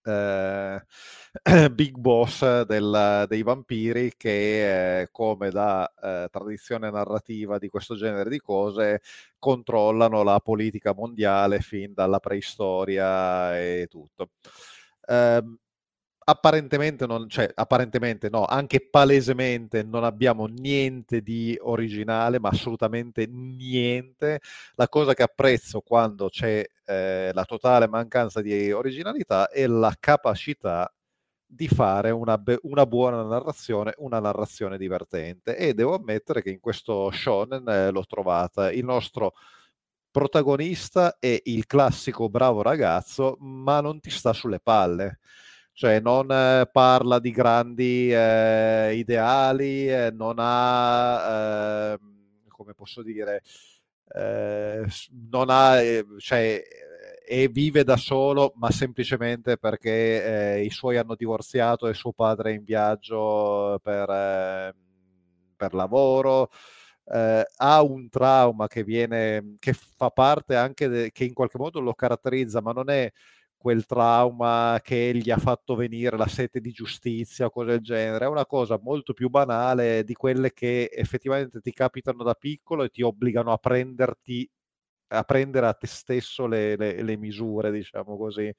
eh, 0.04 0.82
Big 1.72 1.98
Boss 1.98 2.62
del, 2.64 3.26
dei 3.28 3.44
vampiri 3.44 4.14
che, 4.18 5.02
eh, 5.02 5.10
come 5.12 5.50
da 5.50 5.92
eh, 6.02 6.28
tradizione 6.32 6.90
narrativa 6.90 7.58
di 7.58 7.68
questo 7.70 7.96
genere 7.96 8.30
di 8.30 8.40
cose, 8.40 9.02
controllano 9.38 10.24
la 10.24 10.40
politica 10.40 10.94
mondiale 10.94 11.60
fin 11.60 11.94
dalla 11.94 12.20
preistoria 12.20 13.58
e 13.60 13.88
tutto. 13.90 14.32
Apparentemente 16.30 17.08
non, 17.08 17.28
cioè 17.28 17.50
apparentemente 17.56 18.30
no, 18.30 18.46
anche 18.46 18.88
palesemente 18.88 19.82
non 19.82 20.04
abbiamo 20.04 20.46
niente 20.46 21.22
di 21.22 21.58
originale, 21.60 22.40
ma 22.40 22.50
assolutamente 22.50 23.26
niente. 23.26 24.40
La 24.76 24.88
cosa 24.88 25.16
che 25.16 25.24
apprezzo 25.24 25.82
quando 25.82 26.30
c'è 26.30 26.64
eh, 26.86 27.32
la 27.34 27.46
totale 27.46 27.88
mancanza 27.88 28.42
di 28.42 28.72
originalità 28.72 29.50
è 29.50 29.66
la 29.66 29.96
capacità 30.00 30.94
di 31.48 31.68
fare 31.68 32.12
una, 32.12 32.38
be- 32.38 32.60
una, 32.62 32.86
buona 32.86 33.24
narrazione, 33.24 33.96
una 33.98 34.20
narrazione 34.20 34.78
divertente. 34.78 35.58
E 35.58 35.74
devo 35.74 35.96
ammettere 35.96 36.44
che 36.44 36.52
in 36.52 36.60
questo 36.60 37.10
shonen 37.10 37.68
eh, 37.68 37.90
l'ho 37.90 38.06
trovata. 38.06 38.72
Il 38.72 38.86
nostro 38.86 39.34
protagonista 40.12 41.18
è 41.20 41.42
il 41.46 41.66
classico 41.66 42.30
bravo 42.30 42.62
ragazzo, 42.62 43.36
ma 43.40 43.82
non 43.82 44.00
ti 44.00 44.12
sta 44.12 44.32
sulle 44.32 44.60
palle 44.60 45.18
cioè 45.80 46.02
non 46.02 46.30
eh, 46.30 46.68
parla 46.70 47.20
di 47.20 47.32
grandi 47.32 48.12
eh, 48.14 48.96
ideali, 48.96 49.88
eh, 49.88 50.12
non 50.12 50.36
ha, 50.38 51.94
ehm, 51.94 52.00
come 52.50 52.74
posso 52.74 53.02
dire, 53.02 53.44
eh, 54.14 54.84
non 55.32 55.50
ha, 55.50 55.80
eh, 55.82 56.04
cioè, 56.18 56.62
e 57.26 57.48
vive 57.48 57.86
da 57.86 57.96
solo, 57.96 58.52
ma 58.58 58.72
semplicemente 58.72 59.56
perché 59.58 60.58
eh, 60.58 60.66
i 60.66 60.70
suoi 60.70 60.98
hanno 60.98 61.16
divorziato 61.16 61.88
e 61.88 61.94
suo 61.94 62.12
padre 62.12 62.52
è 62.52 62.56
in 62.56 62.66
viaggio 62.66 63.80
per, 63.82 64.10
ehm, 64.10 64.74
per 65.56 65.74
lavoro. 65.74 66.50
ha 67.58 67.82
un 67.82 68.10
trauma 68.10 68.68
che 68.68 68.84
viene, 68.84 69.56
che 69.60 69.74
fa 69.74 70.10
parte 70.10 70.56
anche, 70.58 70.88
de, 70.90 71.12
che 71.14 71.24
in 71.24 71.34
qualche 71.34 71.58
modo 71.58 71.80
lo 71.80 71.94
caratterizza, 71.94 72.62
ma 72.62 72.74
non 72.74 72.90
è 72.90 73.10
quel 73.60 73.86
trauma 73.86 74.80
che 74.84 75.12
gli 75.16 75.30
ha 75.32 75.38
fatto 75.38 75.76
venire 75.76 76.18
la 76.18 76.28
sete 76.28 76.62
di 76.62 76.72
giustizia 76.72 77.48
o 77.48 77.52
cose 77.52 77.72
del 77.72 77.82
genere, 77.82 78.26
è 78.26 78.30
una 78.30 78.46
cosa 78.48 78.80
molto 78.82 79.14
più 79.14 79.30
banale 79.30 80.04
di 80.06 80.14
quelle 80.16 80.54
che 80.54 80.90
effettivamente 80.94 81.62
ti 81.62 81.74
capitano 81.74 82.24
da 82.24 82.34
piccolo 82.36 82.84
e 82.84 82.90
ti 82.90 83.04
obbligano 83.04 83.52
a 83.54 83.58
prenderti 83.58 84.50
a 85.12 85.24
prendere 85.24 85.68
a 85.68 85.74
te 85.74 85.88
stesso 85.88 86.48
le, 86.48 86.76
le, 86.78 87.02
le 87.04 87.18
misure, 87.18 87.72
diciamo 87.72 88.18
così. 88.18 88.54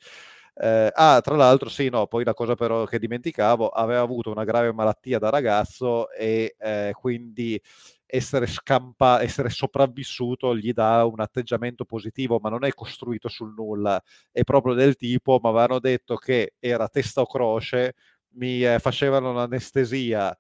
Eh, 0.63 0.91
ah, 0.95 1.21
tra 1.23 1.37
l'altro, 1.37 1.71
sì, 1.71 1.89
no, 1.89 2.07
poi 2.07 2.23
la 2.23 2.35
cosa 2.35 2.55
però 2.55 2.85
che 2.85 2.99
dimenticavo, 2.99 3.69
aveva 3.69 4.01
avuto 4.03 4.31
una 4.31 4.45
grave 4.45 4.73
malattia 4.75 5.19
da 5.19 5.31
ragazzo 5.31 6.11
e 6.11 6.55
eh, 6.59 6.91
quindi 7.01 7.59
essere 8.05 8.47
scampa, 8.47 9.23
essere 9.23 9.49
sopravvissuto 9.49 10.55
gli 10.55 10.73
dà 10.73 11.05
un 11.07 11.21
atteggiamento 11.21 11.85
positivo, 11.87 12.39
ma 12.43 12.51
non 12.51 12.65
è 12.65 12.73
costruito 12.75 13.29
sul 13.29 13.55
nulla, 13.57 14.03
è 14.31 14.43
proprio 14.45 14.75
del 14.75 14.97
tipo, 14.97 15.39
ma 15.43 15.49
avevano 15.49 15.79
detto 15.79 16.17
che 16.17 16.55
era 16.59 16.89
testa 16.89 17.23
o 17.23 17.27
croce, 17.27 17.95
mi 18.35 18.63
eh, 18.63 18.79
facevano 18.81 19.33
l'anestesia 19.33 20.37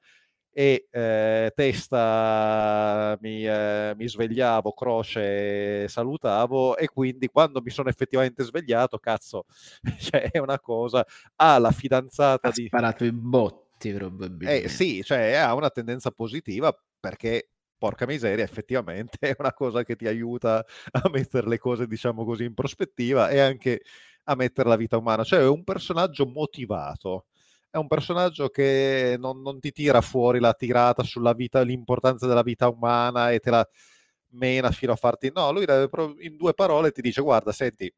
e 0.52 0.88
eh, 0.90 1.52
testa 1.54 3.16
mi, 3.20 3.46
eh, 3.46 3.94
mi, 3.96 4.08
svegliavo, 4.08 4.72
croce 4.72 5.86
salutavo 5.88 6.76
e 6.76 6.88
quindi 6.88 7.28
quando 7.28 7.60
mi 7.62 7.70
sono 7.70 7.88
effettivamente 7.88 8.42
svegliato, 8.42 8.98
cazzo, 8.98 9.44
cioè, 9.98 10.30
è 10.30 10.38
una 10.38 10.58
cosa, 10.58 11.06
ha 11.36 11.58
la 11.58 11.70
fidanzata 11.70 12.48
ha 12.48 12.52
di... 12.52 12.66
sparato 12.66 13.04
i 13.04 13.12
botti 13.12 13.92
probabilmente. 13.92 14.64
Eh, 14.64 14.68
sì, 14.68 15.02
cioè 15.02 15.34
ha 15.34 15.54
una 15.54 15.70
tendenza 15.70 16.10
positiva 16.10 16.76
perché 16.98 17.50
porca 17.80 18.04
miseria, 18.04 18.44
effettivamente 18.44 19.16
è 19.20 19.34
una 19.38 19.54
cosa 19.54 19.82
che 19.84 19.96
ti 19.96 20.06
aiuta 20.06 20.64
a 20.90 21.08
mettere 21.10 21.48
le 21.48 21.58
cose, 21.58 21.86
diciamo 21.86 22.24
così, 22.24 22.44
in 22.44 22.54
prospettiva 22.54 23.30
e 23.30 23.40
anche 23.40 23.82
a 24.24 24.34
mettere 24.34 24.68
la 24.68 24.76
vita 24.76 24.98
umana. 24.98 25.24
Cioè 25.24 25.40
è 25.40 25.48
un 25.48 25.64
personaggio 25.64 26.26
motivato, 26.26 27.24
è 27.70 27.76
un 27.76 27.86
personaggio 27.86 28.48
che 28.48 29.16
non, 29.18 29.40
non 29.42 29.60
ti 29.60 29.72
tira 29.72 30.00
fuori 30.00 30.40
la 30.40 30.52
tirata 30.54 31.02
sulla 31.02 31.32
vita, 31.32 31.60
l'importanza 31.62 32.26
della 32.26 32.42
vita 32.42 32.68
umana 32.68 33.30
e 33.30 33.38
te 33.38 33.50
la 33.50 33.68
mena 34.30 34.70
fino 34.70 34.92
a 34.92 34.96
farti... 34.96 35.30
No, 35.32 35.52
lui 35.52 35.64
in 36.20 36.36
due 36.36 36.54
parole 36.54 36.90
ti 36.92 37.00
dice, 37.00 37.22
guarda, 37.22 37.52
senti, 37.52 37.92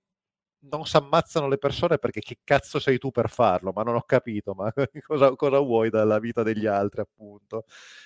non 0.64 0.84
si 0.86 0.96
ammazzano 0.96 1.48
le 1.48 1.58
persone 1.58 1.98
perché 1.98 2.20
che 2.20 2.38
cazzo 2.44 2.78
sei 2.78 2.98
tu 2.98 3.10
per 3.10 3.28
farlo? 3.30 3.72
Ma 3.74 3.82
non 3.82 3.96
ho 3.96 4.02
capito, 4.02 4.54
ma 4.54 4.72
cosa, 5.06 5.34
cosa, 5.34 5.58
vuoi 5.58 5.90
dalla 5.90 6.18
vita 6.18 6.42
degli 6.42 6.66
altri, 6.66 7.00
appunto? 7.00 7.64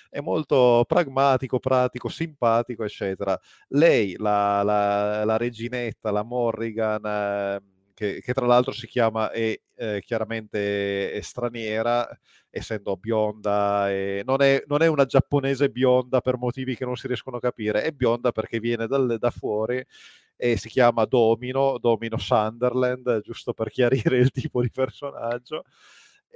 È 0.09 0.19
molto 0.21 0.83
pragmatico, 0.87 1.59
pratico, 1.59 2.09
simpatico, 2.09 2.83
eccetera. 2.83 3.37
Lei, 3.69 4.15
la, 4.17 4.63
la, 4.63 5.25
la 5.25 5.37
reginetta, 5.37 6.11
la 6.11 6.23
Morrigan, 6.23 7.05
eh, 7.05 7.61
che, 7.97 8.21
che, 8.21 8.31
tra 8.31 8.45
l'altro 8.45 8.73
si 8.73 8.85
chiama, 8.85 9.31
è 9.31 9.59
eh, 9.75 10.03
chiaramente 10.05 11.11
è 11.11 11.19
straniera, 11.21 12.07
essendo 12.51 12.95
bionda, 12.95 13.89
e 13.89 14.21
non, 14.23 14.43
è, 14.43 14.63
non, 14.67 14.83
è, 14.83 14.87
una 14.87 15.05
giapponese 15.05 15.71
bionda 15.71 16.21
per 16.21 16.37
motivi 16.37 16.75
che 16.75 16.85
non 16.85 16.95
si 16.95 17.07
riescono 17.07 17.37
a 17.37 17.39
capire, 17.39 17.81
è 17.81 17.91
bionda 17.91 18.31
perché 18.31 18.59
viene 18.59 18.85
dal, 18.85 19.17
da 19.17 19.31
fuori 19.31 19.83
e 20.35 20.57
si 20.57 20.69
chiama 20.69 21.05
Domino, 21.05 21.79
Domino 21.79 22.19
Sunderland, 22.19 23.21
giusto 23.21 23.53
per 23.53 23.71
chiarire 23.71 24.17
il 24.17 24.29
tipo 24.29 24.61
di 24.61 24.69
personaggio. 24.69 25.63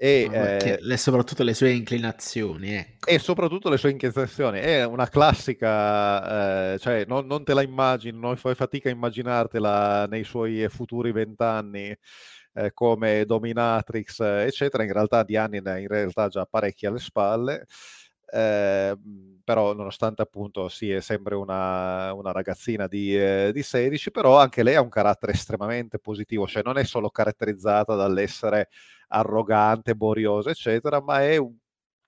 E, 0.04 0.28
eh, 0.32 0.78
le, 0.82 0.98
soprattutto 0.98 1.44
le 1.44 1.54
sue 1.54 1.74
inclinazioni. 1.74 2.74
Ecco. 2.74 3.08
E 3.08 3.20
soprattutto 3.20 3.70
le 3.70 3.78
sue 3.78 3.92
inclinazioni. 3.92 4.58
È 4.58 4.84
una 4.84 5.08
classica, 5.08 6.74
eh, 6.74 6.80
cioè 6.80 7.06
non, 7.06 7.28
non, 7.28 7.44
te 7.44 7.54
la 7.54 7.62
immagini, 7.62 8.18
non 8.20 8.36
fai 8.36 8.56
fatica 8.56 8.90
a 8.90 8.94
immaginartela 8.94 10.08
nei 10.08 10.24
suoi 10.24 10.68
futuri 10.70 11.12
vent'anni 11.12 11.96
eh, 12.54 12.74
come 12.74 13.26
dominatrix, 13.26 14.22
eccetera. 14.22 14.84
In 14.84 14.92
realtà 14.92 15.22
di 15.22 15.38
anni 15.38 15.62
ne 15.62 15.70
ha 15.70 15.78
in 15.78 15.88
realtà 15.88 16.30
già 16.30 16.48
parecchi 16.48 16.88
alle 16.88 16.98
spalle. 16.98 17.68
Eh, 18.34 18.98
però 19.44 19.74
nonostante 19.74 20.24
appunto 20.24 20.68
sia 20.68 21.00
sì, 21.00 21.06
sempre 21.06 21.36
una, 21.36 22.12
una 22.14 22.32
ragazzina 22.32 22.88
di, 22.88 23.16
eh, 23.16 23.52
di, 23.54 23.62
16, 23.62 24.10
però 24.10 24.40
anche 24.40 24.64
lei 24.64 24.76
ha 24.76 24.82
un 24.82 24.90
carattere 24.90 25.34
estremamente 25.34 26.00
positivo, 26.00 26.48
cioè 26.48 26.64
non 26.64 26.78
è 26.80 26.86
solo 26.86 27.10
caratterizzata 27.12 27.94
dall'essere 27.94 28.70
arrogante, 29.12 29.96
boriosa, 29.96 30.50
eccetera, 30.52 31.02
ma 31.02 31.22
è 31.24 31.38
un, 31.38 31.56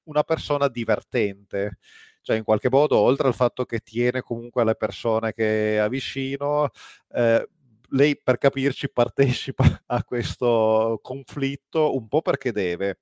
una 0.05 0.23
persona 0.23 0.67
divertente. 0.67 1.77
Cioè, 2.21 2.37
in 2.37 2.43
qualche 2.43 2.69
modo, 2.69 2.97
oltre 2.97 3.27
al 3.27 3.33
fatto 3.33 3.65
che 3.65 3.79
tiene 3.79 4.21
comunque 4.21 4.61
alle 4.61 4.75
persone 4.75 5.33
che 5.33 5.79
ha 5.79 5.89
vicino, 5.89 6.69
eh, 7.13 7.47
lei 7.89 8.17
per 8.21 8.37
capirci 8.37 8.89
partecipa 8.91 9.83
a 9.87 10.03
questo 10.03 10.99
conflitto 11.01 11.95
un 11.95 12.07
po' 12.07 12.21
perché 12.21 12.51
deve, 12.51 12.99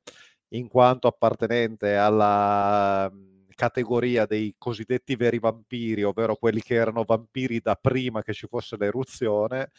in 0.50 0.68
quanto 0.68 1.08
appartenente 1.08 1.96
alla 1.96 3.10
mhmm, 3.12 3.48
categoria 3.56 4.26
dei 4.26 4.56
cosiddetti 4.58 5.16
veri 5.16 5.40
vampiri, 5.40 6.04
ovvero 6.04 6.36
quelli 6.36 6.62
che 6.62 6.76
erano 6.76 7.04
vampiri 7.04 7.60
da 7.60 7.76
prima 7.76 8.24
che 8.24 8.34
ci 8.34 8.48
fosse 8.48 8.76
l'eruzione, 8.78 9.70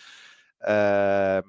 eh, 0.67 1.43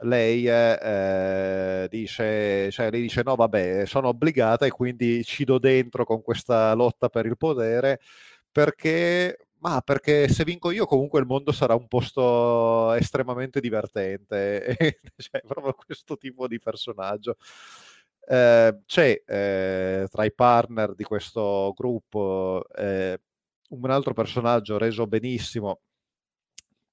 lei 0.00 0.46
eh, 0.48 1.86
dice, 1.90 2.70
cioè, 2.70 2.90
lei 2.90 3.02
dice 3.02 3.22
no 3.24 3.34
vabbè 3.34 3.86
sono 3.86 4.08
obbligata 4.08 4.66
e 4.66 4.70
quindi 4.70 5.24
ci 5.24 5.44
do 5.44 5.58
dentro 5.58 6.04
con 6.04 6.22
questa 6.22 6.74
lotta 6.74 7.08
per 7.08 7.26
il 7.26 7.36
potere 7.36 8.00
perché 8.50 9.46
ma 9.58 9.80
perché 9.80 10.28
se 10.28 10.44
vinco 10.44 10.70
io 10.70 10.86
comunque 10.86 11.18
il 11.20 11.26
mondo 11.26 11.50
sarà 11.52 11.74
un 11.74 11.88
posto 11.88 12.92
estremamente 12.92 13.60
divertente 13.60 14.76
cioè, 15.16 15.40
proprio 15.46 15.74
questo 15.74 16.16
tipo 16.16 16.46
di 16.46 16.58
personaggio. 16.58 17.36
Eh, 18.28 18.80
c'è 18.86 19.22
eh, 19.24 20.06
tra 20.10 20.24
i 20.24 20.32
partner 20.32 20.94
di 20.94 21.04
questo 21.04 21.72
gruppo 21.76 22.64
eh, 22.76 23.20
un 23.70 23.90
altro 23.90 24.12
personaggio 24.14 24.78
reso 24.78 25.06
benissimo, 25.06 25.80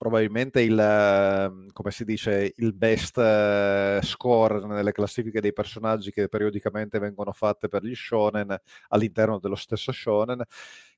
probabilmente 0.03 0.59
il, 0.61 0.77
ehm, 0.77 1.71
come 1.71 1.91
si 1.91 2.03
dice, 2.03 2.53
il 2.57 2.73
best 2.73 3.17
eh, 3.17 3.99
score 4.03 4.65
nelle 4.67 4.91
classifiche 4.91 5.39
dei 5.39 5.53
personaggi 5.53 6.11
che 6.11 6.27
periodicamente 6.27 6.99
vengono 6.99 7.31
fatte 7.31 7.69
per 7.69 7.84
gli 7.85 7.95
shonen 7.95 8.53
all'interno 8.89 9.39
dello 9.39 9.55
stesso 9.55 9.93
shonen, 9.93 10.43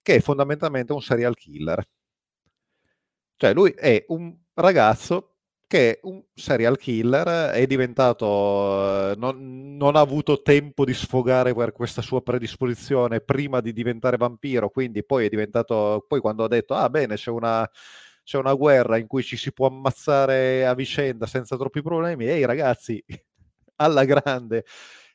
che 0.01 0.15
è 0.15 0.19
fondamentalmente 0.21 0.91
un 0.93 1.01
serial 1.01 1.35
killer. 1.35 1.87
Cioè 3.37 3.53
lui 3.53 3.71
è 3.77 4.05
un 4.07 4.35
ragazzo 4.55 5.35
che 5.67 5.99
un 6.03 6.23
serial 6.33 6.77
killer 6.77 7.51
è 7.51 7.65
diventato, 7.67 9.11
eh, 9.11 9.15
non, 9.17 9.75
non, 9.77 9.95
ha 9.95 9.99
avuto 9.99 10.41
tempo 10.41 10.83
di 10.85 10.93
sfogare 10.93 11.53
per 11.53 11.73
questa 11.73 12.01
sua 12.01 12.21
predisposizione 12.23 13.19
prima 13.21 13.61
di 13.61 13.73
diventare 13.73 14.17
vampiro, 14.17 14.69
quindi 14.69 15.03
poi 15.03 15.25
è 15.25 15.29
diventato, 15.29 16.05
poi 16.07 16.19
quando 16.21 16.43
ha 16.43 16.47
detto, 16.47 16.73
ah 16.75 16.89
bene, 16.89 17.15
c'è 17.15 17.29
una, 17.31 17.69
c'è 18.25 18.39
una 18.39 18.55
guerra 18.55 18.97
in 18.97 19.05
cui 19.05 19.21
ci 19.23 19.37
si 19.37 19.53
può 19.53 19.67
ammazzare 19.67 20.65
a 20.65 20.73
vicenda 20.73 21.27
senza 21.27 21.55
troppi 21.55 21.83
problemi, 21.83 22.25
ehi 22.25 22.43
ragazzi, 22.43 23.01
alla 23.77 24.03
grande, 24.03 24.65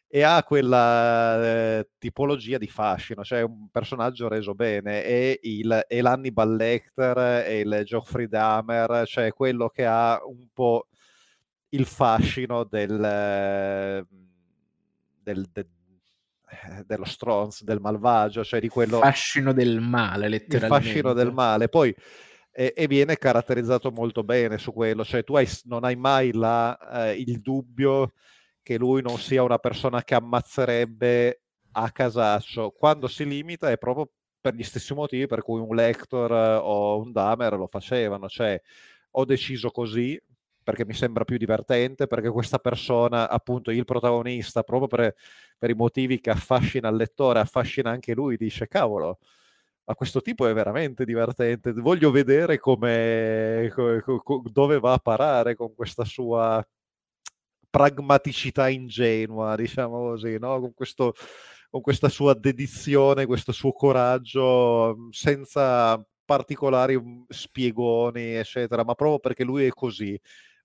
e 0.07 0.23
ha 0.23 0.43
quella 0.45 1.79
eh, 1.79 1.89
tipologia 1.99 2.57
di 2.57 2.69
fascino, 2.69 3.25
cioè 3.25 3.43
un 3.43 3.69
personaggio 3.69 4.29
reso 4.29 4.55
bene, 4.55 5.05
e, 5.05 5.41
il, 5.43 5.85
e 5.89 6.01
l'Hannibal 6.01 6.55
Lecter 6.55 7.45
e 7.47 7.61
il 7.61 7.83
Geoffrey 7.85 8.29
Dahmer, 8.29 9.03
cioè 9.07 9.33
quello 9.33 9.69
che 9.69 9.85
ha 9.85 10.21
un 10.25 10.47
po' 10.53 10.87
il 11.71 11.87
fascino 11.87 12.63
del, 12.63 14.07
del, 15.23 15.49
del 15.53 15.69
dello 16.85 17.05
stronzo, 17.05 17.65
del 17.65 17.79
malvagio, 17.81 18.43
cioè 18.43 18.59
di 18.59 18.69
quello... 18.69 18.97
Il 18.97 19.05
fascino 19.05 19.53
del 19.53 19.81
male, 19.81 20.29
letteralmente. 20.29 20.57
Il 20.57 20.93
fascino 20.93 21.13
del 21.13 21.33
male. 21.33 21.69
Poi 21.69 21.95
e, 22.53 22.73
e, 22.77 22.87
viene 22.87 23.17
caratterizzato 23.17 23.91
molto 23.91 24.25
bene 24.25 24.59
su 24.59 24.73
quello, 24.73 25.05
cioè 25.05 25.25
tu 25.25 25.37
hai, 25.37 25.49
non 25.65 25.85
hai 25.85 25.97
mai 25.97 26.33
la, 26.33 27.09
eh, 27.09 27.15
il 27.15 27.41
dubbio 27.41 28.13
che 28.63 28.77
lui 28.79 29.03
non 29.03 29.19
sia 29.19 29.43
una 29.43 29.59
persona 29.59 30.03
che 30.03 30.15
ammazzerebbe 30.15 31.43
a 31.73 31.91
casaccio. 31.91 32.71
Quando 32.71 33.07
si 33.09 33.27
limita 33.27 33.71
è 33.71 33.79
proprio 33.79 34.11
per 34.41 34.55
gli 34.55 34.63
stessi 34.63 34.95
motivi 34.95 35.27
per 35.27 35.43
cui 35.43 35.61
un 35.61 35.75
Lector 35.75 36.33
eh, 36.33 36.57
o 36.57 36.99
un 36.99 37.13
Damer 37.13 37.55
lo 37.55 37.67
facevano, 37.67 38.29
cioè 38.29 38.61
ho 39.13 39.25
deciso 39.25 39.71
così 39.71 40.21
perché 40.63 40.85
mi 40.85 40.95
sembra 40.95 41.25
più 41.25 41.37
divertente, 41.37 42.07
perché 42.07 42.31
questa 42.31 42.59
persona, 42.59 43.29
appunto 43.29 43.71
il 43.71 43.85
protagonista, 43.85 44.63
proprio 44.63 44.89
per, 44.89 45.15
per 45.59 45.71
i 45.71 45.75
motivi 45.75 46.21
che 46.21 46.31
affascina 46.31 46.89
il 46.89 46.97
lettore, 46.97 47.41
affascina 47.41 47.91
anche 47.91 48.15
lui, 48.15 48.37
dice 48.37 48.69
cavolo, 48.69 49.19
ma 49.91 49.97
questo 49.97 50.21
tipo 50.21 50.47
è 50.47 50.55
veramente 50.55 51.05
divertente, 51.05 51.73
voglio 51.73 52.13
vedere 52.13 52.61
come, 52.61 53.73
dove 54.45 54.79
va 54.79 54.93
a 54.93 54.99
parare 54.99 55.57
con 55.57 55.75
questa 55.75 56.05
sua 56.05 56.65
pragmaticità 57.69 58.69
ingenua, 58.69 59.57
diciamo 59.57 59.99
così, 60.11 60.39
no? 60.39 60.61
con, 60.61 60.75
questo, 60.75 61.15
con 61.69 61.81
questa 61.81 62.09
sua 62.09 62.35
dedizione, 62.35 63.27
questo 63.27 63.51
suo 63.51 63.73
coraggio, 63.73 64.95
mhmm, 64.97 65.11
senza 65.11 66.01
particolari 66.25 66.97
mhmm, 66.97 67.25
spiegoni, 67.29 68.35
eccetera, 68.35 68.85
ma 68.85 68.95
proprio 68.95 69.19
perché 69.19 69.43
lui 69.43 69.67
è 69.67 69.71
così. 69.71 70.17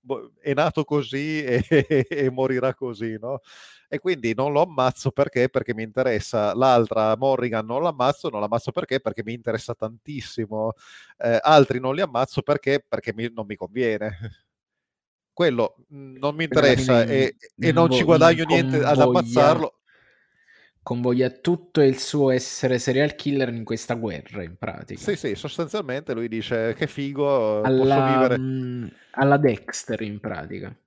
Boh, 0.05 0.31
è 0.39 0.53
nato 0.53 0.83
così 0.83 1.43
e, 1.43 1.65
e, 2.07 2.29
morirà 2.29 2.73
così, 2.73 3.17
no? 3.19 3.39
E 3.87 3.99
quindi 3.99 4.33
non 4.33 4.51
lo 4.51 4.61
ammazzo 4.61 5.11
perché? 5.11 5.49
Perché 5.49 5.73
mi 5.73 5.83
interessa. 5.83 6.53
L'altra, 6.53 7.15
Morrigan, 7.17 7.65
non 7.65 7.81
l'ammazzo, 7.81 8.29
non 8.29 8.41
l'ammazzo 8.41 8.71
perché? 8.71 8.99
Perché 8.99 9.23
mi 9.23 9.33
interessa 9.33 9.73
tantissimo. 9.73 10.73
Eh, 11.17 11.39
altri 11.41 11.79
non 11.79 11.95
li 11.95 12.01
ammazzo 12.01 12.41
perché? 12.41 12.83
Perché 12.87 13.13
mi, 13.13 13.29
non 13.33 13.45
mi 13.45 13.55
conviene. 13.55 14.17
Quello 15.33 15.75
mhmm, 15.89 16.17
non 16.17 16.35
mi 16.35 16.45
interessa 16.45 17.03
e, 17.03 17.35
e 17.57 17.71
non 17.73 17.91
ci 17.91 18.03
guadagno 18.03 18.45
niente 18.45 18.81
ad 18.81 18.99
ammazzarlo 18.99 19.79
convoglia 20.85 21.31
tutto 21.31 21.81
il 21.81 21.97
suo 21.97 22.29
essere 22.29 22.77
serial 22.77 23.15
killer 23.15 23.51
in 23.51 23.63
questa 23.63 23.95
guerra, 23.95 24.43
in 24.43 24.55
pratica. 24.55 24.99
Sì, 24.99 25.15
sì, 25.15 25.33
sostanzialmente 25.33 26.13
lui 26.13 26.27
dice 26.27 26.75
che 26.77 26.85
figo, 26.85 27.63
alla, 27.63 27.95
posso 27.95 28.13
vivere... 28.13 28.39
Mm, 28.39 28.85
alla 29.13 29.37
Dexter, 29.37 30.01
in 30.01 30.19
pratica. 30.19 30.77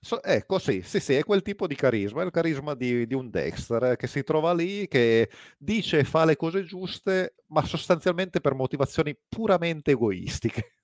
So, 0.00 0.20
ecco, 0.20 0.58
sì, 0.58 0.82
sì, 0.82 0.98
sì, 0.98 1.14
è 1.14 1.22
quel 1.22 1.42
tipo 1.42 1.68
di 1.68 1.76
carisma, 1.76 2.22
è 2.22 2.24
il 2.24 2.32
carisma 2.32 2.74
di, 2.74 3.06
di, 3.06 3.14
un 3.14 3.30
Dexter 3.30 3.84
eh, 3.84 3.96
che 3.96 4.08
si 4.08 4.24
trova 4.24 4.52
lì, 4.52 4.88
che 4.88 5.30
dice 5.56 6.00
e 6.00 6.04
fa 6.04 6.24
le 6.24 6.34
cose 6.34 6.64
giuste, 6.64 7.36
ma 7.46 7.64
sostanzialmente 7.64 8.40
per 8.40 8.54
motivazioni 8.54 9.16
puramente 9.28 9.92
egoistiche. 9.92 10.75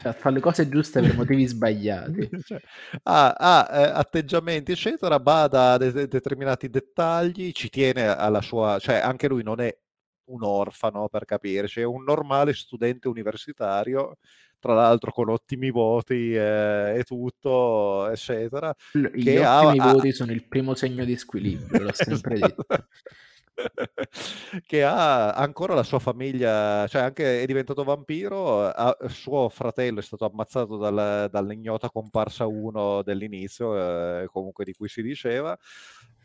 Cioè, 0.00 0.12
fa 0.12 0.30
le 0.30 0.40
cose 0.40 0.68
giuste 0.68 1.00
per 1.00 1.16
motivi 1.16 1.46
sbagliati. 1.46 2.28
Cioè, 2.42 2.60
ha, 3.04 3.32
ha 3.32 3.68
eh, 3.70 3.90
atteggiamenti, 3.94 4.72
eccetera, 4.72 5.18
bada 5.18 5.72
a 5.72 5.78
de- 5.78 6.08
determinati 6.08 6.68
dettagli, 6.68 7.52
ci 7.52 7.68
tiene 7.68 8.06
alla 8.06 8.40
sua... 8.40 8.78
cioè 8.78 8.96
anche 8.96 9.28
lui 9.28 9.42
non 9.42 9.60
è 9.60 9.76
un 10.24 10.42
orfano, 10.42 11.08
per 11.08 11.24
capirci, 11.24 11.80
è 11.80 11.84
un 11.84 12.04
normale 12.04 12.54
studente 12.54 13.08
universitario, 13.08 14.18
tra 14.58 14.74
l'altro 14.74 15.10
con 15.12 15.28
ottimi 15.28 15.70
voti 15.70 16.34
eh, 16.34 16.94
e 16.98 17.02
tutto, 17.04 18.08
eccetera. 18.08 18.74
Gli 18.92 19.36
ottimi 19.36 19.78
ha, 19.78 19.92
voti 19.92 20.08
ha... 20.08 20.12
sono 20.12 20.32
il 20.32 20.44
primo 20.44 20.74
segno 20.74 21.04
di 21.04 21.16
squilibrio, 21.16 21.82
l'ho 21.82 21.92
sempre 21.92 22.38
detto. 22.38 22.66
che 24.66 24.82
ha 24.82 25.32
ancora 25.32 25.74
la 25.74 25.82
sua 25.82 25.98
famiglia, 25.98 26.86
cioè 26.88 27.02
anche 27.02 27.42
è 27.42 27.46
diventato 27.46 27.84
vampiro, 27.84 28.66
ha, 28.66 28.96
suo 29.08 29.48
fratello 29.48 30.00
è 30.00 30.02
stato 30.02 30.24
ammazzato 30.24 30.76
dal, 30.76 31.28
dall'ignota 31.30 31.90
comparsa 31.90 32.46
1 32.46 33.02
dell'inizio, 33.02 34.22
eh, 34.22 34.26
comunque 34.26 34.64
di 34.64 34.72
cui 34.72 34.88
si 34.88 35.02
diceva. 35.02 35.56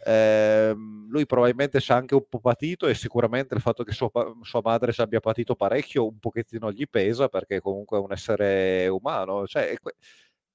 Eh, 0.06 0.74
lui 1.10 1.26
probabilmente 1.26 1.80
ci 1.80 1.92
ha 1.92 1.96
anche 1.96 2.14
un 2.16 2.26
po' 2.30 2.40
patito 2.40 2.88
e 2.88 2.94
sicuramente 2.94 3.56
il 3.56 3.62
fatto 3.62 3.84
che 3.84 3.92
suo, 3.92 4.12
sua 4.44 4.62
madre 4.64 4.94
ci 4.94 5.02
abbia 5.02 5.20
patito 5.20 5.56
parecchio 5.56 6.06
un 6.08 6.20
pochettino 6.20 6.72
gli 6.72 6.88
pesa 6.88 7.28
perché 7.30 7.60
comunque 7.60 7.98
è 7.98 8.02
un 8.02 8.12
essere 8.12 8.88
umano. 8.88 9.48
Cioè, 9.48 9.76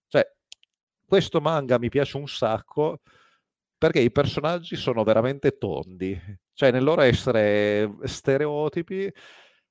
cioè 0.08 0.32
questo 1.06 1.40
manga 1.40 1.78
mi 1.78 1.88
piace 1.88 2.16
un 2.16 2.28
sacco 2.28 3.00
perché 3.82 3.98
i 3.98 4.12
personaggi 4.12 4.76
sono 4.76 5.02
veramente 5.02 5.58
tondi, 5.58 6.16
cioè 6.52 6.70
nel 6.70 6.84
loro 6.84 7.00
essere 7.00 7.96
stereotipi 8.04 9.12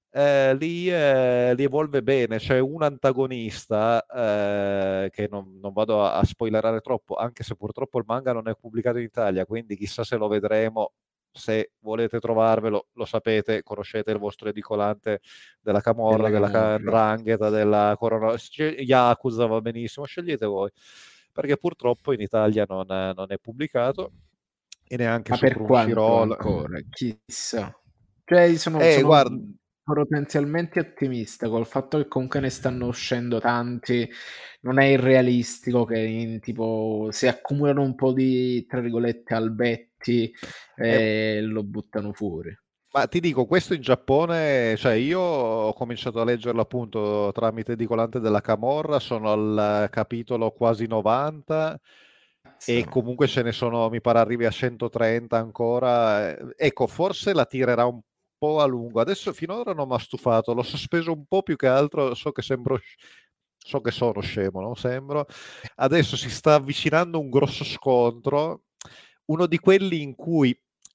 eh, 0.09 0.53
li, 0.57 0.91
eh, 0.91 1.53
li, 1.55 1.63
evolve 1.63 2.03
bene, 2.03 2.37
c'è 2.37 2.59
un 2.59 2.83
antagonista 2.83 4.05
eh, 4.05 5.09
che 5.11 5.29
non, 5.31 5.57
non 5.61 5.71
vado 5.71 6.03
a, 6.03 6.15
a, 6.17 6.25
spoilerare 6.25 6.81
troppo, 6.81 7.15
anche 7.15 7.43
se 7.43 7.55
purtroppo 7.55 7.99
il 7.99 8.03
manga 8.05 8.33
non 8.33 8.49
è 8.49 8.55
pubblicato 8.59 8.97
in 8.97 9.05
Italia, 9.05 9.45
quindi 9.45 9.77
chissà 9.77 10.03
se 10.03 10.17
lo 10.17 10.27
vedremo, 10.27 10.91
se 11.31 11.71
volete 11.79 12.19
trovarvelo, 12.19 12.87
lo 12.91 13.05
sapete, 13.05 13.63
conoscete 13.63 14.11
il 14.11 14.17
vostro 14.17 14.49
edicolante 14.49 15.21
della 15.61 15.79
Camorra, 15.79 16.29
della, 16.29 16.49
della 16.49 16.77
Drangheta, 16.79 17.49
della 17.49 17.95
Corona, 17.97 18.35
Yakuza 18.57 19.45
va 19.45 19.61
benissimo, 19.61 20.05
scegliete 20.05 20.45
voi 20.45 20.69
perché 21.31 21.57
purtroppo 21.57 22.13
in 22.13 22.21
Italia 22.21 22.65
non 22.67 22.91
è, 22.91 23.13
non 23.15 23.27
è 23.29 23.37
pubblicato 23.37 24.11
e 24.87 24.97
neanche 24.97 25.31
Ma 25.31 25.37
su 25.37 25.45
Crunchyroll. 25.45 26.31
ancora, 26.31 26.79
chissà. 26.89 27.73
Cioè, 28.25 28.55
sono, 28.57 28.79
eh, 28.81 28.93
sono 28.93 29.05
guarda... 29.05 29.37
potenzialmente 29.83 30.79
ottimista 30.79 31.47
col 31.47 31.65
fatto 31.65 31.97
che 31.97 32.07
comunque 32.07 32.41
ne 32.41 32.49
stanno 32.49 32.87
uscendo 32.87 33.39
tanti. 33.39 34.09
Non 34.61 34.79
è 34.79 34.85
irrealistico 34.85 35.85
che 35.85 35.97
in, 35.97 36.39
tipo 36.41 37.07
si 37.11 37.27
accumulano 37.27 37.81
un 37.81 37.95
po' 37.95 38.11
di 38.11 38.65
tra 38.67 38.81
virgolette 38.81 39.33
albetti 39.33 40.31
e 40.75 40.89
eh. 41.37 41.41
lo 41.41 41.63
buttano 41.63 42.11
fuori. 42.11 42.53
Ma 42.93 43.07
ti 43.07 43.21
dico, 43.21 43.45
questo 43.45 43.73
in 43.73 43.81
Giappone, 43.81 44.75
cioè 44.75 44.93
io 44.93 45.21
ho 45.21 45.73
cominciato 45.73 46.19
a 46.19 46.25
leggerlo 46.25 46.59
appunto 46.59 47.31
tramite 47.33 47.71
Edicolante 47.71 48.19
della 48.19 48.41
Camorra, 48.41 48.99
sono 48.99 49.31
al 49.31 49.87
capitolo 49.89 50.51
quasi 50.51 50.87
90 50.87 51.79
sì. 52.57 52.79
e 52.79 52.85
comunque 52.89 53.27
ce 53.27 53.43
ne 53.43 53.53
sono, 53.53 53.89
mi 53.89 54.01
pare 54.01 54.19
arrivi 54.19 54.45
a 54.45 54.51
130 54.51 55.37
ancora. 55.37 56.35
Ecco, 56.57 56.85
forse 56.87 57.33
la 57.33 57.45
tirerà 57.45 57.85
un 57.85 58.01
po' 58.37 58.59
a 58.59 58.65
lungo. 58.65 58.99
Adesso 58.99 59.31
finora 59.31 59.73
non 59.73 59.87
mi 59.87 59.93
ha 59.95 59.99
stufato, 59.99 60.53
l'ho 60.53 60.61
sospeso 60.61 61.13
un 61.13 61.25
po' 61.25 61.43
più 61.43 61.55
che 61.55 61.67
altro, 61.67 62.13
so 62.13 62.33
che 62.33 62.41
sembro 62.41 62.77
so 63.57 63.79
che 63.79 63.91
sono 63.91 64.19
scemo, 64.21 64.59
non 64.59 64.75
sembro. 64.75 65.27
Adesso 65.75 66.17
si 66.17 66.29
sta 66.29 66.55
avvicinando 66.55 67.19
un 67.19 67.29
grosso 67.29 67.63
scontro, 67.63 68.63
uno 69.25 69.45
di 69.45 69.59
quelli 69.59 70.01
in 70.01 70.15
cui 70.15 70.53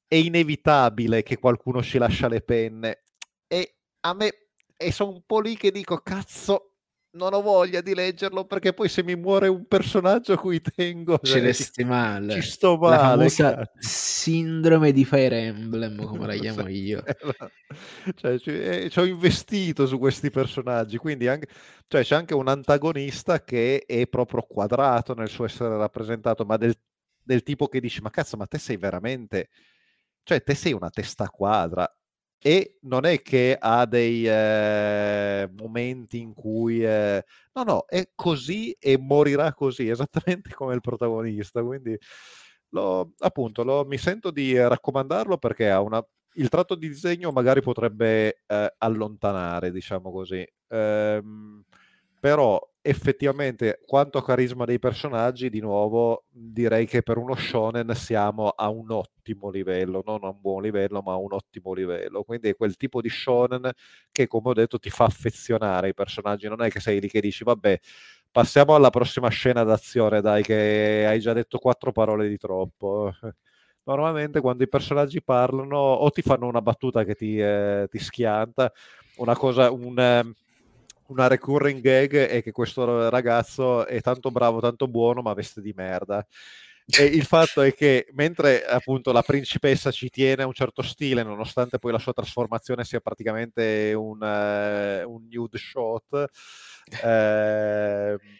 è 0.08 0.14
inevitabile 0.14 1.22
che 1.22 1.38
qualcuno 1.38 1.82
ci 1.82 1.98
lascia 1.98 2.28
le 2.28 2.40
penne. 2.40 3.02
E 3.46 3.76
a 4.00 4.14
me, 4.14 4.48
e 4.76 4.92
sono 4.92 5.10
un 5.10 5.22
po' 5.26 5.40
lì 5.40 5.56
che 5.56 5.70
dico, 5.70 5.98
cazzo, 5.98 6.76
non 7.16 7.32
ho 7.32 7.40
voglia 7.40 7.80
di 7.80 7.94
leggerlo 7.94 8.44
perché 8.44 8.72
poi 8.72 8.88
se 8.88 9.02
mi 9.02 9.16
muore 9.16 9.48
un 9.48 9.66
personaggio 9.66 10.34
a 10.34 10.38
cui 10.38 10.60
tengo 10.60 11.18
ci 11.22 11.38
resti 11.40 11.82
male. 11.82 12.34
ci 12.34 12.42
sto 12.42 12.76
male 12.76 13.28
la 13.38 13.70
sindrome 13.78 14.92
di 14.92 15.04
Fire 15.04 15.46
Emblem 15.46 16.04
come 16.04 16.26
la 16.26 16.34
chiamo 16.34 16.68
io. 16.68 17.02
Cioè, 18.14 18.38
ci, 18.38 18.50
eh, 18.50 18.90
ci, 18.90 18.98
ho 18.98 19.04
investito 19.04 19.86
su 19.86 19.98
questi 19.98 20.30
personaggi 20.30 20.98
quindi 20.98 21.26
anche, 21.26 21.48
cioè, 21.88 22.04
c'è 22.04 22.14
anche 22.14 22.34
un 22.34 22.48
antagonista 22.48 23.42
che 23.42 23.82
è 23.86 24.06
proprio 24.06 24.42
quadrato 24.42 25.14
nel 25.14 25.28
suo 25.28 25.46
essere 25.46 25.76
rappresentato 25.76 26.44
ma 26.44 26.56
del, 26.56 26.74
del 27.22 27.42
tipo 27.42 27.66
che 27.66 27.80
dice 27.80 28.02
ma 28.02 28.10
cazzo 28.10 28.36
ma 28.36 28.46
te 28.46 28.58
sei 28.58 28.76
veramente 28.76 29.48
cioè, 30.26 30.42
te 30.42 30.56
sei 30.56 30.72
una 30.72 30.90
testa 30.90 31.28
quadra 31.28 31.88
e 32.38 32.78
non 32.82 33.04
è 33.04 33.22
che 33.22 33.56
ha 33.58 33.86
dei 33.86 34.26
eh, 34.26 35.48
momenti 35.56 36.18
in 36.18 36.34
cui... 36.34 36.84
Eh, 36.84 37.24
no, 37.52 37.62
no, 37.62 37.84
è 37.86 38.10
così 38.12 38.72
e 38.72 38.98
morirà 38.98 39.54
così, 39.54 39.86
esattamente 39.88 40.52
come 40.52 40.74
il 40.74 40.80
protagonista. 40.80 41.62
Quindi, 41.62 41.96
lo, 42.70 43.12
appunto, 43.18 43.62
lo, 43.62 43.84
mi 43.84 43.98
sento 43.98 44.32
di 44.32 44.58
raccomandarlo 44.58 45.38
perché 45.38 45.70
ha 45.70 45.80
una... 45.80 46.04
Il 46.34 46.48
tratto 46.48 46.74
di 46.74 46.88
disegno 46.88 47.30
magari 47.30 47.62
potrebbe 47.62 48.42
eh, 48.46 48.74
allontanare, 48.78 49.70
diciamo 49.70 50.10
così. 50.10 50.44
Ehm, 50.68 51.64
però 52.18 52.60
effettivamente 52.88 53.80
quanto 53.84 54.22
carisma 54.22 54.64
dei 54.64 54.78
personaggi 54.78 55.50
di 55.50 55.58
nuovo 55.60 56.24
direi 56.30 56.86
che 56.86 57.02
per 57.02 57.18
uno 57.18 57.34
shonen 57.34 57.92
siamo 57.94 58.50
a 58.50 58.68
un 58.68 58.92
ottimo 58.92 59.50
livello 59.50 60.02
non 60.06 60.22
a 60.22 60.28
un 60.28 60.40
buon 60.40 60.62
livello 60.62 61.02
ma 61.02 61.12
a 61.14 61.16
un 61.16 61.32
ottimo 61.32 61.72
livello. 61.72 62.22
Quindi 62.22 62.50
è 62.50 62.56
quel 62.56 62.76
tipo 62.76 63.00
di 63.00 63.08
shonen 63.08 63.70
che 64.12 64.28
come 64.28 64.50
ho 64.50 64.52
detto 64.54 64.78
ti 64.78 64.90
fa 64.90 65.04
affezionare 65.04 65.88
ai 65.88 65.94
personaggi. 65.94 66.48
Non 66.48 66.62
è 66.62 66.70
che 66.70 66.78
sei 66.80 67.00
lì 67.00 67.08
che 67.08 67.20
dici 67.20 67.42
vabbè 67.42 67.78
passiamo 68.30 68.74
alla 68.74 68.90
prossima 68.90 69.28
scena 69.30 69.64
d'azione 69.64 70.20
dai 70.20 70.42
che 70.42 71.04
hai 71.08 71.18
già 71.20 71.32
detto 71.32 71.58
quattro 71.58 71.90
parole 71.92 72.28
di 72.28 72.36
troppo. 72.36 73.12
Normalmente 73.84 74.40
quando 74.40 74.62
i 74.64 74.68
personaggi 74.68 75.22
parlano 75.22 75.76
o 75.76 76.10
ti 76.10 76.22
fanno 76.22 76.46
una 76.46 76.60
battuta 76.62 77.04
che 77.04 77.14
ti, 77.14 77.38
eh, 77.38 77.86
ti 77.90 77.98
schianta 77.98 78.72
una 79.16 79.36
cosa 79.36 79.70
un 79.70 79.98
eh, 79.98 80.34
una 81.08 81.26
recurring 81.26 81.80
gag 81.80 82.16
è 82.16 82.42
che 82.42 82.52
questo 82.52 83.08
ragazzo 83.08 83.86
è 83.86 84.00
tanto 84.00 84.30
bravo, 84.30 84.60
tanto 84.60 84.88
buono, 84.88 85.22
ma 85.22 85.34
veste 85.34 85.60
di 85.60 85.72
merda. 85.74 86.26
E 86.86 87.04
il 87.04 87.24
fatto 87.26 87.62
è 87.62 87.74
che 87.74 88.06
mentre 88.12 88.64
appunto 88.64 89.10
la 89.10 89.22
principessa 89.22 89.90
ci 89.90 90.08
tiene 90.08 90.42
a 90.42 90.46
un 90.46 90.52
certo 90.52 90.82
stile, 90.82 91.22
nonostante 91.22 91.78
poi 91.78 91.92
la 91.92 91.98
sua 91.98 92.12
trasformazione 92.12 92.84
sia 92.84 93.00
praticamente 93.00 93.92
un, 93.94 94.20
uh, 94.20 95.10
un 95.10 95.26
nude 95.28 95.58
shot, 95.58 96.12
uh, 96.12 96.26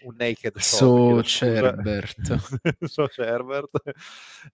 un 0.06 0.14
naked 0.16 0.56
shot. 0.59 0.60
So 0.60 1.22
Cerbert. 1.22 2.86
so 2.86 3.09
Cerbert. 3.09 3.82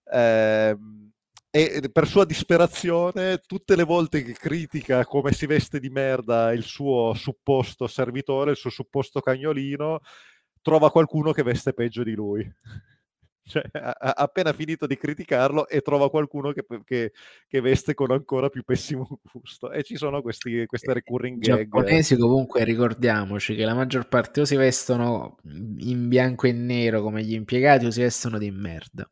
Uh, 0.05 1.11
e 1.55 1.87
per 1.91 2.07
sua 2.07 2.25
disperazione, 2.25 3.37
tutte 3.45 3.75
le 3.75 3.83
volte 3.83 4.23
che 4.23 4.33
critica 4.33 5.05
come 5.05 5.33
si 5.33 5.45
veste 5.45 5.79
di 5.79 5.89
merda 5.89 6.51
il 6.51 6.63
suo 6.63 7.13
supposto 7.13 7.85
servitore, 7.85 8.51
il 8.51 8.57
suo 8.57 8.71
supposto 8.71 9.19
cagnolino, 9.19 9.99
trova 10.63 10.89
qualcuno 10.89 11.31
che 11.31 11.43
veste 11.43 11.73
peggio 11.73 12.01
di 12.01 12.13
lui. 12.13 12.51
cioè, 13.45 13.61
ha 13.71 14.13
appena 14.15 14.51
finito 14.51 14.87
di 14.87 14.97
criticarlo 14.97 15.67
e 15.67 15.81
trova 15.81 16.09
qualcuno 16.09 16.53
che 16.53 16.65
che 16.83 17.11
che 17.47 17.61
veste 17.61 17.93
con 17.93 18.09
ancora 18.09 18.49
più 18.49 18.63
pessimo 18.63 19.19
gusto 19.31 19.71
e 19.71 19.83
ci 19.83 19.95
sono 19.95 20.23
questi 20.23 20.65
queste 20.65 20.91
recurring 20.91 21.39
gag. 21.39 21.59
I 21.59 21.63
giapponesi 21.65 22.17
comunque 22.17 22.63
ricordiamoci 22.63 23.53
che 23.53 23.65
la 23.65 23.75
maggior 23.75 24.07
parte 24.07 24.41
o 24.41 24.45
si 24.45 24.55
vestono 24.55 25.37
in 25.43 26.07
bianco 26.07 26.47
e 26.47 26.51
nero 26.51 27.03
come 27.03 27.23
gli 27.23 27.33
impiegati 27.33 27.85
o 27.85 27.91
si 27.91 28.01
vestono 28.01 28.39
di 28.39 28.49
merda. 28.49 29.07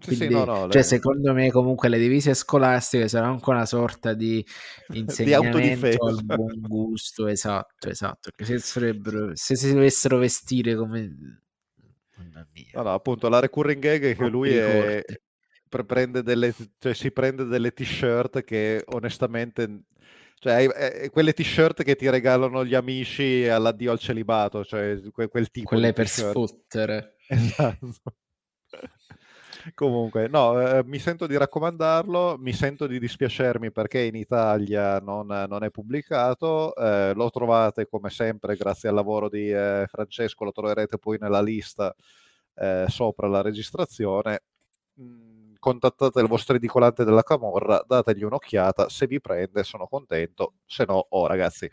Quindi, 0.00 0.26
sì, 0.26 0.32
no, 0.32 0.44
no, 0.44 0.68
cioè, 0.68 0.82
secondo 0.82 1.32
me 1.32 1.50
comunque 1.50 1.88
le 1.88 1.98
divise 1.98 2.34
scolastiche 2.34 3.08
saranno 3.08 3.34
anche 3.34 3.50
una 3.50 3.64
sorta 3.64 4.12
di 4.12 4.44
insegnamento 4.92 6.04
al 6.04 6.24
buon 6.24 6.60
gusto, 6.60 7.26
esatto, 7.28 7.88
esatto, 7.88 8.30
perché 8.34 8.58
se, 8.58 9.00
se 9.34 9.56
si 9.56 9.72
dovessero 9.72 10.18
vestire 10.18 10.74
come... 10.74 11.42
No, 12.72 12.82
no, 12.82 12.92
appunto, 12.92 13.28
la 13.28 13.40
recurring 13.40 13.80
gag 13.80 14.04
è 14.04 14.16
che 14.16 14.28
lui 14.28 14.50
è... 14.50 15.02
prende 15.86 16.22
delle, 16.22 16.52
cioè, 16.78 16.92
si 16.92 17.10
prende 17.12 17.44
delle 17.44 17.72
t-shirt 17.72 18.42
che 18.42 18.82
onestamente 18.86 19.84
cioè 20.44 20.68
eh, 20.68 21.10
quelle 21.10 21.32
t-shirt 21.32 21.82
che 21.82 21.96
ti 21.96 22.10
regalano 22.10 22.66
gli 22.66 22.74
amici 22.74 23.48
all'addio 23.48 23.92
al 23.92 23.98
celibato, 23.98 24.62
cioè 24.62 25.00
quel, 25.10 25.28
quel 25.28 25.50
tipo 25.50 25.68
quelle 25.68 25.92
per 25.94 26.08
sfottere. 26.08 27.12
Esatto. 27.26 27.94
Comunque, 29.72 30.28
no, 30.28 30.60
eh, 30.60 30.84
mi 30.84 30.98
sento 30.98 31.26
di 31.26 31.36
raccomandarlo, 31.38 32.36
mi 32.38 32.52
sento 32.52 32.86
di 32.86 32.98
dispiacermi 32.98 33.70
perché 33.72 34.00
in 34.02 34.14
Italia 34.14 34.98
non, 34.98 35.26
non 35.26 35.62
è 35.64 35.70
pubblicato, 35.70 36.74
eh, 36.74 37.12
lo 37.14 37.30
trovate 37.30 37.86
come 37.86 38.10
sempre 38.10 38.56
grazie 38.56 38.90
al 38.90 38.94
lavoro 38.94 39.30
di 39.30 39.50
eh, 39.50 39.86
Francesco, 39.88 40.44
lo 40.44 40.52
troverete 40.52 40.98
poi 40.98 41.16
nella 41.18 41.40
lista 41.40 41.94
eh, 42.56 42.84
sopra 42.88 43.26
la 43.28 43.40
registrazione. 43.40 44.42
Mm, 45.00 45.54
contattate 45.58 46.20
il 46.20 46.26
vostro 46.28 46.56
edicolante 46.56 47.04
della 47.04 47.22
Camorra, 47.22 47.82
dategli 47.86 48.22
un'occhiata, 48.22 48.90
se 48.90 49.06
vi 49.06 49.18
prende 49.20 49.62
sono 49.64 49.86
contento, 49.86 50.54
se 50.66 50.84
no, 50.86 51.06
oh 51.08 51.26
ragazzi, 51.26 51.70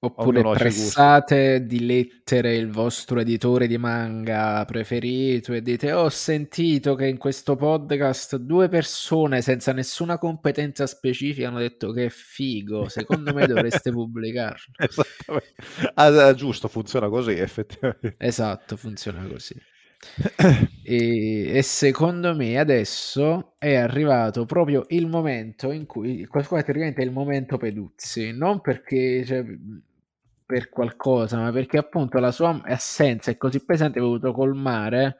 Oppure 0.00 0.42
pressate 0.42 1.66
di 1.66 1.84
lettere 1.84 2.54
il 2.54 2.70
vostro 2.70 3.18
editore 3.18 3.66
di 3.66 3.78
manga 3.78 4.64
preferito 4.64 5.52
e 5.52 5.60
dite: 5.60 5.92
Ho 5.92 6.08
sentito 6.08 6.94
che 6.94 7.08
in 7.08 7.16
questo 7.16 7.56
podcast 7.56 8.36
due 8.36 8.68
persone 8.68 9.42
senza 9.42 9.72
nessuna 9.72 10.16
competenza 10.16 10.86
specifica 10.86 11.48
hanno 11.48 11.58
detto 11.58 11.90
che 11.90 12.04
è 12.04 12.08
figo. 12.10 12.88
Secondo 12.88 13.34
me 13.34 13.48
dovreste 13.48 13.90
pubblicarlo. 13.92 14.72
Esattamente. 14.76 15.54
Ah, 15.94 16.32
giusto, 16.32 16.68
funziona 16.68 17.08
così, 17.08 17.32
effettivamente. 17.32 18.14
Esatto, 18.18 18.76
funziona 18.76 19.26
così. 19.26 19.60
e, 20.84 21.56
e, 21.56 21.62
secondo 21.62 22.34
me 22.36 22.56
adesso 22.56 23.54
è 23.58 23.74
arrivato 23.74 24.44
proprio 24.44 24.84
il 24.90 25.08
momento 25.08 25.72
in 25.72 25.86
cui 25.86 26.24
praticamente 26.30 27.02
è 27.02 27.04
il 27.04 27.10
momento 27.10 27.56
Peduzzi 27.56 28.30
non 28.30 28.60
perché 28.60 29.24
cioè, 29.24 29.44
per 30.48 30.70
qualcosa, 30.70 31.36
ma 31.36 31.52
perché 31.52 31.76
appunto 31.76 32.18
la 32.18 32.30
sua 32.30 32.58
assenza 32.64 33.30
è 33.30 33.36
così 33.36 33.62
pesante, 33.62 33.98
ha 33.98 34.02
voluto 34.02 34.32
colmare 34.32 35.18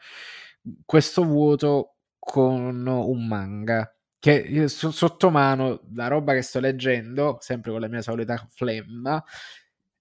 questo 0.87 1.23
vuoto 1.23 1.97
con 2.19 2.87
un 2.87 3.27
manga 3.27 3.95
che 4.19 4.69
sotto 4.69 5.29
mano, 5.29 5.83
la 5.93 6.09
roba 6.09 6.33
che 6.33 6.41
sto 6.41 6.61
leggendo, 6.61 7.37
sempre 7.41 7.73
con 7.73 7.81
la 7.83 7.89
mia 7.89 8.01
solita 8.01 8.43
flemma, 8.49 9.23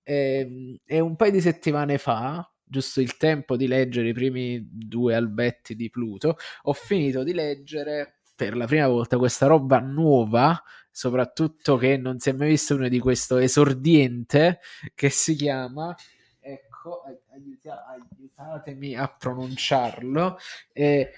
è, 0.02 0.48
è 0.86 1.00
un 1.00 1.18
paio 1.18 1.32
di 1.32 1.42
settimane 1.42 1.98
fa, 1.98 2.50
giusto 2.64 3.02
il 3.02 3.18
tempo 3.18 3.58
di 3.58 3.68
leggere 3.68 4.08
i 4.08 4.14
primi 4.14 4.66
due 4.72 5.14
albetti 5.14 5.76
di 5.76 5.90
Pluto, 5.90 6.38
ho 6.62 6.72
finito 6.72 7.24
di 7.24 7.34
leggere 7.34 8.22
per 8.34 8.56
la 8.56 8.66
prima 8.66 8.88
volta 8.88 9.18
questa 9.18 9.46
roba 9.48 9.80
nuova 9.80 10.64
soprattutto 10.98 11.78
che 11.78 11.96
non 11.96 12.18
si 12.18 12.32
è 12.32 12.34
mai 12.34 12.50
visto 12.50 12.74
uno 12.74 12.88
di 12.88 12.98
questo 12.98 13.38
esordiente 13.38 14.62
che 14.96 15.12
si 15.12 15.36
chiama 15.36 15.96
ecco 16.40 17.04
aiuta, 17.32 17.86
aiutatemi 17.86 18.96
a 18.96 19.08
pronunciarlo 19.08 20.40
eh, 20.74 21.12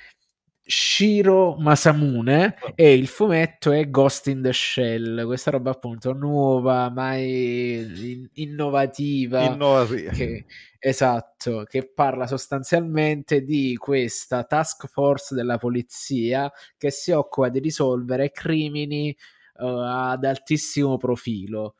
Shiro 0.61 1.55
Masamune 1.57 2.57
e 2.75 2.93
il 2.93 3.07
fumetto 3.07 3.71
è 3.71 3.89
Ghost 3.89 4.27
in 4.27 4.41
the 4.41 4.51
Shell, 4.51 5.25
questa 5.25 5.49
roba 5.49 5.71
appunto 5.71 6.11
nuova, 6.13 6.89
mai 6.91 8.29
innovativa, 8.33 9.45
innovativa. 9.45 10.11
Che, 10.11 10.45
esatto, 10.77 11.63
che 11.63 11.89
parla 11.91 12.27
sostanzialmente 12.27 13.43
di 13.43 13.77
questa 13.77 14.43
task 14.43 14.87
force 14.87 15.33
della 15.33 15.57
polizia 15.57 16.51
che 16.77 16.91
si 16.91 17.11
occupa 17.11 17.49
di 17.49 17.59
risolvere 17.59 18.31
crimini 18.31 19.15
uh, 19.59 19.65
ad 19.65 20.23
altissimo 20.23 20.97
profilo. 20.97 21.75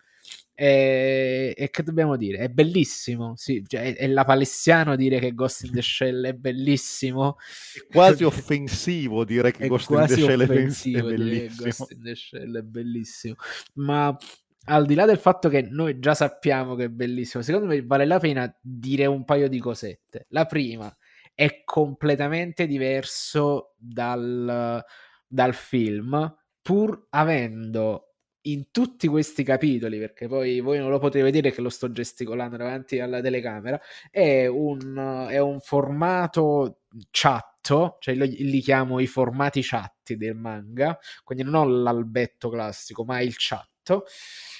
E, 0.53 1.53
e, 1.55 1.69
che 1.69 1.83
dobbiamo 1.83 2.17
dire? 2.17 2.39
È 2.39 2.49
bellissimo, 2.49 3.33
sì, 3.37 3.63
cioè, 3.65 3.93
è, 3.93 3.95
è, 3.95 4.07
la 4.07 4.25
palestiano 4.25 4.97
dire 4.97 5.17
che 5.19 5.33
Ghost 5.33 5.63
in 5.63 5.71
the 5.71 5.81
Shell 5.81 6.25
è 6.25 6.33
bellissimo. 6.33 7.37
È 7.73 7.87
quasi 7.89 8.25
offensivo 8.25 9.23
dire 9.23 9.51
che 9.51 9.67
Ghost 9.69 9.89
in 9.91 10.05
the 10.05 10.17
Shell 10.17 10.41
è 10.41 10.45
bellissimo. 10.45 11.07
Ghost 11.55 11.91
in 11.91 12.03
the 12.03 12.15
Shell 12.15 12.57
è 12.57 12.61
bellissimo. 12.61 13.35
Ma 13.75 14.17
al 14.65 14.85
di 14.85 14.95
là 14.95 15.05
del 15.05 15.17
fatto 15.17 15.47
che 15.47 15.61
noi 15.61 15.97
già 15.99 16.13
sappiamo 16.13 16.75
che 16.75 16.85
è 16.85 16.89
bellissimo, 16.89 17.41
secondo 17.41 17.67
me 17.67 17.81
vale 17.81 18.05
la 18.05 18.19
pena 18.19 18.53
dire 18.61 19.05
un 19.05 19.23
paio 19.23 19.47
di 19.47 19.59
cosette. 19.59 20.25
La 20.29 20.45
prima 20.45 20.93
è 21.33 21.63
completamente 21.63 22.67
diverso 22.67 23.75
dal, 23.77 24.83
dal 25.25 25.53
film 25.53 26.35
pur 26.69 27.07
avendo 27.09 28.13
in 28.41 28.69
tutti 28.69 29.07
questi 29.07 29.43
capitoli, 29.43 29.97
perché 29.97 30.27
poi 30.27 30.59
voi 30.59 30.77
non 30.77 30.91
lo 30.91 30.99
potete 30.99 31.23
vedere 31.23 31.49
che 31.51 31.61
lo 31.61 31.69
sto 31.69 31.91
gesticolando 31.91 32.57
davanti 32.57 32.99
alla 32.99 33.21
telecamera, 33.21 33.81
è 34.11 34.45
un, 34.45 35.27
è 35.27 35.39
un 35.39 35.59
formato 35.61 36.81
chatto, 37.09 37.97
cioè 37.99 38.13
li, 38.13 38.59
chiamo 38.61 38.99
i 38.99 39.07
formati 39.07 39.61
chatti 39.63 40.15
del 40.15 40.35
manga, 40.35 40.95
quindi 41.23 41.43
non 41.43 41.55
ho 41.55 41.65
l'albetto 41.65 42.49
classico, 42.49 43.03
ma 43.03 43.19
il 43.19 43.33
chatto, 43.35 44.05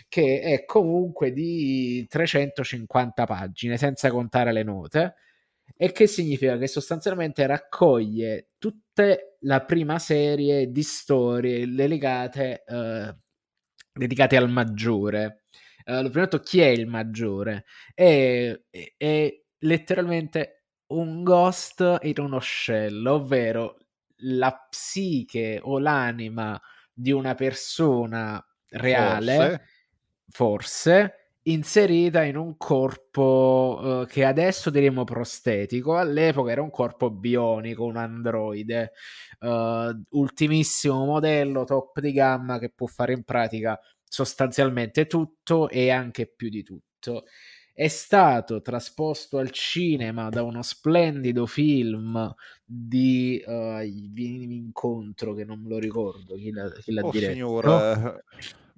che 0.08 0.42
è 0.42 0.66
comunque 0.66 1.32
di 1.32 2.08
350 2.10 3.26
pagine, 3.26 3.78
senza 3.78 4.10
contare 4.10 4.52
le 4.52 4.64
note 4.64 5.14
e 5.76 5.92
che 5.92 6.08
significa 6.08 6.58
che 6.58 6.68
sostanzialmente 6.68 7.46
raccoglie 7.46 8.52
tutta 8.58 9.16
la 9.42 9.64
prima 9.64 10.00
serie 10.00 10.72
di 10.72 10.84
storie 10.84 11.66
legate, 11.66 12.64
eh, 12.66 13.16
dedicate 13.94 14.38
al 14.38 14.50
maggiore. 14.50 15.46
Uh, 15.86 16.04
lo 16.04 16.10
prima 16.10 16.40
chi 16.40 16.62
è 16.62 16.68
il 16.68 16.88
maggiore? 16.88 17.66
È, 17.94 18.60
è, 18.70 18.94
è, 18.98 19.42
letteralmente 19.60 20.66
un 20.88 21.24
ghost 21.24 21.98
in 22.02 22.14
uno 22.18 22.40
shell, 22.40 23.06
ovvero 23.06 23.78
la 24.24 24.68
psiche 24.70 25.60
o 25.62 25.80
l'anima 25.80 26.60
di 26.94 27.12
una 27.12 27.34
persona 27.34 28.44
reale, 28.72 29.36
forse, 29.36 29.62
forse 30.30 31.19
inserita 31.52 32.24
in 32.24 32.36
un 32.38 32.58
corpo 32.58 33.80
uh, 33.82 34.06
che 34.06 34.24
adesso 34.24 34.70
diremo 34.70 35.04
prostetico, 35.04 35.98
all'epoca 35.98 36.52
era 36.52 36.62
un 36.62 36.70
corpo 36.70 37.10
bionico, 37.10 37.86
un 37.86 37.98
androide, 37.98 38.92
uh, 39.40 40.18
ultimissimo 40.18 41.06
modello, 41.06 41.64
top 41.64 42.00
di 42.00 42.12
gamma 42.12 42.60
che 42.60 42.70
può 42.70 42.88
fare 42.88 43.14
in 43.14 43.24
pratica 43.24 43.80
sostanzialmente 44.04 45.08
tutto 45.08 45.70
e 45.70 45.90
anche 45.90 46.28
più 46.28 46.50
di 46.50 46.64
tutto. 46.64 47.26
È 47.74 47.88
stato 47.88 48.62
trasposto 48.62 49.38
al 49.38 49.52
cinema 49.52 50.28
da 50.28 50.44
uno 50.44 50.62
splendido 50.62 51.46
film 51.46 52.30
di 52.66 53.42
uh, 53.46 53.82
incontro 53.82 55.34
che 55.34 55.46
non 55.46 55.62
me 55.62 55.70
lo 55.70 55.78
ricordo 55.78 56.36
chi 56.36 56.52
l'ha, 56.52 56.70
chi 56.72 56.92
l'ha 56.92 57.06
oh, 57.06 57.10
diretto. 57.10 57.32
Signora, 57.32 58.22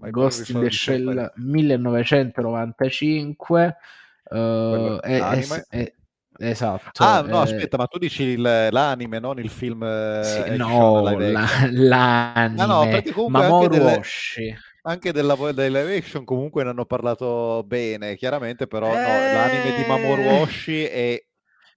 Ghost 0.09 0.49
in 0.49 0.61
the 0.61 0.71
Shell 0.71 1.31
1995 1.35 3.75
uh, 4.23 4.97
è, 4.99 5.19
è, 5.19 5.65
è, 5.69 5.93
esatto 6.37 7.03
ah 7.03 7.21
no 7.21 7.39
eh, 7.39 7.43
aspetta 7.43 7.77
ma 7.77 7.85
tu 7.85 7.99
dici 7.99 8.23
il, 8.23 8.41
l'anime 8.41 9.19
non 9.19 9.37
il 9.39 9.49
film 9.49 9.83
sì, 10.23 10.57
no 10.57 11.03
la, 11.03 11.45
l'anime 11.69 12.65
no, 12.65 12.67
no, 12.83 12.87
Mamoru 13.29 13.67
delle... 13.67 13.97
Oshii 13.97 14.57
anche 14.83 15.11
della, 15.11 15.35
dei 15.53 15.69
live 15.69 15.95
action 15.95 16.25
comunque 16.25 16.63
ne 16.63 16.71
hanno 16.71 16.85
parlato 16.85 17.63
bene, 17.65 18.15
chiaramente, 18.15 18.67
però 18.67 18.87
eh... 18.87 18.95
no, 18.95 19.33
l'anime 19.33 19.75
di 19.75 19.85
Mamoru 19.87 20.21
eh. 20.21 20.41
Oshii 20.41 20.83
è 20.85 21.23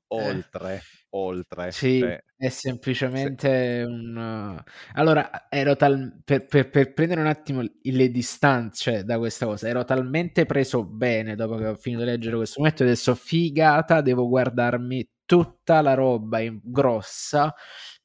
oltre, 0.08 0.74
eh. 0.74 0.80
oltre. 1.10 1.72
Sì, 1.72 2.00
cioè, 2.00 2.22
è 2.36 2.48
semplicemente 2.48 3.84
sì. 3.84 3.90
un... 3.90 4.62
Allora, 4.94 5.48
ero 5.48 5.76
tal... 5.76 6.20
per, 6.24 6.46
per, 6.46 6.70
per, 6.70 6.92
prendere 6.92 7.20
un 7.20 7.26
attimo 7.26 7.62
le 7.82 8.10
distanze 8.10 9.04
da 9.04 9.18
questa 9.18 9.46
cosa, 9.46 9.68
ero 9.68 9.84
talmente 9.84 10.46
preso 10.46 10.84
bene 10.84 11.36
dopo 11.36 11.56
che 11.56 11.66
ho 11.66 11.74
finito 11.74 12.02
di 12.02 12.08
leggere 12.10 12.36
questo 12.36 12.60
momento, 12.60 12.82
adesso 12.82 13.14
figata, 13.14 14.00
devo 14.00 14.28
guardarmi 14.28 15.08
tutta 15.24 15.80
la 15.80 15.94
roba 15.94 16.40
in... 16.40 16.60
grossa 16.62 17.54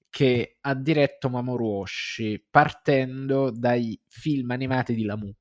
che 0.09 0.57
ha 0.61 0.73
diretto 0.73 1.29
Mamoru 1.29 1.81
Oshii 1.81 2.45
partendo 2.49 3.51
dai 3.51 3.99
film 4.07 4.51
animati 4.51 4.95
di 4.95 5.03
Lamu. 5.03 5.31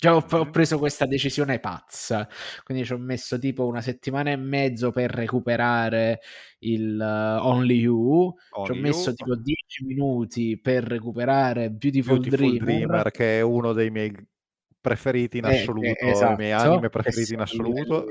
Già 0.00 0.14
ho, 0.14 0.24
ho, 0.30 0.50
preso 0.50 0.78
questa 0.78 1.06
decisione 1.06 1.58
pazza, 1.58 2.28
quindi 2.62 2.84
ci 2.84 2.92
ho 2.92 2.98
messo 2.98 3.36
tipo 3.36 3.66
una 3.66 3.80
settimana 3.80 4.30
e 4.30 4.36
mezzo 4.36 4.92
per 4.92 5.10
recuperare 5.10 6.20
il 6.60 6.96
uh, 6.96 7.44
Only 7.44 7.78
You, 7.78 8.32
Only 8.50 8.66
ci 8.66 8.70
ho 8.70 8.80
messo 8.80 9.08
you. 9.08 9.14
tipo 9.14 9.34
10 9.34 9.84
minuti 9.86 10.56
per 10.56 10.84
recuperare 10.84 11.70
Beautiful, 11.70 12.20
Beautiful 12.20 12.58
Dreamer. 12.58 12.86
Dreamer, 12.86 13.10
che 13.10 13.38
è 13.38 13.40
uno 13.40 13.72
dei 13.72 13.90
miei 13.90 14.14
preferiti 14.80 15.38
in 15.38 15.46
eh, 15.46 15.58
assoluto, 15.58 15.86
eh, 15.86 15.96
esatto, 16.10 16.32
i 16.32 16.36
miei 16.36 16.52
esatto, 16.52 16.70
anime 16.70 16.88
preferiti 16.90 17.34
in 17.34 17.40
assoluto. 17.40 18.06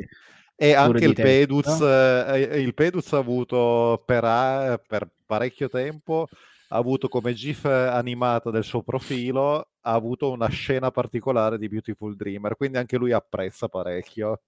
E 0.58 0.74
anche 0.74 1.06
il 1.06 1.14
Peduz, 1.14 1.80
eh, 1.80 2.60
il 2.60 2.74
Peduz 2.74 3.14
ha 3.14 3.18
avuto 3.18 4.04
per, 4.06 4.82
per 4.86 5.10
parecchio 5.26 5.70
tempo 5.70 6.28
ha 6.70 6.78
avuto 6.78 7.08
come 7.08 7.34
GIF 7.34 7.66
animata 7.66 8.52
del 8.52 8.64
suo 8.64 8.84
profilo, 8.84 9.72
ha 9.82 9.94
avuto 9.94 10.32
una 10.32 10.50
scena 10.50 10.92
particolare 10.92 11.58
di 11.58 11.68
Beautiful 11.68 12.16
Dreamer, 12.16 12.56
quindi 12.56 12.78
anche 12.78 12.98
lui 12.98 13.12
apprezza 13.12 13.68
parecchio. 13.68 14.42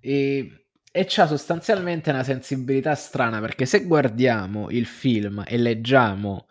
E, 0.00 0.66
e 0.90 1.04
c'ha 1.08 1.26
sostanzialmente 1.26 2.10
una 2.10 2.22
sensibilità 2.22 2.94
strana, 2.94 3.40
perché 3.40 3.66
se 3.66 3.84
guardiamo 3.84 4.70
il 4.70 4.86
film 4.86 5.42
e 5.46 5.56
leggiamo 5.56 6.46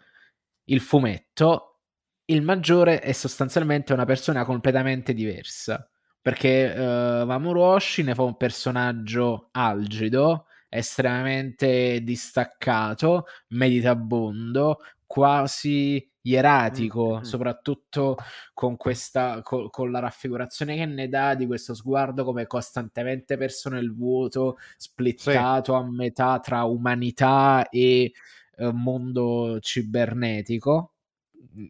il 0.66 0.82
fumetto, 0.82 1.80
il 2.26 2.42
maggiore 2.42 3.00
è 3.00 3.12
sostanzialmente 3.12 3.94
una 3.94 4.06
persona 4.06 4.44
completamente 4.46 5.14
diversa. 5.14 5.86
Perché 6.22 6.72
uh, 6.76 7.26
Mamoru 7.26 7.62
Oshii 7.62 8.04
ne 8.04 8.14
fa 8.14 8.22
un 8.22 8.38
personaggio 8.38 9.50
algido, 9.54 10.46
estremamente 10.74 12.02
distaccato, 12.02 13.26
meditabondo, 13.50 14.80
quasi 15.06 16.10
ieratico, 16.22 17.16
mm-hmm. 17.16 17.22
soprattutto 17.24 18.16
con 18.54 18.78
questa 18.78 19.42
co- 19.42 19.70
con 19.70 19.92
la 19.92 20.00
raffigurazione 20.00 20.78
che 20.78 20.86
ne 20.86 21.10
dà 21.10 21.36
di 21.36 21.46
questo 21.46 21.74
sguardo 21.74 22.24
come 22.24 22.48
costantemente 22.48 23.36
perso 23.36 23.70
nel 23.70 23.94
vuoto, 23.94 24.58
splittato 24.78 25.74
sì. 25.74 25.80
a 25.80 25.84
metà 25.84 26.40
tra 26.40 26.64
umanità 26.64 27.68
e 27.70 28.14
eh, 28.56 28.72
mondo 28.72 29.60
cibernetico. 29.60 30.94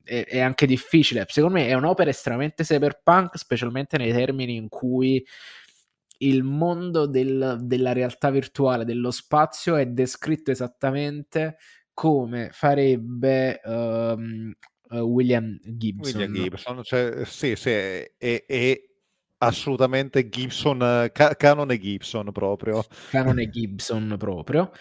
È, 0.04 0.26
è, 0.28 0.40
anche 0.40 0.68
difficile. 0.68 1.26
Secondo 1.28 1.58
me 1.58 1.68
è 1.68 1.74
un'opera 1.74 2.12
estremamente 2.12 2.64
cyberpunk, 2.64 3.36
specialmente 3.38 3.98
nei 3.98 4.12
termini 4.12 4.56
in 4.56 4.70
cui 4.70 5.26
il 6.22 6.44
mondo 6.44 7.06
del, 7.06 7.58
della 7.62 7.94
realtà 7.94 8.30
virtuale, 8.30 8.86
dello 8.86 9.12
spazio 9.12 9.76
è 9.76 9.86
descritto 9.86 10.52
esattamente 10.52 11.58
come 11.94 12.50
farebbe 12.52 13.60
um, 13.64 14.54
uh, 14.90 14.98
William 14.98 15.58
Gibson. 15.64 16.20
William 16.20 16.34
Gibson, 16.34 16.84
cioè, 16.84 17.26
sì, 17.26 17.56
sì, 17.56 17.70
è, 17.70 18.14
è 18.18 18.82
assolutamente 19.44 20.30
Gibson, 20.30 21.10
ca- 21.12 21.36
canone 21.36 21.80
Gibson 21.80 22.32
proprio. 22.32 22.84
Canone 23.10 23.50
Gibson 23.50 24.16
proprio. 24.18 24.72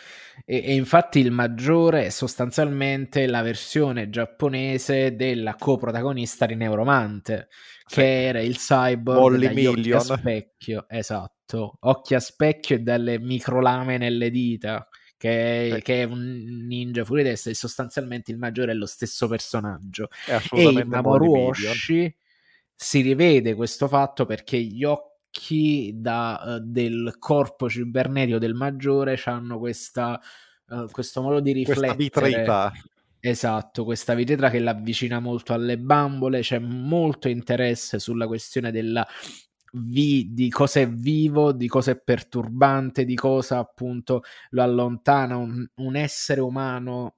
E, 0.44 0.62
e, 0.64 0.74
infatti 0.74 1.20
il 1.20 1.30
maggiore 1.30 2.06
è 2.06 2.08
sostanzialmente 2.10 3.26
la 3.26 3.42
versione 3.42 4.10
giapponese 4.10 5.16
della 5.16 5.54
coprotagonista 5.54 6.46
di 6.46 6.54
Neuromante, 6.54 7.48
che 7.90 8.26
era 8.26 8.40
il 8.40 8.56
cyborg 8.56 9.50
Million. 9.52 9.76
occhi 9.76 9.90
a 9.90 9.98
specchio, 9.98 10.84
esatto, 10.88 11.76
occhi 11.80 12.14
a 12.14 12.20
specchio 12.20 12.76
e 12.76 12.78
dalle 12.78 13.18
microlame 13.18 13.98
nelle 13.98 14.30
dita, 14.30 14.88
che, 15.16 15.74
eh. 15.74 15.82
che 15.82 16.02
è 16.02 16.04
un 16.04 16.66
ninja 16.68 17.04
fuori 17.04 17.24
testa 17.24 17.50
e 17.50 17.54
sostanzialmente 17.54 18.30
il 18.30 18.38
maggiore 18.38 18.70
è 18.70 18.74
lo 18.76 18.86
stesso 18.86 19.26
personaggio. 19.26 20.08
e 20.52 20.62
in 20.62 20.86
Mamoru 20.86 21.48
Oshii 21.48 22.14
si 22.76 23.00
rivede 23.00 23.54
questo 23.54 23.88
fatto 23.88 24.24
perché 24.24 24.60
gli 24.60 24.84
occhi 24.84 25.92
da, 25.96 26.42
uh, 26.44 26.58
del 26.60 27.16
corpo 27.18 27.68
cibernetico 27.68 28.38
del 28.38 28.54
maggiore 28.54 29.20
hanno 29.24 29.58
questa, 29.58 30.20
uh, 30.68 30.86
questo 30.92 31.22
modo 31.22 31.40
di 31.40 31.50
riflettere. 31.50 31.96
Esatto, 33.22 33.84
questa 33.84 34.14
vitretra 34.14 34.48
che 34.48 34.58
l'avvicina 34.60 35.20
molto 35.20 35.52
alle 35.52 35.76
bambole, 35.78 36.40
c'è 36.40 36.58
molto 36.58 37.28
interesse 37.28 37.98
sulla 37.98 38.26
questione 38.26 38.70
della 38.70 39.06
vi, 39.72 40.32
di 40.32 40.48
cosa 40.48 40.80
è 40.80 40.88
vivo, 40.88 41.52
di 41.52 41.68
cosa 41.68 41.90
è 41.92 42.00
perturbante, 42.00 43.04
di 43.04 43.14
cosa 43.14 43.58
appunto 43.58 44.22
lo 44.50 44.62
allontana 44.62 45.36
un, 45.36 45.66
un 45.76 45.96
essere 45.96 46.40
umano 46.40 47.16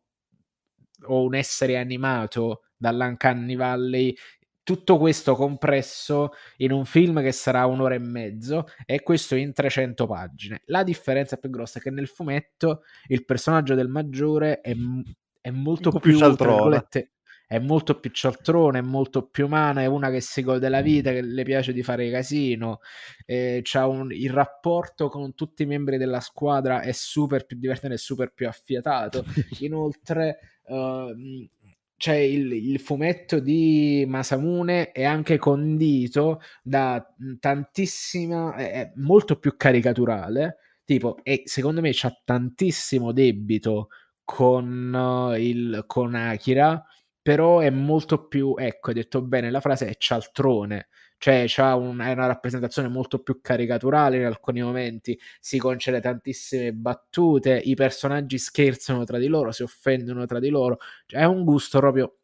o 1.07 1.25
un 1.25 1.35
essere 1.35 1.77
animato 1.79 2.63
dall'Uncanny 2.77 3.57
Valley 3.57 4.15
tutto 4.65 4.97
questo 4.99 5.35
compresso 5.35 6.31
in 6.59 6.71
un 6.73 6.85
film 6.85 7.21
che 7.21 7.33
sarà 7.33 7.67
un'ora 7.67 7.95
e 7.95 7.99
mezzo 7.99 8.67
e 8.87 9.03
questo 9.03 9.35
in 9.35 9.53
300 9.53 10.07
pagine. 10.07 10.63
La 10.67 10.85
differenza 10.85 11.37
più 11.37 11.51
grossa 11.51 11.79
è 11.81 11.83
che 11.83 11.91
nel 11.91 12.07
fumetto 12.07 12.83
il 13.09 13.25
personaggio 13.25 13.75
del 13.75 13.89
maggiore 13.89 14.61
è 14.61 14.73
è 15.43 15.51
molto 15.51 15.91
più, 15.91 16.01
più 16.01 16.17
cialtrone. 16.17 16.87
È 17.53 17.59
molto 17.59 18.01
più 18.01 18.09
cialtrone, 18.09 18.79
è 18.79 18.83
molto 18.83 19.27
più 19.29 19.45
umana, 19.45 19.83
è 19.83 19.87
una 19.87 20.09
che 20.09 20.23
si 20.23 20.43
gode 20.43 20.71
la 20.71 20.81
vita, 20.81 21.11
che 21.11 21.21
le 21.21 21.43
piace 21.43 21.75
di 21.75 21.83
fare 21.83 22.11
casino. 22.11 22.79
Eh, 23.27 23.63
un, 23.75 24.11
il 24.11 24.31
rapporto 24.31 25.11
con 25.11 25.35
tutti 25.35 25.65
i 25.65 25.67
membri 25.67 25.99
della 25.99 26.21
squadra 26.21 26.81
è 26.81 26.93
super 26.93 27.45
più 27.45 27.59
divertente, 27.59 27.97
è 27.97 27.99
super 27.99 28.33
più 28.33 28.49
affiatato. 28.49 29.23
Inoltre, 29.61 30.39
uh, 30.69 31.13
c'è 31.99 32.17
il, 32.17 32.53
il, 32.53 32.81
fumetto 32.81 33.39
di 33.39 34.05
Masamune 34.09 34.91
è 34.91 35.05
anche 35.05 35.37
condito 35.37 36.41
da 36.63 37.07
tantissima, 37.39 38.55
è 38.55 38.93
molto 38.97 39.39
più 39.39 39.57
caricaturale, 39.59 40.57
tipo, 40.85 41.19
e 41.23 41.43
secondo 41.45 41.81
me 41.83 41.91
c'ha 41.93 42.13
tantissimo 42.25 43.13
debito 43.13 43.89
con, 44.25 45.35
il, 45.39 45.85
con 45.87 46.15
Akira, 46.15 46.85
però 47.21 47.61
è 47.61 47.71
molto 47.71 48.27
più, 48.27 48.55
ecco, 48.59 48.89
hai 48.89 48.95
detto 48.95 49.23
bene, 49.23 49.51
la 49.51 49.61
frase 49.61 49.87
è 49.89 49.97
cialtrone, 49.97 50.89
cioè 51.19 51.47
un, 51.75 51.99
è 52.01 52.13
una 52.13 52.27
rappresentazione 52.27 52.89
molto 52.89 53.21
più 53.23 53.41
caricaturale 53.41 54.17
in 54.19 54.25
alcuni 54.25 54.61
momenti, 54.61 55.19
si 55.39 55.59
concede 55.59 56.01
tantissime 56.01 56.73
battute, 56.73 57.61
i 57.63 57.75
personaggi 57.75 58.39
scherzano 58.39 59.05
tra 59.05 59.19
di 59.19 59.29
loro, 59.29 59.53
si 59.53 59.63
offendono 59.63 60.27
tra 60.27 60.41
di 60.41 60.49
loro, 60.49 60.79
cioè, 61.07 61.21
è 61.21 61.25
un 61.25 61.45
gusto 61.45 61.79
proprio 61.79 62.17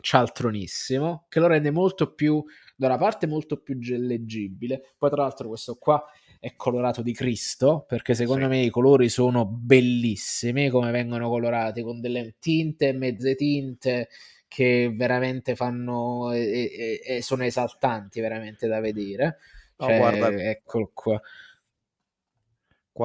cialtronissimo 0.00 1.26
che 1.28 1.40
lo 1.40 1.46
rende 1.48 1.70
molto 1.70 2.14
più 2.14 2.42
da 2.76 2.86
una 2.86 2.98
parte 2.98 3.26
molto 3.26 3.60
più 3.60 3.76
leggibile 3.80 4.94
poi 4.96 5.10
tra 5.10 5.22
l'altro 5.22 5.48
questo 5.48 5.74
qua 5.74 6.00
è 6.40 6.54
colorato 6.56 7.02
di 7.02 7.12
Cristo, 7.12 7.84
perché 7.86 8.14
secondo 8.14 8.44
sì. 8.44 8.50
me 8.50 8.62
i 8.62 8.70
colori 8.70 9.08
sono 9.08 9.44
bellissimi 9.46 10.68
come 10.68 10.90
vengono 10.90 11.28
colorati, 11.28 11.82
con 11.82 12.00
delle 12.00 12.36
tinte 12.38 12.88
e 12.88 12.92
mezze 12.92 13.34
tinte 13.34 14.08
che 14.46 14.92
veramente 14.94 15.54
fanno 15.56 16.32
e, 16.32 16.40
e, 16.40 17.16
e 17.16 17.22
sono 17.22 17.44
esaltanti 17.44 18.20
veramente 18.20 18.66
da 18.66 18.80
vedere. 18.80 19.38
Cioè, 19.76 19.94
oh, 19.94 19.98
guarda, 19.98 20.28
eccolo 20.28 20.90
qua. 20.92 21.20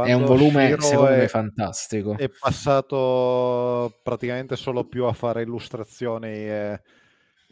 È 0.06 0.14
un 0.14 0.26
volume 0.26 0.76
secondo 0.80 1.08
è, 1.08 1.18
me 1.18 1.28
fantastico. 1.28 2.18
È 2.18 2.30
passato 2.30 4.00
praticamente 4.02 4.56
solo 4.56 4.86
più 4.86 5.06
a 5.06 5.14
fare 5.14 5.44
illustrazioni. 5.44 6.30
Eh 6.30 6.82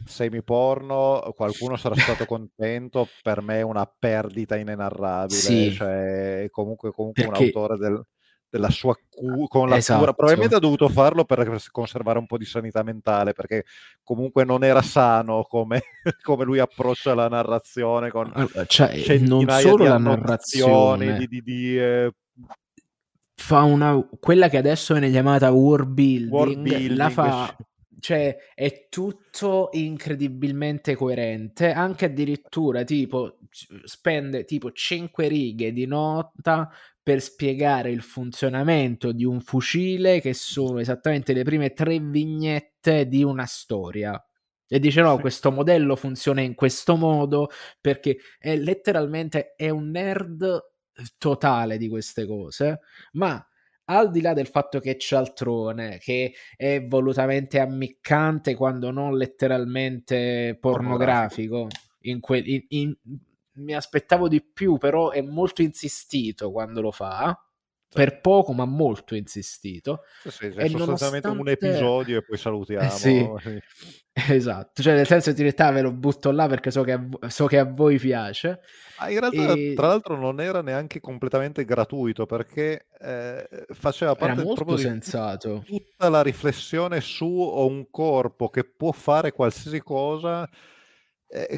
semi 0.04 0.42
porno, 0.42 1.32
qualcuno 1.34 1.76
sarà 1.76 1.94
stato 1.96 2.24
contento, 2.26 3.08
per 3.22 3.42
me 3.42 3.58
è 3.58 3.62
una 3.62 3.90
perdita 3.98 4.56
inenarrabile, 4.56 5.38
sì. 5.38 5.72
cioè 5.72 6.46
comunque, 6.50 6.92
comunque 6.92 7.24
Perché... 7.24 7.38
un 7.38 7.46
autore 7.46 7.76
del, 7.76 8.04
della 8.52 8.70
sua 8.70 8.94
cu- 9.08 9.48
con 9.48 9.68
la 9.68 9.76
esatto. 9.76 10.00
cura, 10.00 10.12
probabilmente 10.12 10.56
ha 10.56 10.60
dovuto 10.60 10.88
farlo 10.88 11.24
per 11.24 11.60
conservare 11.70 12.18
un 12.18 12.26
po' 12.26 12.36
di 12.36 12.44
sanità 12.44 12.82
mentale, 12.82 13.32
perché 13.32 13.64
comunque 14.02 14.44
non 14.44 14.62
era 14.62 14.82
sano 14.82 15.44
come, 15.44 15.82
come 16.22 16.44
lui 16.44 16.58
approccia 16.58 17.14
la 17.14 17.28
narrazione 17.28 18.10
con 18.10 18.30
cioè, 18.66 19.18
non 19.20 19.48
solo 19.48 19.84
la 19.84 19.98
narrazione 19.98 21.18
di, 21.18 21.28
di, 21.28 21.42
di 21.42 21.78
eh... 21.78 22.12
fa 23.36 23.62
una 23.62 23.98
quella 24.20 24.48
che 24.48 24.58
adesso 24.58 24.92
viene 24.92 25.10
chiamata 25.10 25.50
world 25.50 25.88
building, 25.88 26.30
world 26.30 26.58
building 26.58 26.96
la 26.96 27.10
fa 27.10 27.56
cioè 28.02 28.36
è 28.52 28.88
tutto 28.88 29.68
incredibilmente 29.72 30.96
coerente, 30.96 31.70
anche 31.70 32.06
addirittura 32.06 32.82
tipo 32.82 33.38
spende 33.84 34.44
tipo 34.44 34.72
5 34.72 35.28
righe 35.28 35.72
di 35.72 35.86
nota 35.86 36.68
per 37.00 37.22
spiegare 37.22 37.90
il 37.90 38.02
funzionamento 38.02 39.12
di 39.12 39.24
un 39.24 39.40
fucile 39.40 40.20
che 40.20 40.34
sono 40.34 40.80
esattamente 40.80 41.32
le 41.32 41.44
prime 41.44 41.72
tre 41.74 42.00
vignette 42.00 43.06
di 43.06 43.22
una 43.22 43.46
storia. 43.46 44.20
E 44.66 44.80
dice 44.80 45.00
no, 45.00 45.18
questo 45.20 45.52
modello 45.52 45.94
funziona 45.94 46.40
in 46.40 46.56
questo 46.56 46.96
modo 46.96 47.50
perché 47.80 48.16
è 48.36 48.56
letteralmente 48.56 49.54
è 49.54 49.70
un 49.70 49.90
nerd 49.90 50.60
totale 51.18 51.78
di 51.78 51.88
queste 51.88 52.26
cose, 52.26 52.80
ma 53.12 53.46
al 53.86 54.10
di 54.10 54.20
là 54.20 54.32
del 54.32 54.46
fatto 54.46 54.78
che 54.80 54.92
è 54.92 54.96
cialtrone, 54.96 55.98
che 55.98 56.34
è 56.56 56.84
volutamente 56.86 57.58
ammiccante 57.58 58.54
quando 58.54 58.90
non 58.90 59.16
letteralmente 59.16 60.56
pornografico, 60.60 61.68
in 62.02 62.20
que- 62.20 62.42
in, 62.44 62.64
in, 62.68 62.96
mi 63.54 63.74
aspettavo 63.74 64.28
di 64.28 64.42
più, 64.42 64.78
però 64.78 65.10
è 65.10 65.20
molto 65.20 65.62
insistito 65.62 66.50
quando 66.50 66.80
lo 66.80 66.90
fa. 66.90 67.36
Per 67.92 68.20
poco, 68.20 68.52
ma 68.52 68.64
molto 68.64 69.14
insistito. 69.14 70.02
Sì, 70.22 70.30
sì, 70.30 70.46
è 70.46 70.68
sostanzialmente 70.68 71.28
nonostante... 71.28 71.38
un 71.38 71.48
episodio 71.48 72.18
e 72.18 72.22
poi 72.22 72.36
salutiamo. 72.38 72.84
Eh 72.84 72.90
sì, 72.90 73.30
esatto, 74.32 74.82
cioè 74.82 74.94
nel 74.94 75.06
senso 75.06 75.32
di 75.32 75.42
realtà 75.42 75.70
ve 75.70 75.82
lo 75.82 75.92
butto 75.92 76.30
là 76.30 76.46
perché 76.46 76.70
so 76.70 76.82
che 76.82 76.92
a, 76.92 77.08
so 77.28 77.46
che 77.46 77.58
a 77.58 77.64
voi 77.64 77.98
piace. 77.98 78.60
Ah, 78.96 79.10
in 79.10 79.20
realtà, 79.20 79.52
e... 79.52 79.74
tra 79.74 79.88
l'altro, 79.88 80.16
non 80.16 80.40
era 80.40 80.62
neanche 80.62 81.00
completamente 81.00 81.64
gratuito 81.64 82.24
perché 82.24 82.86
eh, 83.00 83.48
faceva 83.70 84.14
parte 84.14 84.40
era 84.40 84.44
molto 84.44 84.76
sensato. 84.76 85.62
tutta 85.66 86.08
la 86.08 86.22
riflessione 86.22 87.00
su 87.00 87.26
un 87.26 87.90
corpo 87.90 88.48
che 88.48 88.64
può 88.64 88.92
fare 88.92 89.32
qualsiasi 89.32 89.80
cosa 89.80 90.48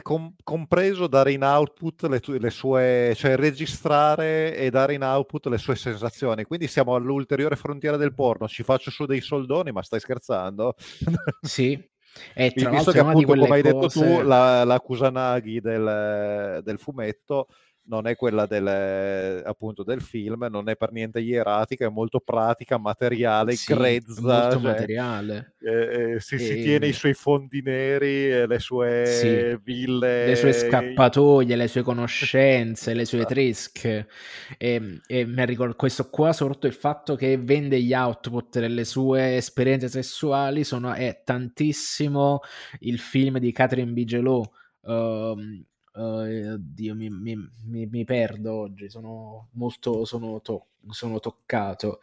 com- 0.02 0.34
compreso 0.42 1.06
dare 1.06 1.32
in 1.32 1.42
output 1.42 2.06
le, 2.06 2.20
tu- 2.20 2.38
le, 2.38 2.50
sue, 2.50 3.12
cioè 3.16 3.36
registrare 3.36 4.56
e 4.56 4.70
dare 4.70 4.94
in 4.94 5.02
output 5.02 5.46
le 5.46 5.58
sue 5.58 5.74
sensazioni. 5.74 6.44
Quindi 6.44 6.68
siamo 6.68 6.94
all'ulteriore 6.94 7.56
frontiera 7.56 7.96
del 7.96 8.14
porno. 8.14 8.46
Ci 8.46 8.62
faccio 8.62 8.90
su 8.90 9.04
dei 9.04 9.20
soldoni, 9.20 9.72
ma 9.72 9.82
stai 9.82 10.00
scherzando? 10.00 10.74
Sì. 11.42 11.92
E 12.32 12.52
tra 12.52 12.70
Visto 12.70 12.92
che 12.92 13.00
appunto, 13.00 13.26
come 13.26 13.48
hai 13.48 13.62
detto 13.62 13.88
tu, 13.88 14.20
la, 14.20 14.62
la 14.62 14.78
Kusanagi 14.78 15.60
del, 15.60 16.60
del 16.62 16.78
fumetto 16.78 17.48
non 17.86 18.06
è 18.06 18.16
quella 18.16 18.46
del, 18.46 19.42
appunto, 19.44 19.82
del 19.82 20.00
film, 20.00 20.46
non 20.50 20.68
è 20.68 20.76
per 20.76 20.92
niente 20.92 21.20
ieratica, 21.20 21.86
è 21.86 21.90
molto 21.90 22.20
pratica, 22.20 22.78
materiale, 22.78 23.54
sì, 23.54 23.74
grezza. 23.74 24.20
Molto 24.20 24.52
cioè, 24.52 24.62
materiale. 24.62 25.54
Eh, 25.60 26.12
eh, 26.12 26.20
si, 26.20 26.36
e... 26.36 26.38
si, 26.38 26.62
tiene 26.62 26.86
i 26.86 26.92
suoi 26.92 27.14
fondi 27.14 27.60
neri, 27.62 28.46
le 28.46 28.58
sue 28.58 29.06
sì, 29.06 29.58
ville. 29.62 30.26
Le 30.26 30.36
sue 30.36 30.52
scappatoie, 30.52 31.56
le 31.56 31.68
sue 31.68 31.82
conoscenze, 31.82 32.94
le 32.94 33.04
sue 33.04 33.18
esatto. 33.18 33.34
tresche. 33.34 34.08
E, 34.56 35.00
e 35.06 35.26
mi 35.26 35.44
ricordo 35.44 35.74
questo 35.74 36.08
qua, 36.08 36.32
soprattutto 36.32 36.66
il 36.66 36.74
fatto 36.74 37.16
che 37.16 37.36
vende 37.36 37.80
gli 37.80 37.92
output 37.92 38.60
delle 38.60 38.84
sue 38.84 39.36
esperienze 39.36 39.88
sessuali, 39.88 40.64
sono, 40.64 40.92
è 40.92 41.20
tantissimo 41.22 42.40
il 42.80 42.98
film 42.98 43.38
di 43.38 43.52
Catherine 43.52 43.92
Bigelow. 43.92 44.42
Uh, 44.80 45.64
Uh, 45.94 46.56
Dio, 46.58 46.92
mi, 46.96 47.08
mi, 47.08 47.36
mi, 47.66 47.86
mi, 47.86 48.04
perdo 48.04 48.52
oggi, 48.52 48.88
sono 48.90 49.50
molto 49.52 50.04
sono, 50.04 50.40
to- 50.40 50.66
sono 50.90 51.20
toccato. 51.20 52.00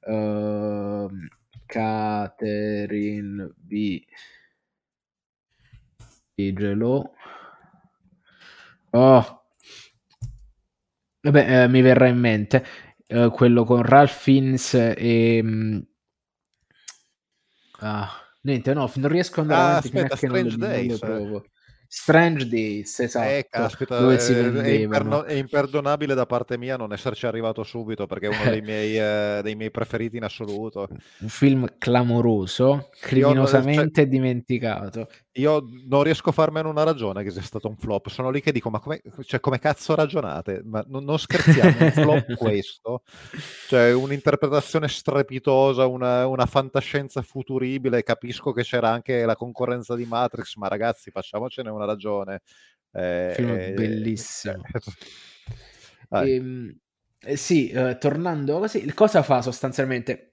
Uh, 0.00 1.08
Catherine 1.64 3.50
B. 3.56 4.04
Igelo. 6.34 7.14
Oh, 8.90 9.44
vabbè, 11.22 11.62
eh, 11.62 11.68
mi 11.68 11.80
verrà 11.80 12.08
in 12.08 12.18
mente 12.18 12.64
uh, 13.08 13.30
quello 13.30 13.64
con 13.64 13.82
Ralph 13.82 14.20
Fiennes 14.20 14.74
e. 14.74 15.40
Um, 15.42 15.86
ah, 17.78 18.10
niente, 18.42 18.74
no, 18.74 18.90
non 18.96 19.10
riesco 19.10 19.40
ad 19.40 19.50
andare 19.50 19.60
ah, 19.60 19.68
avanti 19.68 19.86
aspetta, 19.86 20.16
fino 20.16 20.32
a 20.32 20.36
che 20.36 20.42
non, 20.42 20.58
Days, 20.58 21.00
non 21.00 21.08
lo 21.12 21.24
provo. 21.24 21.44
Strange 21.92 22.46
Days, 22.46 23.00
eh, 23.00 23.04
esatto. 23.04 23.28
Eh, 23.28 23.46
caspita, 23.50 23.98
dove 23.98 24.20
si 24.20 24.32
è, 24.32 24.38
imperno- 24.78 25.24
è, 25.24 25.32
imperdonabile 25.32 26.14
da 26.14 26.24
parte 26.24 26.56
mia 26.56 26.76
non 26.76 26.92
esserci 26.92 27.26
arrivato 27.26 27.64
subito 27.64 28.06
perché 28.06 28.28
è 28.28 28.28
uno 28.28 28.48
dei 28.48 28.60
miei, 28.62 28.96
eh, 28.96 29.40
dei 29.42 29.56
miei 29.56 29.72
preferiti 29.72 30.16
in 30.16 30.22
assoluto. 30.22 30.88
Un 31.18 31.28
film 31.28 31.66
clamoroso, 31.78 32.90
criminosamente 33.00 33.80
Io, 33.80 33.90
cioè, 33.92 34.06
dimenticato. 34.06 35.08
Io 35.34 35.64
non 35.86 36.02
riesco 36.02 36.30
a 36.30 36.32
farmene 36.32 36.66
una 36.66 36.82
ragione 36.82 37.22
che 37.22 37.30
sia 37.30 37.42
stato 37.42 37.68
un 37.68 37.76
flop. 37.76 38.08
Sono 38.08 38.30
lì 38.30 38.40
che 38.40 38.50
dico: 38.50 38.68
ma 38.68 38.80
come, 38.80 39.00
cioè, 39.24 39.38
come 39.38 39.60
cazzo 39.60 39.94
ragionate? 39.94 40.62
Ma 40.64 40.84
non, 40.88 41.04
non 41.04 41.18
scherziamo, 41.18 41.76
un 41.78 41.90
flop 41.92 42.34
questo? 42.36 43.02
Cioè, 43.68 43.92
un'interpretazione 43.92 44.88
strepitosa, 44.88 45.86
una, 45.86 46.26
una, 46.26 46.46
fantascienza 46.46 47.22
futuribile. 47.22 48.02
Capisco 48.02 48.52
che 48.52 48.62
c'era 48.62 48.90
anche 48.90 49.24
la 49.24 49.36
concorrenza 49.36 49.94
di 49.94 50.04
Matrix, 50.04 50.56
ma 50.56 50.66
ragazzi, 50.66 51.12
facciamocene 51.12 51.70
una 51.70 51.84
ragione. 51.84 52.40
Eh, 52.92 53.32
film 53.36 53.50
eh, 53.50 53.72
bellissimo. 53.72 54.62
Eh, 56.10 56.34
ehm, 56.34 56.76
eh, 57.22 57.36
sì, 57.36 57.68
eh, 57.68 57.98
tornando 57.98 58.58
così, 58.58 58.92
cosa 58.94 59.22
fa 59.22 59.42
sostanzialmente? 59.42 60.29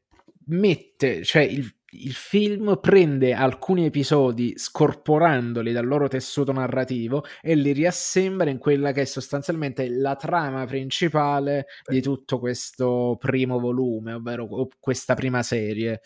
Mette, 0.49 1.24
cioè 1.24 1.41
il, 1.41 1.69
il 1.91 2.14
film 2.14 2.80
prende 2.82 3.34
alcuni 3.34 3.86
episodi 3.86 4.53
scorporandoli 4.57 5.72
dal 5.72 5.86
loro 5.86 6.07
tessuto 6.07 6.52
narrativo 6.52 7.24
e 7.41 7.56
li 7.56 7.72
riassembra 7.72 8.49
in 8.49 8.57
quella 8.57 8.91
che 8.91 9.02
è 9.02 9.06
sostanzialmente 9.06 9.90
la 9.90 10.15
trama 10.15 10.65
principale 10.65 11.68
di 11.86 12.02
tutto 12.02 12.40
questo 12.40 13.18
primo 13.19 13.60
volume, 13.60 14.14
ovvero 14.14 14.68
questa 14.80 15.15
prima 15.15 15.44
serie 15.44 16.02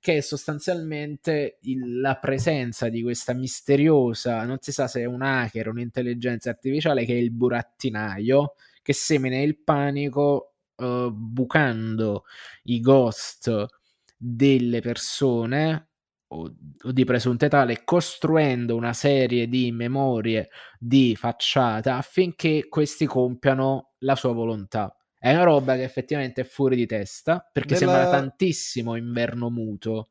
che 0.00 0.16
è 0.16 0.20
sostanzialmente 0.20 1.58
il, 1.62 2.00
la 2.00 2.16
presenza 2.16 2.88
di 2.88 3.02
questa 3.02 3.34
misteriosa, 3.34 4.44
non 4.44 4.56
si 4.60 4.72
sa 4.72 4.88
se 4.88 5.02
è 5.02 5.04
un 5.04 5.20
hacker 5.20 5.68
o 5.68 5.70
un'intelligenza 5.72 6.48
artificiale, 6.48 7.04
che 7.04 7.12
è 7.12 7.18
il 7.18 7.30
burattinaio, 7.30 8.54
che 8.82 8.94
semina 8.94 9.38
il 9.38 9.58
panico 9.62 10.54
uh, 10.76 11.10
bucando 11.12 12.24
i 12.64 12.80
ghost 12.80 13.79
delle 14.22 14.80
persone 14.80 15.88
o, 16.28 16.54
o 16.82 16.92
di 16.92 17.04
presunte 17.04 17.48
tale, 17.48 17.82
costruendo 17.84 18.76
una 18.76 18.92
serie 18.92 19.48
di 19.48 19.72
memorie 19.72 20.50
di 20.78 21.16
facciata 21.16 21.96
affinché 21.96 22.68
questi 22.68 23.06
compiano 23.06 23.94
la 24.00 24.14
sua 24.16 24.32
volontà. 24.32 24.94
È 25.18 25.32
una 25.32 25.44
roba 25.44 25.74
che 25.74 25.82
effettivamente 25.82 26.42
è 26.42 26.44
fuori 26.44 26.76
di 26.76 26.86
testa 26.86 27.48
perché 27.50 27.78
Nella... 27.78 27.92
sembra 27.92 28.10
tantissimo 28.10 28.96
inverno 28.96 29.50
muto 29.50 30.08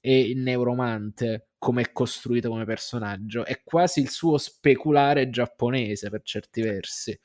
e 0.00 0.32
neuromante 0.34 1.50
come 1.58 1.82
è 1.82 1.92
costruito 1.92 2.48
come 2.48 2.64
personaggio. 2.64 3.44
È 3.44 3.62
quasi 3.62 4.00
il 4.00 4.10
suo 4.10 4.36
speculare 4.36 5.30
giapponese 5.30 6.10
per 6.10 6.22
certi 6.22 6.60
versi. 6.60 7.18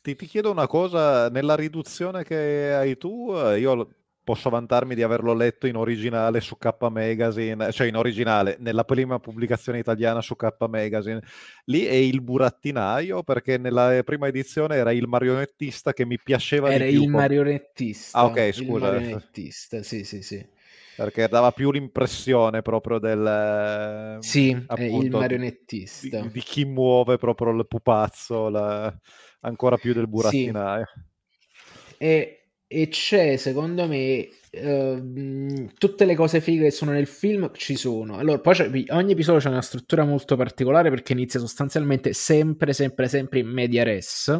Ti, 0.00 0.14
ti 0.14 0.26
chiedo 0.26 0.50
una 0.50 0.66
cosa, 0.66 1.28
nella 1.28 1.56
riduzione 1.56 2.22
che 2.22 2.72
hai 2.72 2.96
tu, 2.96 3.32
eh, 3.34 3.58
io 3.58 3.88
posso 4.28 4.50
vantarmi 4.50 4.94
di 4.94 5.02
averlo 5.02 5.32
letto 5.32 5.66
in 5.66 5.74
originale 5.74 6.42
su 6.42 6.58
K 6.58 6.68
Magazine, 6.90 7.72
cioè 7.72 7.86
in 7.86 7.96
originale, 7.96 8.58
nella 8.60 8.84
prima 8.84 9.18
pubblicazione 9.18 9.78
italiana 9.78 10.20
su 10.20 10.36
K 10.36 10.54
Magazine. 10.68 11.22
Lì 11.64 11.86
è 11.86 11.94
il 11.94 12.20
burattinaio, 12.20 13.22
perché 13.22 13.56
nella 13.56 14.02
prima 14.04 14.26
edizione 14.26 14.76
era 14.76 14.92
il 14.92 15.06
marionettista 15.06 15.94
che 15.94 16.04
mi 16.04 16.18
piaceva 16.22 16.70
era 16.70 16.84
di 16.84 16.90
più. 16.90 16.98
Era 16.98 17.06
il 17.06 17.10
marionettista. 17.10 18.18
Ah, 18.18 18.26
ok, 18.26 18.52
scusa. 18.52 18.88
Il 18.88 18.92
marionettista, 18.92 19.82
sì, 19.82 20.04
sì, 20.04 20.20
sì. 20.20 20.46
Perché 20.94 21.26
dava 21.26 21.50
più 21.52 21.70
l'impressione 21.70 22.60
proprio 22.60 22.98
del... 22.98 24.18
Sì, 24.20 24.50
appunto, 24.66 25.06
il 25.06 25.10
marionettista. 25.10 26.20
Di, 26.20 26.32
di, 26.32 26.40
chi 26.40 26.66
muove 26.66 27.16
proprio 27.16 27.50
il 27.52 27.66
pupazzo, 27.66 28.50
la, 28.50 28.94
ancora 29.40 29.78
più 29.78 29.94
del 29.94 30.06
burattinaio. 30.06 30.84
Sì. 30.84 31.94
E 31.96 32.37
e 32.68 32.88
c'è 32.88 33.36
secondo 33.36 33.88
me 33.88 34.28
uh, 34.52 35.70
tutte 35.78 36.04
le 36.04 36.14
cose 36.14 36.40
fighe 36.42 36.64
che 36.64 36.70
sono 36.70 36.92
nel 36.92 37.06
film 37.06 37.50
ci 37.54 37.76
sono. 37.76 38.18
Allora 38.18 38.38
poi 38.38 38.84
ogni 38.90 39.12
episodio 39.12 39.40
c'è 39.40 39.48
una 39.48 39.62
struttura 39.62 40.04
molto 40.04 40.36
particolare 40.36 40.90
perché 40.90 41.14
inizia 41.14 41.40
sostanzialmente 41.40 42.12
sempre 42.12 42.74
sempre 42.74 43.08
sempre 43.08 43.38
in 43.40 43.48
media 43.48 43.84
res 43.84 44.38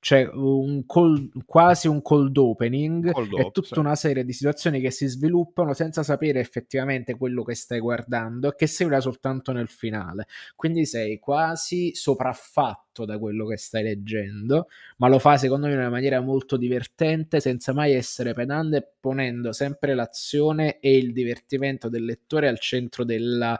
c'è 0.00 0.28
un 0.32 0.86
cold, 0.86 1.44
quasi 1.44 1.88
un 1.88 2.00
cold 2.02 2.36
opening 2.36 3.10
cold 3.10 3.32
e 3.32 3.50
tutta 3.50 3.74
sì. 3.74 3.78
una 3.78 3.96
serie 3.96 4.24
di 4.24 4.32
situazioni 4.32 4.80
che 4.80 4.92
si 4.92 5.06
sviluppano 5.06 5.72
senza 5.72 6.04
sapere 6.04 6.38
effettivamente 6.38 7.16
quello 7.16 7.42
che 7.42 7.54
stai 7.54 7.80
guardando 7.80 8.48
e 8.48 8.54
che 8.54 8.68
seguirà 8.68 9.00
soltanto 9.00 9.50
nel 9.52 9.68
finale. 9.68 10.26
Quindi 10.54 10.86
sei 10.86 11.18
quasi 11.18 11.94
sopraffatto 11.94 13.04
da 13.04 13.18
quello 13.18 13.46
che 13.46 13.56
stai 13.56 13.82
leggendo, 13.82 14.68
ma 14.98 15.08
lo 15.08 15.18
fa 15.18 15.36
secondo 15.36 15.66
me 15.66 15.72
in 15.72 15.78
una 15.78 15.90
maniera 15.90 16.20
molto 16.20 16.56
divertente, 16.56 17.40
senza 17.40 17.72
mai 17.72 17.92
essere 17.92 18.34
pedante, 18.34 18.94
ponendo 19.00 19.52
sempre 19.52 19.94
l'azione 19.94 20.78
e 20.78 20.96
il 20.96 21.12
divertimento 21.12 21.88
del 21.88 22.04
lettore 22.04 22.46
al 22.46 22.60
centro 22.60 23.04
della, 23.04 23.58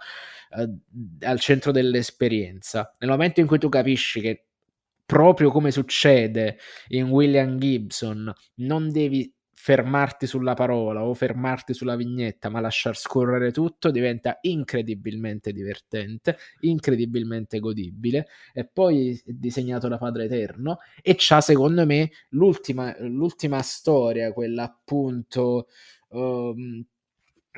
uh, 0.50 0.78
al 1.20 1.40
centro 1.40 1.72
dell'esperienza. 1.72 2.92
Nel 2.98 3.10
momento 3.10 3.40
in 3.40 3.46
cui 3.46 3.58
tu 3.58 3.68
capisci 3.68 4.20
che 4.20 4.47
proprio 5.08 5.50
come 5.50 5.70
succede 5.70 6.58
in 6.88 7.08
William 7.08 7.56
Gibson, 7.56 8.30
non 8.56 8.92
devi 8.92 9.34
fermarti 9.54 10.26
sulla 10.26 10.52
parola 10.52 11.02
o 11.02 11.14
fermarti 11.14 11.72
sulla 11.72 11.96
vignetta, 11.96 12.50
ma 12.50 12.60
lasciar 12.60 12.94
scorrere 12.94 13.50
tutto 13.50 13.90
diventa 13.90 14.36
incredibilmente 14.42 15.52
divertente, 15.52 16.36
incredibilmente 16.60 17.58
godibile. 17.58 18.26
E 18.52 18.66
poi 18.66 19.18
disegnato 19.24 19.88
da 19.88 19.96
Padre 19.96 20.24
Eterno 20.24 20.80
e 21.00 21.14
c'ha 21.16 21.40
secondo 21.40 21.86
me 21.86 22.10
l'ultima, 22.30 22.94
l'ultima 23.00 23.62
storia, 23.62 24.34
quella 24.34 24.64
appunto 24.64 25.68
um, 26.10 26.84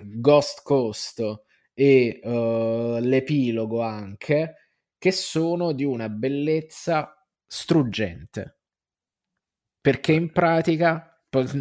Ghost 0.04 0.62
Coast 0.62 1.42
e 1.74 2.20
uh, 2.22 3.00
l'epilogo 3.00 3.80
anche, 3.82 4.54
che 4.98 5.10
sono 5.10 5.72
di 5.72 5.82
una 5.82 6.08
bellezza 6.08 7.16
struggente. 7.50 8.58
Perché 9.80 10.12
in 10.12 10.30
pratica 10.30 11.10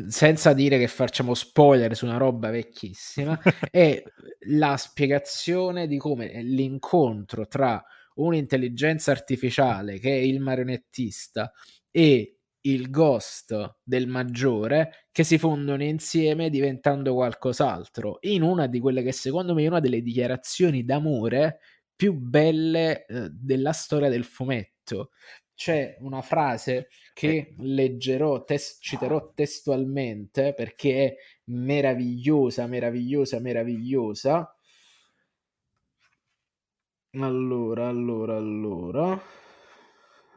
senza 0.07 0.53
dire 0.53 0.79
che 0.79 0.87
facciamo 0.87 1.33
spoiler 1.35 1.95
su 1.95 2.05
una 2.05 2.17
roba 2.17 2.49
vecchissima, 2.49 3.39
è 3.71 4.01
la 4.47 4.77
spiegazione 4.77 5.87
di 5.87 5.97
come 5.97 6.41
l'incontro 6.41 7.47
tra 7.47 7.83
un'intelligenza 8.15 9.11
artificiale 9.11 9.99
che 9.99 10.09
è 10.11 10.19
il 10.21 10.39
marionettista 10.39 11.51
e 11.91 12.39
il 12.61 12.89
ghost 12.89 13.77
del 13.81 14.07
maggiore 14.07 15.07
che 15.11 15.23
si 15.23 15.37
fondono 15.37 15.83
insieme 15.83 16.49
diventando 16.49 17.13
qualcos'altro 17.13 18.17
in 18.21 18.41
una 18.41 18.67
di 18.67 18.79
quelle 18.81 19.01
che 19.01 19.13
secondo 19.13 19.53
me 19.53 19.63
è 19.63 19.67
una 19.67 19.79
delle 19.79 20.01
dichiarazioni 20.01 20.83
d'amore 20.83 21.59
più 21.95 22.13
belle 22.13 23.05
eh, 23.05 23.29
della 23.31 23.71
storia 23.71 24.09
del 24.09 24.25
fumetto 24.25 25.11
c'è 25.59 25.97
una 25.99 26.21
frase 26.21 26.87
che 27.13 27.53
leggerò, 27.57 28.45
tes- 28.45 28.77
citerò 28.79 29.33
testualmente 29.33 30.53
perché 30.53 31.05
è 31.05 31.15
meravigliosa, 31.51 32.65
meravigliosa, 32.65 33.41
meravigliosa. 33.41 34.55
Allora, 37.11 37.89
allora, 37.89 38.37
allora. 38.37 39.21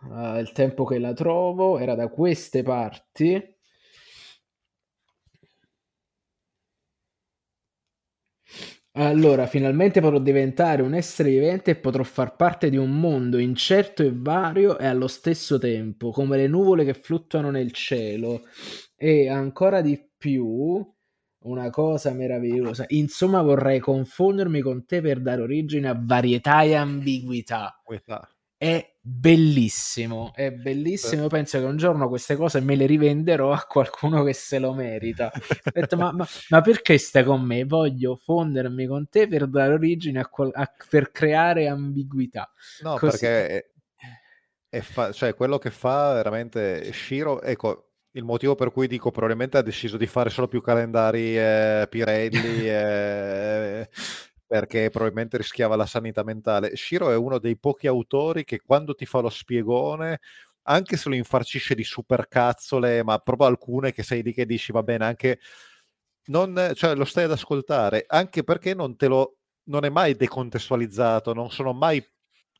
Uh, 0.01 0.39
il 0.39 0.51
tempo 0.51 0.82
che 0.85 0.99
la 0.99 1.12
trovo 1.12 1.78
era 1.78 1.94
da 1.94 2.09
queste 2.09 2.65
parti. 2.65 3.51
Allora, 8.94 9.47
finalmente 9.47 10.02
potrò 10.02 10.19
diventare 10.19 10.82
un 10.82 10.93
essere 10.94 11.31
vivente 11.31 11.70
e 11.70 11.77
potrò 11.77 12.02
far 12.02 12.36
parte 12.36 12.69
di 12.69 12.77
un 12.77 12.90
mondo 13.01 13.39
incerto 13.39 14.02
e 14.02 14.12
vario 14.14 14.78
e 14.78 14.85
allo 14.86 15.09
stesso 15.09 15.56
tempo, 15.59 16.10
come 16.10 16.36
le 16.36 16.47
nuvole 16.47 16.85
che 16.85 16.93
fluttuano 16.93 17.51
nel 17.51 17.73
cielo. 17.73 18.43
E 18.94 19.28
ancora 19.31 19.81
di 19.81 19.98
più, 20.19 20.86
una 21.44 21.70
cosa 21.70 22.12
meravigliosa. 22.12 22.85
Insomma, 22.89 23.40
vorrei 23.40 23.78
confondermi 23.81 24.60
con 24.60 24.85
te 24.85 25.01
per 25.01 25.20
dare 25.23 25.40
origine 25.40 25.89
a 25.89 25.98
varietà 25.98 26.62
e 26.62 26.74
ambiguità. 26.74 27.81
È 28.59 28.91
bellissimo, 29.04 30.32
è 30.32 30.52
bellissimo. 30.52 31.22
Io 31.22 31.28
penso 31.28 31.58
che 31.58 31.64
un 31.64 31.76
giorno 31.76 32.08
queste 32.08 32.36
cose 32.36 32.60
me 32.60 32.76
le 32.76 32.86
rivenderò 32.86 33.52
a 33.52 33.64
qualcuno 33.68 34.22
che 34.22 34.32
se 34.32 34.60
lo 34.60 34.72
merita. 34.72 35.30
Ho 35.34 35.70
detto, 35.72 35.96
ma, 35.96 36.12
ma, 36.12 36.26
ma, 36.50 36.60
perché 36.60 36.96
stai 36.98 37.24
con 37.24 37.42
me? 37.42 37.64
Voglio 37.64 38.16
fondermi 38.16 38.86
con 38.86 39.08
te 39.08 39.26
per 39.26 39.48
dare 39.48 39.74
origine 39.74 40.20
a, 40.20 40.28
qual- 40.28 40.52
a 40.54 40.70
per 40.88 41.10
creare 41.10 41.66
ambiguità. 41.66 42.50
No, 42.82 42.96
Così. 42.96 43.18
perché 43.18 43.48
è, 43.48 43.70
è 44.68 44.80
fa- 44.80 45.10
cioè, 45.10 45.34
quello 45.34 45.58
che 45.58 45.70
fa 45.70 46.12
veramente 46.14 46.92
Shiro, 46.92 47.42
ecco, 47.42 47.88
il 48.12 48.24
motivo 48.24 48.54
per 48.54 48.70
cui 48.70 48.86
dico 48.86 49.10
probabilmente 49.10 49.58
ha 49.58 49.62
deciso 49.62 49.96
di 49.96 50.06
fare 50.06 50.30
solo 50.30 50.46
più 50.46 50.60
calendari 50.60 51.36
eh, 51.36 51.86
Pirelli 51.88 52.68
eh, 52.68 53.88
perché 54.52 54.90
probabilmente 54.90 55.38
rischiava 55.38 55.76
la 55.76 55.86
sanità 55.86 56.22
mentale. 56.24 56.76
Shiro 56.76 57.10
è 57.10 57.16
uno 57.16 57.38
dei 57.38 57.56
pochi 57.58 57.86
autori 57.86 58.44
che 58.44 58.60
quando 58.60 58.94
ti 58.94 59.06
fa 59.06 59.20
lo 59.20 59.30
spiegone, 59.30 60.20
anche 60.64 60.96
se 60.98 61.08
lo 61.08 61.14
infarcisce 61.14 61.74
di 61.74 61.84
supercazzole, 61.84 63.02
ma 63.02 63.18
proprio 63.18 63.48
alcune 63.48 63.92
che 63.92 64.02
sei 64.02 64.22
lì 64.22 64.32
che 64.34 64.44
dici 64.46 64.70
va 64.72 64.82
bene, 64.82 65.06
anche 65.06 65.38
non, 66.26 66.72
cioè, 66.74 66.94
lo 66.94 67.04
stai 67.04 67.24
ad 67.24 67.32
ascoltare, 67.32 68.04
anche 68.06 68.44
perché 68.44 68.74
non 68.74 68.96
te 68.96 69.06
lo 69.08 69.36
non 69.64 69.84
è 69.84 69.90
mai 69.90 70.14
decontestualizzato, 70.16 71.32
non 71.34 71.50
sono 71.50 71.72
mai 71.72 72.04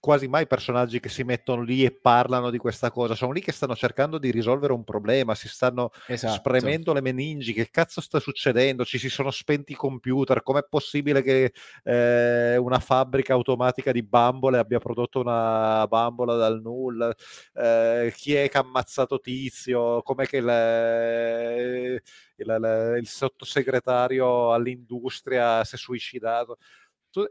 quasi 0.03 0.27
mai 0.27 0.49
personaggi 0.49 0.99
che 0.99 1.09
si 1.09 1.23
mettono 1.23 1.63
lì 1.63 1.85
e 1.85 1.93
parlano 1.93 2.51
di 2.51 2.59
questa 2.59 2.91
cosa, 2.91 3.15
sono 3.15 3.31
lì 3.31 3.41
che 3.41 3.53
stanno 3.53 3.77
cercando 3.77 4.19
di 4.19 4.33
risolvere 4.33 4.73
un 4.73 4.83
problema, 4.83 5.37
si 5.37 5.47
stanno 5.47 5.93
esatto. 6.09 6.35
spremendo 6.35 6.93
le 6.93 7.01
meningi, 7.01 7.53
che 7.53 7.71
cazzo 7.71 8.01
sta 8.01 8.19
succedendo? 8.19 8.85
Ci 8.85 8.99
si 8.99 9.09
sono 9.09 9.31
spenti 9.31 9.71
i 9.71 9.77
computer, 9.77 10.43
com'è 10.43 10.67
possibile 10.69 11.23
che 11.23 11.53
eh, 11.85 12.57
una 12.57 12.81
fabbrica 12.81 13.35
automatica 13.35 13.93
di 13.93 14.03
bambole 14.03 14.59
abbia 14.59 14.81
prodotto 14.81 15.21
una 15.21 15.87
bambola 15.87 16.35
dal 16.35 16.61
nulla? 16.61 17.15
Eh, 17.55 18.13
chi 18.17 18.35
è 18.35 18.49
che 18.49 18.59
ha 18.59 18.63
ammazzato 18.63 19.21
Tizio? 19.21 20.03
Com'è 20.03 20.27
che 20.27 20.39
il, 20.39 22.03
il, 22.39 22.97
il 22.99 23.07
sottosegretario 23.07 24.53
all'industria 24.53 25.63
si 25.63 25.77
è 25.77 25.79
suicidato? 25.79 26.59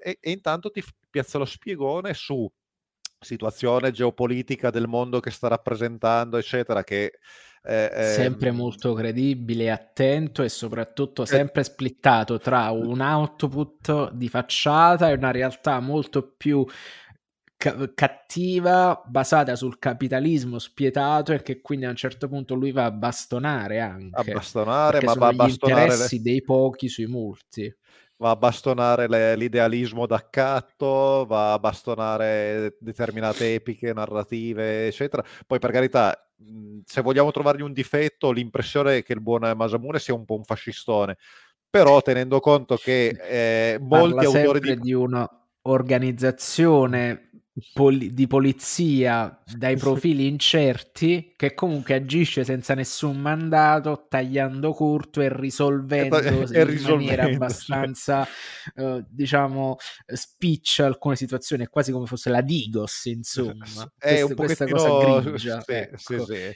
E, 0.01 0.19
e, 0.21 0.31
intanto 0.31 0.69
ti 0.71 0.81
piazza 1.09 1.37
lo 1.37 1.45
spiegone 1.45 2.13
su 2.13 2.49
situazione 3.21 3.91
geopolitica 3.91 4.69
del 4.69 4.87
mondo 4.87 5.19
che 5.19 5.29
sta 5.29 5.47
rappresentando, 5.47 6.37
eccetera, 6.37 6.83
che 6.83 7.19
eh, 7.63 8.13
sempre 8.15 8.49
ehm... 8.49 8.55
molto 8.55 8.93
credibile, 8.93 9.69
attento 9.69 10.41
e 10.41 10.49
soprattutto 10.49 11.23
eh. 11.23 11.27
sempre 11.27 11.63
splittato 11.63 12.39
tra 12.39 12.71
un 12.71 12.99
output 12.99 14.11
di 14.13 14.27
facciata 14.27 15.09
e 15.09 15.13
una 15.13 15.29
realtà 15.29 15.79
molto 15.79 16.33
più 16.35 16.65
ca- 17.55 17.91
cattiva, 17.93 18.99
basata 19.05 19.55
sul 19.55 19.77
capitalismo 19.77 20.57
spietato 20.57 21.33
e 21.33 21.43
che 21.43 21.61
quindi 21.61 21.85
a 21.85 21.89
un 21.89 21.95
certo 21.95 22.27
punto 22.27 22.55
lui 22.55 22.71
va 22.71 22.85
a 22.85 22.91
bastonare 22.91 23.79
anche. 23.79 24.31
A 24.31 24.33
bastonare, 24.33 25.03
ma 25.03 25.13
va 25.13 25.27
a 25.27 25.33
bastonare... 25.33 25.81
interessi 25.83 26.17
le... 26.17 26.23
dei 26.23 26.41
pochi 26.41 26.89
sui 26.89 27.05
multi 27.05 27.71
va 28.21 28.29
a 28.29 28.35
bastonare 28.35 29.07
le, 29.07 29.35
l'idealismo 29.35 30.05
d'accatto, 30.05 31.25
va 31.27 31.53
a 31.53 31.59
bastonare 31.59 32.77
determinate 32.79 33.55
epiche, 33.55 33.93
narrative, 33.93 34.85
eccetera. 34.85 35.25
Poi 35.47 35.57
per 35.57 35.71
carità, 35.71 36.29
se 36.85 37.01
vogliamo 37.01 37.31
trovargli 37.31 37.63
un 37.63 37.73
difetto, 37.73 38.31
l'impressione 38.31 38.97
è 38.97 39.03
che 39.03 39.13
il 39.13 39.21
buon 39.21 39.51
Masamune 39.55 39.97
sia 39.97 40.13
un 40.13 40.25
po' 40.25 40.35
un 40.35 40.43
fascistone, 40.43 41.17
però 41.67 41.99
tenendo 42.03 42.39
conto 42.39 42.75
che 42.75 43.07
eh, 43.07 43.79
molti 43.81 44.23
autori 44.23 44.59
di... 44.59 44.79
di 44.79 44.93
un'organizzazione 44.93 47.30
poli- 47.73 48.13
di 48.13 48.27
polizia 48.27 49.41
dai 49.57 49.77
profili 49.77 50.27
incerti 50.27 51.33
che 51.35 51.53
comunque 51.53 51.95
agisce 51.95 52.43
senza 52.43 52.73
nessun 52.73 53.17
mandato, 53.17 54.05
tagliando 54.09 54.73
corto 54.73 55.21
e 55.21 55.29
risolvendo 55.33 56.17
e, 56.17 56.29
in 56.29 56.35
risolvendo, 56.65 56.95
maniera 56.95 57.23
abbastanza 57.23 58.27
uh, 58.75 59.03
diciamo 59.07 59.77
spiccia 60.05 60.85
alcune 60.85 61.15
situazioni, 61.15 61.63
è 61.63 61.69
quasi 61.69 61.91
come 61.91 62.05
fosse 62.05 62.29
la 62.29 62.41
Digos, 62.41 63.05
insomma. 63.05 63.91
È 63.97 64.07
questa, 64.07 64.25
un 64.25 64.35
questa 64.35 64.67
cosa 64.67 64.97
grigia. 64.97 65.61
Sì, 65.61 65.71
ecco. 65.73 65.97
sì, 65.97 66.19
sì. 66.19 66.55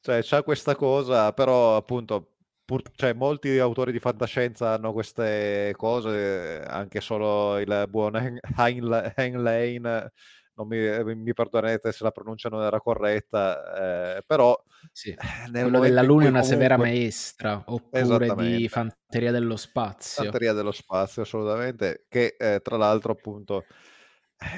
Cioè, 0.00 0.22
c'ha 0.22 0.42
questa 0.42 0.76
cosa, 0.76 1.32
però 1.32 1.76
appunto 1.76 2.36
Pur, 2.66 2.82
cioè, 2.96 3.12
molti 3.12 3.60
autori 3.60 3.92
di 3.92 4.00
fantascienza 4.00 4.72
hanno 4.72 4.92
queste 4.92 5.72
cose, 5.76 6.64
anche 6.66 7.00
solo 7.00 7.58
il 7.58 7.86
buon 7.88 8.16
Hein 8.16 9.40
Lane, 9.40 10.12
non 10.56 10.66
mi, 10.66 10.78
eh, 10.78 11.04
mi, 11.04 11.32
perdonerete 11.34 11.92
se 11.92 12.02
la 12.02 12.10
pronuncia 12.10 12.48
non 12.48 12.62
era 12.62 12.80
corretta, 12.80 14.16
eh, 14.16 14.22
però... 14.26 14.58
Sì, 14.90 15.10
eh, 15.10 15.50
quello 15.50 15.80
della 15.80 16.02
Luna 16.02 16.24
è 16.24 16.28
una 16.28 16.40
comunque... 16.40 16.42
severa 16.42 16.76
maestra, 16.76 17.62
oppure 17.66 18.34
di 18.34 18.68
Fanteria 18.68 19.32
dello 19.32 19.56
Spazio. 19.56 20.22
Fanteria 20.22 20.52
dello 20.52 20.72
Spazio, 20.72 21.22
assolutamente, 21.22 22.06
che 22.08 22.36
eh, 22.38 22.60
tra 22.62 22.76
l'altro 22.76 23.12
appunto 23.12 23.64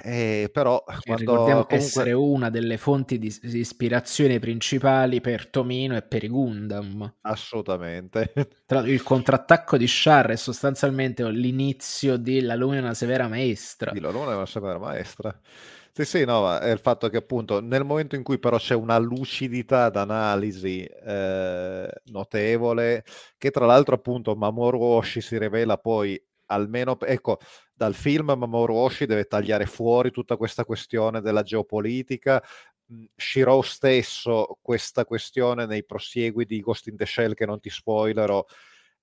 eh, 0.02 0.50
però 0.52 0.82
quando, 0.82 1.14
ricordiamo 1.16 1.64
comunque... 1.64 1.76
essere 1.76 2.12
una 2.12 2.50
delle 2.50 2.78
fonti 2.78 3.16
di, 3.16 3.32
di, 3.40 3.58
ispirazione 3.60 4.40
principali 4.40 5.20
per 5.20 5.46
Tomino 5.46 5.96
e 5.96 6.02
per 6.02 6.24
i 6.24 6.28
Gundam. 6.28 7.18
Assolutamente. 7.20 8.32
Tra, 8.66 8.80
il 8.80 9.02
contrattacco 9.04 9.76
di 9.76 9.86
Char 9.86 10.30
è 10.30 10.36
sostanzialmente 10.36 11.28
l'inizio 11.30 12.16
di 12.16 12.40
La 12.40 12.56
Luna 12.56 12.76
è 12.76 12.80
una 12.80 12.94
severa 12.94 13.28
maestra. 13.28 13.92
Di 13.92 14.00
La 14.00 14.10
Luna 14.10 14.32
è 14.32 14.34
una 14.34 14.46
severa 14.46 14.78
maestra. 14.78 15.40
Sì, 15.98 16.04
sì, 16.04 16.24
no, 16.24 16.56
è 16.56 16.70
il 16.70 16.78
fatto 16.78 17.08
che 17.08 17.16
appunto 17.16 17.58
nel 17.60 17.82
momento 17.84 18.14
in 18.14 18.22
cui 18.22 18.38
però 18.38 18.56
c'è 18.56 18.74
una 18.76 18.98
lucidità 18.98 19.88
d'analisi 19.90 20.84
eh, 20.84 21.90
notevole, 22.12 23.02
che 23.36 23.50
tra 23.50 23.66
l'altro 23.66 23.96
appunto 23.96 24.36
Mamoru 24.36 24.80
Oshii 24.80 25.20
si 25.20 25.36
rivela 25.38 25.76
poi 25.76 26.16
almeno, 26.50 26.96
ecco, 27.00 27.38
dal 27.74 27.94
film 27.94 28.32
Mamoru 28.36 28.76
Oshii 28.76 29.08
deve 29.08 29.24
tagliare 29.24 29.66
fuori 29.66 30.12
tutta 30.12 30.36
questa 30.36 30.64
questione 30.64 31.20
della 31.20 31.42
geopolitica, 31.42 32.40
Shiro 33.16 33.60
stesso 33.62 34.56
questa 34.62 35.04
questione 35.04 35.66
nei 35.66 35.84
prosegui 35.84 36.44
di 36.44 36.60
Ghost 36.60 36.86
in 36.86 36.96
the 36.96 37.06
Shell 37.06 37.34
che 37.34 37.44
non 37.44 37.58
ti 37.58 37.70
spoilerò 37.70 38.44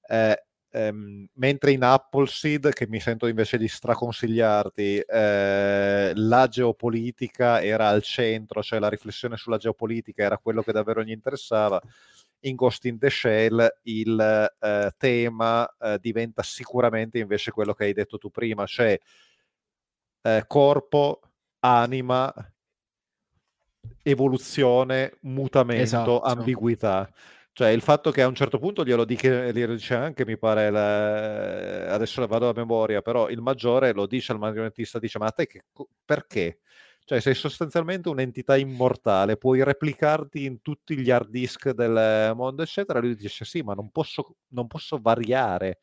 eh, 0.07 0.45
ehm, 0.75 1.27
mentre 1.35 1.71
in 1.71 1.83
Appleseed 1.83 2.73
che 2.73 2.87
mi 2.87 2.99
sento 2.99 3.27
invece 3.27 3.57
di 3.57 3.67
straconsigliarti 3.67 4.99
eh, 4.99 6.11
la 6.13 6.47
geopolitica 6.47 7.61
era 7.61 7.87
al 7.87 8.01
centro 8.01 8.61
cioè 8.61 8.79
la 8.79 8.89
riflessione 8.89 9.37
sulla 9.37 9.57
geopolitica 9.57 10.23
era 10.23 10.37
quello 10.37 10.61
che 10.61 10.73
davvero 10.73 11.01
gli 11.01 11.11
interessava 11.11 11.81
in 12.41 12.55
Ghost 12.55 12.85
in 12.85 12.99
the 12.99 13.09
Shell 13.09 13.77
il 13.83 14.53
eh, 14.59 14.91
tema 14.97 15.75
eh, 15.79 15.97
diventa 16.01 16.43
sicuramente 16.43 17.19
invece 17.19 17.51
quello 17.51 17.73
che 17.73 17.85
hai 17.85 17.93
detto 17.93 18.17
tu 18.17 18.29
prima 18.29 18.65
cioè 18.65 18.99
eh, 20.21 20.43
corpo 20.45 21.21
anima 21.59 22.33
evoluzione, 24.01 25.17
mutamento, 25.21 25.83
esatto. 25.83 26.21
ambiguità. 26.21 27.09
Cioè 27.57 27.69
il 27.69 27.79
fatto 27.79 28.11
che 28.11 28.21
a 28.21 28.27
un 28.27 28.35
certo 28.35 28.59
punto 28.59 28.83
glielo, 28.83 29.05
dice, 29.05 29.53
glielo 29.53 29.75
dice 29.75 29.95
anche, 29.95 30.25
mi 30.25 30.37
pare, 30.37 30.69
la... 30.69 31.87
adesso 31.93 32.27
vado 32.27 32.49
a 32.49 32.53
memoria, 32.53 33.01
però 33.01 33.29
il 33.29 33.39
maggiore 33.39 33.93
lo 33.93 34.07
dice 34.07 34.33
al 34.33 34.39
marionettista, 34.39 34.99
dice 34.99 35.19
ma 35.19 35.27
a 35.27 35.31
te 35.31 35.47
che... 35.47 35.63
perché? 36.03 36.59
Cioè 37.05 37.21
sei 37.21 37.33
sostanzialmente 37.33 38.09
un'entità 38.09 38.57
immortale, 38.57 39.37
puoi 39.37 39.63
replicarti 39.63 40.43
in 40.43 40.61
tutti 40.61 40.97
gli 40.97 41.09
hard 41.09 41.29
disk 41.29 41.69
del 41.69 42.33
mondo, 42.35 42.61
eccetera. 42.61 42.99
Lui 42.99 43.15
dice 43.15 43.45
sì, 43.45 43.61
ma 43.61 43.73
non 43.73 43.89
posso, 43.89 44.35
non 44.49 44.67
posso 44.67 44.99
variare, 45.01 45.79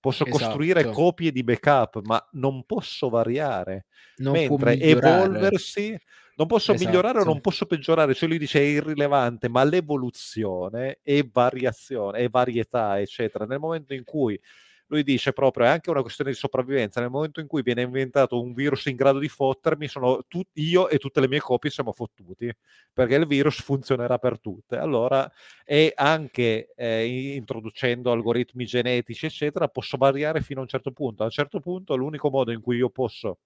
posso 0.00 0.24
esatto. 0.24 0.42
costruire 0.42 0.90
copie 0.90 1.32
di 1.32 1.44
backup, 1.44 2.00
ma 2.04 2.28
non 2.32 2.64
posso 2.64 3.10
variare. 3.10 3.84
Non 4.16 4.32
Mentre 4.32 4.78
evolversi 4.78 6.00
non 6.40 6.48
posso 6.48 6.72
esatto. 6.72 6.88
migliorare 6.88 7.20
o 7.20 7.24
non 7.24 7.42
posso 7.42 7.66
peggiorare, 7.66 8.14
cioè 8.14 8.26
lui 8.26 8.38
dice 8.38 8.60
è 8.60 8.62
irrilevante, 8.62 9.50
ma 9.50 9.62
l'evoluzione 9.62 11.00
è 11.02 11.22
variazione, 11.22 12.20
è 12.20 12.30
varietà, 12.30 12.98
eccetera. 12.98 13.44
Nel 13.44 13.58
momento 13.58 13.92
in 13.92 14.04
cui 14.04 14.40
lui 14.86 15.02
dice 15.02 15.34
proprio 15.34 15.66
è 15.66 15.68
anche 15.68 15.90
una 15.90 16.00
questione 16.00 16.30
di 16.30 16.36
sopravvivenza, 16.36 16.98
nel 17.00 17.10
momento 17.10 17.40
in 17.40 17.46
cui 17.46 17.60
viene 17.60 17.82
inventato 17.82 18.40
un 18.40 18.54
virus 18.54 18.86
in 18.86 18.96
grado 18.96 19.18
di 19.18 19.28
fottermi, 19.28 19.86
sono 19.86 20.24
tu, 20.26 20.40
io 20.54 20.88
e 20.88 20.96
tutte 20.96 21.20
le 21.20 21.28
mie 21.28 21.40
copie 21.40 21.70
siamo 21.70 21.92
fottuti, 21.92 22.50
perché 22.90 23.16
il 23.16 23.26
virus 23.26 23.60
funzionerà 23.60 24.16
per 24.16 24.40
tutte. 24.40 24.78
Allora, 24.78 25.30
e 25.62 25.92
anche 25.94 26.72
eh, 26.74 27.34
introducendo 27.36 28.12
algoritmi 28.12 28.64
genetici, 28.64 29.26
eccetera, 29.26 29.68
posso 29.68 29.98
variare 29.98 30.40
fino 30.40 30.60
a 30.60 30.62
un 30.62 30.68
certo 30.68 30.90
punto. 30.90 31.22
A 31.22 31.26
un 31.26 31.32
certo 31.32 31.60
punto 31.60 31.94
l'unico 31.96 32.30
modo 32.30 32.50
in 32.50 32.62
cui 32.62 32.76
io 32.78 32.88
posso 32.88 33.40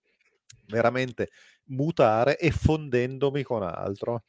veramente 0.67 1.31
mutare 1.67 2.39
e 2.39 2.51
fondendomi 2.51 3.43
con 3.43 3.63
altro. 3.63 4.25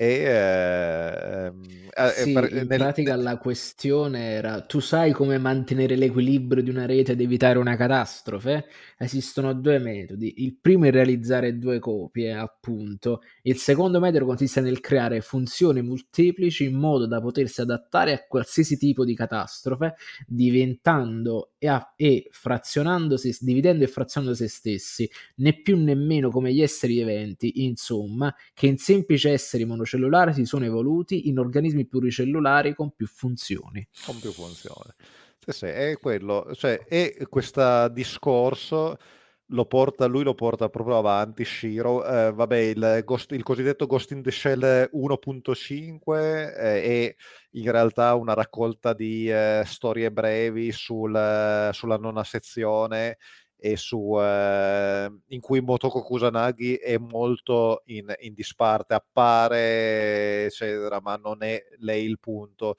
E, 0.00 1.52
eh, 1.92 2.10
sì, 2.14 2.32
per, 2.32 2.48
in 2.52 2.56
nel, 2.58 2.66
pratica 2.68 3.16
la 3.16 3.36
questione 3.36 4.30
era 4.30 4.60
tu 4.60 4.78
sai 4.78 5.10
come 5.10 5.38
mantenere 5.38 5.96
l'equilibrio 5.96 6.62
di 6.62 6.70
una 6.70 6.86
rete 6.86 7.12
ed 7.12 7.20
evitare 7.20 7.58
una 7.58 7.74
catastrofe? 7.74 8.66
Esistono 8.96 9.52
due 9.54 9.80
metodi. 9.80 10.44
Il 10.44 10.56
primo 10.60 10.84
è 10.84 10.92
realizzare 10.92 11.58
due 11.58 11.80
copie, 11.80 12.32
appunto. 12.32 13.22
Il 13.42 13.56
secondo 13.56 13.98
metodo 13.98 14.26
consiste 14.26 14.60
nel 14.60 14.78
creare 14.78 15.20
funzioni 15.20 15.82
molteplici 15.82 16.64
in 16.66 16.76
modo 16.76 17.08
da 17.08 17.20
potersi 17.20 17.60
adattare 17.60 18.12
a 18.12 18.24
qualsiasi 18.28 18.78
tipo 18.78 19.04
di 19.04 19.16
catastrofe, 19.16 19.94
diventando 20.28 21.54
e, 21.58 21.66
a, 21.66 21.92
e 21.96 22.28
frazionandosi, 22.30 23.38
dividendo 23.40 23.82
e 23.82 23.88
frazionando 23.88 24.34
se 24.34 24.46
stessi, 24.46 25.10
né 25.36 25.60
più 25.60 25.76
né 25.76 25.96
meno 25.96 26.30
come 26.30 26.52
gli 26.52 26.62
esseri 26.62 26.94
viventi, 26.94 27.64
insomma, 27.64 28.32
che 28.54 28.68
in 28.68 28.78
semplici 28.78 29.28
esseri 29.28 29.64
monocellulari 29.88 30.34
si 30.34 30.44
sono 30.44 30.64
evoluti 30.64 31.28
in 31.28 31.38
organismi 31.38 31.86
pluricellulari 31.86 32.74
con 32.74 32.92
più 32.94 33.06
funzioni. 33.06 33.86
Con 34.04 34.18
più 34.18 34.30
funzioni. 34.30 34.92
Sì, 35.38 35.52
sì, 35.52 35.66
è 35.66 35.96
quello, 35.98 36.50
cioè, 36.54 36.84
è 36.84 37.26
questo 37.28 37.88
discorso 37.88 38.98
lo 39.52 39.64
porta, 39.64 40.04
lui 40.04 40.24
lo 40.24 40.34
porta 40.34 40.68
proprio 40.68 40.98
avanti 40.98 41.42
Shiro. 41.42 42.04
Eh, 42.04 42.32
vabbè, 42.32 42.56
il, 42.56 43.02
Ghost, 43.04 43.32
il, 43.32 43.42
cosiddetto 43.42 43.86
Ghost 43.86 44.10
in 44.10 44.22
the 44.22 44.30
Shell 44.30 44.90
1.5 44.92 46.16
eh, 46.18 46.82
è 46.82 47.14
in 47.52 47.70
realtà 47.70 48.14
una 48.14 48.34
raccolta 48.34 48.92
di 48.92 49.30
eh, 49.30 49.62
storie 49.64 50.12
brevi 50.12 50.70
sul, 50.70 51.70
sulla 51.72 51.96
nona 51.96 52.24
sezione 52.24 53.16
e 53.58 53.76
su, 53.76 54.16
eh, 54.20 55.10
in 55.28 55.40
cui 55.40 55.60
Motoko 55.60 56.02
Kusanagi 56.02 56.76
è 56.76 56.96
molto 56.96 57.82
in, 57.86 58.14
in 58.20 58.34
disparte, 58.34 58.94
appare, 58.94 60.46
eccetera, 60.46 61.00
ma 61.00 61.16
non 61.16 61.42
è 61.42 61.62
lei 61.78 62.04
il 62.04 62.18
punto 62.18 62.76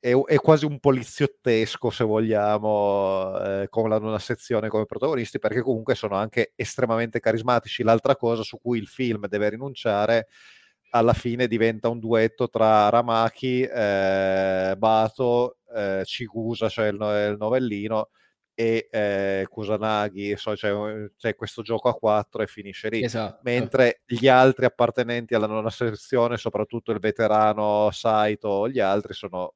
è, 0.00 0.12
è, 0.14 0.36
quasi 0.36 0.64
un 0.64 0.80
poliziottesco, 0.80 1.90
se 1.90 2.04
vogliamo, 2.04 3.38
eh, 3.38 3.68
con 3.68 3.88
la 3.88 3.98
nona 3.98 4.18
sezione 4.18 4.68
come 4.68 4.86
protagonisti, 4.86 5.38
perché 5.38 5.60
comunque 5.60 5.94
sono 5.94 6.16
anche 6.16 6.52
estremamente 6.56 7.20
carismatici. 7.20 7.82
L'altra 7.82 8.16
cosa 8.16 8.42
su 8.42 8.58
cui 8.60 8.78
il 8.78 8.86
film 8.88 9.26
deve 9.28 9.50
rinunciare 9.50 10.28
alla 10.92 11.12
fine 11.12 11.46
diventa 11.46 11.88
un 11.88 12.00
duetto 12.00 12.48
tra 12.48 12.88
Ramaki, 12.88 13.62
eh, 13.62 14.74
Bato, 14.76 15.58
eh, 15.74 16.00
Chigusa, 16.04 16.68
cioè 16.68 16.86
il, 16.88 16.94
il 16.94 17.36
novellino, 17.38 18.08
e 18.60 18.88
eh, 18.90 19.46
Kusanagi, 19.48 20.36
so, 20.36 20.52
c'è, 20.52 20.70
c'è, 21.16 21.34
questo 21.34 21.62
gioco 21.62 21.88
a 21.88 21.94
quattro 21.94 22.42
e 22.42 22.46
finisce 22.46 22.90
lì. 22.90 23.02
Esatto. 23.02 23.40
Mentre 23.44 24.02
gli 24.04 24.28
altri 24.28 24.66
appartenenti 24.66 25.34
alla 25.34 25.46
nona 25.46 25.70
sezione, 25.70 26.36
soprattutto 26.36 26.92
il 26.92 26.98
veterano 26.98 27.88
Saito, 27.90 28.68
gli 28.68 28.78
altri 28.78 29.14
sono 29.14 29.54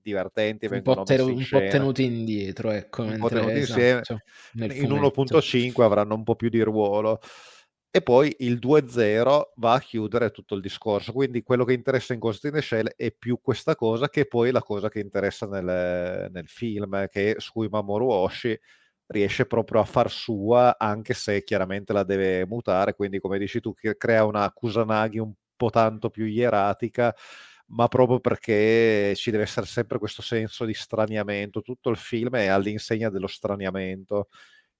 divertenti, 0.00 0.66
un 0.70 0.80
po', 0.80 1.02
ter- 1.02 1.20
un 1.20 1.46
po' 1.50 1.58
tenuti 1.58 2.04
indietro, 2.04 2.70
ecco, 2.70 3.02
un 3.02 3.08
mentre, 3.08 3.40
tenuti 3.40 3.58
esatto, 3.58 4.20
insieme. 4.54 4.74
In 4.74 4.90
1.5 4.90 5.82
avranno 5.82 6.14
un 6.14 6.22
po' 6.22 6.34
più 6.34 6.48
di 6.48 6.62
ruolo. 6.62 7.20
E 7.94 8.02
poi 8.02 8.34
il 8.40 8.58
2.0 8.58 9.52
va 9.56 9.72
a 9.74 9.80
chiudere 9.80 10.30
tutto 10.30 10.54
il 10.54 10.60
discorso. 10.60 11.12
Quindi 11.12 11.42
quello 11.42 11.64
che 11.64 11.72
interessa 11.72 12.12
in 12.12 12.18
Ghost 12.18 12.44
in 12.44 12.52
the 12.52 12.60
Shell 12.60 12.88
è 12.94 13.10
più 13.12 13.40
questa 13.40 13.74
cosa 13.74 14.08
che 14.10 14.26
poi 14.26 14.50
la 14.50 14.62
cosa 14.62 14.88
che 14.90 15.00
interessa 15.00 15.46
nel, 15.46 16.28
nel 16.30 16.46
film, 16.48 17.06
che 17.08 17.36
su 17.38 17.52
cui 17.52 17.68
Mamoru 17.68 18.08
Oshii 18.10 18.58
riesce 19.06 19.46
proprio 19.46 19.80
a 19.80 19.84
far 19.84 20.10
sua, 20.10 20.76
anche 20.78 21.14
se 21.14 21.42
chiaramente 21.42 21.92
la 21.94 22.02
deve 22.04 22.44
mutare. 22.46 22.92
Quindi, 22.94 23.18
come 23.18 23.38
dici 23.38 23.60
tu, 23.60 23.72
crea 23.96 24.24
una 24.24 24.50
Kusanagi 24.52 25.18
un 25.18 25.32
po' 25.56 25.70
tanto 25.70 26.10
più 26.10 26.26
ieratica 26.26 27.14
ma 27.68 27.88
proprio 27.88 28.20
perché 28.20 29.12
ci 29.16 29.30
deve 29.32 29.42
essere 29.42 29.66
sempre 29.66 29.98
questo 29.98 30.22
senso 30.22 30.64
di 30.64 30.74
straniamento. 30.74 31.62
Tutto 31.62 31.90
il 31.90 31.96
film 31.96 32.36
è 32.36 32.46
all'insegna 32.46 33.10
dello 33.10 33.26
straniamento 33.26 34.28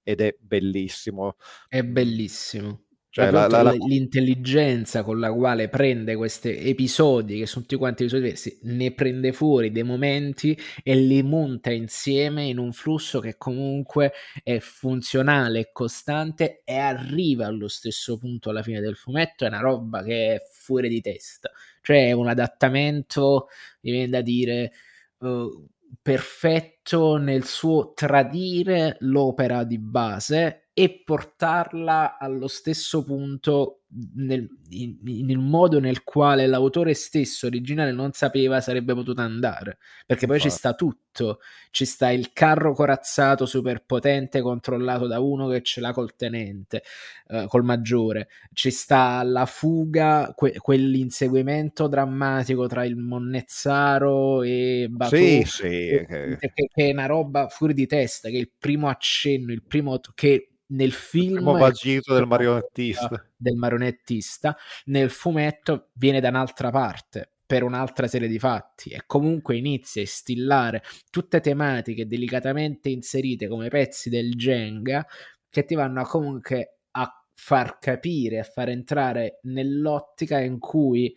ed 0.03 0.21
è 0.21 0.35
bellissimo. 0.39 1.35
È 1.67 1.83
bellissimo. 1.83 2.86
Cioè, 3.17 3.31
la, 3.31 3.47
la, 3.47 3.63
la... 3.63 3.71
l'intelligenza 3.71 5.01
con 5.01 5.19
la 5.19 5.33
quale 5.33 5.69
prende 5.69 6.15
questi 6.15 6.55
episodi, 6.69 7.39
che 7.39 7.47
sono 7.47 7.63
tutti 7.63 7.75
quanti 7.75 8.03
episodi 8.03 8.31
ne 8.61 8.91
prende 8.93 9.31
fuori 9.31 9.71
dei 9.71 9.81
momenti 9.81 10.55
e 10.83 10.95
li 10.95 11.23
monta 11.23 11.71
insieme 11.71 12.45
in 12.45 12.59
un 12.59 12.71
flusso 12.73 13.19
che 13.19 13.35
comunque 13.35 14.11
è 14.43 14.59
funzionale 14.59 15.59
e 15.61 15.69
costante 15.71 16.61
e 16.63 16.77
arriva 16.77 17.47
allo 17.47 17.67
stesso 17.67 18.19
punto 18.19 18.51
alla 18.51 18.61
fine 18.61 18.81
del 18.81 18.95
fumetto. 18.95 19.45
È 19.45 19.47
una 19.47 19.61
roba 19.61 20.03
che 20.03 20.35
è 20.35 20.41
fuori 20.51 20.87
di 20.87 21.01
testa. 21.01 21.49
Cioè, 21.81 22.09
è 22.09 22.11
un 22.11 22.27
adattamento, 22.27 23.47
mi 23.81 23.91
viene 23.93 24.09
da 24.09 24.21
dire. 24.21 24.71
Uh, 25.17 25.67
perfetto 25.99 27.17
nel 27.17 27.45
suo 27.45 27.93
tradire 27.93 28.97
l'opera 28.99 29.63
di 29.63 29.79
base 29.79 30.66
e 30.79 31.01
portarla 31.03 32.19
allo 32.19 32.47
stesso 32.47 33.03
punto 33.03 33.81
nel, 34.13 34.47
in, 34.69 34.97
nel, 35.01 35.39
modo 35.39 35.79
nel 35.79 36.03
quale 36.03 36.45
l'autore 36.45 36.93
stesso 36.93 37.47
originale 37.47 37.91
non 37.91 38.11
sapeva 38.11 38.61
sarebbe 38.61 38.93
potuto 38.93 39.21
andare. 39.21 39.79
Perché 40.05 40.27
poi 40.27 40.39
ci 40.39 40.51
sta 40.51 40.75
tutto. 40.75 41.39
Ci 41.71 41.83
sta 41.83 42.11
il 42.11 42.31
carro 42.31 42.75
corazzato 42.75 43.47
super 43.47 43.85
potente 43.85 44.39
controllato 44.41 45.07
da 45.07 45.19
uno 45.19 45.47
che 45.47 45.63
ce 45.63 45.81
l'ha 45.81 45.91
col 45.93 46.15
tenente 46.15 46.83
uh, 47.29 47.47
col 47.47 47.63
maggiore. 47.63 48.27
Ci 48.53 48.69
sta 48.69 49.23
la 49.23 49.47
fuga 49.47 50.31
que- 50.35 50.59
quell'inseguimento 50.59 51.87
drammatico 51.87 52.67
tra 52.67 52.85
il 52.85 52.97
Monnezzaro 52.97 54.43
e 54.43 54.85
Batou 54.91 55.17
sì, 55.17 55.43
sì, 55.43 55.67
che... 55.67 56.37
Che, 56.39 56.51
che 56.53 56.87
è 56.87 56.91
una 56.91 57.07
roba 57.07 57.47
fuori 57.47 57.73
di 57.73 57.87
testa 57.87 58.29
che 58.29 58.35
è 58.35 58.41
il 58.41 58.51
primo 58.55 58.89
accenno 58.89 59.51
il 59.51 59.63
primo 59.63 59.99
che 60.13 60.56
nel 60.67 60.91
film 60.91 61.47
il 61.47 61.57
vagito 61.57 62.13
del 62.13 62.27
marionettista. 62.27 63.29
del 63.35 63.55
marionettista 63.55 64.57
nel 64.85 65.09
fumetto 65.09 65.89
viene 65.93 66.19
da 66.19 66.29
un'altra 66.29 66.69
parte 66.71 67.31
per 67.47 67.63
un'altra 67.63 68.07
serie 68.07 68.27
di 68.27 68.39
fatti 68.39 68.89
e 68.89 69.03
comunque 69.05 69.55
inizia 69.55 70.01
a 70.01 70.03
instillare 70.03 70.83
tutte 71.09 71.39
tematiche 71.39 72.05
delicatamente 72.05 72.89
inserite 72.89 73.47
come 73.47 73.69
pezzi 73.69 74.09
del 74.09 74.35
Jenga 74.35 75.07
che 75.49 75.63
ti 75.63 75.73
vanno 75.73 76.01
a 76.01 76.05
comunque 76.05 76.79
a 76.91 77.25
far 77.33 77.79
capire, 77.79 78.39
a 78.39 78.43
far 78.43 78.67
entrare 78.69 79.39
nell'ottica 79.43 80.39
in 80.39 80.59
cui 80.59 81.15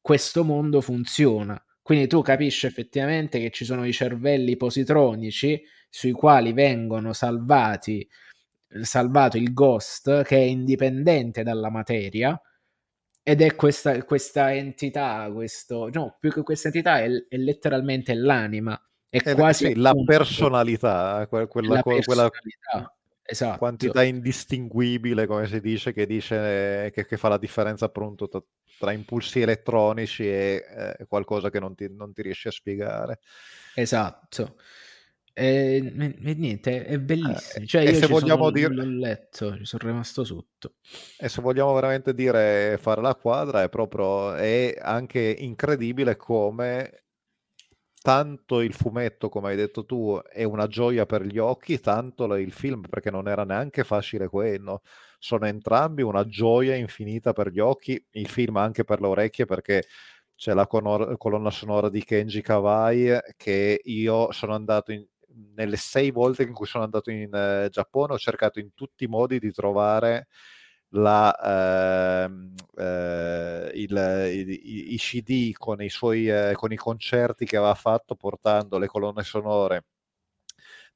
questo 0.00 0.44
mondo 0.44 0.80
funziona. 0.80 1.60
Quindi 1.82 2.06
tu 2.06 2.22
capisci 2.22 2.66
effettivamente 2.66 3.40
che 3.40 3.50
ci 3.50 3.64
sono 3.64 3.84
i 3.84 3.92
cervelli 3.92 4.56
positronici 4.56 5.60
sui 5.88 6.12
quali 6.12 6.52
vengono 6.52 7.12
salvati 7.12 8.08
salvato 8.84 9.36
il 9.36 9.52
ghost 9.52 10.22
che 10.24 10.36
è 10.36 10.40
indipendente 10.40 11.42
dalla 11.42 11.70
materia 11.70 12.40
ed 13.28 13.42
è 13.42 13.56
questa, 13.56 14.04
questa 14.04 14.54
entità, 14.54 15.28
questo, 15.32 15.88
no, 15.92 16.16
più 16.20 16.30
che 16.30 16.42
questa 16.42 16.68
entità 16.68 17.00
è, 17.00 17.08
è 17.28 17.36
letteralmente 17.36 18.14
l'anima, 18.14 18.80
è 19.08 19.20
eh, 19.24 19.34
quasi 19.34 19.66
sì, 19.66 19.74
la 19.74 19.92
personalità, 20.04 21.26
quella, 21.26 21.46
la 21.74 21.82
quella, 21.82 21.82
personalità, 21.82 22.94
esatto. 23.24 23.58
quantità 23.58 24.04
indistinguibile, 24.04 25.26
come 25.26 25.48
si 25.48 25.60
dice, 25.60 25.92
che, 25.92 26.06
dice, 26.06 26.92
che, 26.94 27.04
che 27.04 27.16
fa 27.16 27.26
la 27.26 27.38
differenza 27.38 27.86
appunto 27.86 28.28
tra, 28.28 28.40
tra 28.78 28.92
impulsi 28.92 29.40
elettronici 29.40 30.22
e 30.28 30.94
eh, 30.98 31.06
qualcosa 31.06 31.50
che 31.50 31.58
non 31.58 31.74
ti, 31.74 31.88
non 31.90 32.12
ti 32.12 32.22
riesci 32.22 32.46
a 32.46 32.52
spiegare. 32.52 33.18
Esatto. 33.74 34.56
E, 35.38 35.76
e 36.22 36.34
niente, 36.34 36.86
è 36.86 36.94
Eh, 36.94 36.98
bellissimo. 36.98 37.66
Cioè, 37.66 37.82
e 37.82 37.90
io 37.90 37.94
se 37.94 38.06
vogliamo 38.06 38.44
sono, 38.44 38.50
dire- 38.50 38.74
l'ho 38.74 38.84
letto, 38.84 39.56
ci 39.58 39.64
sono 39.66 39.86
rimasto 39.90 40.24
sotto. 40.24 40.72
E 41.18 41.28
se 41.28 41.42
vogliamo 41.42 41.74
veramente 41.74 42.14
dire 42.14 42.78
fare 42.80 43.02
la 43.02 43.14
quadra, 43.14 43.62
è 43.62 43.68
proprio 43.68 44.34
è 44.34 44.74
anche 44.80 45.20
incredibile 45.38 46.16
come 46.16 47.04
tanto 48.00 48.60
il 48.60 48.72
fumetto, 48.72 49.28
come 49.28 49.48
hai 49.50 49.56
detto 49.56 49.84
tu, 49.84 50.18
è 50.30 50.44
una 50.44 50.68
gioia 50.68 51.06
per 51.06 51.22
gli 51.22 51.38
occhi, 51.38 51.80
tanto 51.80 52.32
il 52.36 52.52
film, 52.52 52.82
perché 52.88 53.10
non 53.10 53.28
era 53.28 53.44
neanche 53.44 53.84
facile 53.84 54.28
quello. 54.28 54.82
Sono 55.18 55.46
entrambi 55.46 56.02
una 56.02 56.24
gioia 56.26 56.74
infinita 56.76 57.32
per 57.32 57.50
gli 57.50 57.58
occhi, 57.58 58.02
il 58.12 58.28
film 58.28 58.56
anche 58.56 58.84
per 58.84 59.00
le 59.00 59.08
orecchie, 59.08 59.44
perché 59.44 59.84
c'è 60.36 60.52
la 60.54 60.66
colonna 60.66 61.50
sonora 61.50 61.88
di 61.88 62.04
Kenji 62.04 62.42
Kawai 62.42 63.18
che 63.36 63.80
io 63.84 64.30
sono 64.32 64.54
andato 64.54 64.92
in, 64.92 65.04
nelle 65.54 65.76
sei 65.76 66.10
volte 66.10 66.42
in 66.44 66.52
cui 66.52 66.66
sono 66.66 66.84
andato 66.84 67.10
in 67.10 67.32
eh, 67.34 67.68
Giappone 67.70 68.14
ho 68.14 68.18
cercato 68.18 68.58
in 68.58 68.74
tutti 68.74 69.04
i 69.04 69.08
modi 69.08 69.38
di 69.38 69.52
trovare 69.52 70.28
la, 70.90 72.24
ehm, 72.24 72.54
eh, 72.76 73.70
il, 73.74 74.60
i, 74.62 74.94
i, 74.94 74.96
CD 74.98 75.52
con 75.52 75.82
i 75.82 75.88
suoi 75.88 76.28
eh, 76.28 76.52
con 76.54 76.72
i 76.72 76.76
concerti 76.76 77.44
che 77.44 77.56
aveva 77.56 77.74
fatto 77.74 78.14
portando 78.14 78.78
le 78.78 78.86
colonne 78.86 79.22
sonore 79.22 79.84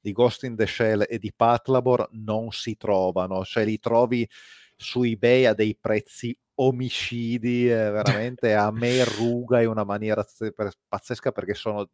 di 0.01 0.12
Ghost 0.12 0.45
in 0.45 0.57
the 0.57 0.67
Shell 0.67 1.05
e 1.09 1.19
di 1.19 1.33
Patlabor 1.35 2.09
non 2.12 2.51
si 2.53 2.77
trovano, 2.77 3.45
cioè 3.45 3.65
li 3.65 3.79
trovi 3.79 4.29
su 4.77 5.03
eBay 5.03 5.45
a 5.47 5.55
dei 5.55 5.77
prezzi 5.79 6.37
omicidi, 6.55 7.71
eh, 7.71 7.91
veramente 7.91 8.55
a 8.55 8.71
me 8.71 9.05
ruga 9.05 9.61
in 9.61 9.69
una 9.69 9.85
maniera 9.85 10.25
pazzesca 10.89 11.33
perché 11.33 11.55
sono 11.55 11.89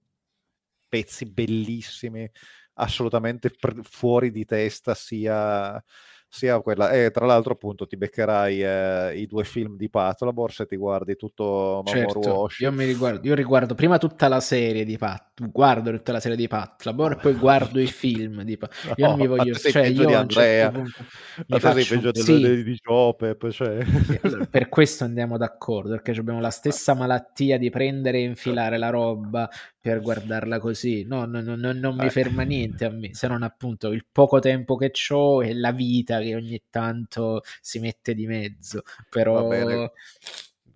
pezzi 0.88 1.26
bellissimi, 1.26 2.28
assolutamente 2.74 3.50
pr- 3.50 3.80
fuori 3.82 4.30
di 4.30 4.44
testa, 4.44 4.94
sia, 4.94 5.82
sia 6.28 6.60
quella. 6.60 6.90
E 6.90 7.10
tra 7.10 7.26
l'altro, 7.26 7.52
appunto, 7.54 7.86
ti 7.86 7.96
beccherai 7.96 8.62
eh, 8.62 9.18
i 9.20 9.26
due 9.26 9.44
film 9.44 9.76
di 9.76 9.88
Patlabor 9.88 10.52
se 10.52 10.66
ti 10.66 10.76
guardi 10.76 11.16
tutto 11.16 11.82
Mamoru 11.84 12.20
certo, 12.20 12.34
Oshii. 12.42 12.66
Io 12.66 12.72
mi 12.72 12.84
riguardo, 12.84 13.26
io 13.26 13.34
riguardo 13.34 13.74
prima 13.74 13.98
tutta 13.98 14.28
la 14.28 14.40
serie 14.40 14.84
di 14.84 14.96
Pat, 14.98 15.25
guardo 15.38 15.90
tutta 15.90 16.12
la 16.12 16.20
serie 16.20 16.36
di 16.36 16.48
Patlabor 16.48 17.12
e 17.12 17.16
poi 17.16 17.34
guardo 17.34 17.78
i 17.78 17.86
film 17.86 18.42
di 18.42 18.56
Pat. 18.56 18.72
Io 18.96 19.06
non 19.08 19.18
mi 19.18 19.26
voglio, 19.26 19.54
sei 19.54 19.70
cioè 19.72 19.82
io 19.86 19.90
di 19.90 19.96
certo 19.98 20.16
Andrea, 20.16 20.70
ma 20.70 20.80
mi 20.80 20.90
te 20.90 21.44
sei 21.48 21.60
faccio 21.60 21.94
peggio 21.94 22.14
sì, 22.22 22.40
del- 22.40 22.64
di 22.64 22.78
Jopep, 22.82 23.50
cioè. 23.50 23.84
allora, 24.22 24.46
per 24.46 24.68
questo 24.70 25.04
andiamo 25.04 25.36
d'accordo, 25.36 25.90
perché 25.90 26.12
abbiamo 26.12 26.40
la 26.40 26.50
stessa 26.50 26.94
malattia 26.94 27.58
di 27.58 27.68
prendere 27.68 28.18
e 28.18 28.22
infilare 28.22 28.78
la 28.78 28.88
roba 28.88 29.48
per 29.78 30.00
guardarla 30.00 30.58
così. 30.58 31.04
No, 31.04 31.26
no, 31.26 31.40
no, 31.42 31.54
no, 31.54 31.72
non 31.72 31.96
mi 31.96 32.06
Eh. 32.06 32.10
ferma 32.10 32.42
niente 32.42 32.84
a 32.86 32.90
me, 32.90 33.14
se 33.14 33.28
non 33.28 33.42
appunto 33.42 33.92
il 33.92 34.06
poco 34.10 34.38
tempo 34.38 34.76
che 34.76 34.90
ho 35.10 35.44
e 35.44 35.54
la 35.54 35.72
vita 35.72 36.18
che 36.20 36.34
ogni 36.34 36.62
tanto 36.70 37.42
si 37.60 37.78
mette 37.78 38.14
di 38.14 38.26
mezzo. 38.26 38.82
Però 39.10 39.90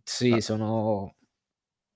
sì, 0.05 0.33
Ah. 0.33 0.41
sono 0.41 1.15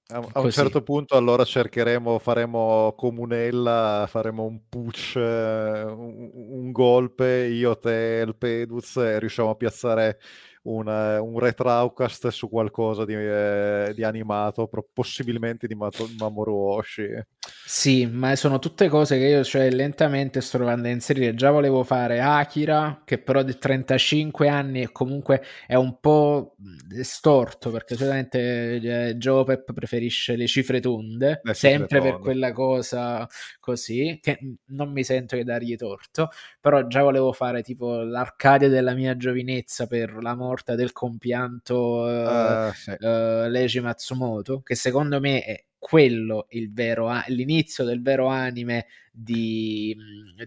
A, 0.06 0.22
a 0.32 0.40
un 0.40 0.50
certo 0.50 0.82
punto 0.82 1.16
allora 1.16 1.44
cercheremo, 1.44 2.18
faremo 2.18 2.92
comunella, 2.94 4.04
faremo 4.06 4.44
un 4.44 4.68
push, 4.68 5.16
eh, 5.16 5.82
un, 5.82 6.30
un 6.34 6.72
golpe, 6.72 7.46
io, 7.46 7.78
te, 7.78 8.22
il 8.26 8.36
Peduz, 8.36 8.96
e 8.96 9.18
riusciamo 9.18 9.48
a 9.48 9.54
piazzare 9.54 10.18
un, 10.64 10.88
eh, 10.88 11.18
un 11.18 11.38
retraucast 11.38 12.28
su 12.28 12.48
qualcosa 12.48 13.04
di, 13.04 13.14
eh, 13.14 13.92
di 13.94 14.02
animato, 14.04 14.66
pro- 14.66 14.86
possibilmente 14.92 15.66
di 15.66 15.74
Mato- 15.74 16.08
Mamoru 16.18 16.54
Oshii. 16.54 17.22
Sì, 17.66 18.06
ma 18.06 18.36
sono 18.36 18.58
tutte 18.58 18.88
cose 18.88 19.16
che 19.18 19.24
io 19.26 19.42
cioè, 19.44 19.70
lentamente 19.70 20.40
sto 20.42 20.58
provando 20.58 20.86
a 20.88 20.90
inserire. 20.90 21.34
Già 21.34 21.50
volevo 21.50 21.82
fare 21.82 22.20
Akira, 22.20 23.02
che 23.04 23.18
però 23.18 23.42
di 23.42 23.56
35 23.58 24.48
anni 24.48 24.82
e 24.82 24.92
comunque 24.92 25.42
è 25.66 25.74
un 25.74 25.98
po' 26.00 26.56
storto, 27.02 27.70
perché 27.70 27.94
solitamente 27.96 29.08
eh, 29.08 29.16
Jopep 29.16 29.72
preferisce 29.72 30.36
le 30.36 30.46
cifre 30.46 30.80
tonde, 30.80 31.40
Le 31.42 31.54
cifre 31.54 31.78
sempre 31.78 32.00
per 32.02 32.18
tonde. 32.18 32.18
quella 32.18 32.52
cosa 32.52 33.26
così, 33.60 34.18
che 34.22 34.38
non 34.66 34.92
mi 34.92 35.02
sento 35.04 35.36
di 35.36 35.44
dargli 35.44 35.76
torto, 35.76 36.28
però 36.60 36.86
già 36.86 37.02
volevo 37.02 37.32
fare 37.32 37.62
tipo 37.62 38.02
l'Arcadia 38.02 38.68
della 38.68 38.94
mia 38.94 39.16
giovinezza 39.16 39.86
per 39.86 40.16
la 40.22 40.34
morte 40.54 40.74
del 40.76 40.92
compianto 40.92 42.08
eh, 42.08 42.60
Eh, 42.68 42.72
sì. 42.74 42.90
eh, 42.90 43.48
Leiji 43.48 43.80
Matsumoto, 43.80 44.60
che 44.62 44.74
secondo 44.74 45.20
me 45.20 45.42
è 45.42 45.64
quello 45.78 46.46
il 46.50 46.72
vero 46.72 47.10
l'inizio 47.26 47.84
del 47.84 48.00
vero 48.00 48.28
anime 48.28 48.86
di, 49.12 49.94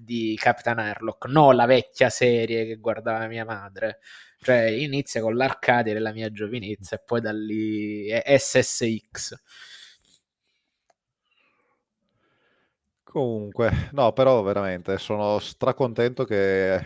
di 0.01 0.35
Capitan 0.39 0.79
Harlock, 0.79 1.25
non 1.27 1.55
la 1.55 1.65
vecchia 1.65 2.09
serie 2.09 2.65
che 2.65 2.75
guardava 2.77 3.27
mia 3.27 3.45
madre. 3.45 3.99
Cioè, 4.39 4.61
inizia 4.65 5.21
con 5.21 5.35
l'Arcadia 5.35 5.93
della 5.93 6.11
mia 6.11 6.31
giovinezza 6.31 6.95
e 6.95 7.01
poi 7.05 7.21
da 7.21 7.31
lì 7.33 8.07
è 8.07 8.37
SSX. 8.37 9.35
Comunque, 13.03 13.89
no, 13.93 14.11
però 14.13 14.41
veramente 14.43 14.97
sono 14.97 15.39
stracontento 15.39 16.23
che 16.25 16.83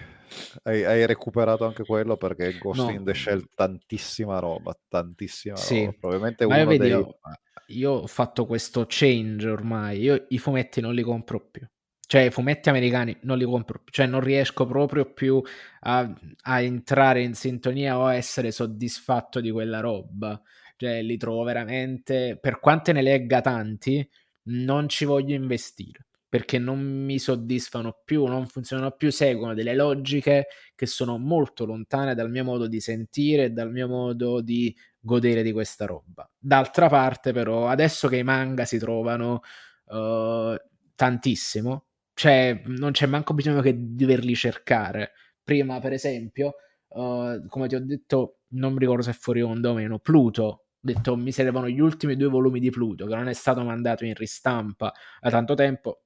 hai, 0.64 0.84
hai 0.84 1.06
recuperato 1.06 1.66
anche 1.66 1.84
quello 1.84 2.18
perché 2.18 2.58
Ghost 2.58 2.82
No. 2.82 2.90
in 2.90 3.04
the 3.04 3.14
Shell 3.14 3.48
tantissima 3.56 4.40
roba, 4.40 4.78
tantissima 4.88 5.56
Sì. 5.56 5.86
roba. 5.86 5.98
Probabilmente 6.00 6.46
Ma 6.46 6.56
io, 6.56 6.62
uno 6.62 6.70
vedi, 6.72 6.84
dei... 6.84 6.90
io, 6.92 7.20
io 7.68 7.92
ho 7.92 8.08
fatto 8.08 8.46
questo 8.46 8.86
change 8.88 9.48
ormai. 9.50 10.00
Io 10.00 10.26
i 10.30 10.38
fumetti 10.38 10.82
non 10.82 10.94
li 10.94 11.04
compro 11.04 11.40
più. 11.50 11.66
Cioè, 12.06 12.24
i 12.24 12.30
fumetti 12.30 12.68
americani 12.68 13.18
non 13.22 13.38
li 13.38 13.46
compro 13.46 13.80
più. 13.80 13.92
Cioè, 13.94 14.06
non 14.06 14.20
riesco 14.20 14.66
proprio 14.66 15.14
più 15.14 15.42
a, 15.82 16.14
a 16.42 16.62
entrare 16.62 17.22
in 17.22 17.34
sintonia 17.34 17.98
o 17.98 18.06
a 18.06 18.16
essere 18.16 18.52
soddisfatto 18.52 19.40
di 19.40 19.50
quella 19.50 19.80
roba. 19.80 20.42
Cioè, 20.76 21.02
li 21.02 21.16
trovo 21.16 21.44
veramente. 21.44 22.38
Per 22.42 22.60
quante 22.60 22.92
ne 22.92 23.02
legga 23.02 23.40
tanti, 23.40 24.06
non 24.44 24.90
ci 24.90 25.06
voglio 25.06 25.36
investire. 25.36 26.08
Perché 26.32 26.60
non 26.60 26.80
mi 26.80 27.20
soddisfano 27.20 28.04
più, 28.06 28.24
non 28.24 28.48
funzionano 28.48 28.92
più, 28.92 29.12
seguono 29.12 29.54
delle 29.54 29.76
logiche 29.76 30.48
che 30.76 30.86
sono 30.86 31.18
molto 31.18 31.66
lontane 31.66 32.16
dal 32.16 32.30
mio 32.32 32.46
modo 32.46 32.68
di 32.68 32.80
sentire 32.80 33.44
e 33.44 33.50
dal 33.50 33.70
mio 33.70 33.90
modo 33.90 34.40
di 34.40 34.74
godere 34.98 35.44
di 35.44 35.52
questa 35.52 35.86
roba. 35.86 36.26
D'altra 36.38 36.88
parte, 36.88 37.34
però, 37.34 37.68
adesso 37.68 38.08
che 38.08 38.16
i 38.16 38.24
manga 38.24 38.64
si 38.64 38.78
trovano 38.78 39.42
uh, 39.88 40.56
tantissimo, 40.96 41.88
cioè 42.14 42.62
non 42.66 42.92
c'è 42.92 43.08
manco 43.08 43.34
bisogno 43.34 43.60
che 43.60 43.76
di 43.76 43.96
doverli 43.96 44.34
cercare. 44.34 45.12
Prima, 45.44 45.80
per 45.82 45.92
esempio, 45.92 46.54
uh, 46.88 47.46
come 47.46 47.68
ti 47.68 47.76
ho 47.76 47.86
detto, 47.86 48.38
non 48.54 48.72
mi 48.72 48.80
ricordo 48.80 49.02
se 49.02 49.12
è 49.12 49.14
fuori 49.14 49.42
onda 49.42 49.72
o 49.72 49.74
meno, 49.74 50.00
Pluto. 50.00 50.44
Ho 50.44 50.64
detto 50.80 51.18
mi 51.18 51.34
servono 51.34 51.68
gli 51.68 51.82
ultimi 51.82 52.16
due 52.16 52.30
volumi 52.30 52.62
di 52.62 52.70
Pluto, 52.70 53.06
che 53.06 53.16
non 53.16 53.28
è 53.28 53.34
stato 53.34 53.64
mandato 53.64 54.06
in 54.06 54.14
ristampa 54.14 54.94
da 55.20 55.30
tanto 55.30 55.56
tempo. 55.56 56.04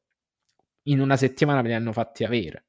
In 0.88 1.00
una 1.00 1.18
settimana 1.18 1.62
me 1.62 1.70
li 1.70 1.74
hanno 1.74 1.92
fatti 1.92 2.24
avere 2.24 2.66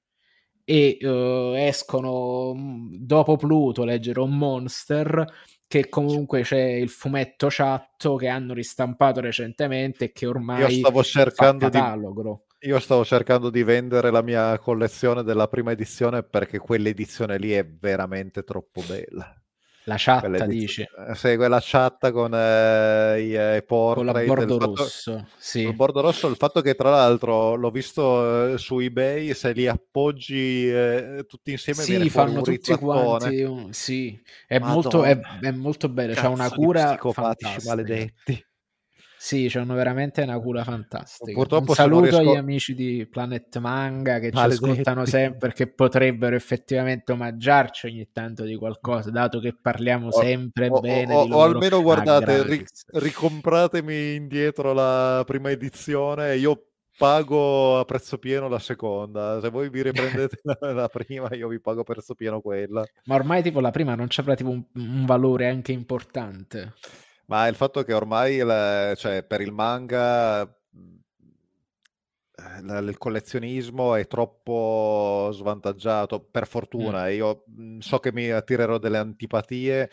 e 0.69 0.99
uh, 1.01 1.55
escono 1.57 2.53
dopo 2.99 3.37
Pluto 3.37 3.85
leggerò 3.85 4.27
Monster 4.27 5.25
che 5.69 5.89
comunque 5.89 6.43
c'è 6.43 6.61
il 6.61 6.89
fumetto 6.89 7.47
chatto 7.49 8.17
che 8.17 8.27
hanno 8.27 8.53
ristampato 8.53 9.21
recentemente 9.21 10.07
e 10.07 10.13
che 10.13 10.27
ormai 10.27 10.61
Io 10.63 10.71
stavo 10.71 11.05
cercando 11.05 11.69
di 11.69 11.79
catalogo. 11.79 12.47
Io 12.61 12.81
stavo 12.81 13.05
cercando 13.05 13.49
di 13.51 13.63
vendere 13.63 14.11
la 14.11 14.23
mia 14.23 14.59
collezione 14.59 15.23
della 15.23 15.47
prima 15.47 15.71
edizione 15.71 16.25
perché 16.25 16.59
quell'edizione 16.59 17.39
lì 17.39 17.53
è 17.53 17.65
veramente 17.65 18.43
troppo 18.43 18.83
bella. 18.89 19.33
La 19.89 19.95
chat 19.97 20.45
dice. 20.47 20.89
Eh, 21.09 21.15
segue 21.15 21.47
la 21.47 21.61
chat 21.63 22.11
con 22.11 22.35
eh, 22.35 23.21
i 23.21 23.35
eh, 23.35 23.65
portrait. 23.65 24.13
Con 24.13 24.21
la 24.21 24.27
bordo 24.27 24.59
rosso, 24.59 25.17
fatto, 25.19 25.29
sì. 25.39 25.61
Il 25.61 25.75
bordo 25.75 26.01
rosso, 26.01 26.27
il 26.27 26.35
fatto 26.35 26.61
che 26.61 26.75
tra 26.75 26.91
l'altro 26.91 27.55
l'ho 27.55 27.71
visto 27.71 28.55
eh, 28.55 28.59
su 28.59 28.81
eBay, 28.81 29.33
se 29.33 29.53
li 29.53 29.69
appoggi 29.69 30.69
eh, 30.69 31.25
tutti 31.29 31.53
insieme 31.53 31.83
sì, 31.83 32.11
fanno 32.11 32.43
tutti 32.43 32.75
quanti, 32.75 33.43
un... 33.43 33.73
sì, 33.73 34.21
è 34.49 34.59
molto, 34.59 35.05
è, 35.05 35.21
è 35.41 35.53
molto, 35.53 35.89
bello, 35.89 36.15
c'è 36.15 36.27
una 36.27 36.51
cura 36.51 36.99
fantastica. 37.01 37.61
maledetti. 37.65 38.46
Sì, 39.27 39.49
c'hanno 39.49 39.75
veramente 39.75 40.23
una 40.23 40.39
cura 40.39 40.63
fantastica. 40.63 41.33
Purtroppo 41.33 41.71
Un 41.71 41.75
saluto 41.75 42.03
riesco... 42.03 42.19
agli 42.19 42.37
amici 42.37 42.77
di 42.77 43.09
Planet 43.11 43.59
Manga 43.59 44.21
che 44.21 44.31
Maledetti. 44.33 44.63
ci 44.63 44.71
ascoltano 44.71 45.05
sempre, 45.05 45.53
che 45.53 45.67
potrebbero 45.67 46.37
effettivamente 46.37 47.11
omaggiarci 47.11 47.89
ogni 47.89 48.09
tanto 48.13 48.45
di 48.45 48.55
qualcosa, 48.55 49.11
dato 49.11 49.41
che 49.41 49.53
parliamo 49.61 50.13
sempre 50.13 50.69
o, 50.69 50.79
bene 50.79 51.13
o, 51.13 51.25
di 51.25 51.31
loro. 51.31 51.41
O 51.41 51.45
almeno 51.45 51.83
guardate, 51.83 52.35
ah, 52.35 52.43
ri- 52.45 52.65
ricompratemi 52.93 54.15
indietro 54.15 54.73
la 54.73 55.25
prima 55.27 55.51
edizione, 55.51 56.37
io 56.37 56.69
pago 56.97 57.81
a 57.81 57.85
prezzo 57.85 58.19
pieno 58.19 58.47
la 58.47 58.61
seconda. 58.61 59.41
Se 59.41 59.51
voi 59.51 59.71
vi 59.71 59.83
riprendete 59.83 60.39
la, 60.61 60.73
la, 60.73 60.89
prima, 60.89 61.35
io 61.35 61.49
vi 61.49 61.59
pago 61.59 61.81
a 61.81 61.83
prezzo 61.83 62.15
pieno 62.15 62.41
quella. 62.41 62.85
Ma 63.07 63.17
ormai 63.17 63.43
tipo 63.43 63.59
la 63.59 63.73
prima 63.73 63.97
non 63.97 64.07
c'è 64.07 64.23
tipo 64.37 64.51
un, 64.51 64.63
un 64.75 65.05
valore 65.05 65.49
anche 65.49 65.73
importante. 65.73 66.75
Ma 67.29 67.49
il 67.49 67.57
fatto 67.57 67.83
che 67.83 67.93
ormai 67.93 68.37
il, 68.37 68.93
cioè, 68.97 69.25
per 69.25 69.41
il 69.41 69.53
manga 69.53 70.45
mhmm, 70.71 71.01
il 72.89 72.99
collezionismo 72.99 73.95
è 73.95 74.07
troppo 74.07 75.31
svantaggiato, 75.33 76.21
per 76.23 76.47
fortuna. 76.47 77.07
Mm. 77.07 77.11
Io 77.13 77.45
mhmm, 77.47 77.79
so 77.81 77.99
che 77.99 78.13
mi 78.13 78.31
attirerò 78.31 78.79
delle 78.79 78.99
antipatie, 78.99 79.91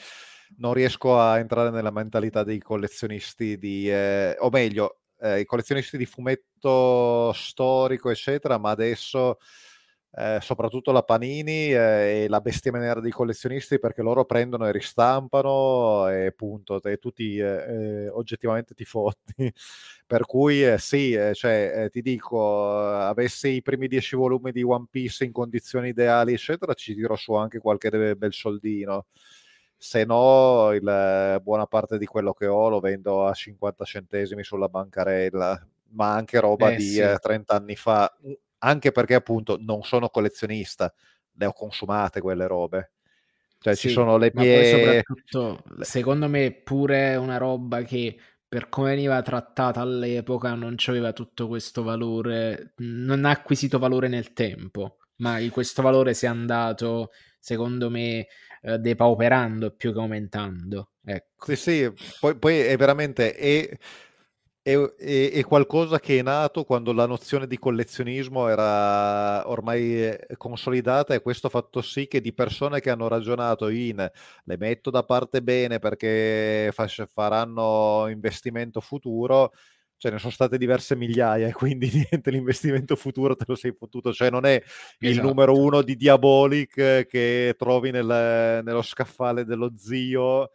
non 0.57 0.73
riesco 0.73 1.19
a 1.19 1.39
entrare 1.39 1.71
nella 1.71 1.91
mentalità 1.91 2.43
dei 2.43 2.59
collezionisti 2.59 3.57
di, 3.57 3.89
eh, 3.89 4.35
o 4.39 4.49
meglio, 4.49 4.99
eh, 5.19 5.39
i 5.39 5.45
collezionisti 5.45 5.97
di 5.97 6.05
fumetto 6.05 7.31
storico, 7.33 8.09
eccetera, 8.11 8.57
ma 8.59 8.69
adesso 8.71 9.37
eh, 10.15 10.37
soprattutto 10.41 10.91
la 10.91 11.01
Panini 11.01 11.73
eh, 11.73 12.23
e 12.23 12.27
la 12.29 12.39
bestia 12.39 12.71
nera 12.71 12.99
dei 12.99 13.09
collezionisti 13.09 13.79
perché 13.79 14.03
loro 14.03 14.25
prendono 14.25 14.67
e 14.67 14.71
ristampano 14.71 16.07
e 16.07 16.31
punto, 16.33 16.79
e 16.83 16.97
tutti 16.97 17.37
eh, 17.37 18.09
oggettivamente 18.09 18.75
ti 18.75 18.85
fotti. 18.85 19.33
per 20.05 20.25
cui 20.25 20.63
eh, 20.63 20.77
sì, 20.77 21.13
eh, 21.13 21.33
cioè, 21.33 21.87
ti 21.91 22.03
dico, 22.03 22.79
avessi 22.79 23.49
i 23.49 23.61
primi 23.63 23.87
dieci 23.87 24.15
volumi 24.15 24.51
di 24.51 24.61
One 24.61 24.85
Piece 24.89 25.25
in 25.25 25.31
condizioni 25.31 25.89
ideali, 25.89 26.33
eccetera, 26.33 26.75
ci 26.75 26.93
tiro 26.93 27.15
su 27.15 27.33
anche 27.33 27.57
qualche 27.57 27.89
bel 28.15 28.33
soldino. 28.33 29.07
Se 29.75 30.05
no, 30.05 30.71
il, 30.73 31.39
buona 31.41 31.65
parte 31.65 31.97
di 31.97 32.05
quello 32.05 32.33
che 32.33 32.45
ho 32.45 32.69
lo 32.69 32.79
vendo 32.79 33.25
a 33.25 33.33
50 33.33 33.83
centesimi 33.83 34.43
sulla 34.43 34.69
bancarella, 34.69 35.67
ma 35.93 36.13
anche 36.13 36.39
roba 36.39 36.69
di 36.71 36.83
sì. 36.83 37.03
30 37.19 37.53
anni 37.55 37.75
fa 37.75 38.15
anche 38.63 38.91
perché 38.91 39.13
appunto 39.13 39.57
non 39.59 39.83
sono 39.83 40.09
collezionista, 40.09 40.93
le 41.33 41.45
ho 41.45 41.53
consumate 41.53 42.21
quelle 42.21 42.47
robe. 42.47 42.91
Cioè 43.59 43.75
sì, 43.75 43.89
ci 43.89 43.93
sono 43.93 44.17
le 44.17 44.31
mie... 44.33 44.65
soprattutto, 44.65 45.63
secondo 45.81 46.27
me, 46.27 46.51
pure 46.51 47.15
una 47.15 47.37
roba 47.37 47.81
che 47.81 48.17
per 48.47 48.69
come 48.69 48.89
veniva 48.89 49.21
trattata 49.21 49.81
all'epoca 49.81 50.53
non 50.53 50.75
aveva 50.87 51.11
tutto 51.11 51.47
questo 51.47 51.83
valore, 51.83 52.73
non 52.77 53.25
ha 53.25 53.31
acquisito 53.31 53.79
valore 53.79 54.07
nel 54.07 54.33
tempo, 54.33 54.97
ma 55.17 55.39
questo 55.49 55.81
valore 55.81 56.13
si 56.13 56.25
è 56.25 56.27
andato, 56.27 57.11
secondo 57.39 57.89
me, 57.89 58.27
eh, 58.61 58.77
depauperando 58.79 59.71
più 59.71 59.91
che 59.91 59.99
aumentando. 59.99 60.91
Ecco. 61.03 61.55
Sì, 61.55 61.55
sì, 61.55 61.93
poi, 62.19 62.37
poi 62.37 62.59
è 62.59 62.77
veramente... 62.77 63.35
È 63.35 63.77
è, 64.63 64.77
è, 64.77 65.31
è, 65.33 65.43
qualcosa 65.43 65.99
che 65.99 66.19
è 66.19 66.21
nato 66.21 66.63
quando 66.63 66.93
la 66.93 67.05
nozione 67.05 67.47
di 67.47 67.59
collezionismo 67.59 68.47
era 68.47 69.47
ormai 69.49 70.05
eh, 70.05 70.25
consolidata 70.37 71.13
e 71.13 71.21
questo 71.21 71.47
ha 71.47 71.49
fatto 71.49 71.81
sì 71.81 72.07
che 72.07 72.21
di 72.21 72.33
persone 72.33 72.79
che 72.79 72.89
hanno 72.89 73.09
ragionato 73.09 73.67
in 73.67 74.09
le 74.45 74.57
metto 74.57 74.89
da 74.89 75.03
parte 75.03 75.43
bene 75.43 75.79
perché 75.79 76.73
faranno 77.13 78.07
investimento 78.07 78.79
futuro, 78.79 79.51
ce 79.97 80.09
ne 80.09 80.17
sono 80.17 80.31
state 80.31 80.57
diverse 80.57 80.95
migliaia 80.95 81.47
e 81.47 81.51
quindi 81.53 81.91
niente, 81.91 82.31
l'investimento 82.31 82.95
futuro 82.95 83.35
te 83.35 83.43
lo 83.45 83.55
sei 83.55 83.75
potuto, 83.75 84.13
cioè 84.13 84.29
non 84.29 84.45
è 84.45 84.63
il 84.99 85.09
esatto. 85.09 85.27
numero 85.27 85.57
uno 85.57 85.81
di 85.81 85.97
Diabolic 85.97 87.05
che 87.05 87.55
trovi 87.57 87.91
nel, 87.91 88.61
nello 88.63 88.81
scaffale 88.81 89.43
dello 89.43 89.73
zio 89.75 90.51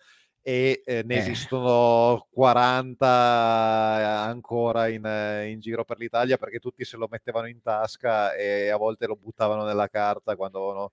e 0.49 0.81
eh, 0.87 1.03
ne 1.05 1.16
eh. 1.16 1.19
esistono 1.19 2.27
40 2.31 3.07
ancora 3.07 4.89
in, 4.89 5.05
in, 5.47 5.61
giro 5.61 5.85
per 5.85 5.99
l'Italia 5.99 6.39
perché 6.39 6.59
tutti 6.59 6.87
se 6.87 6.97
lo 6.97 7.07
mettevano 7.11 7.49
in 7.49 7.61
tasca 7.61 8.33
e 8.33 8.70
a 8.70 8.79
volte 8.79 9.07
lo 9.07 9.15
buttavano 9.15 9.65
nella 9.65 9.89
carta 9.89 10.37
quando 10.37 10.73
no, 10.73 10.93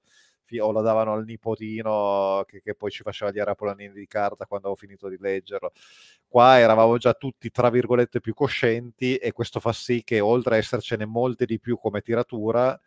o 0.59 0.71
lo 0.73 0.81
davano 0.81 1.13
al 1.13 1.23
nipotino 1.23 2.43
che, 2.45 2.61
che, 2.61 2.75
poi 2.75 2.91
ci 2.91 3.01
faceva 3.01 3.31
gli 3.31 3.39
arapolanini 3.39 3.93
di 3.93 4.07
carta 4.07 4.45
quando 4.45 4.67
avevo 4.67 4.85
finito 4.85 5.07
di 5.07 5.15
leggerlo. 5.17 5.71
Qua 6.27 6.59
eravamo 6.59 6.97
già 6.97 7.13
tutti, 7.13 7.49
tra 7.49 7.69
virgolette, 7.69 8.19
più 8.19 8.33
coscienti 8.33 9.15
e 9.15 9.31
questo 9.31 9.61
fa 9.61 9.71
sì 9.71 10.03
che 10.03 10.19
oltre 10.19 10.55
a 10.55 10.57
essercene 10.57 11.05
molte 11.05 11.45
di 11.45 11.61
più 11.61 11.77
come 11.77 12.01
tiratura, 12.01 12.77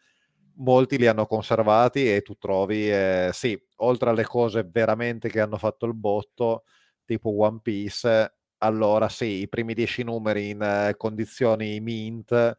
molti 0.59 0.99
li 0.99 1.07
hanno 1.07 1.27
conservati 1.27 2.13
e 2.13 2.23
tu 2.23 2.35
trovi, 2.37 2.91
eh, 2.91 3.31
sì, 3.33 3.61
oltre 3.77 4.11
alle 4.11 4.25
cose 4.25 4.67
veramente 4.71 5.29
che 5.29 5.41
hanno 5.41 5.57
fatto 5.57 5.87
il 5.87 5.95
botto, 5.95 6.65
tipo 7.05 7.31
One 7.43 7.61
Piece, 7.63 8.35
allora 8.59 9.09
sì, 9.09 9.41
i 9.41 9.49
primi 9.49 9.75
dieci 9.75 10.03
numeri 10.03 10.51
in 10.51 10.63
eh, 10.63 10.95
condizioni 10.97 11.81
mint 11.81 12.57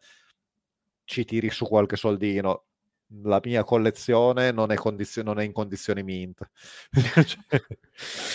ci 1.03 1.25
tiri 1.25 1.49
su 1.49 1.65
qualche 1.65 1.95
soldino. 1.95 2.65
La 3.23 3.41
mia 3.43 3.63
collezione 3.63 4.51
non 4.51 4.71
è, 4.71 4.75
condizio- 4.75 5.23
non 5.23 5.39
è 5.39 5.43
in 5.43 5.51
condizioni 5.51 6.03
mint. 6.03 6.47
Cioè, 7.25 7.61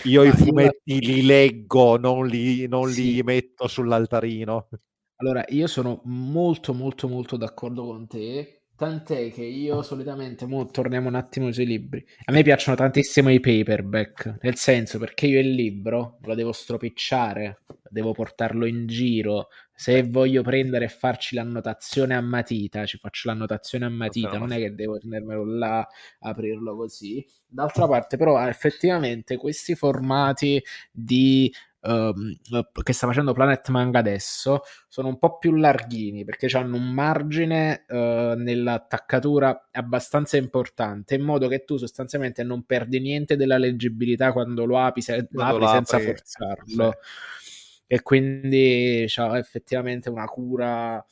io 0.04 0.24
Ma 0.24 0.28
i 0.28 0.32
fumetti 0.32 0.94
io... 0.94 0.98
li 0.98 1.22
leggo, 1.22 1.96
non 1.96 2.26
li, 2.26 2.66
non 2.66 2.90
sì. 2.90 3.14
li 3.14 3.22
metto 3.22 3.68
sull'altarino. 3.68 4.68
Allora, 5.16 5.44
io 5.48 5.68
sono 5.68 6.00
molto 6.04 6.74
molto 6.74 7.06
molto 7.08 7.36
d'accordo 7.36 7.86
con 7.86 8.06
te 8.08 8.63
Tant'è 8.84 9.32
che 9.32 9.42
io 9.42 9.80
solitamente, 9.80 10.44
mo 10.44 10.66
torniamo 10.66 11.08
un 11.08 11.14
attimo 11.14 11.50
sui 11.50 11.64
libri. 11.64 12.04
A 12.26 12.32
me 12.32 12.42
piacciono 12.42 12.76
tantissimo 12.76 13.30
i 13.30 13.40
paperback, 13.40 14.40
nel 14.42 14.56
senso 14.56 14.98
perché 14.98 15.26
io 15.26 15.40
il 15.40 15.54
libro 15.54 16.18
lo 16.20 16.34
devo 16.34 16.52
stropicciare, 16.52 17.62
devo 17.88 18.12
portarlo 18.12 18.66
in 18.66 18.86
giro. 18.86 19.48
Se 19.74 20.02
voglio 20.02 20.42
prendere 20.42 20.84
e 20.84 20.88
farci 20.88 21.34
l'annotazione 21.34 22.14
a 22.14 22.20
matita, 22.20 22.84
ci 22.84 22.98
faccio 22.98 23.28
l'annotazione 23.28 23.86
a 23.86 23.88
matita, 23.88 24.36
non 24.36 24.52
è 24.52 24.58
che 24.58 24.74
devo 24.74 24.98
tenermelo 24.98 25.46
là, 25.46 25.88
aprirlo 26.18 26.76
così. 26.76 27.26
D'altra 27.46 27.88
parte, 27.88 28.18
però, 28.18 28.38
effettivamente 28.46 29.38
questi 29.38 29.74
formati 29.74 30.62
di 30.92 31.50
uh, 31.84 32.82
che 32.82 32.92
sta 32.92 33.06
facendo 33.06 33.32
Planet 33.32 33.68
Manga 33.68 33.98
adesso 33.98 34.62
sono 34.88 35.08
un 35.08 35.18
po' 35.18 35.38
più 35.38 35.54
larghini 35.54 36.24
perché 36.24 36.46
hanno 36.56 36.76
un 36.76 36.90
margine 36.90 37.84
uh, 37.88 38.34
nell'attaccatura 38.36 39.68
abbastanza 39.72 40.36
importante 40.36 41.14
in 41.14 41.22
modo 41.22 41.48
che 41.48 41.64
tu 41.64 41.76
sostanzialmente 41.76 42.42
non 42.42 42.64
perdi 42.64 43.00
niente 43.00 43.36
della 43.36 43.58
leggibilità 43.58 44.32
quando 44.32 44.64
lo 44.64 44.78
apri, 44.78 45.02
se- 45.02 45.28
quando 45.30 45.66
apri 45.66 45.76
senza 45.76 45.98
forzarlo 45.98 46.98
sì. 47.38 47.82
e 47.86 48.02
quindi 48.02 49.04
c'ha 49.06 49.38
effettivamente 49.38 50.08
una 50.08 50.26
cura 50.26 51.04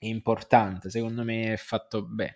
importante, 0.00 0.90
secondo 0.90 1.24
me 1.24 1.54
è 1.54 1.56
fatto 1.56 2.02
bene. 2.02 2.34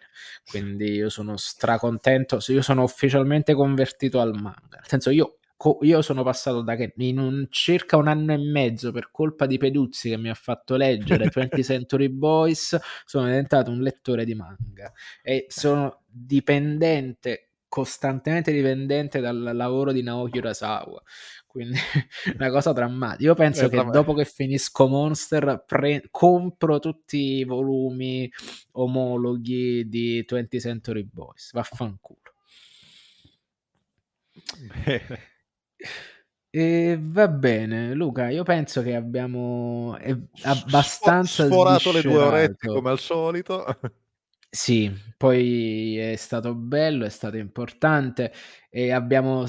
Quindi 0.49 0.93
io 0.93 1.09
sono 1.09 1.37
stracontento. 1.37 2.39
Io 2.49 2.63
sono 2.63 2.83
ufficialmente 2.83 3.55
convertito 3.55 4.19
al 4.21 4.33
manga. 4.33 4.77
Nel 4.77 4.87
senso, 4.89 5.11
io 5.11 5.40
io 5.83 6.01
sono 6.01 6.23
passato 6.23 6.63
da 6.63 6.75
che 6.75 6.95
in 6.97 7.19
un, 7.19 7.47
circa 7.51 7.99
un 7.99 8.09
anno 8.09 8.33
e 8.33 8.39
mezzo 8.39 8.93
per 8.93 9.11
colpa 9.11 9.45
di 9.47 9.59
Peduzzi 9.59 10.09
che 10.09 10.17
mi 10.17 10.31
ha 10.31 10.35
fatto 10.35 10.77
leggere 10.77 11.29
20 11.33 11.63
Century 11.63 12.09
Boys, 12.09 12.79
sono 13.05 13.27
diventato 13.27 13.71
un 13.71 13.81
lettore 13.81 14.25
di 14.25 14.35
manga 14.35 14.91
e 15.23 15.47
sono 15.49 16.03
dipendente, 16.07 17.51
costantemente 17.69 18.53
dipendente 18.53 19.21
dal 19.21 19.51
lavoro 19.55 19.93
di 19.93 20.03
Naoki 20.03 20.39
Urasawa. 20.39 21.03
Quindi 21.47 21.77
una 22.39 22.51
cosa 22.51 22.73
drammatica. 22.73 23.25
Io 23.25 23.35
penso 23.35 23.69
che 23.69 23.85
dopo 23.91 24.15
che 24.15 24.25
finisco 24.25 24.87
Monster 24.87 25.65
pre- 25.67 26.05
compro 26.11 26.79
tutti 26.79 27.39
i 27.39 27.45
volumi 27.45 28.31
omologhi 28.73 29.89
di 29.89 30.25
20 30.27 30.61
Century 30.61 31.03
Boys. 31.03 31.53
Vaffanculo. 31.53 32.19
Bene. 34.85 35.30
E 36.53 36.99
va 37.01 37.29
bene, 37.29 37.95
Luca. 37.95 38.29
Io 38.29 38.43
penso 38.43 38.83
che 38.83 38.97
abbiamo 38.97 39.97
abbastanza 40.43 41.47
sforato 41.47 41.93
le 41.93 42.03
due 42.03 42.17
orette 42.17 42.67
come 42.67 42.91
al 42.91 42.99
solito. 42.99 43.65
Sì, 44.53 44.93
poi 45.17 45.97
è 45.97 46.17
stato 46.17 46.57
bello, 46.57 47.05
è 47.05 47.09
stato 47.09 47.37
importante 47.37 48.33
e 48.69 48.91
abbiamo 48.91 49.45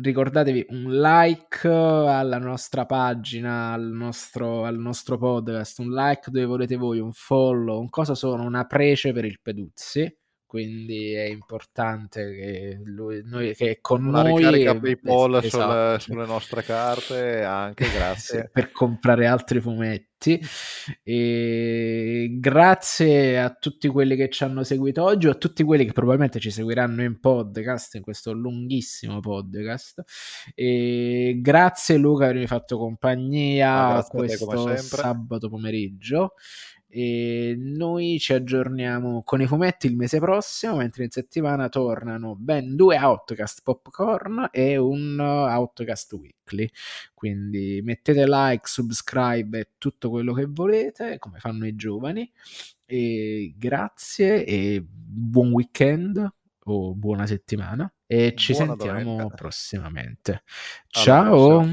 ricordatevi 0.00 0.68
un 0.70 0.98
like 0.98 1.68
alla 1.68 2.38
nostra 2.38 2.86
pagina, 2.86 3.72
al 3.72 3.90
nostro, 3.90 4.64
al 4.64 4.78
nostro 4.78 5.18
podcast, 5.18 5.80
un 5.80 5.90
like 5.92 6.30
dove 6.30 6.46
volete 6.46 6.76
voi, 6.76 7.00
un 7.00 7.12
follow, 7.12 7.80
un 7.80 7.90
cosa 7.90 8.14
sono, 8.14 8.44
una 8.44 8.64
prece 8.64 9.12
per 9.12 9.26
il 9.26 9.40
Peduzzi 9.42 10.19
quindi 10.50 11.12
è 11.12 11.26
importante 11.26 12.28
che 12.34 12.80
lui 12.82 13.22
noi, 13.24 13.54
che 13.54 13.78
con 13.80 14.04
una 14.04 14.22
noi 14.22 14.38
ricarica 14.38 14.76
PayPal 14.76 15.36
esatto. 15.44 15.48
sulle, 15.48 15.98
sulle, 16.00 16.26
nostre 16.26 16.64
carte 16.64 17.44
anche 17.44 17.86
grazie. 17.94 18.50
per 18.52 18.72
comprare 18.72 19.28
altri 19.28 19.60
fumetti. 19.60 20.44
E 21.04 22.36
grazie 22.40 23.40
a 23.40 23.50
tutti 23.50 23.86
quelli 23.86 24.16
che 24.16 24.28
ci 24.28 24.42
hanno 24.42 24.64
seguito 24.64 25.04
oggi 25.04 25.28
a 25.28 25.34
tutti 25.34 25.62
quelli 25.62 25.86
che 25.86 25.92
probabilmente 25.92 26.40
ci 26.40 26.50
seguiranno 26.50 27.04
in 27.04 27.20
podcast 27.20 27.94
in 27.94 28.02
questo 28.02 28.32
lunghissimo 28.32 29.20
podcast. 29.20 30.02
E 30.56 31.38
grazie 31.40 31.96
Luca 31.96 32.24
per 32.24 32.30
avermi 32.30 32.48
fatto 32.48 32.76
compagnia 32.76 34.04
questo 34.10 34.76
sabato 34.78 35.48
pomeriggio 35.48 36.34
e 36.92 37.54
noi 37.56 38.18
ci 38.18 38.32
aggiorniamo 38.32 39.22
con 39.22 39.40
i 39.40 39.46
fumetti 39.46 39.86
il 39.86 39.94
mese 39.94 40.18
prossimo, 40.18 40.76
mentre 40.76 41.04
in 41.04 41.10
settimana 41.10 41.68
tornano 41.68 42.34
ben 42.34 42.74
due 42.74 42.98
Outcast 42.98 43.60
Popcorn 43.62 44.48
e 44.50 44.76
un 44.76 45.18
Outcast 45.20 46.12
Weekly. 46.14 46.68
Quindi 47.14 47.80
mettete 47.84 48.24
like, 48.26 48.66
subscribe 48.66 49.58
e 49.58 49.68
tutto 49.78 50.10
quello 50.10 50.32
che 50.32 50.46
volete, 50.48 51.18
come 51.18 51.38
fanno 51.38 51.64
i 51.66 51.76
giovani. 51.76 52.28
E 52.84 53.54
grazie 53.56 54.44
e 54.44 54.84
buon 54.84 55.52
weekend 55.52 56.28
o 56.64 56.94
buona 56.94 57.24
settimana 57.26 57.92
e 58.04 58.34
ci 58.34 58.52
buona 58.52 58.72
sentiamo 58.76 59.02
domenica. 59.02 59.34
prossimamente. 59.36 60.42
Ciao! 60.88 61.64